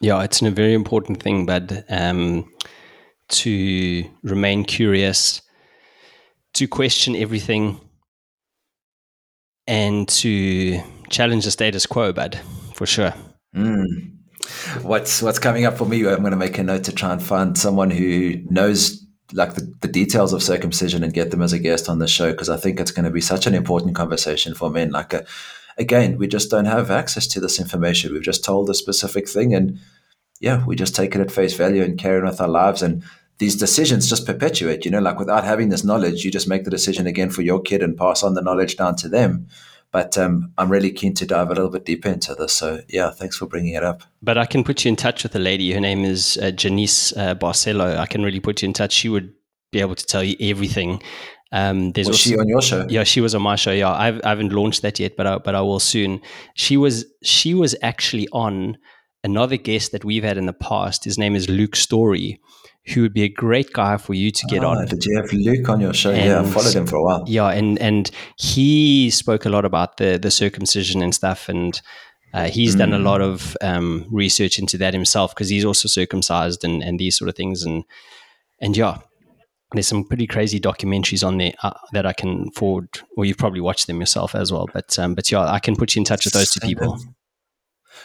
Yeah, 0.00 0.22
it's 0.22 0.42
a 0.42 0.50
very 0.50 0.74
important 0.74 1.22
thing, 1.22 1.46
but 1.46 1.84
um, 1.88 2.50
to 3.28 4.04
remain 4.22 4.64
curious, 4.64 5.40
to 6.54 6.66
question 6.66 7.14
everything, 7.16 7.80
and 9.66 10.08
to 10.08 10.80
challenge 11.10 11.44
the 11.44 11.50
status 11.50 11.86
quo, 11.86 12.12
bud, 12.12 12.40
for 12.74 12.86
sure. 12.86 13.14
Mm. 13.54 14.10
What's 14.82 15.22
what's 15.22 15.38
coming 15.38 15.64
up 15.64 15.78
for 15.78 15.86
me? 15.86 16.06
I'm 16.06 16.20
going 16.20 16.32
to 16.32 16.36
make 16.36 16.58
a 16.58 16.64
note 16.64 16.84
to 16.84 16.92
try 16.92 17.12
and 17.12 17.22
find 17.22 17.56
someone 17.56 17.90
who 17.90 18.42
knows 18.50 19.03
like 19.34 19.54
the, 19.54 19.74
the 19.80 19.88
details 19.88 20.32
of 20.32 20.42
circumcision 20.42 21.02
and 21.02 21.12
get 21.12 21.30
them 21.30 21.42
as 21.42 21.52
a 21.52 21.58
guest 21.58 21.88
on 21.88 21.98
the 21.98 22.06
show 22.06 22.30
because 22.30 22.48
I 22.48 22.56
think 22.56 22.78
it's 22.78 22.92
going 22.92 23.04
to 23.04 23.10
be 23.10 23.20
such 23.20 23.46
an 23.46 23.54
important 23.54 23.96
conversation 23.96 24.54
for 24.54 24.70
men. 24.70 24.92
Like, 24.92 25.12
a, 25.12 25.22
uh, 25.22 25.26
again, 25.76 26.18
we 26.18 26.28
just 26.28 26.50
don't 26.50 26.66
have 26.66 26.90
access 26.90 27.26
to 27.28 27.40
this 27.40 27.58
information. 27.60 28.12
We've 28.12 28.22
just 28.22 28.44
told 28.44 28.70
a 28.70 28.74
specific 28.74 29.28
thing, 29.28 29.52
and 29.52 29.80
yeah, 30.40 30.64
we 30.64 30.76
just 30.76 30.94
take 30.94 31.14
it 31.14 31.20
at 31.20 31.32
face 31.32 31.54
value 31.54 31.82
and 31.82 31.98
carry 31.98 32.20
on 32.20 32.26
with 32.26 32.40
our 32.40 32.48
lives. 32.48 32.80
And 32.80 33.02
these 33.38 33.56
decisions 33.56 34.08
just 34.08 34.24
perpetuate. 34.24 34.84
You 34.84 34.92
know, 34.92 35.00
like 35.00 35.18
without 35.18 35.44
having 35.44 35.68
this 35.68 35.84
knowledge, 35.84 36.24
you 36.24 36.30
just 36.30 36.48
make 36.48 36.64
the 36.64 36.70
decision 36.70 37.06
again 37.06 37.30
for 37.30 37.42
your 37.42 37.60
kid 37.60 37.82
and 37.82 37.96
pass 37.96 38.22
on 38.22 38.34
the 38.34 38.42
knowledge 38.42 38.76
down 38.76 38.94
to 38.96 39.08
them. 39.08 39.48
But 39.94 40.18
um, 40.18 40.52
I'm 40.58 40.72
really 40.72 40.90
keen 40.90 41.14
to 41.14 41.24
dive 41.24 41.52
a 41.52 41.54
little 41.54 41.70
bit 41.70 41.84
deeper 41.84 42.08
into 42.08 42.34
this. 42.34 42.52
So, 42.52 42.80
yeah, 42.88 43.10
thanks 43.10 43.36
for 43.36 43.46
bringing 43.46 43.74
it 43.74 43.84
up. 43.84 44.02
But 44.20 44.36
I 44.36 44.44
can 44.44 44.64
put 44.64 44.84
you 44.84 44.88
in 44.88 44.96
touch 44.96 45.22
with 45.22 45.36
a 45.36 45.38
lady. 45.38 45.70
Her 45.70 45.78
name 45.78 46.04
is 46.04 46.36
uh, 46.42 46.46
Jeanice 46.46 47.16
uh, 47.16 47.36
Barcelo. 47.36 47.96
I 47.96 48.06
can 48.06 48.24
really 48.24 48.40
put 48.40 48.60
you 48.60 48.66
in 48.66 48.72
touch. 48.72 48.90
She 48.90 49.08
would 49.08 49.32
be 49.70 49.80
able 49.80 49.94
to 49.94 50.04
tell 50.04 50.24
you 50.24 50.34
everything. 50.40 51.00
Um, 51.52 51.92
there's 51.92 52.08
was 52.08 52.16
also, 52.16 52.30
she 52.30 52.36
on 52.36 52.48
your 52.48 52.60
show? 52.60 52.84
Yeah, 52.88 53.04
she 53.04 53.20
was 53.20 53.36
on 53.36 53.42
my 53.42 53.54
show. 53.54 53.70
Yeah, 53.70 53.92
I've, 53.92 54.20
I 54.24 54.30
haven't 54.30 54.52
launched 54.52 54.82
that 54.82 54.98
yet, 54.98 55.16
but 55.16 55.28
I, 55.28 55.38
but 55.38 55.54
I 55.54 55.60
will 55.60 55.78
soon. 55.78 56.20
She 56.54 56.76
was 56.76 57.06
she 57.22 57.54
was 57.54 57.76
actually 57.80 58.26
on 58.32 58.76
another 59.22 59.56
guest 59.56 59.92
that 59.92 60.04
we've 60.04 60.24
had 60.24 60.36
in 60.36 60.46
the 60.46 60.52
past. 60.52 61.04
His 61.04 61.18
name 61.18 61.36
is 61.36 61.48
Luke 61.48 61.76
Storey, 61.76 62.40
who 62.92 63.02
would 63.02 63.14
be 63.14 63.22
a 63.22 63.28
great 63.28 63.72
guy 63.72 63.96
for 63.96 64.14
you 64.14 64.30
to 64.30 64.46
get 64.46 64.62
oh, 64.62 64.70
on. 64.70 64.86
Did 64.86 65.04
you 65.04 65.16
have 65.16 65.32
Luke 65.32 65.68
on 65.68 65.80
your 65.80 65.94
show? 65.94 66.10
And, 66.10 66.24
yeah, 66.24 66.40
I 66.40 66.44
followed 66.44 66.74
him 66.74 66.86
for 66.86 66.96
a 66.96 67.02
while. 67.02 67.24
Yeah, 67.26 67.48
and 67.48 67.78
and 67.78 68.10
he 68.36 69.10
spoke 69.10 69.46
a 69.46 69.48
lot 69.48 69.64
about 69.64 69.96
the 69.96 70.18
the 70.18 70.30
circumcision 70.30 71.02
and 71.02 71.14
stuff, 71.14 71.48
and 71.48 71.80
uh, 72.34 72.48
he's 72.48 72.74
mm. 72.74 72.78
done 72.78 72.92
a 72.92 72.98
lot 72.98 73.20
mm. 73.20 73.32
of 73.32 73.56
um, 73.62 74.06
research 74.10 74.58
into 74.58 74.76
that 74.78 74.92
himself 74.92 75.34
because 75.34 75.48
he's 75.48 75.64
also 75.64 75.88
circumcised 75.88 76.64
and 76.64 76.82
and 76.82 76.98
these 76.98 77.16
sort 77.16 77.28
of 77.28 77.36
things, 77.36 77.64
and 77.64 77.84
and 78.60 78.76
yeah. 78.76 78.98
There's 79.72 79.88
some 79.88 80.04
pretty 80.04 80.28
crazy 80.28 80.60
documentaries 80.60 81.26
on 81.26 81.38
there 81.38 81.52
uh, 81.64 81.72
that 81.94 82.06
I 82.06 82.12
can 82.12 82.48
forward, 82.52 83.00
or 83.16 83.24
you've 83.24 83.38
probably 83.38 83.60
watched 83.60 83.88
them 83.88 83.98
yourself 83.98 84.36
as 84.36 84.52
well. 84.52 84.68
But 84.72 84.96
um, 85.00 85.16
but 85.16 85.32
yeah, 85.32 85.50
I 85.50 85.58
can 85.58 85.74
put 85.74 85.96
you 85.96 86.00
in 86.00 86.04
touch 86.04 86.24
with 86.24 86.34
those 86.34 86.50
two 86.50 86.60
people. 86.60 86.96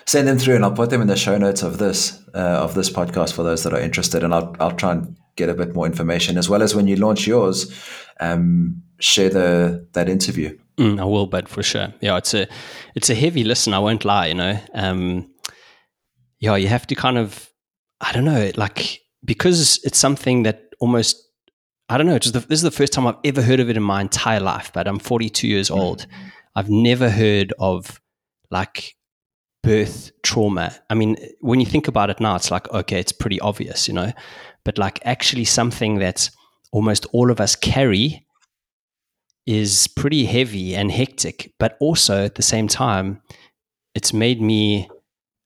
Send 0.09 0.27
them 0.27 0.39
through, 0.39 0.55
and 0.55 0.65
I'll 0.65 0.71
put 0.71 0.89
them 0.89 1.03
in 1.03 1.07
the 1.07 1.15
show 1.15 1.37
notes 1.37 1.61
of 1.61 1.77
this 1.77 2.19
uh, 2.33 2.63
of 2.65 2.73
this 2.73 2.89
podcast 2.89 3.33
for 3.33 3.43
those 3.43 3.61
that 3.61 3.73
are 3.73 3.79
interested. 3.79 4.23
And 4.23 4.33
I'll 4.33 4.55
I'll 4.59 4.75
try 4.75 4.93
and 4.93 5.15
get 5.35 5.49
a 5.49 5.53
bit 5.53 5.75
more 5.75 5.85
information 5.85 6.35
as 6.35 6.49
well 6.49 6.63
as 6.63 6.73
when 6.73 6.87
you 6.87 6.95
launch 6.95 7.27
yours, 7.27 7.71
um, 8.19 8.81
share 8.99 9.29
the 9.29 9.87
that 9.93 10.09
interview. 10.09 10.57
Mm, 10.77 10.99
I 10.99 11.03
will, 11.03 11.27
but 11.27 11.47
for 11.47 11.61
sure, 11.61 11.93
yeah, 12.01 12.17
it's 12.17 12.33
a 12.33 12.47
it's 12.95 13.11
a 13.11 13.13
heavy 13.13 13.43
listen. 13.43 13.71
I 13.71 13.77
won't 13.77 14.03
lie, 14.03 14.25
you 14.27 14.33
know. 14.33 14.59
Um, 14.73 15.29
yeah, 16.39 16.55
you 16.55 16.69
have 16.69 16.87
to 16.87 16.95
kind 16.95 17.19
of, 17.19 17.47
I 18.01 18.11
don't 18.11 18.25
know, 18.25 18.49
like 18.55 19.01
because 19.23 19.79
it's 19.83 19.99
something 19.99 20.41
that 20.41 20.63
almost 20.79 21.23
I 21.87 21.97
don't 21.99 22.07
know. 22.07 22.17
Just 22.17 22.33
the, 22.33 22.39
this 22.39 22.57
is 22.57 22.63
the 22.63 22.71
first 22.71 22.93
time 22.93 23.05
I've 23.05 23.21
ever 23.23 23.43
heard 23.43 23.59
of 23.59 23.69
it 23.69 23.77
in 23.77 23.83
my 23.83 24.01
entire 24.01 24.39
life. 24.39 24.71
But 24.73 24.87
I'm 24.87 24.97
42 24.97 25.47
years 25.47 25.69
mm. 25.69 25.77
old. 25.77 26.07
I've 26.55 26.71
never 26.71 27.11
heard 27.11 27.53
of 27.59 28.01
like 28.49 28.95
birth 29.63 30.11
trauma. 30.23 30.75
I 30.89 30.93
mean, 30.93 31.17
when 31.41 31.59
you 31.59 31.65
think 31.65 31.87
about 31.87 32.09
it 32.09 32.19
now, 32.19 32.35
it's 32.35 32.51
like 32.51 32.71
okay, 32.71 32.99
it's 32.99 33.11
pretty 33.11 33.39
obvious, 33.39 33.87
you 33.87 33.93
know. 33.93 34.11
But 34.63 34.77
like 34.77 34.99
actually 35.05 35.45
something 35.45 35.99
that 35.99 36.29
almost 36.71 37.05
all 37.13 37.31
of 37.31 37.39
us 37.39 37.55
carry 37.55 38.25
is 39.45 39.87
pretty 39.87 40.25
heavy 40.25 40.75
and 40.75 40.91
hectic. 40.91 41.53
But 41.59 41.77
also 41.79 42.25
at 42.25 42.35
the 42.35 42.43
same 42.43 42.67
time, 42.67 43.21
it's 43.95 44.13
made 44.13 44.41
me 44.41 44.89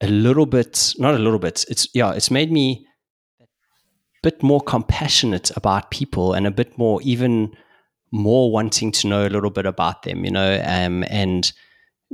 a 0.02 0.08
little 0.08 0.46
bit, 0.46 0.94
not 0.98 1.16
a 1.16 1.20
little 1.20 1.40
bit. 1.40 1.66
It's 1.70 1.88
yeah, 1.94 2.12
it's 2.12 2.30
made 2.30 2.52
me 2.52 2.86
a 3.42 3.46
bit 4.22 4.44
more 4.44 4.62
compassionate 4.62 5.56
about 5.56 5.92
people 5.92 6.34
and 6.34 6.46
a 6.46 6.52
bit 6.52 6.78
more 6.78 7.02
even 7.04 7.56
more 8.12 8.52
wanting 8.52 8.92
to 8.92 9.08
know 9.08 9.26
a 9.26 9.30
little 9.30 9.50
bit 9.50 9.66
about 9.66 10.04
them, 10.04 10.24
you 10.24 10.32
know, 10.32 10.62
um, 10.66 11.04
and 11.10 11.52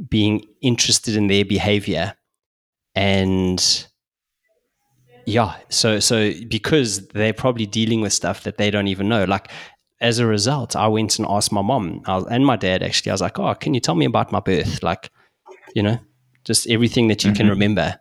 being 0.08 0.46
interested 0.62 1.16
in 1.16 1.28
their 1.28 1.46
behavior. 1.46 2.16
And 2.96 3.88
yeah, 5.26 5.56
so 5.70 6.00
so 6.00 6.32
because 6.48 7.08
they're 7.10 7.34
probably 7.34 7.66
dealing 7.66 8.02
with 8.02 8.14
stuff 8.14 8.44
that 8.44 8.58
they 8.58 8.72
don't 8.72 8.88
even 8.88 9.10
know. 9.10 9.26
Like 9.26 9.52
as 10.02 10.20
a 10.20 10.26
result, 10.26 10.76
I 10.76 10.88
went 10.88 11.20
and 11.20 11.28
asked 11.30 11.52
my 11.52 11.62
mom 11.62 12.02
and 12.08 12.46
my 12.46 12.56
dad 12.56 12.84
actually. 12.84 13.12
I 13.12 13.14
was 13.14 13.22
like, 13.22 13.40
"Oh, 13.40 13.54
can 13.56 13.74
you 13.74 13.80
tell 13.80 13.96
me 13.96 14.06
about 14.06 14.32
my 14.32 14.40
birth? 14.40 14.82
Like, 14.82 15.12
you 15.76 15.84
know, 15.84 16.00
just 16.46 16.68
everything 16.70 17.10
that 17.10 17.24
you 17.24 17.32
mm-hmm. 17.32 17.38
can 17.38 17.50
remember." 17.50 18.00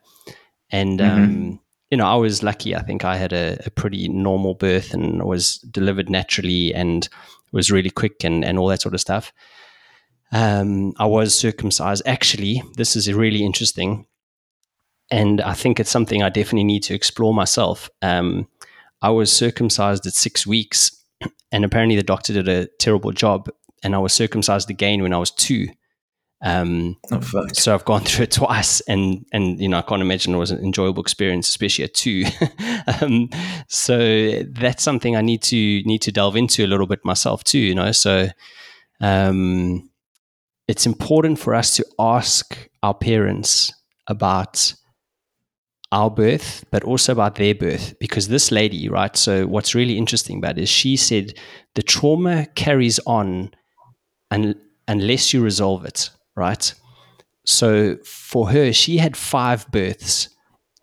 And 0.71 1.01
mm-hmm. 1.01 1.23
um, 1.23 1.61
you 1.91 1.97
know, 1.97 2.07
I 2.07 2.15
was 2.15 2.43
lucky. 2.43 2.75
I 2.75 2.83
think 2.83 3.05
I 3.05 3.17
had 3.17 3.33
a, 3.33 3.59
a, 3.65 3.71
pretty 3.71 4.09
normal 4.09 4.55
birth 4.55 4.93
and 4.93 5.23
was 5.23 5.57
delivered 5.59 6.11
naturally 6.11 6.75
and 6.75 7.09
was 7.53 7.71
really 7.71 7.89
quick 7.89 8.25
and, 8.25 8.45
and 8.45 8.59
all 8.59 8.69
that 8.69 8.83
sort 8.83 8.95
of 8.95 9.01
stuff. 9.01 9.33
Um, 10.33 10.93
I 10.99 11.07
was 11.07 11.39
circumcised. 11.39 12.03
Actually, 12.07 12.63
this 12.77 12.97
is 12.97 13.13
really 13.13 13.45
interesting. 13.45 14.07
And 15.11 15.41
I 15.41 15.55
think 15.55 15.81
it's 15.81 15.91
something 15.91 16.23
I 16.23 16.29
definitely 16.29 16.65
need 16.65 16.83
to 16.85 16.95
explore 16.95 17.33
myself. 17.33 17.89
Um, 18.03 18.47
I 19.01 19.11
was 19.11 19.33
circumcised 19.33 20.07
at 20.07 20.13
six 20.13 20.47
weeks, 20.47 21.03
and 21.53 21.65
apparently 21.65 21.97
the 21.97 22.03
doctor 22.03 22.33
did 22.33 22.49
a 22.49 22.67
terrible 22.79 23.13
job. 23.13 23.49
And 23.83 23.95
I 23.95 23.99
was 23.99 24.13
circumcised 24.13 24.71
again 24.71 25.03
when 25.03 25.15
I 25.15 25.19
was 25.19 25.31
two. 25.31 25.69
Um, 26.41 26.97
oh, 27.11 27.47
so 27.53 27.75
I've 27.75 27.85
gone 27.85 28.01
through 28.05 28.25
it 28.25 28.33
twice, 28.33 28.81
and 28.83 29.25
and 29.33 29.61
you 29.61 29.69
know 29.69 29.79
I 29.79 29.83
can't 29.83 30.03
imagine 30.03 30.35
it 30.35 30.39
was 30.39 30.51
an 30.51 30.65
enjoyable 30.65 31.03
experience, 31.03 31.49
especially 31.49 31.85
at 31.85 31.95
two. 31.95 32.25
um, 33.01 33.31
so 33.69 34.43
that's 34.43 34.83
something 34.83 35.17
I 35.17 35.23
need 35.23 35.43
to 35.45 35.83
need 35.85 36.03
to 36.03 36.13
delve 36.13 36.37
into 36.37 36.65
a 36.65 36.69
little 36.69 36.87
bit 36.87 37.05
myself 37.05 37.45
too. 37.45 37.59
You 37.59 37.75
know, 37.75 37.93
so 37.93 38.29
um, 39.01 39.88
it's 40.69 40.87
important 40.87 41.39
for 41.39 41.55
us 41.55 41.75
to 41.77 41.87
ask 41.99 42.69
our 42.83 42.95
parents 42.95 43.73
about 44.07 44.75
our 45.91 46.11
birth, 46.11 46.65
but 46.71 46.85
also 46.85 47.13
about 47.13 47.37
their 47.37 47.55
birth, 47.55 47.95
because 47.99 48.29
this 48.29 48.53
lady, 48.53 48.89
right? 48.89 49.17
So 49.17 49.47
what's 49.47 49.75
really 49.75 49.97
interesting 49.97 50.39
about 50.39 50.59
it 50.59 50.63
is 50.63 50.69
she 50.69 50.97
said 50.97 51.33
the 51.75 51.83
trauma 51.83 52.47
carries 52.55 53.01
on, 53.07 53.51
and 54.31 54.55
unless 54.87 55.33
you 55.33 55.43
resolve 55.43 55.85
it 55.87 56.11
right? 56.39 56.73
So 57.45 57.97
for 58.05 58.51
her, 58.51 58.73
she 58.73 58.99
had 58.99 59.17
five 59.17 59.71
births. 59.71 60.29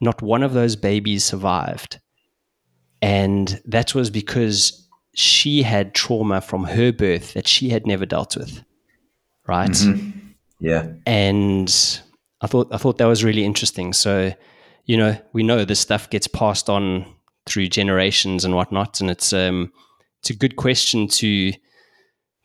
Not 0.02 0.22
one 0.22 0.44
of 0.44 0.54
those 0.54 0.76
babies 0.76 1.24
survived. 1.24 2.00
And 3.02 3.62
that 3.66 3.96
was 3.96 4.10
because 4.10 4.88
she 5.16 5.64
had 5.64 5.96
trauma 5.96 6.42
from 6.42 6.66
her 6.66 6.92
birth 6.92 7.34
that 7.34 7.48
she 7.48 7.70
had 7.70 7.88
never 7.88 8.06
dealt 8.06 8.36
with. 8.36 8.64
Right? 9.48 9.70
Mm-hmm. 9.70 10.20
Yeah. 10.60 10.94
And 11.06 12.02
I 12.42 12.48
thought 12.48 12.74
I 12.74 12.78
thought 12.78 12.98
that 12.98 13.06
was 13.06 13.24
really 13.24 13.46
interesting. 13.46 13.94
So, 13.94 14.34
you 14.86 14.98
know, 14.98 15.18
we 15.34 15.44
know 15.44 15.66
this 15.66 15.80
stuff 15.80 16.10
gets 16.10 16.28
passed 16.28 16.70
on 16.70 17.06
through 17.46 17.68
generations 17.68 18.44
and 18.46 18.56
whatnot, 18.56 19.02
and 19.02 19.10
it's 19.10 19.34
um 19.34 19.72
it's 20.22 20.30
a 20.30 20.36
good 20.36 20.56
question 20.56 21.08
to 21.08 21.54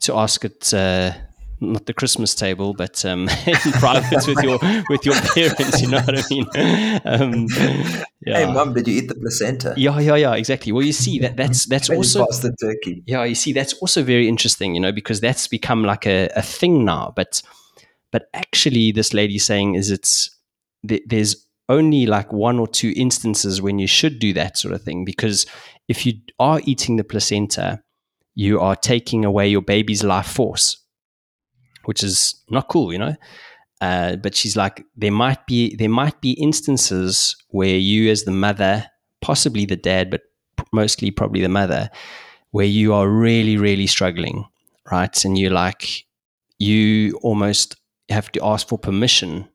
to 0.01 0.16
ask 0.16 0.44
it 0.44 0.72
uh, 0.72 1.12
not 1.61 1.86
the 1.86 1.94
Christmas 1.94 2.34
table, 2.34 2.72
but 2.74 3.04
um, 3.04 3.28
in 3.46 3.54
private 3.72 4.26
with 4.26 4.42
your 4.42 4.58
with 4.88 5.04
your 5.04 5.14
parents. 5.14 5.80
You 5.80 5.88
know 5.88 6.00
what 6.00 6.18
I 6.18 6.22
mean? 6.30 7.00
Um, 7.04 7.46
yeah. 8.26 8.46
Hey, 8.46 8.52
mum, 8.52 8.74
did 8.74 8.88
you 8.88 8.98
eat 9.02 9.08
the 9.08 9.14
placenta? 9.14 9.74
Yeah, 9.76 9.98
yeah, 9.98 10.16
yeah, 10.16 10.34
exactly. 10.34 10.72
Well, 10.72 10.84
you 10.84 10.92
see 10.92 11.18
that 11.20 11.36
that's 11.36 11.66
that's 11.66 11.90
also 11.90 12.26
the 12.26 12.54
turkey. 12.61 13.02
Yeah, 13.06 13.24
you 13.24 13.34
see 13.34 13.52
that's 13.52 13.74
also 13.74 14.02
very 14.02 14.28
interesting. 14.28 14.74
You 14.74 14.80
know, 14.80 14.92
because 14.92 15.20
that's 15.20 15.46
become 15.48 15.84
like 15.84 16.06
a, 16.06 16.28
a 16.36 16.42
thing 16.42 16.84
now. 16.84 17.12
But 17.14 17.42
but 18.11 18.28
actually, 18.34 18.92
this 18.92 19.12
lady 19.12 19.38
saying 19.38 19.74
is 19.74 19.90
it's 19.90 20.30
there's 20.82 21.46
only 21.68 22.04
like 22.04 22.32
one 22.32 22.58
or 22.58 22.66
two 22.66 22.92
instances 22.96 23.62
when 23.62 23.78
you 23.78 23.86
should 23.86 24.18
do 24.18 24.32
that 24.32 24.58
sort 24.58 24.74
of 24.74 24.82
thing 24.82 25.04
because 25.04 25.46
if 25.88 26.04
you 26.04 26.14
are 26.40 26.61
eating 26.64 26.96
the 26.96 27.04
placenta 27.04 27.80
you 28.34 28.58
are 28.61 28.74
taking 28.74 29.24
away 29.24 29.48
your 29.48 29.62
baby's 29.62 30.02
life 30.02 30.26
force 30.26 30.79
which 31.84 32.02
is 32.02 32.34
not 32.50 32.68
cool, 32.68 32.92
you 32.92 32.98
know. 32.98 33.14
Uh, 33.80 34.16
but 34.16 34.34
she's 34.34 34.56
like, 34.56 34.84
there 34.96 35.12
might 35.12 35.46
be 35.46 35.74
there 35.76 35.88
might 35.88 36.20
be 36.20 36.32
instances 36.32 37.36
where 37.48 37.76
you, 37.76 38.10
as 38.10 38.24
the 38.24 38.30
mother, 38.30 38.86
possibly 39.20 39.64
the 39.64 39.76
dad, 39.76 40.10
but 40.10 40.22
mostly 40.72 41.10
probably 41.10 41.40
the 41.40 41.48
mother, 41.48 41.90
where 42.50 42.66
you 42.66 42.92
are 42.92 43.08
really 43.08 43.56
really 43.56 43.86
struggling, 43.86 44.44
right? 44.90 45.24
And 45.24 45.38
you're 45.38 45.50
like, 45.50 46.04
you 46.58 47.18
almost 47.22 47.76
have 48.10 48.30
to 48.32 48.44
ask 48.44 48.68
for 48.68 48.78
permission 48.78 49.48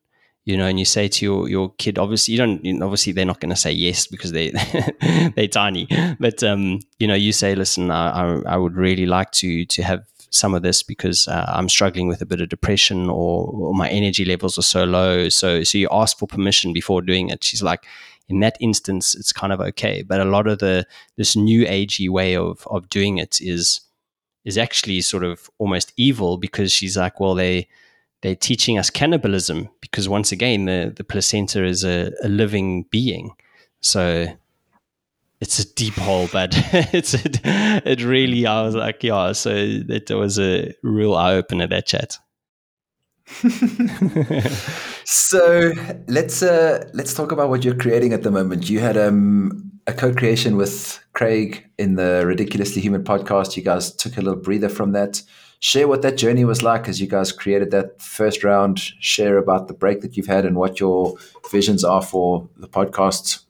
you 0.46 0.56
know, 0.56 0.66
and 0.66 0.78
you 0.78 0.84
say 0.84 1.08
to 1.08 1.24
your, 1.24 1.48
your 1.48 1.74
kid, 1.76 1.98
obviously 1.98 2.32
you 2.32 2.38
don't, 2.38 2.82
obviously 2.82 3.12
they're 3.12 3.24
not 3.24 3.40
going 3.40 3.50
to 3.50 3.56
say 3.56 3.72
yes 3.72 4.06
because 4.06 4.30
they 4.30 4.50
they're 5.36 5.48
tiny, 5.48 5.88
but 6.20 6.42
um, 6.44 6.78
you 7.00 7.08
know, 7.08 7.14
you 7.14 7.32
say, 7.32 7.56
listen, 7.56 7.90
I, 7.90 8.10
I, 8.10 8.42
I, 8.46 8.56
would 8.56 8.76
really 8.76 9.06
like 9.06 9.32
to 9.32 9.64
to 9.64 9.82
have 9.82 10.04
some 10.30 10.54
of 10.54 10.62
this 10.62 10.82
because 10.82 11.28
uh, 11.28 11.44
I'm 11.48 11.68
struggling 11.68 12.08
with 12.08 12.20
a 12.20 12.26
bit 12.26 12.40
of 12.40 12.48
depression 12.48 13.08
or, 13.08 13.48
or, 13.48 13.74
my 13.74 13.88
energy 13.88 14.24
levels 14.24 14.58
are 14.58 14.62
so 14.62 14.84
low. 14.84 15.28
So, 15.28 15.62
so 15.62 15.78
you 15.78 15.88
ask 15.90 16.18
for 16.18 16.26
permission 16.26 16.72
before 16.72 17.02
doing 17.02 17.30
it. 17.30 17.44
She's 17.44 17.62
like, 17.62 17.84
in 18.28 18.40
that 18.40 18.56
instance, 18.60 19.14
it's 19.14 19.32
kind 19.32 19.52
of 19.52 19.60
okay. 19.60 20.02
But 20.02 20.20
a 20.20 20.24
lot 20.24 20.46
of 20.46 20.58
the 20.58 20.86
this 21.16 21.36
new 21.36 21.64
agey 21.64 22.08
way 22.08 22.36
of 22.36 22.66
of 22.68 22.88
doing 22.88 23.18
it 23.18 23.40
is 23.40 23.80
is 24.44 24.58
actually 24.58 25.00
sort 25.00 25.24
of 25.24 25.50
almost 25.58 25.92
evil 25.96 26.36
because 26.38 26.72
she's 26.72 26.96
like, 26.96 27.20
well, 27.20 27.34
they 27.34 27.68
they're 28.22 28.34
teaching 28.34 28.78
us 28.78 28.90
cannibalism 28.90 29.68
because 29.80 30.08
once 30.08 30.32
again, 30.32 30.64
the 30.64 30.92
the 30.94 31.04
placenta 31.04 31.64
is 31.64 31.84
a, 31.84 32.12
a 32.22 32.28
living 32.28 32.84
being. 32.90 33.30
So 33.80 34.26
it's 35.40 35.58
a 35.58 35.74
deep 35.74 35.94
hole, 35.94 36.28
but 36.32 36.50
it's 36.92 37.14
a, 37.14 37.20
it 37.84 38.02
really. 38.02 38.46
I 38.46 38.62
was 38.62 38.74
like, 38.74 39.02
yeah. 39.02 39.32
So 39.32 39.50
it 39.54 40.10
was 40.10 40.38
a 40.38 40.72
real 40.82 41.14
eye 41.14 41.34
opener 41.34 41.66
that 41.66 41.86
chat. 41.86 42.18
so 45.04 45.72
let's 46.06 46.42
uh, 46.42 46.88
let's 46.94 47.12
talk 47.12 47.32
about 47.32 47.48
what 47.48 47.64
you're 47.64 47.74
creating 47.74 48.12
at 48.12 48.22
the 48.22 48.30
moment. 48.30 48.70
You 48.70 48.78
had 48.78 48.96
um, 48.96 49.72
a 49.86 49.92
co-creation 49.92 50.56
with 50.56 51.04
Craig 51.12 51.68
in 51.76 51.96
the 51.96 52.24
Ridiculously 52.24 52.80
Human 52.80 53.02
podcast. 53.02 53.56
You 53.56 53.62
guys 53.62 53.92
took 53.92 54.16
a 54.16 54.22
little 54.22 54.40
breather 54.40 54.68
from 54.68 54.92
that. 54.92 55.22
Share 55.58 55.88
what 55.88 56.02
that 56.02 56.18
journey 56.18 56.44
was 56.44 56.62
like 56.62 56.88
as 56.88 57.00
you 57.00 57.08
guys 57.08 57.32
created 57.32 57.70
that 57.72 58.00
first 58.00 58.44
round. 58.44 58.78
Share 59.00 59.38
about 59.38 59.68
the 59.68 59.74
break 59.74 60.02
that 60.02 60.16
you've 60.16 60.26
had 60.26 60.44
and 60.44 60.56
what 60.56 60.78
your 60.78 61.16
visions 61.50 61.82
are 61.82 62.02
for 62.02 62.48
the 62.56 62.68
podcast 62.68 63.40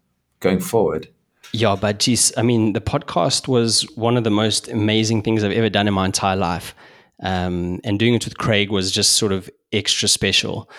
going 0.40 0.60
forward. 0.60 1.08
Yeah, 1.52 1.76
but 1.80 1.98
geez, 1.98 2.32
I 2.36 2.42
mean, 2.42 2.72
the 2.72 2.80
podcast 2.80 3.48
was 3.48 3.82
one 3.96 4.16
of 4.16 4.24
the 4.24 4.30
most 4.30 4.68
amazing 4.68 5.22
things 5.22 5.42
I've 5.42 5.52
ever 5.52 5.70
done 5.70 5.88
in 5.88 5.94
my 5.94 6.04
entire 6.04 6.36
life. 6.36 6.74
Um, 7.22 7.80
and 7.82 7.98
doing 7.98 8.14
it 8.14 8.24
with 8.24 8.36
Craig 8.36 8.70
was 8.70 8.92
just 8.92 9.12
sort 9.12 9.32
of 9.32 9.48
extra 9.72 10.08
special. 10.08 10.70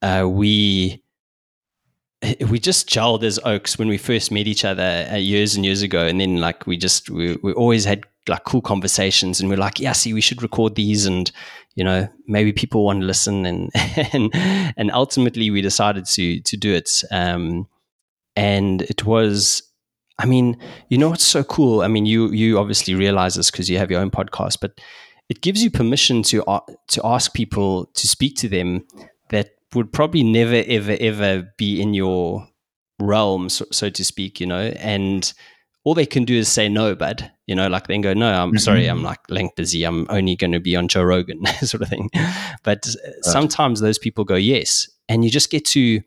Uh, 0.00 0.26
we 0.28 1.02
we 2.48 2.58
just 2.58 2.88
gelled 2.88 3.24
as 3.24 3.40
oaks 3.44 3.78
when 3.78 3.88
we 3.88 3.98
first 3.98 4.30
met 4.30 4.46
each 4.46 4.64
other 4.64 5.08
uh, 5.10 5.16
years 5.16 5.56
and 5.56 5.64
years 5.64 5.82
ago, 5.82 6.06
and 6.06 6.20
then 6.20 6.36
like 6.36 6.66
we 6.66 6.76
just 6.76 7.10
we, 7.10 7.36
we 7.42 7.52
always 7.52 7.84
had 7.84 8.04
like 8.28 8.44
cool 8.44 8.60
conversations, 8.60 9.40
and 9.40 9.50
we're 9.50 9.56
like, 9.56 9.80
yeah, 9.80 9.92
see, 9.92 10.14
we 10.14 10.20
should 10.20 10.42
record 10.42 10.76
these, 10.76 11.04
and 11.04 11.32
you 11.74 11.82
know, 11.82 12.08
maybe 12.28 12.52
people 12.52 12.84
want 12.84 13.00
to 13.00 13.06
listen, 13.06 13.44
and 13.44 13.70
and 14.12 14.30
and 14.76 14.92
ultimately 14.92 15.50
we 15.50 15.62
decided 15.62 16.04
to 16.06 16.40
to 16.40 16.56
do 16.56 16.72
it, 16.72 17.02
um, 17.10 17.66
and 18.36 18.82
it 18.82 19.04
was. 19.04 19.62
I 20.18 20.26
mean, 20.26 20.58
you 20.88 20.98
know 20.98 21.08
what's 21.08 21.24
so 21.24 21.42
cool? 21.42 21.82
I 21.82 21.88
mean, 21.88 22.06
you 22.06 22.30
you 22.30 22.58
obviously 22.58 22.94
realize 22.94 23.34
this 23.34 23.50
because 23.50 23.68
you 23.68 23.78
have 23.78 23.90
your 23.90 24.00
own 24.00 24.10
podcast, 24.10 24.58
but 24.60 24.78
it 25.28 25.40
gives 25.40 25.62
you 25.62 25.70
permission 25.70 26.22
to 26.24 26.44
uh, 26.44 26.60
to 26.88 27.00
ask 27.04 27.32
people 27.32 27.86
to 27.94 28.06
speak 28.06 28.36
to 28.36 28.48
them 28.48 28.86
that 29.30 29.50
would 29.74 29.92
probably 29.92 30.22
never 30.22 30.62
ever 30.66 30.96
ever 31.00 31.48
be 31.56 31.80
in 31.80 31.94
your 31.94 32.46
realm 33.00 33.48
so, 33.48 33.64
so, 33.72 33.88
to 33.88 34.04
speak 34.04 34.40
you 34.40 34.46
know 34.46 34.72
and 34.76 35.32
all 35.84 35.94
they 35.94 36.06
can 36.06 36.24
do 36.24 36.36
is 36.36 36.48
say 36.48 36.68
no 36.68 36.94
bud 36.94 37.30
you 37.46 37.54
know 37.54 37.66
like 37.66 37.86
then 37.88 38.00
go 38.00 38.12
no 38.12 38.32
i'm 38.32 38.50
mm-hmm. 38.50 38.58
sorry 38.58 38.86
i'm 38.86 39.02
like 39.02 39.18
link 39.28 39.56
busy 39.56 39.82
i'm 39.84 40.06
only 40.10 40.36
going 40.36 40.52
to 40.52 40.60
be 40.60 40.76
on 40.76 40.86
joe 40.86 41.02
rogan 41.02 41.44
sort 41.62 41.82
of 41.82 41.88
thing 41.88 42.08
but 42.62 42.86
right. 42.86 43.24
sometimes 43.24 43.80
those 43.80 43.98
people 43.98 44.24
go 44.24 44.36
yes 44.36 44.88
and 45.08 45.24
you 45.24 45.30
just 45.30 45.50
get 45.50 45.64
to 45.64 46.00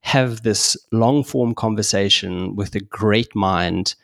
have 0.00 0.42
this 0.42 0.76
long 0.92 1.22
form 1.24 1.54
conversation 1.54 2.56
with 2.56 2.74
a 2.74 2.80
great 2.80 3.34
mind 3.34 3.94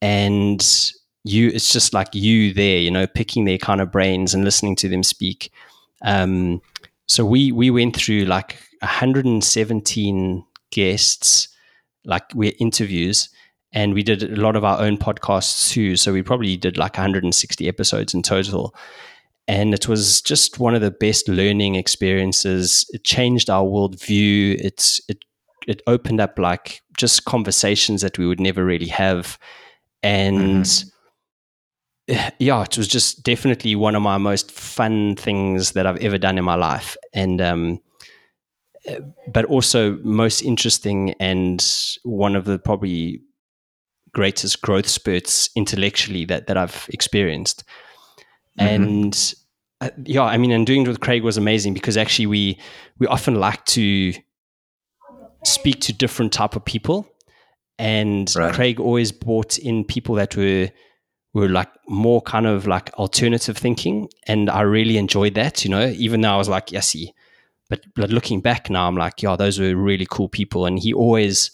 and 0.00 0.92
you 1.24 1.48
it's 1.48 1.72
just 1.72 1.92
like 1.92 2.14
you 2.14 2.52
there 2.52 2.78
you 2.78 2.90
know 2.90 3.06
picking 3.06 3.44
their 3.44 3.58
kind 3.58 3.80
of 3.80 3.92
brains 3.92 4.34
and 4.34 4.44
listening 4.44 4.74
to 4.74 4.88
them 4.88 5.02
speak 5.02 5.52
um, 6.02 6.60
so 7.06 7.24
we 7.24 7.52
we 7.52 7.70
went 7.70 7.96
through 7.96 8.24
like 8.24 8.56
117 8.80 10.44
guests, 10.70 11.48
like 12.04 12.24
we 12.34 12.48
interviews, 12.48 13.28
and 13.72 13.94
we 13.94 14.02
did 14.02 14.22
a 14.22 14.40
lot 14.40 14.56
of 14.56 14.64
our 14.64 14.80
own 14.80 14.98
podcasts 14.98 15.70
too. 15.70 15.96
So 15.96 16.12
we 16.12 16.22
probably 16.22 16.56
did 16.56 16.76
like 16.76 16.96
160 16.96 17.68
episodes 17.68 18.14
in 18.14 18.22
total. 18.22 18.74
And 19.48 19.74
it 19.74 19.88
was 19.88 20.22
just 20.22 20.60
one 20.60 20.74
of 20.74 20.80
the 20.80 20.92
best 20.92 21.28
learning 21.28 21.74
experiences. 21.74 22.88
It 22.92 23.04
changed 23.04 23.50
our 23.50 23.64
worldview. 23.64 24.56
It's 24.60 25.00
it 25.08 25.24
it 25.66 25.82
opened 25.86 26.20
up 26.20 26.38
like 26.38 26.82
just 26.96 27.24
conversations 27.24 28.02
that 28.02 28.18
we 28.18 28.26
would 28.26 28.40
never 28.40 28.64
really 28.64 28.88
have. 28.88 29.38
And 30.02 30.64
mm-hmm 30.64 30.88
yeah, 32.38 32.62
it 32.62 32.76
was 32.76 32.88
just 32.88 33.22
definitely 33.22 33.76
one 33.76 33.94
of 33.94 34.02
my 34.02 34.18
most 34.18 34.50
fun 34.50 35.14
things 35.16 35.72
that 35.72 35.86
I've 35.86 35.98
ever 35.98 36.18
done 36.18 36.36
in 36.36 36.44
my 36.44 36.56
life, 36.56 36.96
and 37.14 37.40
um, 37.40 37.80
but 39.28 39.44
also 39.44 39.98
most 40.02 40.42
interesting 40.42 41.14
and 41.20 41.64
one 42.02 42.34
of 42.34 42.44
the 42.44 42.58
probably 42.58 43.20
greatest 44.12 44.60
growth 44.60 44.88
spurts 44.88 45.48
intellectually 45.54 46.24
that 46.24 46.48
that 46.48 46.56
I've 46.56 46.86
experienced. 46.92 47.64
Mm-hmm. 48.58 48.82
And 48.82 49.34
uh, 49.80 49.90
yeah, 50.04 50.24
I 50.24 50.36
mean, 50.38 50.50
and 50.50 50.66
doing 50.66 50.82
it 50.82 50.88
with 50.88 51.00
Craig 51.00 51.22
was 51.22 51.36
amazing 51.36 51.72
because 51.72 51.96
actually 51.96 52.26
we 52.26 52.58
we 52.98 53.06
often 53.06 53.36
like 53.36 53.64
to 53.66 54.12
speak 55.44 55.80
to 55.82 55.92
different 55.92 56.32
type 56.32 56.56
of 56.56 56.64
people, 56.64 57.08
and 57.78 58.32
right. 58.36 58.54
Craig 58.54 58.80
always 58.80 59.12
brought 59.12 59.58
in 59.58 59.84
people 59.84 60.14
that 60.16 60.36
were 60.36 60.70
were 61.34 61.48
like 61.48 61.70
more 61.88 62.20
kind 62.20 62.46
of 62.46 62.66
like 62.66 62.92
alternative 62.94 63.56
thinking. 63.56 64.08
And 64.26 64.50
I 64.50 64.62
really 64.62 64.98
enjoyed 64.98 65.34
that, 65.34 65.64
you 65.64 65.70
know, 65.70 65.86
even 65.88 66.20
though 66.20 66.32
I 66.32 66.36
was 66.36 66.48
like, 66.48 66.72
yes, 66.72 66.94
but, 67.70 67.80
but 67.94 68.10
looking 68.10 68.40
back 68.40 68.68
now, 68.68 68.86
I'm 68.86 68.96
like, 68.96 69.22
yeah, 69.22 69.36
those 69.36 69.58
were 69.58 69.74
really 69.74 70.06
cool 70.08 70.28
people. 70.28 70.66
And 70.66 70.78
he 70.78 70.92
always, 70.92 71.50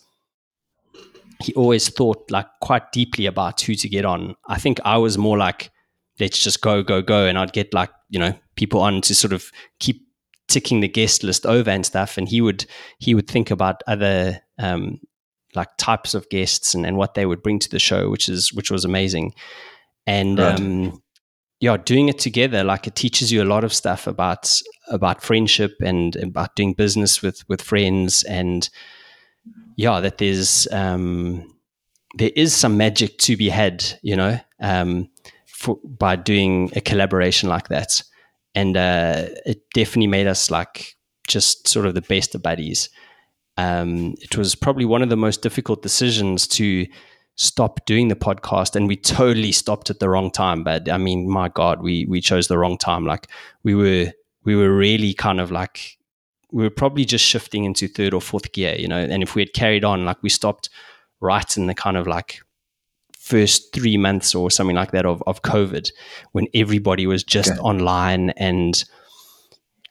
he 1.41 1.55
always 1.55 1.89
thought 1.89 2.29
like 2.31 2.49
quite 2.61 2.91
deeply 2.91 3.27
about 3.27 3.61
who 3.61 3.75
to 3.77 3.89
get 3.89 4.05
on. 4.05 4.35
I 4.49 4.59
think 4.59 4.81
I 4.85 4.97
was 4.97 5.17
more 5.17 5.39
like, 5.39 5.71
let's 6.19 6.43
just 6.43 6.61
go, 6.61 6.83
go, 6.83 7.01
go. 7.01 7.27
And 7.27 7.39
I'd 7.39 7.53
get 7.53 7.73
like, 7.73 7.91
you 8.09 8.19
know, 8.19 8.35
people 8.57 8.81
on 8.81 9.01
to 9.03 9.15
sort 9.15 9.33
of 9.33 9.53
keep 9.79 10.08
ticking 10.49 10.81
the 10.81 10.89
guest 10.89 11.23
list 11.23 11.47
over 11.47 11.71
and 11.71 11.87
stuff. 11.87 12.19
And 12.19 12.29
he 12.29 12.41
would, 12.41 12.67
he 12.99 13.15
would 13.15 13.29
think 13.29 13.51
about 13.51 13.83
other, 13.87 14.41
um, 14.59 15.01
like 15.55 15.69
types 15.79 16.15
of 16.15 16.29
guests 16.29 16.75
and, 16.75 16.85
and 16.85 16.97
what 16.97 17.15
they 17.15 17.25
would 17.25 17.43
bring 17.43 17.59
to 17.59 17.71
the 17.71 17.79
show, 17.79 18.11
which 18.11 18.29
is 18.29 18.53
which 18.53 18.71
was 18.71 18.85
amazing. 18.85 19.35
And 20.07 20.39
right. 20.39 20.61
um, 20.61 21.03
yeah, 21.61 21.77
doing 21.77 22.09
it 22.09 22.19
together, 22.19 22.63
like 22.63 22.87
it 22.87 22.95
teaches 22.95 23.33
you 23.33 23.43
a 23.43 23.45
lot 23.45 23.65
of 23.65 23.73
stuff 23.73 24.07
about 24.07 24.53
about 24.89 25.23
friendship 25.23 25.73
and 25.81 26.15
about 26.17 26.55
doing 26.55 26.75
business 26.75 27.23
with 27.23 27.49
with 27.49 27.63
friends, 27.63 28.25
and 28.25 28.69
yeah, 29.77 30.01
that 30.01 30.19
there's 30.19 30.69
um, 30.71 31.53
there 32.17 32.31
is 32.37 32.55
some 32.55 32.77
magic 32.77 33.19
to 33.19 33.37
be 33.37 33.49
had, 33.49 33.85
you 34.03 34.17
know, 34.17 34.39
um, 34.61 35.09
for, 35.47 35.79
by 35.83 36.15
doing 36.15 36.71
a 36.77 36.81
collaboration 36.81 37.49
like 37.49 37.69
that, 37.69 38.03
and 38.55 38.77
uh, 38.77 39.27
it 39.47 39.63
definitely 39.75 40.07
made 40.07 40.27
us 40.27 40.51
like 40.51 40.97
just 41.27 41.69
sort 41.69 41.87
of 41.87 41.95
the 41.95 42.03
best 42.03 42.35
of 42.35 42.43
buddies. 42.43 42.89
Um, 43.57 44.15
it 44.21 44.37
was 44.37 44.55
probably 44.55 44.85
one 44.85 45.03
of 45.03 45.09
the 45.09 45.17
most 45.17 45.43
difficult 45.43 45.83
decisions 45.83 46.47
to 46.49 46.87
stop 47.39 47.85
doing 47.87 48.09
the 48.09 48.17
podcast 48.17 48.75
and 48.75 48.89
we 48.89 48.97
totally 48.97 49.53
stopped 49.53 49.91
at 49.91 50.01
the 50.01 50.09
wrong 50.09 50.29
time 50.29 50.65
but 50.65 50.91
i 50.91 50.99
mean 50.99 51.31
my 51.31 51.49
god 51.49 51.81
we 51.81 52.05
we 52.07 52.21
chose 52.21 52.49
the 52.49 52.59
wrong 52.59 52.77
time. 52.77 53.07
Like 53.07 53.29
we 53.63 53.77
were 53.77 54.13
we 54.45 54.57
were 54.57 54.77
really 54.77 55.15
kind 55.15 55.41
of 55.41 55.53
like 55.53 55.99
we 56.51 56.65
were 56.65 56.71
probably 56.71 57.05
just 57.05 57.25
shifting 57.25 57.65
into 57.65 57.87
third 57.87 58.13
or 58.13 58.21
fourth 58.21 58.53
gear 58.53 58.75
you 58.77 58.89
know 58.89 58.99
and 58.99 59.23
if 59.23 59.37
we 59.37 59.43
had 59.43 59.53
carried 59.53 59.85
on 59.85 60.05
like 60.05 60.21
we 60.21 60.29
stopped 60.29 60.69
right 61.21 61.57
in 61.57 61.67
the 61.67 61.75
kind 61.75 61.97
of 61.97 62.09
like 62.09 62.41
first 63.29 63.75
three 63.75 63.97
months 63.97 64.35
or 64.35 64.51
something 64.51 64.77
like 64.77 64.93
that 64.93 65.05
of, 65.05 65.23
of 65.27 65.43
covid 65.43 65.91
when 66.33 66.47
everybody 66.55 67.07
was 67.07 67.23
just 67.23 67.51
okay. 67.51 67.61
online 67.61 68.31
and 68.31 68.85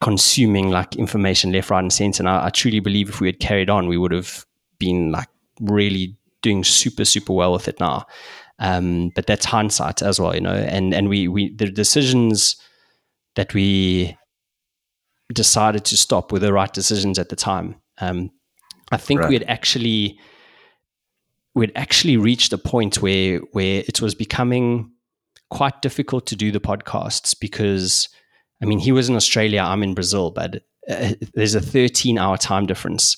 consuming 0.01 0.69
like 0.69 0.95
information 0.95 1.51
left, 1.51 1.69
right, 1.69 1.79
and 1.79 1.91
center. 1.91 2.21
And 2.21 2.29
I, 2.29 2.45
I, 2.45 2.49
truly 2.49 2.79
believe 2.79 3.09
if 3.09 3.19
we 3.19 3.27
had 3.27 3.39
carried 3.39 3.69
on, 3.69 3.87
we 3.87 3.97
would 3.97 4.11
have 4.11 4.45
been 4.79 5.11
like 5.11 5.29
really 5.59 6.15
doing 6.41 6.63
super, 6.63 7.05
super 7.05 7.33
well 7.33 7.53
with 7.53 7.67
it 7.67 7.79
now. 7.79 8.05
Um, 8.59 9.11
but 9.15 9.27
that's 9.27 9.45
hindsight 9.45 10.01
as 10.01 10.19
well, 10.19 10.33
you 10.33 10.41
know. 10.41 10.53
And 10.53 10.93
and 10.93 11.09
we 11.09 11.27
we 11.27 11.53
the 11.55 11.69
decisions 11.69 12.55
that 13.35 13.53
we 13.53 14.17
decided 15.33 15.85
to 15.85 15.97
stop 15.97 16.31
were 16.31 16.39
the 16.39 16.53
right 16.53 16.73
decisions 16.73 17.19
at 17.19 17.29
the 17.29 17.35
time. 17.35 17.75
Um, 17.99 18.31
I 18.91 18.97
think 18.97 19.21
right. 19.21 19.29
we 19.29 19.35
had 19.35 19.43
actually 19.47 20.19
we 21.57 21.65
had 21.65 21.71
actually 21.75 22.17
reached 22.17 22.53
a 22.53 22.57
point 22.57 23.01
where 23.01 23.39
where 23.51 23.83
it 23.87 23.99
was 23.99 24.13
becoming 24.13 24.91
quite 25.49 25.81
difficult 25.81 26.27
to 26.27 26.35
do 26.35 26.51
the 26.51 26.59
podcasts 26.59 27.35
because 27.39 28.09
I 28.61 28.65
mean, 28.65 28.79
he 28.79 28.91
was 28.91 29.09
in 29.09 29.15
Australia, 29.15 29.61
I'm 29.61 29.81
in 29.81 29.95
Brazil, 29.95 30.31
but 30.31 30.63
uh, 30.89 31.13
there's 31.33 31.55
a 31.55 31.61
13 31.61 32.19
hour 32.19 32.37
time 32.37 32.67
difference. 32.67 33.17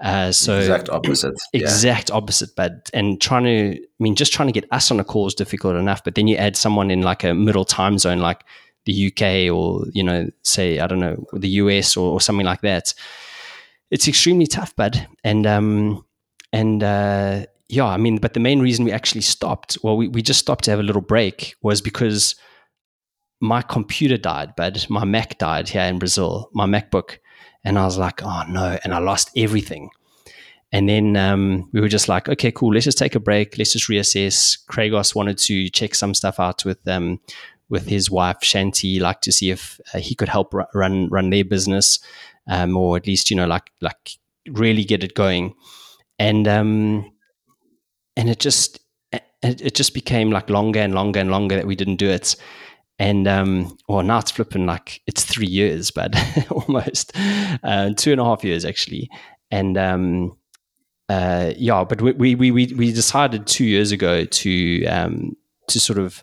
Uh, 0.00 0.30
so 0.30 0.58
exact 0.58 0.90
opposite, 0.90 1.34
exact 1.52 2.10
yeah. 2.10 2.16
opposite. 2.16 2.50
But 2.56 2.88
and 2.94 3.20
trying 3.20 3.44
to, 3.44 3.80
I 3.80 3.98
mean, 3.98 4.14
just 4.14 4.32
trying 4.32 4.48
to 4.48 4.52
get 4.52 4.66
us 4.72 4.90
on 4.92 5.00
a 5.00 5.04
call 5.04 5.26
is 5.26 5.34
difficult 5.34 5.74
enough. 5.74 6.04
But 6.04 6.14
then 6.14 6.28
you 6.28 6.36
add 6.36 6.56
someone 6.56 6.90
in 6.90 7.02
like 7.02 7.24
a 7.24 7.34
middle 7.34 7.64
time 7.64 7.98
zone, 7.98 8.18
like 8.18 8.44
the 8.86 9.08
UK 9.08 9.52
or 9.52 9.86
you 9.92 10.04
know, 10.04 10.28
say 10.42 10.78
I 10.78 10.86
don't 10.86 11.00
know, 11.00 11.24
the 11.32 11.48
US 11.48 11.96
or, 11.96 12.12
or 12.12 12.20
something 12.20 12.46
like 12.46 12.60
that. 12.60 12.94
It's 13.90 14.06
extremely 14.06 14.46
tough, 14.46 14.74
bud. 14.76 15.06
And 15.24 15.46
um, 15.46 16.04
and 16.52 16.82
uh, 16.82 17.46
yeah, 17.72 17.86
I 17.86 17.96
mean, 17.96 18.18
but 18.18 18.34
the 18.34 18.40
main 18.40 18.60
reason 18.60 18.84
we 18.84 18.92
actually 18.92 19.22
stopped, 19.22 19.78
well, 19.82 19.96
we, 19.96 20.06
we 20.06 20.20
just 20.20 20.40
stopped 20.40 20.64
to 20.64 20.70
have 20.70 20.78
a 20.78 20.82
little 20.82 21.00
break, 21.00 21.54
was 21.62 21.80
because 21.80 22.34
my 23.40 23.62
computer 23.62 24.18
died, 24.18 24.52
but 24.58 24.90
my 24.90 25.04
Mac 25.04 25.38
died 25.38 25.70
here 25.70 25.84
in 25.84 25.98
Brazil, 25.98 26.50
my 26.52 26.66
MacBook. 26.66 27.16
And 27.64 27.78
I 27.78 27.86
was 27.86 27.96
like, 27.96 28.22
oh 28.22 28.42
no. 28.46 28.78
And 28.84 28.92
I 28.92 28.98
lost 28.98 29.30
everything. 29.38 29.88
And 30.70 30.86
then 30.86 31.16
um, 31.16 31.70
we 31.72 31.80
were 31.80 31.88
just 31.88 32.10
like, 32.10 32.28
okay, 32.28 32.52
cool. 32.52 32.74
Let's 32.74 32.84
just 32.84 32.98
take 32.98 33.14
a 33.14 33.20
break. 33.20 33.56
Let's 33.56 33.72
just 33.72 33.88
reassess. 33.88 34.58
Craigos 34.70 35.14
wanted 35.14 35.38
to 35.38 35.70
check 35.70 35.94
some 35.94 36.12
stuff 36.12 36.38
out 36.38 36.66
with 36.66 36.86
um, 36.86 37.20
with 37.70 37.86
his 37.86 38.10
wife 38.10 38.40
Shanti, 38.40 39.00
like 39.00 39.22
to 39.22 39.32
see 39.32 39.50
if 39.50 39.80
uh, 39.94 39.98
he 39.98 40.14
could 40.14 40.28
help 40.28 40.54
r- 40.54 40.68
run 40.74 41.08
run 41.08 41.30
their 41.30 41.44
business, 41.44 42.00
um, 42.48 42.76
or 42.76 42.98
at 42.98 43.06
least 43.06 43.30
you 43.30 43.36
know 43.36 43.46
like 43.46 43.70
like 43.80 44.18
really 44.46 44.84
get 44.84 45.02
it 45.02 45.14
going. 45.14 45.54
And 46.18 46.46
um, 46.46 47.12
and 48.16 48.28
it 48.28 48.38
just 48.38 48.80
it, 49.12 49.60
it 49.60 49.74
just 49.74 49.94
became 49.94 50.30
like 50.30 50.48
longer 50.48 50.80
and 50.80 50.94
longer 50.94 51.20
and 51.20 51.30
longer 51.30 51.56
that 51.56 51.66
we 51.66 51.76
didn't 51.76 51.96
do 51.96 52.08
it. 52.08 52.36
And 52.98 53.26
um, 53.26 53.76
well, 53.88 54.02
now 54.02 54.18
it's 54.18 54.30
flipping 54.30 54.66
like 54.66 55.00
it's 55.06 55.24
three 55.24 55.46
years, 55.46 55.90
but 55.92 56.14
almost 56.50 57.12
uh, 57.62 57.90
two 57.96 58.12
and 58.12 58.20
a 58.20 58.24
half 58.24 58.44
years 58.44 58.64
actually. 58.64 59.10
And 59.50 59.76
um, 59.76 60.36
uh, 61.08 61.52
yeah, 61.56 61.84
but 61.84 62.00
we, 62.00 62.34
we 62.34 62.50
we 62.50 62.66
we 62.66 62.92
decided 62.92 63.46
two 63.46 63.64
years 63.64 63.92
ago 63.92 64.24
to 64.24 64.86
um, 64.86 65.36
to 65.68 65.80
sort 65.80 65.98
of 65.98 66.22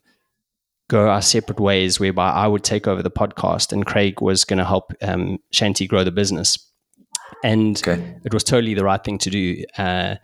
go 0.87 1.09
our 1.09 1.21
separate 1.21 1.59
ways, 1.59 1.99
whereby 1.99 2.31
I 2.31 2.47
would 2.47 2.63
take 2.63 2.87
over 2.87 3.03
the 3.03 3.11
podcast 3.11 3.71
and 3.71 3.85
Craig 3.85 4.21
was 4.21 4.43
going 4.45 4.57
to 4.57 4.65
help 4.65 4.91
um, 5.01 5.37
Shanti 5.53 5.87
grow 5.87 6.03
the 6.03 6.11
business. 6.11 6.57
and 7.43 7.77
okay. 7.77 8.17
it 8.25 8.33
was 8.33 8.43
totally 8.43 8.73
the 8.73 8.83
right 8.83 9.03
thing 9.03 9.17
to 9.19 9.29
do. 9.29 9.63
Uh, 9.77 10.15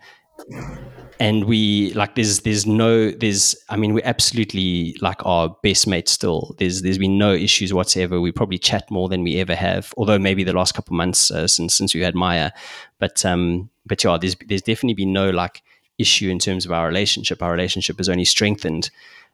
and 1.18 1.44
we 1.44 1.92
like 1.94 2.14
there's 2.14 2.40
there's 2.40 2.66
no 2.66 3.10
there's 3.10 3.56
I 3.68 3.76
mean 3.76 3.94
we're 3.94 4.04
absolutely 4.04 4.96
like 5.00 5.24
our 5.24 5.56
best 5.62 5.86
mates 5.86 6.12
still. 6.12 6.54
There's 6.58 6.82
there's 6.82 6.98
been 6.98 7.18
no 7.18 7.32
issues 7.32 7.72
whatsoever. 7.72 8.20
We 8.20 8.32
probably 8.32 8.58
chat 8.58 8.90
more 8.90 9.08
than 9.08 9.22
we 9.22 9.38
ever 9.40 9.54
have, 9.54 9.94
although 9.96 10.18
maybe 10.18 10.44
the 10.44 10.52
last 10.52 10.74
couple 10.74 10.96
months 10.96 11.30
uh, 11.30 11.46
since 11.46 11.74
since 11.74 11.94
we 11.94 12.00
had 12.00 12.14
Maya, 12.14 12.50
but 12.98 13.24
um 13.24 13.70
but 13.86 14.02
yeah, 14.02 14.18
there's 14.20 14.36
there's 14.46 14.62
definitely 14.62 14.94
been 14.94 15.12
no 15.12 15.30
like 15.30 15.62
issue 15.98 16.28
in 16.28 16.38
terms 16.38 16.66
of 16.66 16.72
our 16.72 16.86
relationship. 16.86 17.42
Our 17.42 17.52
relationship 17.52 17.98
has 17.98 18.08
only 18.08 18.24
strengthened. 18.24 18.90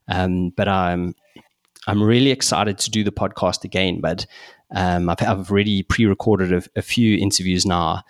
Um, 0.09 0.51
but 0.51 0.69
I'm 0.69 1.15
I'm 1.87 2.03
really 2.03 2.31
excited 2.31 2.79
to 2.79 2.91
do 2.91 3.05
the 3.05 3.13
podcast 3.13 3.65
again. 3.65 4.01
But 4.01 4.27
um, 4.75 5.09
I've, 5.09 5.23
I've 5.23 5.51
already 5.51 5.83
pre-recorded 5.83 6.53
a, 6.53 6.63
a 6.79 6.83
few 6.83 7.19
interviews 7.19 7.67
now, 7.67 8.03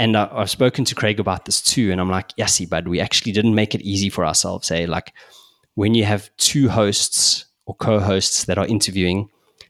and 0.00 0.16
I, 0.16 0.40
have 0.40 0.50
spoken 0.50 0.84
to 0.86 0.94
Craig 0.94 1.20
about 1.20 1.44
this 1.44 1.60
too. 1.60 1.92
And 1.92 2.00
I'm 2.00 2.10
like, 2.10 2.32
yes, 2.36 2.58
bud, 2.64 2.88
we 2.88 3.00
actually 3.00 3.32
didn't 3.32 3.54
make 3.54 3.74
it 3.74 3.82
easy 3.82 4.08
for 4.08 4.24
ourselves. 4.24 4.66
Say, 4.68 4.84
eh? 4.84 4.86
like, 4.88 5.12
when 5.74 5.94
you 5.94 6.04
have 6.04 6.30
two 6.38 6.68
hosts 6.68 7.44
or 7.66 7.74
co-hosts 7.76 8.44
that 8.46 8.58
are 8.58 8.66
interviewing, 8.66 9.28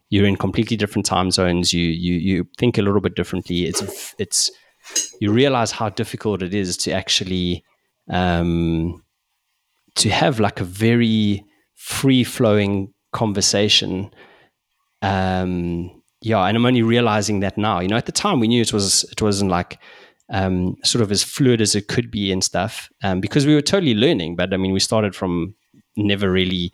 you're 0.08 0.26
in 0.26 0.36
completely 0.36 0.76
different 0.76 1.04
time 1.04 1.30
zones. 1.30 1.72
You 1.72 1.84
you 1.84 2.14
you 2.14 2.48
think 2.58 2.78
a 2.78 2.82
little 2.82 3.00
bit 3.00 3.16
differently. 3.16 3.64
It's 3.66 4.14
it's 4.18 4.50
you 5.20 5.32
realize 5.32 5.72
how 5.72 5.88
difficult 5.88 6.42
it 6.42 6.54
is 6.54 6.76
to 6.78 6.92
actually 6.92 7.64
um, 8.08 9.02
to 9.96 10.10
have 10.10 10.40
like 10.40 10.60
a 10.60 10.64
very 10.64 11.44
free 11.74 12.24
flowing 12.24 12.92
conversation 13.12 14.10
um, 15.02 16.00
yeah, 16.22 16.44
and 16.44 16.56
I'm 16.56 16.66
only 16.66 16.82
realizing 16.82 17.40
that 17.40 17.56
now. 17.56 17.80
You 17.80 17.88
know, 17.88 17.96
at 17.96 18.06
the 18.06 18.12
time 18.12 18.40
we 18.40 18.48
knew 18.48 18.60
it 18.60 18.72
was 18.72 19.04
it 19.04 19.22
wasn't 19.22 19.50
like 19.50 19.78
um, 20.30 20.76
sort 20.84 21.02
of 21.02 21.10
as 21.10 21.22
fluid 21.22 21.60
as 21.60 21.74
it 21.74 21.88
could 21.88 22.10
be 22.10 22.32
and 22.32 22.42
stuff 22.42 22.88
um, 23.02 23.20
because 23.20 23.46
we 23.46 23.54
were 23.54 23.62
totally 23.62 23.94
learning. 23.94 24.36
But 24.36 24.54
I 24.54 24.56
mean, 24.56 24.72
we 24.72 24.80
started 24.80 25.14
from 25.14 25.54
never 25.96 26.30
really 26.30 26.72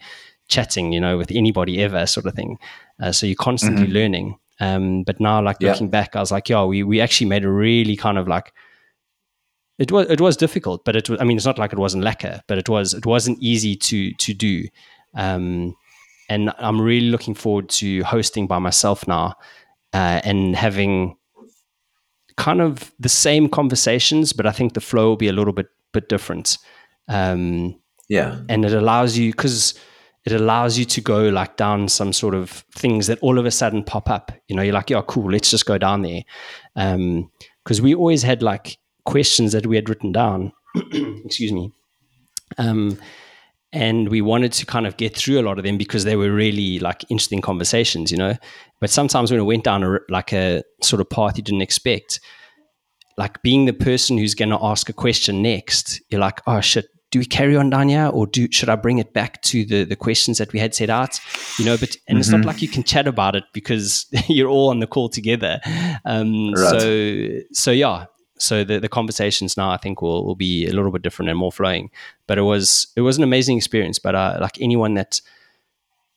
chatting, 0.49 0.93
you 0.93 1.01
know, 1.01 1.17
with 1.17 1.31
anybody 1.33 1.83
ever, 1.83 2.07
sort 2.07 2.27
of 2.27 2.35
thing. 2.35 2.59
Uh, 3.01 3.13
so 3.13 3.27
you're 3.27 3.37
constantly 3.37 3.85
mm-hmm. 3.85 3.95
learning. 3.95 4.39
Um, 4.61 5.03
but 5.03 5.21
now, 5.21 5.43
like 5.43 5.57
yeah. 5.61 5.73
looking 5.73 5.91
back, 5.91 6.17
I 6.17 6.21
was 6.21 6.33
like, 6.33 6.49
yeah, 6.49 6.65
we 6.65 6.83
we 6.83 7.01
actually 7.01 7.29
made 7.29 7.45
a 7.45 7.51
really 7.51 7.97
kind 7.97 8.19
of 8.19 8.29
like 8.29 8.53
it 9.79 9.93
was 9.93 10.09
it 10.09 10.21
was 10.21 10.37
difficult, 10.37 10.85
but 10.85 10.97
it 10.97 11.11
was. 11.11 11.21
I 11.21 11.25
mean, 11.25 11.37
it's 11.37 11.47
not 11.47 11.59
like 11.59 11.73
it 11.73 11.79
wasn't 11.79 12.05
lekker, 12.05 12.41
but 12.47 12.59
it 12.59 12.69
was 12.69 12.95
it 12.95 13.05
wasn't 13.05 13.39
easy 13.43 13.77
to 13.77 14.13
to 14.13 14.35
do. 14.35 14.65
Um, 15.15 15.75
and 16.29 16.53
I'm 16.59 16.81
really 16.81 17.11
looking 17.11 17.35
forward 17.35 17.69
to 17.69 18.03
hosting 18.03 18.47
by 18.47 18.59
myself 18.59 19.07
now 19.07 19.35
uh, 19.93 20.21
and 20.25 20.57
having 20.57 21.17
kind 22.37 22.61
of 22.61 22.93
the 22.99 23.09
same 23.09 23.49
conversations, 23.49 24.33
but 24.33 24.47
I 24.47 24.53
think 24.53 24.75
the 24.75 24.81
flow 24.81 25.09
will 25.09 25.17
be 25.17 25.29
a 25.29 25.33
little 25.33 25.53
bit 25.53 25.69
bit 25.93 26.09
different. 26.09 26.59
Um, 27.09 27.79
yeah, 28.09 28.41
and 28.49 28.65
it 28.65 28.73
allows 28.73 29.17
you 29.17 29.33
because 29.33 29.75
it 30.27 30.33
allows 30.33 30.77
you 30.77 30.85
to 30.85 31.01
go 31.01 31.29
like 31.29 31.57
down 31.57 31.89
some 31.89 32.13
sort 32.13 32.35
of 32.35 32.51
things 32.73 33.07
that 33.07 33.19
all 33.21 33.39
of 33.39 33.47
a 33.47 33.51
sudden 33.51 33.85
pop 33.85 34.11
up. 34.11 34.33
You 34.49 34.57
know, 34.57 34.63
you're 34.63 34.75
like, 34.75 34.91
yeah, 34.91 35.03
cool, 35.07 35.31
let's 35.31 35.51
just 35.51 35.67
go 35.67 35.79
down 35.79 36.03
there. 36.03 36.23
Because 36.75 37.79
um, 37.79 37.85
we 37.85 37.95
always 37.95 38.23
had 38.23 38.43
like 38.43 38.77
questions 39.05 39.53
that 39.53 39.67
we 39.67 39.77
had 39.77 39.89
written 39.89 40.11
down. 40.11 40.53
excuse 41.25 41.53
me. 41.53 41.73
Um, 42.59 42.99
and 43.73 44.09
we 44.09 44.21
wanted 44.21 44.53
to 44.53 44.67
kind 44.67 44.87
of 44.87 44.97
get 44.97 45.17
through 45.17 45.41
a 45.41 45.43
lot 45.43 45.59
of 45.59 45.65
them 45.65 45.77
because 45.77 46.05
they 46.05 46.17
were 46.17 46.33
really 46.33 46.79
like 46.79 47.05
interesting 47.11 47.41
conversations, 47.41 48.11
you 48.11 48.17
know. 48.17 48.37
But 48.81 48.91
sometimes 48.91 49.31
when 49.31 49.41
it 49.41 49.45
went 49.45 49.65
down 49.65 49.83
a, 49.83 49.99
like 50.09 50.33
a 50.33 50.63
sort 50.83 51.01
of 51.01 51.11
path 51.11 51.37
you 51.37 51.43
didn't 51.43 51.63
expect, 51.63 52.21
like 53.17 53.43
being 53.43 53.65
the 53.65 53.73
person 53.73 54.19
who's 54.19 54.35
going 54.35 54.51
to 54.51 54.59
ask 54.63 54.89
a 54.89 54.93
question 54.93 55.43
next, 55.43 56.01
you're 56.11 56.21
like, 56.21 56.41
oh 56.47 56.61
shit, 56.61 56.87
do 57.11 57.19
we 57.19 57.25
carry 57.25 57.57
on 57.57 57.71
down 57.71 57.89
here 57.89 58.11
or 58.13 58.27
do 58.27 58.49
should 58.51 58.69
I 58.69 58.77
bring 58.77 58.99
it 58.99 59.13
back 59.13 59.41
to 59.43 59.65
the 59.65 59.85
the 59.85 59.97
questions 59.97 60.39
that 60.39 60.53
we 60.53 60.59
had 60.59 60.75
set 60.75 60.91
out? 60.91 61.19
You 61.59 61.65
know, 61.65 61.77
but 61.77 61.97
and 62.09 62.17
mm-hmm. 62.17 62.19
it's 62.19 62.29
not 62.29 62.39
mm-hmm. 62.39 62.49
like 62.49 62.63
you 62.63 62.69
can 62.69 62.83
chat 62.83 63.07
about 63.07 63.37
it 63.37 63.45
because 63.53 64.07
you're 64.29 64.49
all 64.49 64.71
on 64.71 64.81
the 64.81 64.87
call 64.87 65.09
together. 65.09 65.61
Um, 66.05 66.53
right. 66.53 66.81
So 66.81 67.29
so 67.53 67.71
yeah, 67.71 68.07
so 68.39 68.65
the, 68.65 68.81
the 68.81 68.89
conversations 68.89 69.57
now 69.57 69.71
I 69.71 69.77
think 69.77 70.03
will, 70.03 70.25
will 70.25 70.35
be 70.35 70.67
a 70.67 70.73
little 70.73 70.91
bit 70.91 71.03
different 71.03 71.31
and 71.31 71.39
more 71.39 71.53
flowing. 71.53 71.91
But 72.27 72.39
it 72.39 72.43
was 72.43 72.89
it 72.97 73.01
was 73.01 73.17
an 73.17 73.25
amazing 73.25 73.57
experience. 73.57 73.99
But 73.99 74.15
uh, 74.15 74.39
like 74.41 74.61
anyone 74.61 74.95
that 74.95 75.21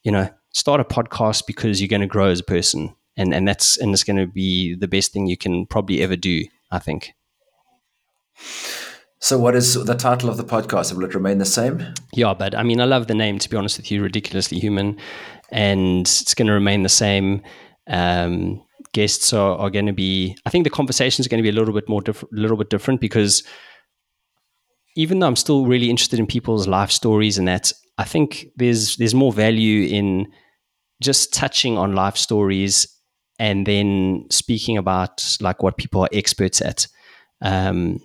you 0.02 0.12
know 0.12 0.28
start 0.52 0.80
a 0.80 0.84
podcast 0.84 1.46
because 1.46 1.80
you're 1.80 1.88
going 1.88 2.00
to 2.00 2.06
grow 2.06 2.30
as 2.30 2.40
a 2.40 2.44
person, 2.44 2.94
and 3.16 3.34
and 3.34 3.46
that's 3.46 3.76
and 3.76 3.92
it's 3.92 4.04
going 4.04 4.16
to 4.16 4.26
be 4.26 4.74
the 4.74 4.88
best 4.88 5.12
thing 5.12 5.26
you 5.26 5.36
can 5.36 5.66
probably 5.66 6.02
ever 6.02 6.16
do. 6.16 6.44
I 6.70 6.78
think. 6.78 7.12
So, 9.22 9.38
what 9.38 9.54
is 9.54 9.74
the 9.84 9.94
title 9.94 10.30
of 10.30 10.38
the 10.38 10.44
podcast? 10.44 10.94
Will 10.94 11.04
it 11.04 11.14
remain 11.14 11.38
the 11.38 11.44
same? 11.44 11.94
Yeah, 12.12 12.32
but 12.32 12.54
I 12.54 12.62
mean, 12.62 12.80
I 12.80 12.84
love 12.84 13.06
the 13.06 13.14
name. 13.14 13.38
To 13.38 13.50
be 13.50 13.56
honest 13.56 13.76
with 13.76 13.90
you, 13.90 14.02
ridiculously 14.02 14.58
human, 14.58 14.96
and 15.50 16.00
it's 16.06 16.34
going 16.34 16.46
to 16.46 16.54
remain 16.54 16.82
the 16.82 16.88
same. 16.88 17.42
Um, 17.86 18.62
guests 18.92 19.32
are, 19.32 19.56
are 19.58 19.70
going 19.70 19.86
to 19.86 19.92
be 19.92 20.36
i 20.46 20.50
think 20.50 20.64
the 20.64 20.70
conversation 20.70 21.22
is 21.22 21.28
going 21.28 21.38
to 21.38 21.42
be 21.42 21.48
a 21.48 21.58
little 21.58 21.74
bit 21.74 21.88
more 21.88 22.00
different 22.00 22.32
a 22.36 22.40
little 22.40 22.56
bit 22.56 22.70
different 22.70 23.00
because 23.00 23.42
even 24.96 25.18
though 25.18 25.26
i'm 25.26 25.36
still 25.36 25.66
really 25.66 25.90
interested 25.90 26.18
in 26.18 26.26
people's 26.26 26.66
life 26.66 26.90
stories 26.90 27.38
and 27.38 27.46
that 27.46 27.72
i 27.98 28.04
think 28.04 28.46
there's 28.56 28.96
there's 28.96 29.14
more 29.14 29.32
value 29.32 29.86
in 29.86 30.26
just 31.02 31.32
touching 31.32 31.78
on 31.78 31.94
life 31.94 32.16
stories 32.16 32.86
and 33.40 33.66
then 33.66 34.26
speaking 34.30 34.76
about 34.76 35.36
like 35.40 35.62
what 35.62 35.78
people 35.78 36.02
are 36.02 36.10
experts 36.12 36.60
at. 36.60 36.86
Um, 37.40 38.00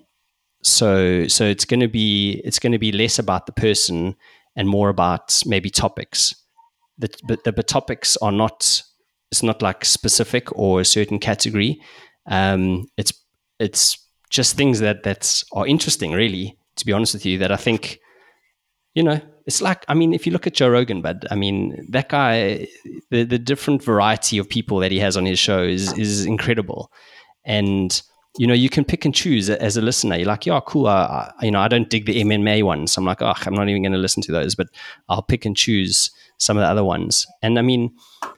so 0.63 1.27
so 1.27 1.45
it's 1.45 1.65
going 1.65 1.81
to 1.81 1.89
be 1.89 2.41
it's 2.45 2.57
going 2.57 2.71
to 2.71 2.79
be 2.79 2.91
less 2.91 3.19
about 3.19 3.45
the 3.45 3.51
person 3.51 4.15
and 4.55 4.67
more 4.67 4.89
about 4.89 5.43
maybe 5.45 5.69
topics. 5.69 6.33
The, 6.97 7.09
but 7.27 7.43
the, 7.43 7.51
the 7.51 7.63
topics 7.63 8.15
are 8.17 8.31
not 8.31 8.81
it's 9.31 9.43
not 9.43 9.61
like 9.61 9.85
specific 9.85 10.55
or 10.57 10.81
a 10.81 10.85
certain 10.85 11.19
category. 11.19 11.81
Um, 12.27 12.87
it's 12.97 13.13
it's 13.59 13.97
just 14.29 14.57
things 14.57 14.79
that 14.79 15.03
that 15.03 15.43
are 15.53 15.67
interesting, 15.67 16.11
really. 16.11 16.57
To 16.77 16.85
be 16.85 16.93
honest 16.93 17.13
with 17.13 17.25
you, 17.25 17.37
that 17.37 17.51
I 17.51 17.55
think, 17.55 17.99
you 18.95 19.03
know, 19.03 19.21
it's 19.45 19.61
like 19.61 19.85
I 19.87 19.93
mean, 19.93 20.13
if 20.13 20.25
you 20.25 20.31
look 20.31 20.47
at 20.47 20.53
Joe 20.53 20.69
Rogan, 20.69 21.01
but 21.01 21.23
I 21.31 21.35
mean, 21.35 21.87
that 21.89 22.09
guy, 22.09 22.67
the 23.11 23.23
the 23.23 23.39
different 23.39 23.83
variety 23.83 24.37
of 24.37 24.49
people 24.49 24.79
that 24.79 24.91
he 24.91 24.99
has 24.99 25.15
on 25.17 25.25
his 25.25 25.39
show 25.39 25.63
is 25.63 25.97
is 25.97 26.25
incredible, 26.25 26.91
and 27.45 28.01
you 28.37 28.47
know, 28.47 28.53
you 28.53 28.69
can 28.69 28.83
pick 28.83 29.05
and 29.05 29.15
choose 29.15 29.49
as 29.49 29.77
a 29.77 29.81
listener. 29.81 30.17
You're 30.17 30.27
like, 30.27 30.45
yeah, 30.45 30.59
cool. 30.65 30.87
I, 30.87 31.31
I, 31.39 31.45
you 31.45 31.51
know, 31.51 31.61
I 31.61 31.67
don't 31.67 31.89
dig 31.89 32.05
the 32.05 32.21
MMA 32.21 32.63
ones. 32.63 32.97
I'm 32.97 33.05
like, 33.05 33.21
oh, 33.21 33.33
I'm 33.45 33.53
not 33.53 33.69
even 33.69 33.83
going 33.83 33.93
to 33.93 33.97
listen 33.97 34.21
to 34.23 34.31
those, 34.31 34.55
but 34.55 34.67
I'll 35.07 35.21
pick 35.21 35.45
and 35.45 35.55
choose 35.55 36.11
some 36.37 36.57
of 36.57 36.61
the 36.61 36.67
other 36.67 36.83
ones. 36.83 37.25
And 37.41 37.57
I 37.57 37.61
mean, 37.61 37.95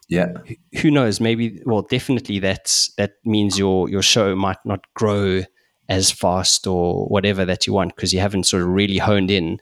yeah, 0.07 0.33
who 0.81 0.91
knows? 0.91 1.19
Maybe, 1.19 1.61
well, 1.65 1.81
definitely 1.81 2.39
that's 2.39 2.93
that 2.95 3.13
means 3.25 3.57
your 3.57 3.89
your 3.89 4.01
show 4.01 4.35
might 4.35 4.63
not 4.65 4.81
grow 4.93 5.43
as 5.89 6.11
fast 6.11 6.67
or 6.67 7.07
whatever 7.07 7.45
that 7.45 7.65
you 7.65 7.73
want 7.73 7.95
because 7.95 8.13
you 8.13 8.19
haven't 8.19 8.43
sort 8.43 8.61
of 8.63 8.69
really 8.69 8.97
honed 8.97 9.31
in 9.31 9.59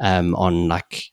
um, 0.00 0.34
on 0.34 0.68
like 0.68 1.12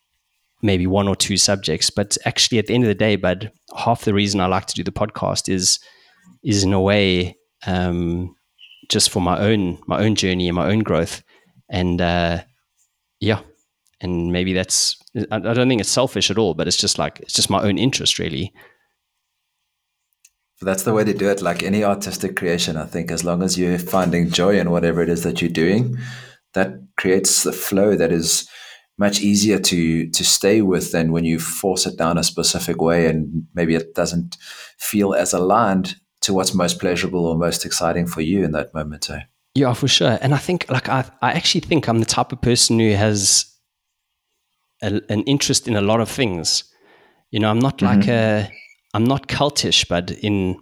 maybe 0.61 0.87
one 0.87 1.07
or 1.07 1.15
two 1.15 1.37
subjects. 1.37 1.89
But 1.89 2.17
actually, 2.25 2.57
at 2.57 2.67
the 2.67 2.73
end 2.73 2.83
of 2.83 2.87
the 2.87 2.95
day, 2.95 3.15
but 3.15 3.53
half 3.77 4.05
the 4.05 4.13
reason 4.13 4.39
I 4.39 4.47
like 4.47 4.65
to 4.67 4.75
do 4.75 4.83
the 4.83 4.91
podcast 4.91 5.53
is 5.53 5.79
is 6.43 6.63
in 6.63 6.73
a 6.73 6.81
way 6.81 7.37
um, 7.65 8.34
just 8.89 9.09
for 9.09 9.21
my 9.21 9.39
own 9.39 9.79
my 9.87 10.03
own 10.03 10.15
journey 10.15 10.47
and 10.47 10.55
my 10.55 10.67
own 10.67 10.79
growth. 10.79 11.23
And 11.69 11.99
uh, 11.99 12.41
yeah, 13.19 13.41
and 14.01 14.31
maybe 14.31 14.53
that's 14.53 14.97
I 15.31 15.39
don't 15.39 15.67
think 15.67 15.81
it's 15.81 15.89
selfish 15.89 16.29
at 16.29 16.37
all, 16.37 16.53
but 16.53 16.67
it's 16.67 16.77
just 16.77 16.97
like 16.97 17.19
it's 17.21 17.33
just 17.33 17.49
my 17.49 17.61
own 17.61 17.77
interest, 17.77 18.19
really. 18.19 18.53
That's 20.61 20.83
the 20.83 20.93
way 20.93 21.03
to 21.03 21.13
do 21.13 21.29
it. 21.29 21.41
Like 21.41 21.63
any 21.63 21.83
artistic 21.83 22.35
creation, 22.35 22.77
I 22.77 22.85
think, 22.85 23.11
as 23.11 23.23
long 23.23 23.43
as 23.43 23.57
you're 23.57 23.77
finding 23.77 24.29
joy 24.29 24.57
in 24.57 24.71
whatever 24.71 25.01
it 25.01 25.09
is 25.09 25.23
that 25.23 25.41
you're 25.41 25.49
doing, 25.49 25.97
that 26.53 26.73
creates 26.97 27.43
the 27.43 27.51
flow 27.51 27.95
that 27.95 28.11
is 28.11 28.47
much 28.97 29.19
easier 29.21 29.59
to 29.59 30.09
to 30.09 30.23
stay 30.23 30.61
with 30.61 30.91
than 30.91 31.11
when 31.11 31.25
you 31.25 31.39
force 31.39 31.85
it 31.85 31.97
down 31.97 32.17
a 32.17 32.23
specific 32.23 32.81
way 32.81 33.07
and 33.07 33.45
maybe 33.53 33.75
it 33.75 33.93
doesn't 33.93 34.37
feel 34.77 35.13
as 35.13 35.33
aligned 35.33 35.97
to 36.25 36.33
what's 36.33 36.53
most 36.53 36.79
pleasurable 36.79 37.25
or 37.25 37.37
most 37.37 37.65
exciting 37.65 38.07
for 38.07 38.21
you 38.21 38.43
in 38.43 38.51
that 38.51 38.73
moment. 38.73 39.09
Eh? 39.09 39.21
Yeah, 39.53 39.73
for 39.73 39.87
sure. 39.87 40.17
And 40.21 40.33
I 40.33 40.37
think, 40.37 40.65
like, 40.69 40.89
I 40.89 41.05
I 41.21 41.31
actually 41.31 41.61
think 41.61 41.87
I'm 41.87 41.99
the 41.99 42.05
type 42.05 42.31
of 42.31 42.41
person 42.41 42.79
who 42.79 42.91
has 42.93 43.45
a, 44.81 45.01
an 45.09 45.21
interest 45.23 45.67
in 45.67 45.75
a 45.75 45.81
lot 45.81 46.01
of 46.01 46.09
things. 46.09 46.63
You 47.31 47.39
know, 47.39 47.49
I'm 47.49 47.59
not 47.59 47.77
mm-hmm. 47.77 47.99
like 47.99 48.07
a, 48.07 48.51
I'm 48.93 49.05
not 49.05 49.27
cultish, 49.27 49.87
but 49.87 50.11
in 50.11 50.57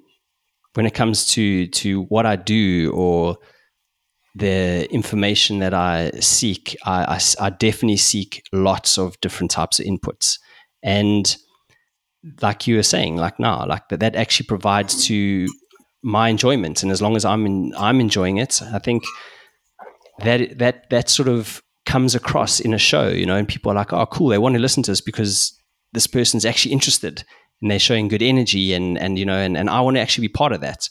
when 0.73 0.85
it 0.85 0.94
comes 0.94 1.27
to 1.34 1.68
to 1.68 2.03
what 2.03 2.26
I 2.26 2.35
do 2.35 2.91
or 2.94 3.38
the 4.35 4.91
information 4.91 5.60
that 5.60 5.73
I 5.73 6.11
seek, 6.19 6.76
I, 6.85 7.15
I, 7.15 7.45
I 7.45 7.49
definitely 7.52 7.98
seek 7.98 8.44
lots 8.52 8.98
of 8.98 9.19
different 9.22 9.52
types 9.52 9.80
of 9.80 9.85
inputs. 9.85 10.40
And 10.81 11.38
like 12.41 12.67
you 12.67 12.77
were 12.77 12.83
saying, 12.83 13.17
like 13.17 13.39
now, 13.39 13.65
like 13.65 13.89
that, 13.89 13.99
that 13.99 14.15
actually 14.15 14.47
provides 14.47 15.05
to 15.07 15.47
my 16.01 16.29
enjoyment, 16.29 16.83
and 16.83 16.91
as 16.91 17.01
long 17.01 17.15
as 17.15 17.25
I'm 17.25 17.45
in, 17.45 17.73
I'm 17.77 17.99
enjoying 17.99 18.37
it, 18.37 18.61
I 18.61 18.79
think 18.79 19.03
that 20.19 20.57
that 20.59 20.89
that 20.89 21.09
sort 21.09 21.27
of 21.29 21.61
comes 21.85 22.15
across 22.15 22.59
in 22.59 22.73
a 22.73 22.77
show, 22.77 23.09
you 23.09 23.25
know, 23.25 23.35
and 23.35 23.47
people 23.47 23.71
are 23.71 23.75
like, 23.75 23.93
"Oh, 23.93 24.05
cool, 24.05 24.29
they 24.29 24.37
want 24.37 24.55
to 24.55 24.61
listen 24.61 24.83
to 24.83 24.91
us 24.91 25.01
because 25.01 25.53
this 25.91 26.07
person's 26.07 26.45
actually 26.45 26.71
interested 26.71 27.23
and 27.61 27.69
they're 27.69 27.79
showing 27.79 28.07
good 28.07 28.23
energy, 28.23 28.73
and 28.73 28.97
and 28.97 29.19
you 29.19 29.25
know, 29.25 29.37
and, 29.37 29.57
and 29.57 29.69
I 29.69 29.81
want 29.81 29.97
to 29.97 30.01
actually 30.01 30.27
be 30.27 30.33
part 30.33 30.53
of 30.53 30.61
that." 30.61 30.89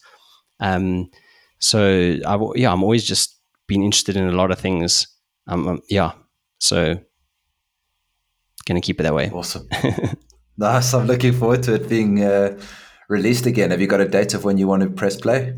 Um, 0.61 1.11
so 1.59 2.19
I, 2.27 2.39
yeah, 2.57 2.73
I'm 2.73 2.83
always 2.83 3.05
just 3.05 3.39
been 3.69 3.83
interested 3.83 4.17
in 4.17 4.29
a 4.29 4.33
lot 4.33 4.51
of 4.51 4.59
things. 4.59 5.07
Um, 5.47 5.67
um 5.69 5.83
yeah, 5.89 6.13
so 6.59 6.99
gonna 8.67 8.81
keep 8.81 9.01
it 9.01 9.05
that 9.05 9.15
way. 9.15 9.31
Awesome. 9.31 9.69
nice. 10.57 10.95
I'm 10.95 11.07
looking 11.07 11.33
forward 11.33 11.63
to 11.65 11.75
it 11.75 11.89
being 11.89 12.23
uh, 12.23 12.59
released 13.09 13.47
again. 13.47 13.71
Have 13.71 13.81
you 13.81 13.87
got 13.87 14.01
a 14.01 14.09
date 14.09 14.35
of 14.35 14.45
when 14.45 14.59
you 14.59 14.67
want 14.67 14.83
to 14.83 14.91
press 14.91 15.17
play? 15.17 15.57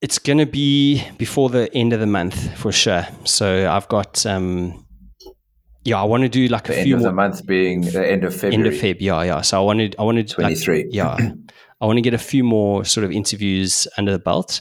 It's 0.00 0.18
going 0.18 0.38
to 0.38 0.46
be 0.46 1.02
before 1.16 1.48
the 1.48 1.74
end 1.74 1.92
of 1.92 2.00
the 2.00 2.06
month 2.06 2.58
for 2.58 2.72
sure. 2.72 3.06
So 3.24 3.70
I've 3.70 3.88
got, 3.88 4.26
um, 4.26 4.84
yeah, 5.84 6.00
I 6.00 6.04
want 6.04 6.22
to 6.24 6.28
do 6.28 6.48
like 6.48 6.64
the 6.64 6.78
a 6.78 6.82
few 6.82 6.94
end 6.94 7.02
more. 7.02 7.10
of 7.10 7.12
the 7.12 7.16
month 7.16 7.46
being 7.46 7.80
the 7.82 8.06
end 8.06 8.24
of 8.24 8.34
February. 8.34 8.54
End 8.54 8.66
of 8.66 8.74
Feb, 8.74 8.96
yeah, 9.00 9.22
yeah. 9.22 9.40
So 9.40 9.58
I 9.58 9.64
wanted, 9.64 9.96
I 9.98 10.02
wanted 10.02 10.28
twenty 10.28 10.54
three. 10.54 10.84
Like, 10.84 10.94
yeah, 10.94 11.16
I 11.80 11.86
want 11.86 11.96
to 11.98 12.02
get 12.02 12.14
a 12.14 12.18
few 12.18 12.44
more 12.44 12.84
sort 12.84 13.04
of 13.04 13.12
interviews 13.12 13.86
under 13.98 14.12
the 14.12 14.18
belt, 14.18 14.60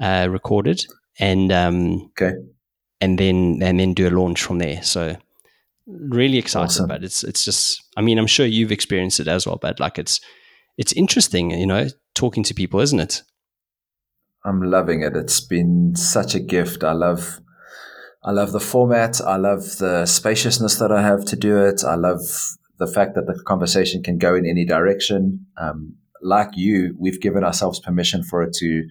uh, 0.00 0.28
recorded, 0.30 0.84
and 1.18 1.52
um, 1.52 2.10
okay, 2.20 2.36
and 3.00 3.18
then 3.18 3.60
and 3.62 3.78
then 3.78 3.94
do 3.94 4.08
a 4.08 4.10
launch 4.10 4.42
from 4.42 4.58
there. 4.58 4.82
So 4.82 5.16
really 5.86 6.38
excited, 6.38 6.66
awesome. 6.66 6.88
but 6.88 7.04
it's 7.04 7.24
it's 7.24 7.44
just, 7.44 7.82
I 7.96 8.00
mean, 8.00 8.18
I'm 8.18 8.26
sure 8.26 8.46
you've 8.46 8.72
experienced 8.72 9.20
it 9.20 9.28
as 9.28 9.46
well, 9.46 9.58
but 9.60 9.80
like 9.80 9.98
it's 9.98 10.20
it's 10.76 10.92
interesting, 10.92 11.50
you 11.50 11.66
know, 11.66 11.88
talking 12.14 12.42
to 12.44 12.54
people, 12.54 12.80
isn't 12.80 13.00
it? 13.00 13.22
I'm 14.44 14.62
loving 14.62 15.02
it. 15.02 15.16
It's 15.16 15.40
been 15.40 15.94
such 15.96 16.34
a 16.34 16.40
gift. 16.40 16.84
I 16.84 16.92
love 16.92 17.40
I 18.24 18.30
love 18.30 18.52
the 18.52 18.60
format. 18.60 19.20
I 19.20 19.36
love 19.36 19.78
the 19.78 20.06
spaciousness 20.06 20.78
that 20.78 20.90
I 20.90 21.02
have 21.02 21.24
to 21.26 21.36
do 21.36 21.58
it. 21.58 21.84
I 21.84 21.94
love 21.94 22.20
the 22.78 22.86
fact 22.86 23.14
that 23.14 23.26
the 23.26 23.40
conversation 23.46 24.02
can 24.02 24.18
go 24.18 24.34
in 24.34 24.46
any 24.46 24.64
direction. 24.64 25.46
Um, 25.60 25.96
like 26.22 26.50
you, 26.54 26.96
we've 26.98 27.20
given 27.20 27.44
ourselves 27.44 27.78
permission 27.80 28.22
for 28.22 28.42
it 28.42 28.54
to, 28.54 28.84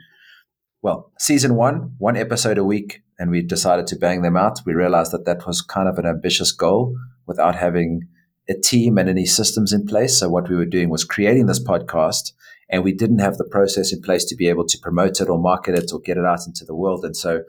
well, 0.83 1.13
season 1.17 1.55
one, 1.55 1.95
one 1.97 2.17
episode 2.17 2.57
a 2.57 2.63
week, 2.63 3.01
and 3.17 3.31
we 3.31 3.41
decided 3.41 3.87
to 3.87 3.95
bang 3.95 4.21
them 4.21 4.35
out. 4.35 4.59
We 4.65 4.73
realized 4.73 5.13
that 5.13 5.25
that 5.25 5.47
was 5.47 5.61
kind 5.61 5.87
of 5.87 5.97
an 5.97 6.05
ambitious 6.05 6.51
goal 6.51 6.93
without 7.25 7.55
having 7.55 8.01
a 8.49 8.53
team 8.53 8.97
and 8.97 9.07
any 9.07 9.25
systems 9.25 9.71
in 9.71 9.85
place. 9.85 10.19
So 10.19 10.29
what 10.29 10.49
we 10.49 10.57
were 10.57 10.65
doing 10.65 10.89
was 10.89 11.05
creating 11.05 11.45
this 11.45 11.63
podcast 11.63 12.33
and 12.69 12.83
we 12.83 12.91
didn't 12.91 13.19
have 13.19 13.37
the 13.37 13.45
process 13.45 13.93
in 13.93 14.01
place 14.01 14.25
to 14.25 14.35
be 14.35 14.49
able 14.49 14.65
to 14.65 14.77
promote 14.77 15.21
it 15.21 15.29
or 15.29 15.39
market 15.39 15.73
it 15.77 15.91
or 15.93 16.01
get 16.01 16.17
it 16.17 16.25
out 16.25 16.45
into 16.45 16.65
the 16.65 16.75
world. 16.75 17.05
And 17.05 17.15
so, 17.15 17.43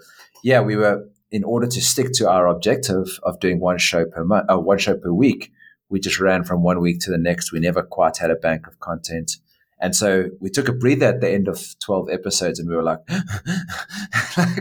yeah, 0.44 0.60
we 0.60 0.76
were 0.76 1.04
in 1.32 1.42
order 1.42 1.66
to 1.66 1.80
stick 1.80 2.12
to 2.12 2.30
our 2.30 2.46
objective 2.46 3.18
of 3.24 3.40
doing 3.40 3.58
one 3.58 3.78
show 3.78 4.04
per 4.04 4.24
month, 4.24 4.48
uh, 4.48 4.58
one 4.58 4.78
show 4.78 4.96
per 4.96 5.12
week. 5.12 5.50
We 5.88 5.98
just 5.98 6.20
ran 6.20 6.44
from 6.44 6.62
one 6.62 6.80
week 6.80 7.00
to 7.00 7.10
the 7.10 7.18
next. 7.18 7.50
We 7.50 7.58
never 7.58 7.82
quite 7.82 8.18
had 8.18 8.30
a 8.30 8.36
bank 8.36 8.68
of 8.68 8.78
content. 8.78 9.38
And 9.84 9.94
so 9.94 10.30
we 10.40 10.48
took 10.48 10.68
a 10.68 10.72
breather 10.72 11.04
at 11.04 11.20
the 11.20 11.30
end 11.30 11.46
of 11.46 11.78
12 11.80 12.08
episodes 12.08 12.58
and 12.58 12.70
we 12.70 12.74
were 12.74 12.82
like, 12.92 13.06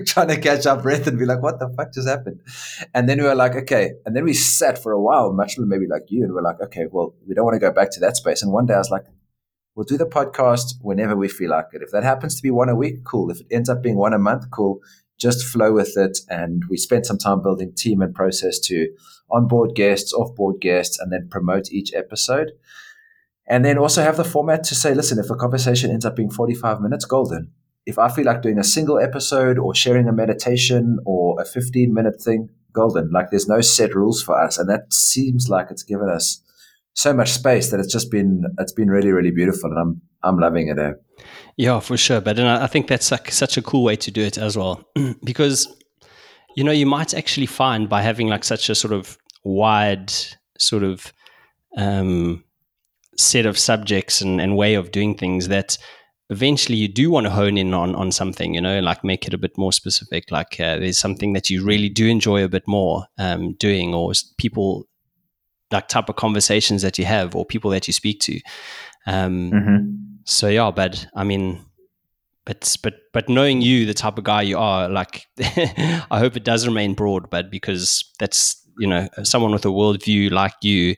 trying 0.06 0.28
to 0.28 0.38
catch 0.38 0.66
our 0.66 0.76
breath 0.76 1.08
and 1.08 1.18
be 1.18 1.24
like, 1.24 1.41
what 1.41 1.60
the 1.60 1.70
fuck 1.78 1.94
just 1.94 2.10
happened? 2.10 2.41
And 2.94 3.08
then 3.08 3.20
we 3.20 3.24
were 3.24 3.34
like, 3.34 3.56
okay. 3.56 3.94
And 4.06 4.18
then 4.18 4.26
we 4.26 4.34
sat 4.34 4.84
for 4.84 4.91
a 4.91 5.02
while, 5.02 5.32
much 5.32 5.58
maybe 5.58 5.88
like 5.88 6.04
you, 6.10 6.24
and 6.24 6.32
we 6.32 6.36
we're 6.36 6.41
like, 6.41 6.60
okay, 6.64 6.88
well, 6.91 7.16
we 7.26 7.34
don't 7.34 7.45
want 7.45 7.56
to 7.56 7.60
go 7.62 7.72
back 7.72 7.90
to 7.91 8.02
that 8.02 8.18
space. 8.18 8.44
And 8.44 8.52
one 8.52 8.66
day 8.66 8.74
I 8.74 8.80
was 8.80 8.91
like, 8.91 9.06
We'll 9.76 9.86
do 9.86 9.98
the 9.98 10.06
podcast 10.06 10.76
whenever 10.82 11.16
we 11.16 11.28
feel 11.28 11.50
like 11.50 11.70
it. 11.74 11.82
If 11.82 11.90
that 11.91 12.04
happens 12.04 12.36
to 12.36 12.44
be 12.44 12.52
one 12.52 12.70
a 12.70 12.76
week, 12.76 13.04
cool. 13.04 13.32
If 13.32 13.41
it 13.41 13.48
ends 13.50 13.70
up 13.70 13.82
being 13.82 13.95
one 13.95 14.14
a 14.14 14.20
month, 14.20 14.52
cool. 14.52 14.82
Just 15.18 15.44
flow 15.44 15.74
with 15.74 15.98
it. 15.98 16.20
And 16.30 16.64
we 16.70 16.78
spent 16.78 17.08
some 17.08 17.18
time 17.18 17.41
building 17.41 17.74
team 17.76 18.04
and 18.04 18.14
process 18.14 18.60
to 18.68 18.90
onboard 19.32 19.74
guests, 19.74 20.14
offboard 20.14 20.62
guests, 20.62 21.00
and 21.00 21.12
then 21.12 21.28
promote 21.28 21.72
each 21.72 21.91
episode. 21.95 22.52
And 23.53 23.63
then 23.63 23.77
also 23.77 24.01
have 24.01 24.17
the 24.17 24.23
format 24.23 24.63
to 24.63 24.73
say, 24.73 24.95
listen, 24.95 25.19
if 25.19 25.30
a 25.30 25.35
conversation 25.35 25.91
ends 25.91 26.05
up 26.05 26.15
being 26.15 26.31
45 26.31 26.81
minutes, 26.81 27.05
golden. 27.05 27.51
If 27.85 27.99
I 27.99 28.09
feel 28.09 28.25
like 28.25 28.41
doing 28.41 28.57
a 28.57 28.63
single 28.63 28.97
episode 28.97 29.59
or 29.59 29.75
sharing 29.75 30.07
a 30.07 30.11
meditation 30.11 30.97
or 31.05 31.39
a 31.39 31.45
15 31.45 31.93
minute 31.93 32.19
thing, 32.19 32.49
golden. 32.71 33.11
Like 33.11 33.30
there's 33.30 33.47
no 33.47 33.61
set 33.61 33.93
rules 33.93 34.23
for 34.23 34.41
us. 34.43 34.57
And 34.57 34.67
that 34.71 34.91
seems 34.91 35.49
like 35.49 35.67
it's 35.69 35.84
given 35.84 36.09
us 36.09 36.41
so 36.95 37.13
much 37.13 37.31
space 37.31 37.69
that 37.69 37.80
it's 37.80 37.93
just 37.93 38.09
been 38.09 38.43
it's 38.57 38.71
been 38.71 38.89
really 38.89 39.11
really 39.11 39.30
beautiful 39.30 39.69
and 39.69 39.80
I'm 39.80 40.01
I'm 40.23 40.39
loving 40.39 40.69
it. 40.69 40.80
Eh? 40.80 40.93
Yeah, 41.55 41.80
for 41.80 41.95
sure. 41.95 42.21
But 42.21 42.39
and 42.39 42.47
I 42.47 42.65
think 42.65 42.88
that's 42.88 43.11
like 43.11 43.30
such 43.30 43.55
a 43.55 43.61
cool 43.61 43.84
way 43.84 43.97
to 43.97 44.09
do 44.09 44.21
it 44.21 44.39
as 44.39 44.57
well, 44.57 44.84
because 45.23 45.71
you 46.55 46.63
know 46.63 46.71
you 46.71 46.88
might 46.88 47.13
actually 47.13 47.45
find 47.45 47.88
by 47.88 48.01
having 48.01 48.30
like 48.30 48.43
such 48.43 48.67
a 48.71 48.73
sort 48.73 48.93
of 48.93 49.15
wide 49.43 50.11
sort 50.57 50.81
of 50.81 51.13
um, 51.77 52.43
set 53.18 53.45
of 53.45 53.57
subjects 53.57 54.22
and, 54.22 54.41
and 54.41 54.57
way 54.57 54.73
of 54.76 54.91
doing 54.91 55.15
things 55.15 55.48
that 55.48 55.77
eventually 56.30 56.77
you 56.77 56.88
do 56.88 57.11
want 57.11 57.26
to 57.26 57.30
hone 57.30 57.57
in 57.57 57.73
on 57.73 57.94
on 57.95 58.11
something 58.11 58.53
you 58.53 58.61
know 58.61 58.80
like 58.80 59.03
make 59.03 59.27
it 59.27 59.34
a 59.34 59.38
bit 59.38 59.56
more 59.57 59.73
specific 59.73 60.31
like 60.31 60.60
uh, 60.60 60.80
there's 60.80 60.98
something 60.98 61.34
that 61.34 61.49
you 61.49 61.64
really 61.64 61.90
do 61.90 62.07
enjoy 62.07 62.44
a 62.44 62.48
bit 62.48 62.64
more 62.68 63.06
um, 63.19 63.53
doing 63.53 63.94
or 63.94 64.11
people 64.38 64.88
like 65.73 65.90
type 65.90 66.07
of 66.07 66.15
conversations 66.15 66.84
that 66.84 66.98
you 66.98 67.03
have 67.03 67.35
or 67.35 67.45
people 67.45 67.72
that 67.72 67.88
you 67.88 67.94
speak 67.94 68.22
to. 68.22 68.40
Um, 69.07 69.52
mm-hmm. 69.52 69.95
So 70.23 70.48
yeah, 70.48 70.72
but 70.72 71.06
I 71.15 71.26
mean, 71.26 71.65
but 72.45 72.77
but 72.81 72.94
but 73.11 73.27
knowing 73.27 73.61
you, 73.61 73.85
the 73.85 73.94
type 73.94 74.18
of 74.18 74.23
guy 74.23 74.44
you 74.44 74.57
are, 74.57 74.88
like 74.88 75.26
I 75.40 76.19
hope 76.19 76.38
it 76.38 76.45
does 76.45 76.65
remain 76.65 76.94
broad. 76.94 77.30
But 77.30 77.52
because 77.52 78.10
that's 78.19 78.61
you 78.77 78.88
know 78.88 79.10
someone 79.23 79.52
with 79.52 79.65
a 79.65 79.69
worldview 79.69 80.31
like 80.31 80.53
you 80.61 80.95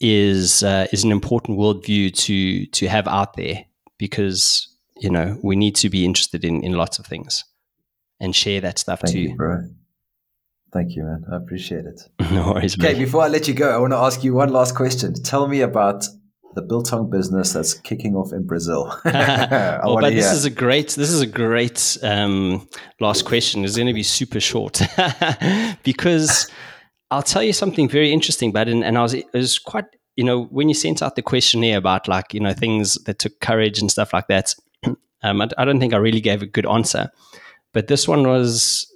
is 0.00 0.62
uh, 0.62 0.86
is 0.92 1.04
an 1.04 1.12
important 1.12 1.58
worldview 1.58 2.14
to 2.14 2.66
to 2.66 2.88
have 2.88 3.08
out 3.08 3.34
there 3.34 3.64
because 3.98 4.68
you 4.96 5.10
know 5.10 5.38
we 5.42 5.56
need 5.56 5.74
to 5.76 5.88
be 5.88 6.04
interested 6.04 6.44
in 6.44 6.62
in 6.62 6.72
lots 6.72 6.98
of 6.98 7.06
things 7.06 7.44
and 8.20 8.34
share 8.34 8.60
that 8.60 8.78
stuff 8.78 9.00
Thank 9.00 9.14
too. 9.14 9.20
You, 9.20 9.36
bro. 9.36 9.68
Thank 10.72 10.96
you, 10.96 11.04
man. 11.04 11.24
I 11.32 11.36
appreciate 11.36 11.84
it. 11.86 12.02
no 12.32 12.52
worries. 12.52 12.78
Okay, 12.78 12.98
before 12.98 13.22
I 13.22 13.28
let 13.28 13.48
you 13.48 13.54
go, 13.54 13.70
I 13.70 13.78
want 13.78 13.92
to 13.92 13.98
ask 13.98 14.22
you 14.24 14.34
one 14.34 14.50
last 14.50 14.74
question. 14.74 15.14
Tell 15.14 15.48
me 15.48 15.60
about 15.60 16.06
the 16.54 16.62
biltong 16.62 17.08
business 17.08 17.52
that's 17.52 17.74
kicking 17.74 18.16
off 18.16 18.32
in 18.32 18.46
Brazil. 18.46 18.92
well, 19.04 19.98
but 20.00 20.12
this 20.12 20.32
is 20.32 20.44
a 20.44 20.50
great 20.50 20.88
this 20.88 21.10
is 21.10 21.20
a 21.20 21.26
great 21.26 21.96
um, 22.02 22.68
last 23.00 23.24
question. 23.24 23.64
It's 23.64 23.76
going 23.76 23.86
to 23.86 23.94
be 23.94 24.02
super 24.02 24.40
short 24.40 24.80
because 25.82 26.50
I'll 27.16 27.22
tell 27.22 27.42
you 27.42 27.54
something 27.54 27.88
very 27.88 28.12
interesting. 28.12 28.52
But 28.52 28.68
and, 28.68 28.84
and 28.84 28.98
I 28.98 29.02
was 29.02 29.14
it 29.14 29.26
was 29.32 29.58
quite 29.58 29.86
you 30.16 30.24
know 30.24 30.44
when 30.44 30.68
you 30.68 30.74
sent 30.74 31.02
out 31.02 31.16
the 31.16 31.22
questionnaire 31.22 31.78
about 31.78 32.08
like 32.08 32.34
you 32.34 32.40
know 32.40 32.52
things 32.52 32.96
that 33.04 33.18
took 33.18 33.40
courage 33.40 33.80
and 33.80 33.90
stuff 33.90 34.12
like 34.12 34.28
that. 34.28 34.54
Um, 35.22 35.40
I, 35.40 35.48
I 35.56 35.64
don't 35.64 35.80
think 35.80 35.94
I 35.94 35.96
really 35.96 36.20
gave 36.20 36.42
a 36.42 36.46
good 36.46 36.66
answer, 36.66 37.10
but 37.72 37.88
this 37.88 38.06
one 38.06 38.28
was 38.28 38.86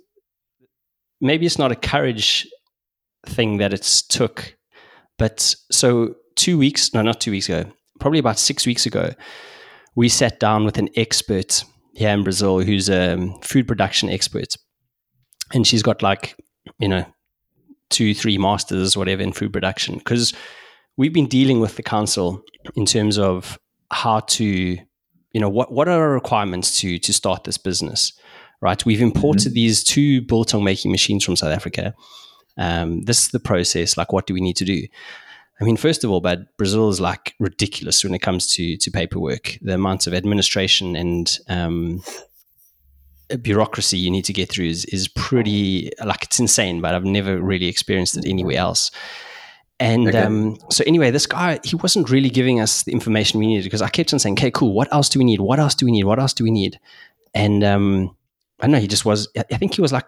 maybe 1.19 1.47
it's 1.47 1.59
not 1.59 1.73
a 1.73 1.75
courage 1.77 2.47
thing 3.25 3.57
that 3.57 3.73
it's 3.73 4.03
took, 4.03 4.55
but 5.19 5.55
so 5.73 6.15
two 6.37 6.59
weeks, 6.59 6.93
no, 6.93 7.01
not 7.01 7.23
two 7.23 7.31
weeks 7.31 7.49
ago, 7.49 7.73
probably 8.01 8.19
about 8.19 8.39
six 8.39 8.67
weeks 8.67 8.85
ago, 8.85 9.15
we 9.97 10.11
sat 10.11 10.39
down 10.39 10.67
with 10.67 10.77
an 10.77 10.91
expert 10.95 11.65
here 11.95 12.11
in 12.11 12.23
Brazil 12.23 12.61
who's 12.61 12.91
a 12.91 13.17
food 13.43 13.67
production 13.67 14.11
expert. 14.11 14.57
And 15.55 15.67
she's 15.67 15.83
got 15.83 16.03
like, 16.03 16.37
you 16.79 16.87
know, 16.87 17.07
two, 17.91 18.15
three 18.15 18.39
masters, 18.39 18.97
whatever, 18.97 19.23
in 19.23 19.33
food 19.33 19.53
production. 19.53 19.99
Because 19.99 20.33
we've 20.97 21.13
been 21.13 21.29
dealing 21.29 21.61
with 21.61 21.77
the 21.77 21.83
council 21.83 22.43
in 22.75 22.87
terms 22.87 23.19
of 23.19 23.59
how 23.91 24.21
to, 24.21 24.45
you 24.45 25.41
know, 25.41 25.49
what, 25.49 25.73
what 25.73 25.89
are 25.89 26.01
our 26.01 26.11
requirements 26.11 26.81
to 26.81 26.99
to 26.99 27.13
start 27.13 27.45
this 27.45 27.59
business? 27.59 28.13
right? 28.61 28.85
We've 28.85 29.01
imported 29.01 29.49
mm-hmm. 29.49 29.55
these 29.55 29.83
two 29.83 30.23
biltong 30.23 30.65
making 30.65 30.91
machines 30.91 31.25
from 31.25 31.37
South 31.37 31.53
Africa. 31.53 31.95
Um, 32.57 33.03
this 33.03 33.21
is 33.21 33.29
the 33.29 33.41
process. 33.41 33.97
Like, 33.97 34.13
what 34.13 34.27
do 34.27 34.35
we 34.35 34.41
need 34.41 34.57
to 34.57 34.65
do? 34.65 34.87
I 35.61 35.65
mean, 35.65 35.77
first 35.77 36.05
of 36.05 36.11
all, 36.11 36.21
but 36.21 36.57
Brazil 36.57 36.89
is 36.89 37.01
like 37.01 37.35
ridiculous 37.39 38.03
when 38.03 38.15
it 38.15 38.21
comes 38.21 38.53
to 38.55 38.77
to 38.79 38.91
paperwork. 38.91 39.59
The 39.61 39.75
amount 39.75 40.07
of 40.07 40.15
administration 40.15 40.97
and 40.97 41.39
um, 41.49 42.03
bureaucracy 43.39 43.99
you 43.99 44.11
need 44.11 44.25
to 44.25 44.33
get 44.33 44.51
through 44.51 44.67
is 44.67 44.85
is 44.87 45.09
pretty 45.09 45.91
like 46.05 46.25
it's 46.25 46.41
insane. 46.41 46.81
But 46.81 46.95
I've 46.95 47.05
never 47.05 47.41
really 47.41 47.67
experienced 47.67 48.17
it 48.17 48.27
anywhere 48.27 48.57
else. 48.57 48.91
And 49.79 50.09
okay. 50.09 50.19
um, 50.19 50.59
so 50.71 50.85
anyway, 50.87 51.11
this 51.11 51.27
guy 51.27 51.59
he 51.65 51.77
wasn't 51.77 52.11
really 52.11 52.31
giving 52.31 52.61
us 52.61 52.83
the 52.83 52.93
information 52.93 53.41
we 53.41 53.47
needed 53.47 53.65
because 53.65 53.83
I 53.83 53.89
kept 53.89 54.13
on 54.13 54.19
saying, 54.19 54.35
"Okay, 54.35 54.51
cool. 54.51 54.75
What 54.75 54.93
else 54.93 55.09
do 55.09 55.19
we 55.19 55.25
need? 55.25 55.41
What 55.41 55.59
else 55.59 55.75
do 55.75 55.87
we 55.87 55.93
need? 55.93 56.05
What 56.05 56.19
else 56.19 56.35
do 56.35 56.45
we 56.45 56.51
need?" 56.51 56.79
And 57.35 57.65
um, 57.65 58.15
I 58.61 58.67
don't 58.67 58.73
know, 58.73 58.79
he 58.79 58.89
just 58.89 59.05
was, 59.05 59.29
I 59.37 59.57
think 59.57 59.75
he 59.75 59.81
was 59.81 59.93
like 59.93 60.07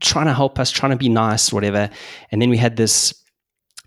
trying 0.00 0.26
to 0.26 0.34
help 0.34 0.58
us, 0.58 0.70
trying 0.70 0.90
to 0.90 0.96
be 0.96 1.08
nice, 1.08 1.52
whatever. 1.52 1.88
And 2.30 2.42
then 2.42 2.50
we 2.50 2.58
had 2.58 2.76
this 2.76 3.14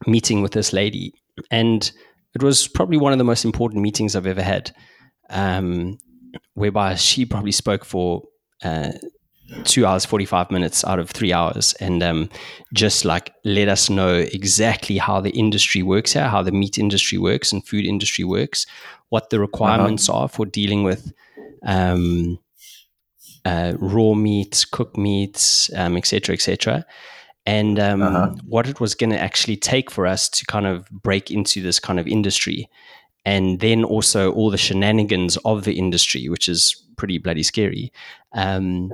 meeting 0.08 0.42
with 0.42 0.54
this 0.54 0.74
lady, 0.74 1.14
and 1.52 1.92
it 2.34 2.42
was 2.42 2.68
probably 2.68 2.98
one 2.98 3.12
of 3.12 3.18
the 3.18 3.24
most 3.24 3.46
important 3.46 3.82
meetings 3.82 4.16
I've 4.16 4.26
ever 4.26 4.42
had. 4.42 4.74
Um, 5.30 6.00
whereby 6.54 6.96
she 6.96 7.26
probably 7.26 7.52
spoke 7.52 7.86
for 7.86 8.24
uh, 8.64 8.92
two 9.64 9.86
hours, 9.86 10.06
45 10.06 10.52
minutes 10.52 10.84
out 10.86 11.00
of 11.00 11.10
three 11.10 11.34
hours, 11.34 11.74
and 11.80 12.04
um, 12.04 12.30
just 12.74 13.06
like 13.06 13.34
let 13.44 13.68
us 13.68 13.90
know 13.90 14.16
exactly 14.16 14.98
how 14.98 15.20
the 15.20 15.32
industry 15.32 15.84
works 15.84 16.14
here, 16.14 16.28
how 16.28 16.42
the 16.42 16.52
meat 16.52 16.78
industry 16.78 17.18
works 17.18 17.52
and 17.52 17.66
food 17.66 17.86
industry 17.86 18.24
works, 18.24 18.66
what 19.10 19.30
the 19.30 19.40
requirements 19.40 20.10
uh-huh. 20.10 20.20
are 20.20 20.28
for 20.28 20.46
dealing 20.46 20.84
with. 20.84 21.12
Um, 21.64 22.40
uh, 23.46 23.74
raw 23.80 24.14
meats, 24.14 24.66
cooked 24.66 24.98
meats, 24.98 25.70
etc., 25.74 25.86
um, 25.86 25.98
etc., 25.98 26.76
et 26.78 26.86
and 27.46 27.80
um, 27.80 28.02
uh-huh. 28.02 28.36
what 28.46 28.68
it 28.68 28.80
was 28.80 28.94
going 28.94 29.10
to 29.10 29.20
actually 29.20 29.56
take 29.56 29.90
for 29.90 30.06
us 30.06 30.30
to 30.30 30.46
kind 30.46 30.68
of 30.68 30.88
break 30.92 31.32
into 31.32 31.62
this 31.62 31.80
kind 31.80 32.00
of 32.00 32.08
industry 32.08 32.70
and 33.26 33.60
then 33.60 33.84
also 33.84 34.32
all 34.34 34.50
the 34.50 34.58
shenanigans 34.58 35.38
of 35.38 35.64
the 35.64 35.78
industry, 35.78 36.30
which 36.30 36.48
is 36.48 36.84
pretty 36.98 37.18
bloody 37.18 37.44
scary. 37.44 37.92
Um, 38.34 38.92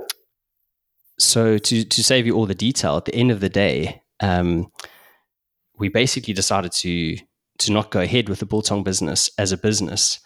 so 1.18 1.58
to 1.58 1.84
to 1.84 2.04
save 2.04 2.26
you 2.26 2.34
all 2.34 2.46
the 2.46 2.54
detail, 2.54 2.96
at 2.96 3.04
the 3.06 3.14
end 3.14 3.30
of 3.30 3.40
the 3.40 3.48
day, 3.48 4.02
um, 4.20 4.70
we 5.78 5.88
basically 5.88 6.34
decided 6.34 6.72
to 6.72 7.16
to 7.58 7.72
not 7.72 7.90
go 7.90 8.00
ahead 8.00 8.28
with 8.28 8.40
the 8.40 8.46
biltong 8.46 8.82
business 8.82 9.30
as 9.38 9.52
a 9.52 9.56
business 9.56 10.20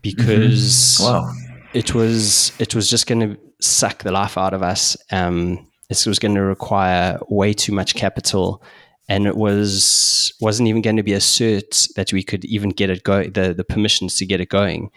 because 0.00 0.98
mm-hmm. 0.98 1.12
wow. 1.12 1.32
it 1.74 1.94
was 1.94 2.52
it 2.58 2.74
was 2.74 2.88
just 2.88 3.06
going 3.06 3.20
to 3.20 3.38
suck 3.60 4.02
the 4.02 4.12
life 4.12 4.38
out 4.38 4.54
of 4.54 4.62
us. 4.62 4.96
Um, 5.10 5.66
this 5.88 6.06
was 6.06 6.18
going 6.18 6.34
to 6.36 6.42
require 6.42 7.18
way 7.28 7.52
too 7.52 7.72
much 7.72 7.94
capital 7.94 8.62
and 9.10 9.26
it 9.26 9.36
was 9.36 10.32
wasn't 10.40 10.68
even 10.68 10.82
going 10.82 10.96
to 10.96 11.02
be 11.02 11.12
a 11.12 11.18
cert 11.18 11.92
that 11.94 12.12
we 12.12 12.22
could 12.22 12.44
even 12.44 12.70
get 12.70 12.88
it 12.88 13.02
go 13.02 13.24
the 13.24 13.52
the 13.52 13.64
permissions 13.64 14.16
to 14.16 14.24
get 14.24 14.40
it 14.40 14.48
going. 14.48 14.90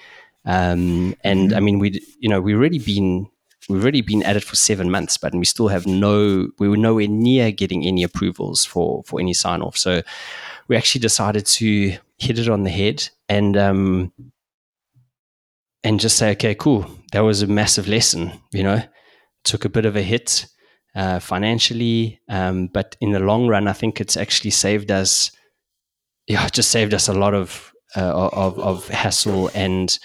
Um, 0.46 1.16
and 1.24 1.50
mm-hmm. 1.50 1.58
I 1.58 1.60
mean, 1.60 1.80
we 1.80 2.00
you 2.20 2.30
know 2.30 2.40
we've 2.40 2.56
already 2.56 2.80
been 2.80 3.28
we've 3.68 3.82
already 3.82 4.02
been 4.02 4.22
at 4.24 4.38
it 4.38 4.44
for 4.44 4.56
seven 4.56 4.92
months, 4.92 5.18
but 5.18 5.34
we 5.34 5.46
still 5.46 5.68
have 5.68 5.88
no 5.88 6.48
we 6.60 6.70
were 6.70 6.78
nowhere 6.78 7.08
near 7.08 7.52
getting 7.52 7.86
any 7.86 8.04
approvals 8.04 8.64
for 8.64 9.04
for 9.04 9.20
any 9.20 9.34
sign 9.34 9.64
off. 9.64 9.78
So 9.78 10.04
we 10.68 10.78
actually 10.78 11.02
decided 11.02 11.48
to 11.48 11.98
hit 12.20 12.38
it 12.38 12.48
on 12.48 12.64
the 12.64 12.70
head 12.70 13.10
and 13.28 13.58
um, 13.58 14.14
and 15.84 16.00
just 16.00 16.18
say, 16.18 16.32
okay, 16.32 16.54
cool, 16.54 16.86
that 17.14 17.22
was 17.22 17.42
a 17.42 17.48
massive 17.48 17.88
lesson. 17.88 18.32
You 18.52 18.64
know, 18.64 18.84
took 19.44 19.66
a 19.66 19.70
bit 19.70 19.86
of 19.86 19.96
a 19.96 20.04
hit 20.04 20.46
uh, 20.96 21.20
financially, 21.20 22.20
um, 22.30 22.68
but 22.68 22.96
in 23.02 23.12
the 23.12 23.20
long 23.20 23.48
run, 23.48 23.68
I 23.68 23.74
think 23.74 24.00
it's 24.00 24.18
actually 24.18 24.52
saved 24.52 24.92
us. 24.92 25.32
Yeah, 26.28 26.48
just 26.52 26.72
saved 26.72 26.94
us 26.94 27.08
a 27.08 27.14
lot 27.14 27.34
of 27.34 27.72
uh, 27.96 28.30
of, 28.34 28.60
of 28.60 28.88
hassle 28.88 29.52
and 29.54 29.98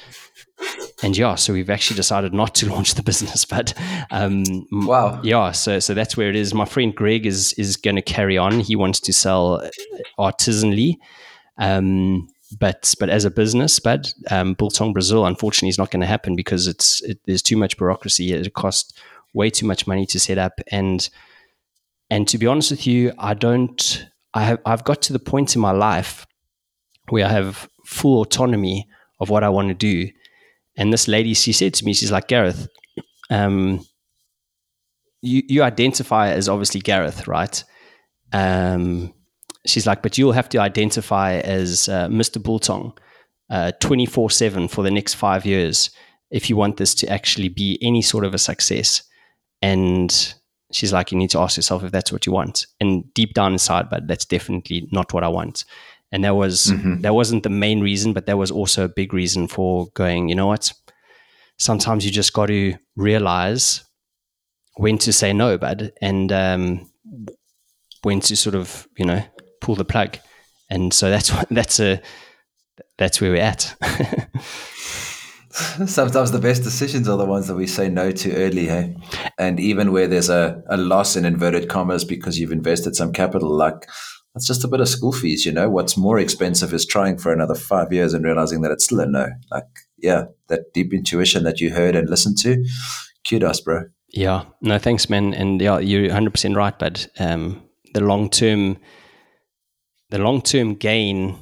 and 1.03 1.17
yeah, 1.17 1.37
so 1.37 1.53
we've 1.53 1.71
actually 1.71 1.97
decided 1.97 2.35
not 2.35 2.55
to 2.57 2.67
launch 2.71 2.95
the 2.95 3.03
business, 3.03 3.45
but 3.57 3.75
um, 4.11 4.45
wow, 4.73 5.21
yeah, 5.23 5.53
so 5.53 5.79
so 5.79 5.95
that's 5.95 6.17
where 6.17 6.29
it 6.29 6.37
is. 6.37 6.55
My 6.55 6.65
friend 6.65 6.95
Greg 6.95 7.27
is 7.27 7.53
is 7.55 7.77
going 7.77 7.97
to 7.97 8.03
carry 8.03 8.39
on. 8.39 8.61
He 8.61 8.77
wants 8.77 9.01
to 9.01 9.13
sell 9.13 9.69
artisanally, 10.19 10.97
um, 11.59 12.29
but 12.59 12.95
but 12.99 13.09
as 13.09 13.25
a 13.25 13.31
business, 13.31 13.79
but 13.79 14.13
um, 14.31 14.55
Biltong 14.55 14.93
Brazil, 14.93 15.27
unfortunately, 15.27 15.69
is 15.69 15.79
not 15.79 15.91
going 15.91 16.01
to 16.01 16.07
happen 16.07 16.35
because 16.35 16.67
it's 16.67 17.03
it, 17.03 17.21
there's 17.27 17.43
too 17.43 17.57
much 17.57 17.77
bureaucracy. 17.77 18.33
It 18.33 18.55
costs 18.55 18.93
way 19.35 19.51
too 19.51 19.67
much 19.67 19.87
money 19.87 20.07
to 20.07 20.19
set 20.19 20.39
up. 20.39 20.61
And 20.71 21.09
and 22.11 22.27
to 22.29 22.39
be 22.39 22.47
honest 22.47 22.71
with 22.71 22.87
you 22.87 23.13
i 23.19 23.35
don't 23.35 24.07
i 24.35 24.43
have 24.43 24.59
i've 24.65 24.85
got 24.85 25.03
to 25.03 25.13
the 25.13 25.19
point 25.19 25.55
in 25.55 25.61
my 25.61 25.71
life 25.71 26.27
where 27.11 27.27
i 27.27 27.29
have 27.29 27.69
full 27.85 28.21
autonomy 28.21 28.87
of 29.21 29.31
what 29.31 29.43
i 29.43 29.49
want 29.49 29.69
to 29.69 29.75
do. 29.75 30.11
And 30.77 30.93
this 30.93 31.09
lady 31.09 31.35
she 31.35 31.53
said 31.53 31.75
to 31.75 31.85
me 31.85 31.93
she's 31.93 32.13
like 32.13 32.29
gareth 32.29 32.69
um, 33.31 33.85
you 35.21 35.43
you 35.49 35.63
identify 35.63 36.31
as 36.31 36.49
obviously 36.49 36.81
gareth 36.81 37.27
right? 37.27 37.65
Um, 38.33 39.13
she's 39.67 39.87
like 39.87 40.03
but 40.03 40.17
you'll 40.17 40.33
have 40.33 40.49
to 40.51 40.59
identify 40.59 41.35
as 41.39 41.89
uh, 41.89 42.07
mr 42.09 42.43
biltong 42.43 42.97
uh, 43.51 43.73
24 43.81 44.31
7 44.31 44.69
for 44.69 44.83
the 44.83 44.91
next 44.91 45.15
five 45.15 45.45
years 45.45 45.91
if 46.31 46.49
you 46.49 46.57
want 46.57 46.77
this 46.77 46.95
to 46.95 47.09
actually 47.09 47.49
be 47.49 47.79
any 47.83 48.03
sort 48.03 48.25
of 48.25 48.35
a 48.35 48.39
success 48.39 49.03
and 49.63 50.35
she's 50.73 50.93
like, 50.93 51.13
you 51.13 51.19
need 51.19 51.31
to 51.31 51.41
ask 51.41 51.57
yourself 51.57 51.83
if 51.85 51.93
that's 51.93 52.13
what 52.13 52.27
you 52.27 52.33
want. 52.33 52.67
And 52.81 53.13
deep 53.15 53.35
down 53.35 53.53
inside, 53.53 53.91
but 53.91 54.07
that's 54.07 54.25
definitely 54.25 54.89
not 54.93 55.13
what 55.13 55.25
I 55.25 55.29
want. 55.29 55.65
And 56.13 56.25
that 56.25 56.37
was 56.37 56.67
mm-hmm. 56.67 57.03
that 57.03 57.15
wasn't 57.15 57.43
the 57.43 57.51
main 57.51 57.81
reason, 57.81 58.13
but 58.13 58.27
that 58.27 58.39
was 58.39 58.51
also 58.51 58.85
a 58.85 58.89
big 58.89 59.13
reason 59.13 59.47
for 59.47 59.89
going, 59.95 60.29
you 60.29 60.35
know 60.35 60.47
what? 60.47 60.73
Sometimes 61.59 62.05
you 62.05 62.11
just 62.11 62.33
got 62.33 62.47
to 62.47 62.75
realize 62.97 63.85
when 64.77 64.97
to 64.99 65.13
say 65.13 65.33
no, 65.33 65.59
bud, 65.59 65.93
and 66.01 66.33
um, 66.33 66.91
when 68.03 68.21
to 68.21 68.37
sort 68.37 68.55
of, 68.55 68.89
you 68.97 69.05
know, 69.05 69.23
pull 69.61 69.75
the 69.75 69.85
plug. 69.85 70.19
And 70.71 70.95
so 70.95 71.11
that's 71.11 71.33
what 71.35 71.49
that's 71.51 71.81
a 71.81 72.01
that's 72.97 73.21
where 73.21 73.33
we're 73.33 73.43
at. 73.43 73.75
Sometimes 75.87 76.31
the 76.31 76.39
best 76.39 76.63
decisions 76.63 77.09
are 77.09 77.17
the 77.17 77.25
ones 77.25 77.49
that 77.49 77.57
we 77.57 77.67
say 77.67 77.89
no 77.89 78.13
to 78.13 78.35
early, 78.35 78.67
hey? 78.67 78.97
And 79.39 79.59
even 79.59 79.93
where 79.93 80.07
there's 80.07 80.29
a, 80.29 80.63
a 80.69 80.77
loss 80.77 81.17
in 81.17 81.25
inverted 81.25 81.69
commas 81.69 82.05
because 82.05 82.39
you've 82.39 82.53
invested 82.53 82.95
some 82.95 83.13
capital, 83.13 83.51
like 83.51 83.89
that's 84.35 84.47
just 84.47 84.65
a 84.65 84.69
bit 84.69 84.81
of 84.81 84.89
school 84.89 85.13
fees, 85.13 85.45
you 85.45 85.53
know? 85.53 85.69
What's 85.69 85.97
more 85.97 86.19
expensive 86.19 86.73
is 86.73 86.87
trying 86.87 87.19
for 87.19 87.33
another 87.33 87.57
five 87.57 87.93
years 87.93 88.15
and 88.15 88.25
realizing 88.25 88.61
that 88.63 88.71
it's 88.71 88.85
still 88.85 89.01
a 89.01 89.07
no. 89.07 89.31
Like, 89.51 89.67
yeah, 89.97 90.27
that 90.49 90.73
deep 90.75 90.95
intuition 90.95 91.43
that 91.45 91.61
you 91.61 91.71
heard 91.71 91.97
and 91.97 92.09
listened 92.09 92.39
to, 92.39 92.65
kudos, 93.29 93.61
bro. 93.61 93.85
Yeah, 94.11 94.45
no, 94.61 94.79
thanks, 94.79 95.11
man. 95.11 95.35
And 95.35 95.61
yeah, 95.61 95.79
you're 95.81 96.09
100% 96.09 96.57
right, 96.57 96.79
but 96.79 97.09
um, 97.19 97.63
the 97.95 98.01
long 98.01 98.31
term, 98.31 98.79
the 100.11 100.19
long 100.19 100.41
term 100.41 100.77
gain 100.77 101.37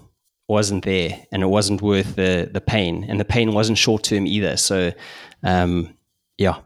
wasn't 0.48 0.85
there 0.85 1.27
and 1.32 1.43
it 1.43 1.47
wasn't 1.47 1.82
worth 1.82 2.16
the 2.16 2.48
the 2.52 2.60
pain. 2.60 3.05
And 3.09 3.18
the 3.18 3.24
pain 3.24 3.52
wasn't 3.52 3.78
short 3.78 4.05
term 4.05 4.27
either. 4.27 4.56
So 4.56 4.93
um, 5.43 5.97
yeah 6.39 6.60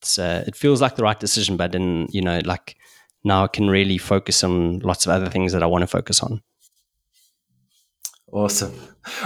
it's 0.00 0.18
uh, 0.18 0.44
it 0.46 0.56
feels 0.56 0.80
like 0.80 0.96
the 0.96 1.02
right 1.02 1.20
decision 1.20 1.56
but 1.56 1.72
then 1.72 2.06
you 2.10 2.22
know 2.22 2.40
like 2.44 2.76
now 3.22 3.44
I 3.44 3.48
can 3.48 3.68
really 3.68 3.98
focus 3.98 4.42
on 4.42 4.78
lots 4.78 5.04
of 5.04 5.12
other 5.12 5.28
things 5.28 5.52
that 5.52 5.62
I 5.62 5.66
want 5.66 5.82
to 5.82 5.86
focus 5.86 6.22
on. 6.22 6.40
Awesome. 8.32 8.72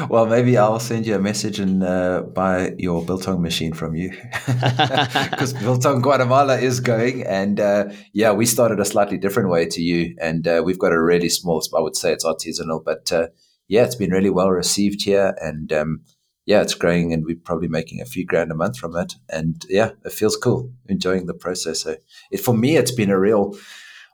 Well 0.09 0.26
maybe 0.26 0.56
I'll 0.56 0.81
send 0.81 1.06
you 1.06 1.14
a 1.14 1.18
message 1.20 1.60
and 1.60 1.85
uh, 1.85 2.22
buy 2.22 2.72
your 2.76 3.05
biltong 3.05 3.40
machine 3.40 3.72
from 3.72 3.94
you. 3.94 4.10
Because 5.31 5.52
biltong 5.52 6.01
Guatemala 6.01 6.59
is 6.59 6.81
going 6.81 7.24
and 7.24 7.60
uh, 7.60 7.90
yeah 8.12 8.32
we 8.32 8.47
started 8.47 8.81
a 8.81 8.85
slightly 8.85 9.18
different 9.18 9.51
way 9.51 9.66
to 9.66 9.81
you 9.81 10.16
and 10.20 10.48
uh, 10.48 10.62
we've 10.64 10.78
got 10.78 10.93
a 10.93 11.01
really 11.01 11.28
small 11.28 11.62
I 11.76 11.81
would 11.81 11.97
say 11.97 12.12
it's 12.12 12.24
artisanal 12.24 12.82
but 12.85 13.12
uh, 13.12 13.28
yeah, 13.69 13.85
it's 13.85 13.97
been 13.97 14.11
really 14.11 14.31
well 14.31 14.51
received 14.51 15.05
here, 15.05 15.35
and 15.41 15.73
um, 15.73 16.03
yeah, 16.47 16.61
it's 16.61 16.74
growing, 16.74 17.12
and 17.12 17.24
we're 17.24 17.36
probably 17.43 17.69
making 17.69 18.01
a 18.01 18.07
few 18.07 18.24
grand 18.27 18.51
a 18.51 18.55
month 18.55 18.78
from 18.78 18.97
it. 18.97 19.15
And 19.31 19.65
yeah, 19.69 19.91
it 20.05 20.12
feels 20.12 20.36
cool, 20.36 20.70
enjoying 20.89 21.27
the 21.27 21.35
process. 21.35 21.81
So 21.81 21.97
it, 22.31 22.39
for 22.39 22.55
me, 22.55 22.77
it's 22.77 22.93
been 22.93 23.11
a 23.11 23.19
real 23.19 23.57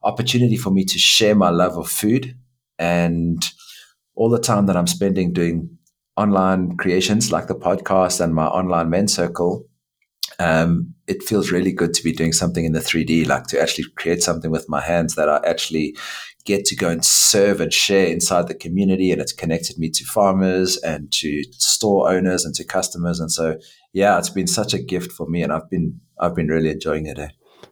opportunity 0.02 0.56
for 0.56 0.70
me 0.70 0.84
to 0.84 0.98
share 0.98 1.34
my 1.34 1.50
love 1.50 1.76
of 1.76 1.88
food 1.88 2.34
and 2.78 3.44
all 4.14 4.30
the 4.30 4.38
time 4.38 4.66
that 4.66 4.76
I'm 4.76 4.86
spending 4.86 5.32
doing 5.32 5.78
online 6.16 6.76
creations 6.76 7.32
like 7.32 7.46
the 7.46 7.54
podcast 7.54 8.20
and 8.20 8.34
my 8.34 8.46
online 8.46 8.90
men's 8.90 9.14
circle. 9.14 9.66
Um, 10.38 10.94
it 11.06 11.22
feels 11.22 11.50
really 11.50 11.72
good 11.72 11.92
to 11.94 12.02
be 12.02 12.12
doing 12.12 12.32
something 12.32 12.64
in 12.64 12.72
the 12.72 12.80
3D, 12.80 13.26
like 13.26 13.46
to 13.48 13.60
actually 13.60 13.84
create 13.96 14.22
something 14.22 14.50
with 14.50 14.68
my 14.68 14.80
hands 14.80 15.14
that 15.16 15.28
I 15.28 15.40
actually 15.46 15.96
get 16.44 16.64
to 16.66 16.76
go 16.76 16.88
and 16.88 17.04
serve 17.04 17.60
and 17.60 17.72
share 17.72 18.06
inside 18.06 18.48
the 18.48 18.54
community. 18.54 19.12
And 19.12 19.20
it's 19.20 19.32
connected 19.32 19.78
me 19.78 19.90
to 19.90 20.04
farmers 20.04 20.76
and 20.78 21.10
to 21.12 21.42
store 21.52 22.10
owners 22.10 22.44
and 22.44 22.54
to 22.56 22.64
customers. 22.64 23.20
And 23.20 23.30
so, 23.30 23.58
yeah, 23.92 24.18
it's 24.18 24.30
been 24.30 24.46
such 24.46 24.74
a 24.74 24.78
gift 24.78 25.12
for 25.12 25.26
me, 25.26 25.42
and 25.42 25.52
I've 25.52 25.68
been 25.70 26.00
I've 26.18 26.34
been 26.34 26.48
really 26.48 26.70
enjoying 26.70 27.06
it. 27.06 27.18
Eh? 27.18 27.28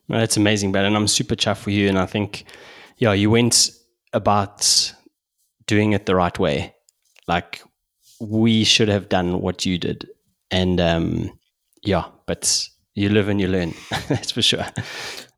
No, 0.09 0.19
it's 0.19 0.37
amazing, 0.37 0.73
Ben, 0.73 0.85
and 0.85 0.97
I'm 0.97 1.09
super 1.09 1.37
chuffed 1.37 1.59
for 1.59 1.71
you. 1.71 1.89
And 1.89 1.99
I 1.99 2.07
think, 2.07 2.45
yeah, 2.97 3.13
you 3.13 3.31
went 3.31 3.71
about 4.13 4.93
doing 5.67 5.93
it 5.93 6.07
the 6.07 6.17
right 6.17 6.37
way. 6.39 6.75
Like 7.27 7.63
we 8.21 8.65
should 8.65 8.89
have 8.89 9.09
done 9.09 9.41
what 9.41 9.65
you 9.67 9.79
did, 9.79 10.09
and 10.51 10.81
um, 10.81 11.39
yeah, 11.83 12.07
but 12.27 12.69
you 12.95 13.09
live 13.09 13.29
and 13.29 13.41
you 13.41 13.49
learn. 13.49 13.75
That's 14.09 14.33
for 14.33 14.43
sure. 14.43 14.67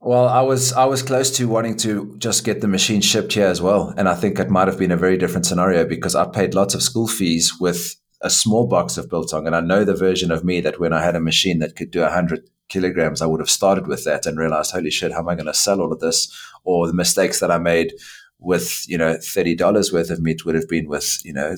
Well, 0.03 0.29
I 0.29 0.41
was 0.41 0.73
I 0.73 0.87
was 0.87 1.03
close 1.03 1.31
to 1.37 1.47
wanting 1.47 1.77
to 1.79 2.17
just 2.17 2.43
get 2.43 2.63
the 2.63 2.69
machine 2.69 3.03
shipped 3.03 3.35
here 3.35 3.47
as 3.47 3.61
well, 3.61 3.93
and 3.99 4.09
I 4.09 4.15
think 4.15 4.39
it 4.39 4.49
might 4.49 4.67
have 4.67 4.79
been 4.79 4.91
a 4.91 4.97
very 4.97 5.19
different 5.19 5.45
scenario 5.45 5.85
because 5.85 6.15
I 6.15 6.27
paid 6.27 6.55
lots 6.55 6.75
of 6.75 6.83
school 6.83 7.07
fees 7.07 7.61
with 7.61 7.97
a 8.23 8.31
small 8.31 8.67
box 8.67 8.97
of 8.97 9.11
biltong, 9.11 9.47
and 9.47 9.55
I 9.55 9.61
know 9.61 9.85
the 9.85 9.95
version 9.95 10.31
of 10.31 10.43
me 10.43 10.63
that 10.63 10.81
when 10.81 10.95
I 10.95 11.03
had 11.03 11.17
a 11.17 11.21
machine 11.21 11.59
that 11.59 11.77
could 11.77 11.91
do 11.91 12.03
hundred 12.05 12.49
kilograms, 12.71 13.21
I 13.21 13.27
would 13.27 13.41
have 13.41 13.51
started 13.51 13.87
with 13.87 14.05
that 14.05 14.25
and 14.25 14.39
realized, 14.39 14.73
holy 14.73 14.91
shit, 14.91 15.13
how 15.13 15.19
am 15.19 15.29
I 15.29 15.35
going 15.35 15.47
to 15.47 15.55
sell 15.55 15.83
all 15.83 15.93
of 15.93 16.01
this? 16.01 16.33
Or 16.65 16.87
the 16.87 16.95
mistakes 16.95 17.41
that 17.41 17.51
I 17.51 17.59
made 17.59 17.93
with 18.39 18.89
you 18.89 18.97
know 18.97 19.19
thirty 19.23 19.55
dollars 19.55 19.93
worth 19.93 20.09
of 20.09 20.23
meat 20.23 20.47
would 20.47 20.55
have 20.55 20.69
been 20.69 20.89
with 20.89 21.19
you 21.27 21.35
know 21.35 21.57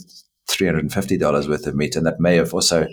three 0.48 0.66
hundred 0.66 0.82
and 0.82 0.92
fifty 0.92 1.16
dollars 1.16 1.48
worth 1.48 1.68
of 1.68 1.76
meat, 1.76 1.94
and 1.94 2.06
that 2.06 2.18
may 2.18 2.34
have 2.36 2.52
also 2.52 2.88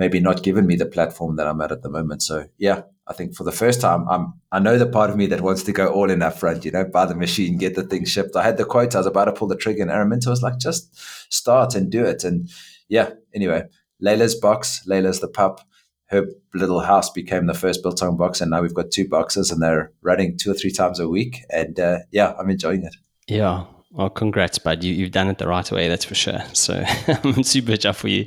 maybe 0.00 0.18
not 0.18 0.42
given 0.42 0.66
me 0.66 0.76
the 0.76 0.86
platform 0.86 1.36
that 1.36 1.46
I'm 1.46 1.60
at 1.60 1.70
at 1.70 1.82
the 1.82 1.90
moment. 1.90 2.22
So 2.22 2.46
yeah, 2.56 2.82
I 3.06 3.12
think 3.12 3.36
for 3.36 3.44
the 3.44 3.52
first 3.52 3.82
time, 3.82 4.08
I'm 4.08 4.32
I 4.50 4.58
know 4.58 4.78
the 4.78 4.86
part 4.86 5.10
of 5.10 5.16
me 5.16 5.26
that 5.26 5.42
wants 5.42 5.62
to 5.64 5.72
go 5.72 5.92
all 5.92 6.10
in 6.10 6.22
up 6.22 6.38
front, 6.38 6.64
you 6.64 6.70
know, 6.70 6.84
buy 6.84 7.04
the 7.04 7.14
machine, 7.14 7.58
get 7.58 7.74
the 7.74 7.82
thing 7.82 8.06
shipped. 8.06 8.34
I 8.34 8.42
had 8.42 8.56
the 8.56 8.64
quote, 8.64 8.94
I 8.94 8.98
was 8.98 9.06
about 9.06 9.26
to 9.26 9.32
pull 9.32 9.48
the 9.48 9.56
trigger, 9.56 9.82
and 9.82 9.90
Araminta 9.90 10.28
was 10.28 10.42
like, 10.42 10.58
just 10.58 10.96
start 11.30 11.74
and 11.74 11.92
do 11.92 12.02
it. 12.02 12.24
And 12.24 12.48
yeah, 12.88 13.10
anyway, 13.34 13.64
Layla's 14.02 14.34
box, 14.34 14.82
Layla's 14.88 15.20
the 15.20 15.28
pup. 15.28 15.60
Her 16.06 16.26
little 16.54 16.80
house 16.80 17.10
became 17.10 17.46
the 17.46 17.54
first 17.54 17.82
biltong 17.82 18.16
box, 18.16 18.40
and 18.40 18.50
now 18.50 18.62
we've 18.62 18.74
got 18.74 18.90
two 18.90 19.06
boxes, 19.06 19.50
and 19.50 19.62
they're 19.62 19.92
running 20.00 20.38
two 20.38 20.50
or 20.50 20.54
three 20.54 20.72
times 20.72 20.98
a 20.98 21.08
week. 21.08 21.44
And 21.50 21.78
uh, 21.78 21.98
yeah, 22.10 22.32
I'm 22.38 22.48
enjoying 22.48 22.84
it. 22.84 22.96
Yeah, 23.28 23.66
well, 23.92 24.08
congrats, 24.08 24.58
bud. 24.58 24.82
You, 24.82 24.94
you've 24.94 25.12
done 25.12 25.28
it 25.28 25.38
the 25.38 25.46
right 25.46 25.70
way, 25.70 25.88
that's 25.88 26.06
for 26.06 26.14
sure. 26.14 26.42
So 26.54 26.74
I'm 27.08 27.42
super 27.42 27.72
chuffed 27.72 27.96
for 27.96 28.08
you. 28.08 28.24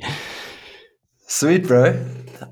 Sweet, 1.36 1.66
bro. 1.66 2.00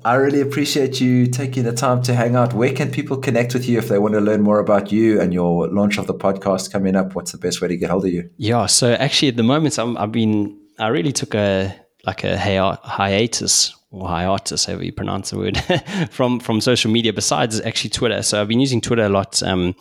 I 0.03 0.15
really 0.15 0.41
appreciate 0.41 0.99
you 0.99 1.27
taking 1.27 1.63
the 1.63 1.71
time 1.71 2.01
to 2.01 2.13
hang 2.13 2.35
out. 2.35 2.53
Where 2.53 2.73
can 2.73 2.91
people 2.91 3.15
connect 3.15 3.53
with 3.53 3.65
you 3.65 3.77
if 3.77 3.87
they 3.87 3.97
want 3.97 4.13
to 4.15 4.19
learn 4.19 4.41
more 4.41 4.59
about 4.59 4.91
you 4.91 5.21
and 5.21 5.33
your 5.33 5.69
launch 5.69 5.97
of 5.97 6.05
the 6.05 6.13
podcast 6.13 6.69
coming 6.69 6.93
up? 6.97 7.15
What's 7.15 7.31
the 7.31 7.37
best 7.37 7.61
way 7.61 7.69
to 7.69 7.77
get 7.77 7.89
hold 7.89 8.03
of 8.03 8.11
you? 8.11 8.29
Yeah, 8.35 8.65
so 8.65 8.91
actually 8.95 9.29
at 9.29 9.37
the 9.37 9.43
moment, 9.43 9.79
I'm, 9.79 9.95
I've 9.95 10.11
been, 10.11 10.59
I 10.79 10.89
really 10.89 11.13
took 11.13 11.33
a 11.33 11.73
like 12.05 12.25
a 12.25 12.37
hi- 12.37 12.77
hiatus 12.83 13.73
or 13.89 14.05
hiatus, 14.05 14.65
however 14.65 14.83
you 14.83 14.91
pronounce 14.91 15.29
the 15.29 15.37
word, 15.37 15.57
from 16.11 16.41
from 16.41 16.59
social 16.59 16.91
media. 16.91 17.13
Besides 17.13 17.61
actually 17.61 17.91
Twitter, 17.91 18.21
so 18.21 18.41
I've 18.41 18.49
been 18.49 18.59
using 18.59 18.81
Twitter 18.81 19.03
a 19.03 19.09
lot, 19.09 19.41
um, 19.43 19.75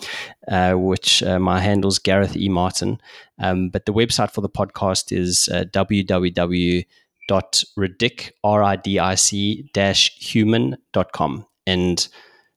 uh, 0.46 0.74
which 0.74 1.24
uh, 1.24 1.40
my 1.40 1.58
handle's 1.58 1.98
Gareth 1.98 2.36
E 2.36 2.48
Martin. 2.48 3.00
Um, 3.40 3.68
but 3.68 3.84
the 3.84 3.92
website 3.92 4.30
for 4.30 4.42
the 4.42 4.48
podcast 4.48 5.10
is 5.10 5.48
uh, 5.48 5.64
www 5.72 6.84
dot 7.28 7.62
ridic 7.78 8.30
r-i-d-i-c 8.44 9.70
dash 9.72 10.16
human 10.18 10.76
dot 10.92 11.12
com. 11.12 11.46
And 11.66 12.06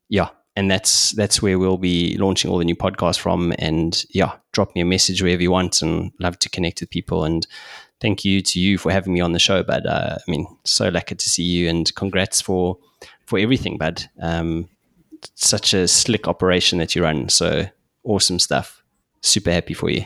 yeah 0.09 0.29
and 0.55 0.71
that's 0.71 1.11
that's 1.11 1.41
where 1.41 1.59
we'll 1.59 1.77
be 1.77 2.17
launching 2.17 2.49
all 2.49 2.57
the 2.57 2.65
new 2.65 2.75
podcasts 2.75 3.19
from. 3.19 3.53
And 3.59 4.03
yeah 4.09 4.33
drop 4.51 4.75
me 4.75 4.81
a 4.81 4.85
message 4.85 5.21
wherever 5.21 5.41
you 5.41 5.51
want 5.51 5.81
and 5.81 6.11
love 6.19 6.39
to 6.39 6.49
connect 6.49 6.81
with 6.81 6.89
people. 6.89 7.23
And 7.23 7.45
thank 8.01 8.25
you 8.25 8.41
to 8.41 8.59
you 8.59 8.77
for 8.77 8.91
having 8.91 9.13
me 9.13 9.21
on 9.21 9.31
the 9.31 9.39
show 9.39 9.63
but 9.63 9.85
uh, 9.85 10.17
i 10.17 10.31
mean 10.31 10.45
so 10.65 10.89
lucky 10.89 11.15
to 11.15 11.29
see 11.29 11.43
you 11.43 11.69
and 11.69 11.95
congrats 11.95 12.41
for 12.41 12.77
for 13.25 13.39
everything 13.39 13.77
bud. 13.77 14.03
Um, 14.21 14.69
such 15.33 15.73
a 15.73 15.87
slick 15.87 16.27
operation 16.27 16.77
that 16.79 16.93
you 16.93 17.03
run. 17.03 17.29
So 17.29 17.65
awesome 18.03 18.37
stuff. 18.37 18.83
Super 19.21 19.51
happy 19.51 19.73
for 19.73 19.89
you 19.89 20.05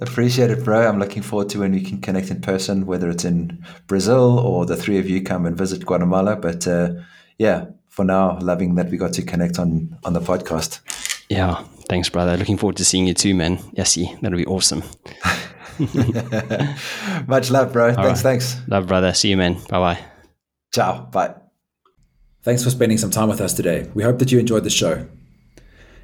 Appreciate 0.00 0.50
it, 0.50 0.64
bro. 0.64 0.86
I'm 0.88 0.98
looking 0.98 1.22
forward 1.22 1.48
to 1.50 1.60
when 1.60 1.72
we 1.72 1.80
can 1.82 2.00
connect 2.00 2.30
in 2.30 2.40
person, 2.40 2.86
whether 2.86 3.10
it's 3.10 3.24
in 3.24 3.64
Brazil 3.86 4.38
or 4.38 4.64
the 4.64 4.76
three 4.76 4.98
of 4.98 5.08
you 5.08 5.22
come 5.22 5.44
and 5.44 5.56
visit 5.56 5.84
Guatemala. 5.84 6.36
But 6.36 6.66
uh, 6.68 6.94
yeah, 7.38 7.66
for 7.88 8.04
now, 8.04 8.38
loving 8.40 8.76
that 8.76 8.90
we 8.90 8.96
got 8.96 9.12
to 9.14 9.22
connect 9.22 9.58
on 9.58 9.96
on 10.04 10.12
the 10.12 10.20
podcast. 10.20 10.80
Yeah, 11.28 11.64
thanks, 11.88 12.08
brother. 12.08 12.36
Looking 12.36 12.56
forward 12.56 12.76
to 12.76 12.84
seeing 12.84 13.06
you 13.06 13.14
too, 13.14 13.34
man. 13.34 13.58
Yesy, 13.76 14.20
that'll 14.20 14.38
be 14.38 14.46
awesome. 14.46 14.82
Much 17.26 17.50
love, 17.50 17.72
bro. 17.72 17.88
All 17.88 17.94
thanks, 17.94 18.06
right. 18.06 18.18
thanks. 18.18 18.56
Love, 18.68 18.86
brother. 18.86 19.12
See 19.12 19.30
you, 19.30 19.36
man. 19.36 19.54
Bye 19.68 19.78
bye. 19.78 19.98
Ciao. 20.72 21.06
Bye. 21.06 21.34
Thanks 22.42 22.62
for 22.62 22.70
spending 22.70 22.98
some 22.98 23.10
time 23.10 23.28
with 23.28 23.40
us 23.40 23.52
today. 23.52 23.90
We 23.94 24.04
hope 24.04 24.18
that 24.20 24.30
you 24.30 24.38
enjoyed 24.38 24.64
the 24.64 24.70
show. 24.70 25.06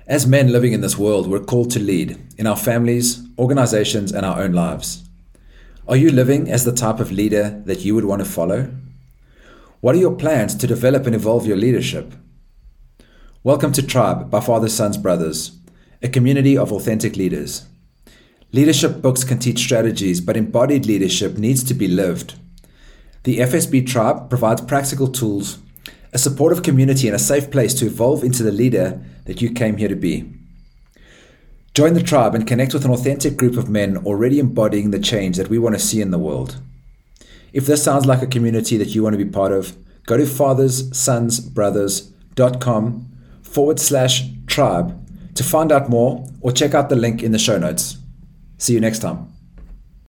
As 0.07 0.27
men 0.27 0.53
living 0.53 0.75
in 0.75 0.83
this 0.83 0.99
world, 0.99 1.27
we're 1.27 1.41
called 1.41 1.71
to 1.71 1.81
lead 1.81 2.19
in 2.37 2.47
our 2.47 2.59
families, 2.59 3.27
organizations, 3.39 4.13
and 4.13 4.27
our 4.27 4.39
own 4.39 4.53
lives. 4.53 5.03
Are 5.89 5.97
you 5.97 6.11
living 6.13 6.51
as 6.51 6.67
the 6.67 6.75
type 6.75 7.01
of 7.01 7.11
leader 7.11 7.63
that 7.65 7.87
you 7.87 7.95
would 7.95 8.05
want 8.05 8.21
to 8.21 8.29
follow? 8.29 8.71
What 9.81 9.95
are 9.95 9.99
your 9.99 10.15
plans 10.15 10.55
to 10.57 10.67
develop 10.67 11.07
and 11.07 11.15
evolve 11.15 11.47
your 11.47 11.57
leadership? 11.57 12.13
Welcome 13.43 13.73
to 13.73 13.83
Tribe 13.83 14.31
by 14.31 14.41
Father, 14.41 14.69
Sons, 14.69 14.99
Brothers, 14.99 15.59
a 16.03 16.11
community 16.11 16.59
of 16.59 16.71
authentic 16.71 17.17
leaders. 17.17 17.67
Leadership 18.53 19.01
books 19.01 19.25
can 19.25 19.39
teach 19.39 19.59
strategies, 19.61 20.21
but 20.21 20.37
embodied 20.37 20.85
leadership 20.85 21.39
needs 21.39 21.65
to 21.65 21.73
be 21.73 21.89
lived. 21.89 22.35
The 23.23 23.39
FSB 23.39 23.87
Tribe 23.87 24.29
provides 24.29 24.61
practical 24.61 25.09
tools 25.09 25.61
a 26.15 26.19
supportive 26.19 26.63
community 26.63 27.09
and 27.09 27.17
a 27.17 27.19
safe 27.19 27.51
place 27.51 27.75
to 27.75 27.85
evolve 27.87 28.25
into 28.25 28.43
the 28.43 28.53
leader 28.53 28.99
that 29.27 29.43
you 29.43 29.51
came 29.51 29.77
here 29.77 29.89
to 29.89 29.97
be. 29.97 30.33
Join 31.75 31.93
the 31.95 32.03
tribe 32.03 32.37
and 32.37 32.47
connect 32.47 32.73
with 32.73 32.85
an 32.85 32.93
authentic 32.93 33.37
group 33.37 33.57
of 33.57 33.69
men 33.69 33.97
already 33.99 34.39
embodying 34.39 34.93
the 34.93 35.01
change 35.01 35.37
that 35.37 35.49
we 35.49 35.59
want 35.59 35.75
to 35.75 35.81
see 35.81 36.01
in 36.01 36.13
the 36.13 36.19
world. 36.19 36.61
If 37.53 37.67
this 37.67 37.83
sounds 37.83 38.07
like 38.07 38.23
a 38.23 38.29
community 38.29 38.77
that 38.77 38.95
you 38.95 39.03
want 39.03 39.15
to 39.15 39.25
be 39.25 39.31
part 39.31 39.51
of, 39.51 39.77
go 40.07 40.17
to 40.17 40.23
fatherssonsbrothers.com 40.23 43.09
forward 43.43 43.81
slash 43.81 44.23
tribe 44.47 45.01
to 45.35 45.43
find 45.43 45.73
out 45.73 45.91
more 45.91 46.25
or 46.41 46.53
check 46.53 46.75
out 46.75 46.91
the 46.91 46.97
link 46.97 47.25
in 47.25 47.33
the 47.33 47.39
show 47.39 47.59
notes. 47.59 47.99
See 48.59 48.73
you 48.73 48.81
next 48.81 49.01
time. 49.01 49.34